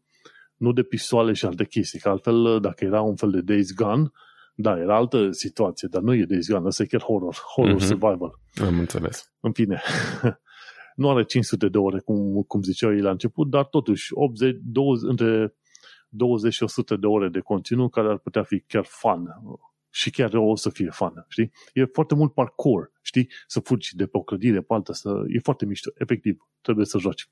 Nu 0.55 0.71
de 0.71 0.83
pistoale 0.83 1.33
și 1.33 1.45
alte 1.45 1.65
chestii, 1.65 1.99
că 1.99 2.09
altfel, 2.09 2.59
dacă 2.61 2.85
era 2.85 3.01
un 3.01 3.15
fel 3.15 3.31
de 3.31 3.41
Days 3.41 3.73
Gone, 3.73 4.11
da, 4.61 4.77
era 4.77 4.95
altă 4.95 5.31
situație, 5.31 5.87
dar 5.91 6.01
nu 6.01 6.13
e 6.13 6.25
Days 6.25 6.49
Gone, 6.49 6.65
ăsta 6.65 6.83
e 6.83 6.85
chiar 6.85 7.01
horror, 7.01 7.35
horror 7.35 7.81
uh-huh. 7.81 7.85
survival. 7.85 8.39
Am 8.61 8.79
înțeles. 8.79 9.31
În 9.39 9.51
fine, 9.51 9.81
nu 10.95 11.09
are 11.09 11.23
500 11.23 11.67
de 11.67 11.77
ore, 11.77 11.99
cum, 11.99 12.43
cum 12.47 12.61
ziceau 12.61 12.93
ei 12.93 13.01
la 13.01 13.09
început, 13.09 13.49
dar 13.49 13.65
totuși 13.65 14.09
80, 14.13 14.57
20, 14.63 15.09
între 15.09 15.55
20 16.09 16.53
și 16.53 16.63
100 16.63 16.95
de 16.95 17.05
ore 17.05 17.29
de 17.29 17.39
conținut 17.39 17.91
care 17.91 18.07
ar 18.07 18.17
putea 18.17 18.43
fi 18.43 18.59
chiar 18.59 18.85
fun 18.85 19.27
și 19.89 20.09
chiar 20.09 20.33
o 20.33 20.55
să 20.55 20.69
fie 20.69 20.89
fun, 20.89 21.25
știi? 21.27 21.51
E 21.73 21.85
foarte 21.85 22.15
mult 22.15 22.33
parkour, 22.33 22.91
știi? 23.01 23.29
Să 23.47 23.59
fugi 23.59 23.95
de 23.95 24.05
pe 24.05 24.17
o 24.17 24.21
clădire 24.21 24.61
pe 24.61 24.73
alta, 24.73 24.93
să... 24.93 25.23
e 25.27 25.39
foarte 25.39 25.65
mișto, 25.65 25.89
efectiv, 25.97 26.47
trebuie 26.61 26.85
să 26.85 26.97
joci. 26.97 27.29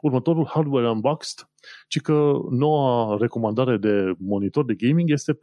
Următorul 0.00 0.46
Hardware 0.46 0.90
Unboxed, 0.90 1.48
ci 1.88 2.00
că 2.00 2.32
noua 2.50 3.16
recomandare 3.20 3.76
de 3.76 4.14
monitor 4.18 4.64
de 4.64 4.74
gaming 4.74 5.10
este 5.10 5.32
14.000 5.32 5.38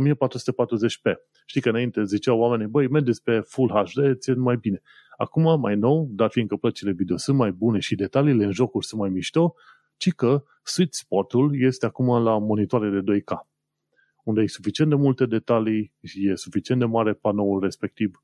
1440p. 0.00 1.14
Știi 1.46 1.60
că 1.60 1.68
înainte 1.68 2.04
ziceau 2.04 2.38
oamenii, 2.38 2.66
băi, 2.66 2.88
mergeți 2.88 3.22
pe 3.22 3.40
Full 3.40 3.70
HD, 3.70 4.18
ți 4.18 4.30
mai 4.30 4.56
bine. 4.56 4.82
Acum, 5.16 5.60
mai 5.60 5.76
nou, 5.76 6.08
dar 6.10 6.30
fiindcă 6.30 6.56
plăcile 6.56 6.92
video 6.92 7.16
sunt 7.16 7.36
mai 7.36 7.50
bune 7.50 7.78
și 7.78 7.94
detaliile 7.94 8.44
în 8.44 8.52
jocuri 8.52 8.86
sunt 8.86 9.00
mai 9.00 9.10
mișto, 9.10 9.54
ci 9.96 10.12
că 10.12 10.44
sweet 10.62 10.94
spot-ul 10.94 11.62
este 11.62 11.86
acum 11.86 12.22
la 12.22 12.38
monitoare 12.38 13.00
de 13.00 13.20
2K, 13.20 13.46
unde 14.24 14.42
e 14.42 14.46
suficient 14.46 14.90
de 14.90 14.96
multe 14.96 15.26
detalii, 15.26 15.92
e 16.00 16.34
suficient 16.34 16.80
de 16.80 16.86
mare 16.86 17.12
panoul 17.12 17.60
respectiv 17.60 18.22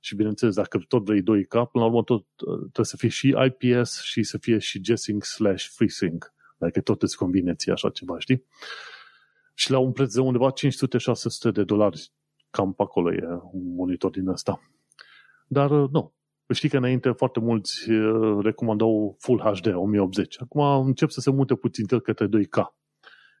și 0.00 0.14
bineînțeles, 0.14 0.54
dacă 0.54 0.78
tot 0.88 1.04
vrei 1.04 1.20
2K, 1.20 1.48
până 1.48 1.68
la 1.72 1.84
urmă 1.84 2.02
tot, 2.02 2.26
trebuie 2.36 2.86
să 2.86 2.96
fie 2.96 3.08
și 3.08 3.36
IPS 3.46 4.02
și 4.02 4.22
să 4.22 4.38
fie 4.38 4.58
și 4.58 4.80
G-Sync 4.80 5.24
slash 5.24 5.66
FreeSync, 5.74 6.32
dacă 6.58 6.80
tot 6.80 7.02
îți 7.02 7.16
convine 7.16 7.54
ție 7.54 7.72
așa 7.72 7.90
ceva, 7.90 8.18
știi? 8.18 8.44
Și 9.60 9.70
la 9.70 9.78
un 9.78 9.92
preț 9.92 10.14
de 10.14 10.20
undeva 10.20 10.52
500-600 10.52 11.52
de 11.52 11.64
dolari. 11.64 12.12
Cam 12.50 12.72
pe 12.72 12.82
acolo 12.82 13.12
e 13.12 13.26
un 13.52 13.74
monitor 13.74 14.10
din 14.10 14.28
ăsta. 14.28 14.60
Dar 15.46 15.70
uh, 15.70 15.90
nu. 15.90 16.14
Știi 16.52 16.68
că 16.68 16.76
înainte 16.76 17.10
foarte 17.10 17.40
mulți 17.40 17.90
uh, 17.90 18.38
recomandau 18.42 19.16
Full 19.18 19.40
HD 19.40 19.66
1080. 19.74 20.40
Acum 20.40 20.86
încep 20.86 21.10
să 21.10 21.20
se 21.20 21.30
mute 21.30 21.54
puțin 21.54 21.86
către 21.86 22.26
2K. 22.26 22.62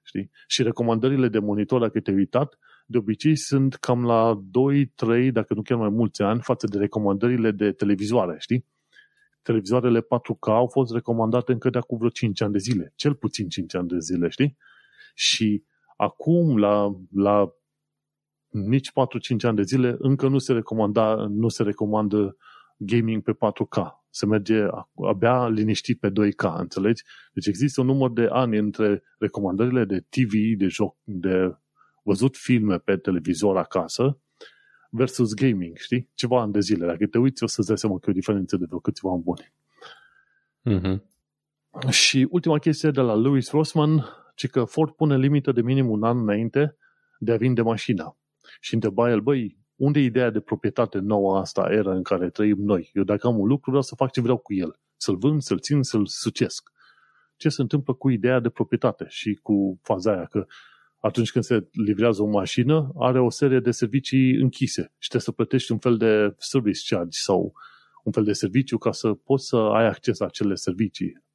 Știi? 0.02 0.30
Și 0.46 0.62
recomandările 0.62 1.28
de 1.28 1.38
monitor, 1.38 1.80
dacă 1.80 2.00
te-ai 2.00 2.16
uitat, 2.16 2.58
de 2.86 2.98
obicei 2.98 3.36
sunt 3.36 3.74
cam 3.74 4.04
la 4.04 4.40
2-3, 5.26 5.32
dacă 5.32 5.54
nu 5.54 5.62
chiar 5.62 5.78
mai 5.78 5.88
mulți 5.88 6.22
ani, 6.22 6.40
față 6.40 6.66
de 6.66 6.78
recomandările 6.78 7.50
de 7.50 7.72
televizoare, 7.72 8.36
știi? 8.38 8.66
Televizoarele 9.42 10.00
4K 10.00 10.46
au 10.46 10.66
fost 10.66 10.92
recomandate 10.92 11.52
încă 11.52 11.70
de 11.70 11.78
acum 11.78 11.96
vreo 11.96 12.10
5 12.10 12.40
ani 12.40 12.52
de 12.52 12.58
zile, 12.58 12.92
cel 12.96 13.14
puțin 13.14 13.48
5 13.48 13.74
ani 13.74 13.88
de 13.88 13.98
zile, 13.98 14.28
știi? 14.28 14.56
Și 15.14 15.64
Acum, 16.00 16.58
la, 16.58 16.96
la 17.14 17.52
nici 18.48 18.90
4-5 18.90 18.92
ani 19.42 19.56
de 19.56 19.62
zile, 19.62 19.96
încă 19.98 20.28
nu 20.28 20.38
se, 20.38 20.52
recomanda, 20.52 21.14
nu 21.14 21.48
se 21.48 21.62
recomandă 21.62 22.36
gaming 22.76 23.22
pe 23.22 23.32
4K. 23.32 23.86
Se 24.10 24.26
merge 24.26 24.66
abia 25.08 25.48
liniștit 25.48 25.98
pe 25.98 26.10
2K, 26.10 26.56
înțelegi? 26.56 27.02
Deci 27.32 27.46
există 27.46 27.80
un 27.80 27.86
număr 27.86 28.10
de 28.10 28.28
ani 28.30 28.58
între 28.58 29.02
recomandările 29.18 29.84
de 29.84 30.06
TV, 30.08 30.58
de 30.58 30.66
joc, 30.66 30.96
de 31.04 31.56
văzut 32.02 32.36
filme 32.36 32.78
pe 32.78 32.96
televizor 32.96 33.56
acasă, 33.56 34.18
versus 34.90 35.34
gaming, 35.34 35.76
știi? 35.76 36.10
Ceva 36.14 36.40
ani 36.40 36.52
de 36.52 36.60
zile. 36.60 36.86
Dacă 36.86 37.06
te 37.06 37.18
uiți, 37.18 37.42
o 37.42 37.46
să-ți 37.46 37.68
dai 37.68 37.78
seama 37.78 37.98
că 37.98 38.04
e 38.06 38.10
o 38.10 38.14
diferență 38.14 38.56
de 38.56 38.64
vreo 38.66 38.78
câțiva 38.78 39.12
ani 39.12 39.22
buni. 39.22 39.52
Mm-hmm. 40.70 41.08
Și 41.88 42.26
ultima 42.30 42.58
chestie 42.58 42.90
de 42.90 43.00
la 43.00 43.14
Louis 43.14 43.50
Rossman, 43.50 44.04
ci 44.40 44.48
că 44.48 44.64
Ford 44.64 44.92
pune 44.92 45.16
limită 45.16 45.52
de 45.52 45.62
minim 45.62 45.90
un 45.90 46.02
an 46.02 46.18
înainte 46.18 46.76
de 47.18 47.32
a 47.32 47.36
vinde 47.36 47.62
mașina. 47.62 48.16
Și 48.60 48.74
întreba 48.74 49.10
el, 49.10 49.20
băi, 49.20 49.58
unde 49.76 50.00
e 50.00 50.02
ideea 50.02 50.30
de 50.30 50.40
proprietate 50.40 50.98
nouă 50.98 51.38
asta, 51.38 51.68
era 51.70 51.94
în 51.94 52.02
care 52.02 52.30
trăim 52.30 52.56
noi? 52.58 52.90
Eu 52.94 53.02
dacă 53.02 53.26
am 53.26 53.38
un 53.38 53.46
lucru, 53.46 53.70
vreau 53.70 53.82
să 53.82 53.94
fac 53.94 54.10
ce 54.10 54.20
vreau 54.20 54.36
cu 54.36 54.54
el. 54.54 54.80
Să-l 54.96 55.16
vând, 55.16 55.42
să-l 55.42 55.58
țin, 55.58 55.82
să-l 55.82 56.06
sucesc. 56.06 56.70
Ce 57.36 57.48
se 57.48 57.62
întâmplă 57.62 57.94
cu 57.94 58.08
ideea 58.08 58.40
de 58.40 58.48
proprietate 58.48 59.04
și 59.08 59.38
cu 59.42 59.80
faza 59.82 60.12
aia 60.12 60.24
că 60.24 60.46
atunci 60.98 61.32
când 61.32 61.44
se 61.44 61.68
livrează 61.72 62.22
o 62.22 62.26
mașină, 62.26 62.92
are 62.98 63.20
o 63.20 63.30
serie 63.30 63.60
de 63.60 63.70
servicii 63.70 64.34
închise 64.34 64.92
și 64.98 65.08
trebuie 65.08 65.22
să 65.22 65.32
plătești 65.32 65.72
un 65.72 65.78
fel 65.78 65.96
de 65.96 66.34
service 66.38 66.94
charge 66.94 67.18
sau 67.18 67.52
un 68.04 68.12
fel 68.12 68.24
de 68.24 68.32
serviciu 68.32 68.78
ca 68.78 68.92
să 68.92 69.12
poți 69.12 69.46
să 69.46 69.56
ai 69.56 69.86
acces 69.86 70.18
la 70.18 70.26
acele 70.26 70.54
servicii 70.54 71.28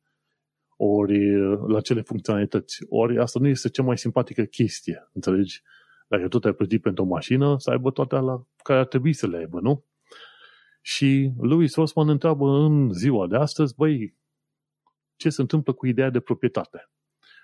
ori 0.75 1.35
la 1.67 1.81
cele 1.81 2.01
funcționalități. 2.01 2.85
Ori 2.89 3.19
asta 3.19 3.39
nu 3.39 3.47
este 3.47 3.69
cea 3.69 3.83
mai 3.83 3.97
simpatică 3.97 4.43
chestie, 4.43 5.09
înțelegi? 5.13 5.61
Dacă 6.07 6.27
tu 6.27 6.39
te-ai 6.39 6.53
plătit 6.53 6.81
pentru 6.81 7.03
o 7.03 7.07
mașină, 7.07 7.55
să 7.57 7.69
aibă 7.69 7.91
toate 7.91 8.15
la 8.15 8.45
care 8.63 8.79
ar 8.79 8.85
trebui 8.85 9.13
să 9.13 9.27
le 9.27 9.37
aibă, 9.37 9.59
nu? 9.59 9.85
Și 10.81 11.31
Louis 11.37 11.75
Osman 11.75 12.09
întreabă 12.09 12.49
în 12.49 12.93
ziua 12.93 13.27
de 13.27 13.35
astăzi, 13.35 13.75
băi, 13.75 14.15
ce 15.15 15.29
se 15.29 15.41
întâmplă 15.41 15.73
cu 15.73 15.85
ideea 15.85 16.09
de 16.09 16.19
proprietate? 16.19 16.89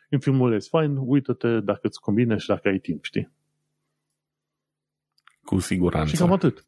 În 0.09 0.19
filmul 0.19 0.53
este 0.53 0.69
fain, 0.71 0.97
uită-te 0.97 1.59
dacă 1.59 1.79
îți 1.81 1.99
convine 1.99 2.37
și 2.37 2.47
dacă 2.47 2.67
ai 2.67 2.79
timp, 2.79 3.03
știi? 3.03 3.31
Cu 5.43 5.59
siguranță. 5.59 6.09
Și 6.09 6.17
cam 6.17 6.31
atât. 6.31 6.65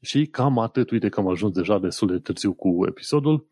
Și 0.00 0.26
cam 0.26 0.58
atât. 0.58 0.90
Uite 0.90 1.08
că 1.08 1.20
am 1.20 1.28
ajuns 1.28 1.54
deja 1.54 1.78
destul 1.78 2.08
de 2.08 2.18
târziu 2.18 2.52
cu 2.52 2.86
episodul. 2.86 3.48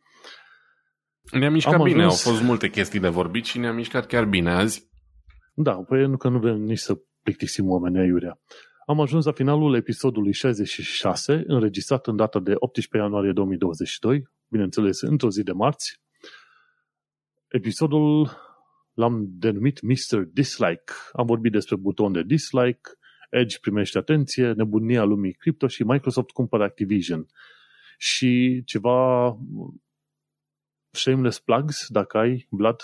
Ne-am 1.31 1.53
mișcat 1.53 1.75
am 1.75 1.83
bine, 1.83 2.03
ajuns... 2.03 2.27
au 2.27 2.33
fost 2.33 2.45
multe 2.45 2.69
chestii 2.69 3.01
de 3.01 3.09
vorbit 3.09 3.45
și 3.45 3.59
ne-am 3.59 3.75
mișcat 3.75 4.07
chiar 4.07 4.25
bine 4.25 4.51
azi. 4.51 4.91
Da, 5.55 5.73
păi 5.73 6.07
nu 6.07 6.17
că 6.17 6.29
nu 6.29 6.39
vrem 6.39 6.61
nici 6.61 6.79
să 6.79 6.99
plictisim 7.23 7.71
oamenii 7.71 8.01
aiurea. 8.01 8.41
Am 8.87 9.01
ajuns 9.01 9.25
la 9.25 9.33
finalul 9.33 9.75
episodului 9.75 10.33
66, 10.33 11.43
înregistrat 11.47 12.07
în 12.07 12.17
data 12.17 12.41
de 12.41 12.53
18 12.55 13.03
ianuarie 13.03 13.33
2022, 13.33 14.29
bineînțeles 14.49 15.01
într-o 15.01 15.31
zi 15.31 15.43
de 15.43 15.53
marți. 15.53 16.01
Episodul 17.49 18.31
l-am 18.93 19.27
denumit 19.29 19.81
Mr. 19.81 20.19
Dislike. 20.33 20.93
Am 21.13 21.27
vorbit 21.27 21.53
despre 21.53 21.77
buton 21.77 22.13
de 22.13 22.23
dislike, 22.23 22.81
Edge 23.31 23.59
primește 23.61 23.99
atenție, 23.99 24.53
nebunia 24.53 25.05
lumii 25.05 25.33
cripto 25.33 25.67
și 25.67 25.83
Microsoft 25.83 26.31
cumpără 26.31 26.63
Activision. 26.63 27.27
Și 27.99 28.63
ceva 28.65 29.29
shameless 30.97 31.41
plugs, 31.41 31.87
dacă 31.89 32.19
ai, 32.19 32.47
Vlad? 32.51 32.81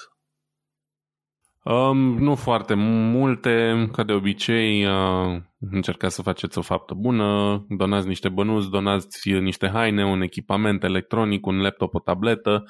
Um, 1.65 1.99
nu 2.19 2.35
foarte 2.35 2.75
multe, 2.75 3.89
ca 3.93 4.05
de 4.05 4.13
obicei 4.13 4.85
uh, 4.87 5.41
încercați 5.71 6.15
să 6.15 6.23
faceți 6.23 6.59
o 6.59 6.63
faptă 6.63 6.95
bună, 6.95 7.65
donați 7.69 8.07
niște 8.07 8.29
bănuți, 8.29 8.71
donați 8.71 9.29
niște 9.29 9.69
haine, 9.69 10.05
un 10.05 10.21
echipament 10.21 10.83
electronic, 10.83 11.47
un 11.47 11.61
laptop, 11.61 11.95
o 11.95 11.99
tabletă, 11.99 12.65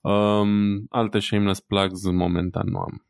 um, 0.00 0.86
alte 0.88 1.18
shameless 1.18 1.60
plugs 1.60 2.10
momentan 2.10 2.68
nu 2.68 2.78
am. 2.78 3.06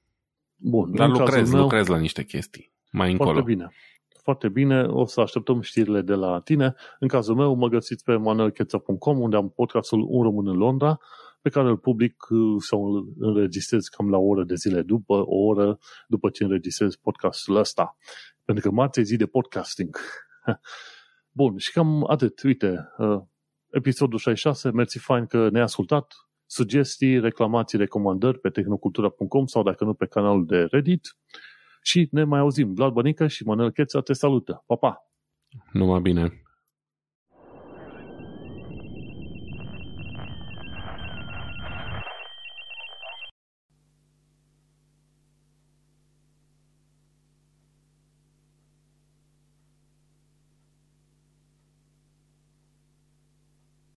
Bun, 0.56 0.94
Dar 0.94 1.08
lucrez, 1.08 1.52
meu, 1.52 1.62
lucrez 1.62 1.86
la 1.86 1.98
niște 1.98 2.24
chestii 2.24 2.72
mai 2.90 3.10
încolo. 3.10 3.30
Foarte 3.32 3.52
bine. 3.52 3.68
Foarte 4.22 4.48
bine, 4.48 4.82
o 4.82 5.04
să 5.04 5.20
așteptăm 5.20 5.60
știrile 5.60 6.00
de 6.00 6.14
la 6.14 6.40
tine. 6.40 6.74
În 6.98 7.08
cazul 7.08 7.34
meu, 7.34 7.54
mă 7.54 7.68
găsiți 7.68 8.04
pe 8.04 8.16
manuelcheța.com, 8.16 9.18
unde 9.18 9.36
am 9.36 9.48
podcastul 9.48 10.06
Un 10.08 10.22
Român 10.22 10.48
în 10.48 10.56
Londra, 10.56 10.98
pe 11.44 11.50
care 11.50 11.68
îl 11.68 11.78
public 11.78 12.30
uh, 12.30 12.56
sau 12.58 12.84
îl 12.84 13.12
înregistrez 13.18 13.86
cam 13.86 14.10
la 14.10 14.16
o 14.16 14.26
oră 14.26 14.44
de 14.44 14.54
zile 14.54 14.82
după, 14.82 15.14
o 15.14 15.36
oră 15.36 15.78
după 16.08 16.30
ce 16.30 16.44
înregistrez 16.44 16.96
podcastul 16.96 17.56
ăsta. 17.56 17.96
Pentru 18.44 18.68
că 18.68 18.74
marți 18.74 19.00
e 19.00 19.02
zi 19.02 19.16
de 19.16 19.26
podcasting. 19.26 19.96
Bun, 21.38 21.56
și 21.56 21.72
cam 21.72 22.10
atât. 22.10 22.42
Uite, 22.42 22.92
uh, 22.98 23.20
episodul 23.70 24.18
66, 24.18 24.70
mersi 24.70 24.98
fain 24.98 25.26
că 25.26 25.48
ne-ai 25.50 25.64
ascultat. 25.64 26.14
Sugestii, 26.46 27.20
reclamații, 27.20 27.78
recomandări 27.78 28.38
pe 28.38 28.50
tehnocultura.com 28.50 29.46
sau 29.46 29.62
dacă 29.62 29.84
nu 29.84 29.94
pe 29.94 30.06
canalul 30.06 30.46
de 30.46 30.64
Reddit. 30.70 31.16
Și 31.82 32.08
ne 32.10 32.24
mai 32.24 32.40
auzim. 32.40 32.74
Vlad 32.74 32.92
Bănică 32.92 33.26
și 33.26 33.44
Manuel 33.44 33.70
Cheța 33.70 34.00
te 34.00 34.12
salută. 34.12 34.62
Pa, 34.66 34.76
pa! 34.76 34.96
Numai 35.72 36.00
bine! 36.00 36.43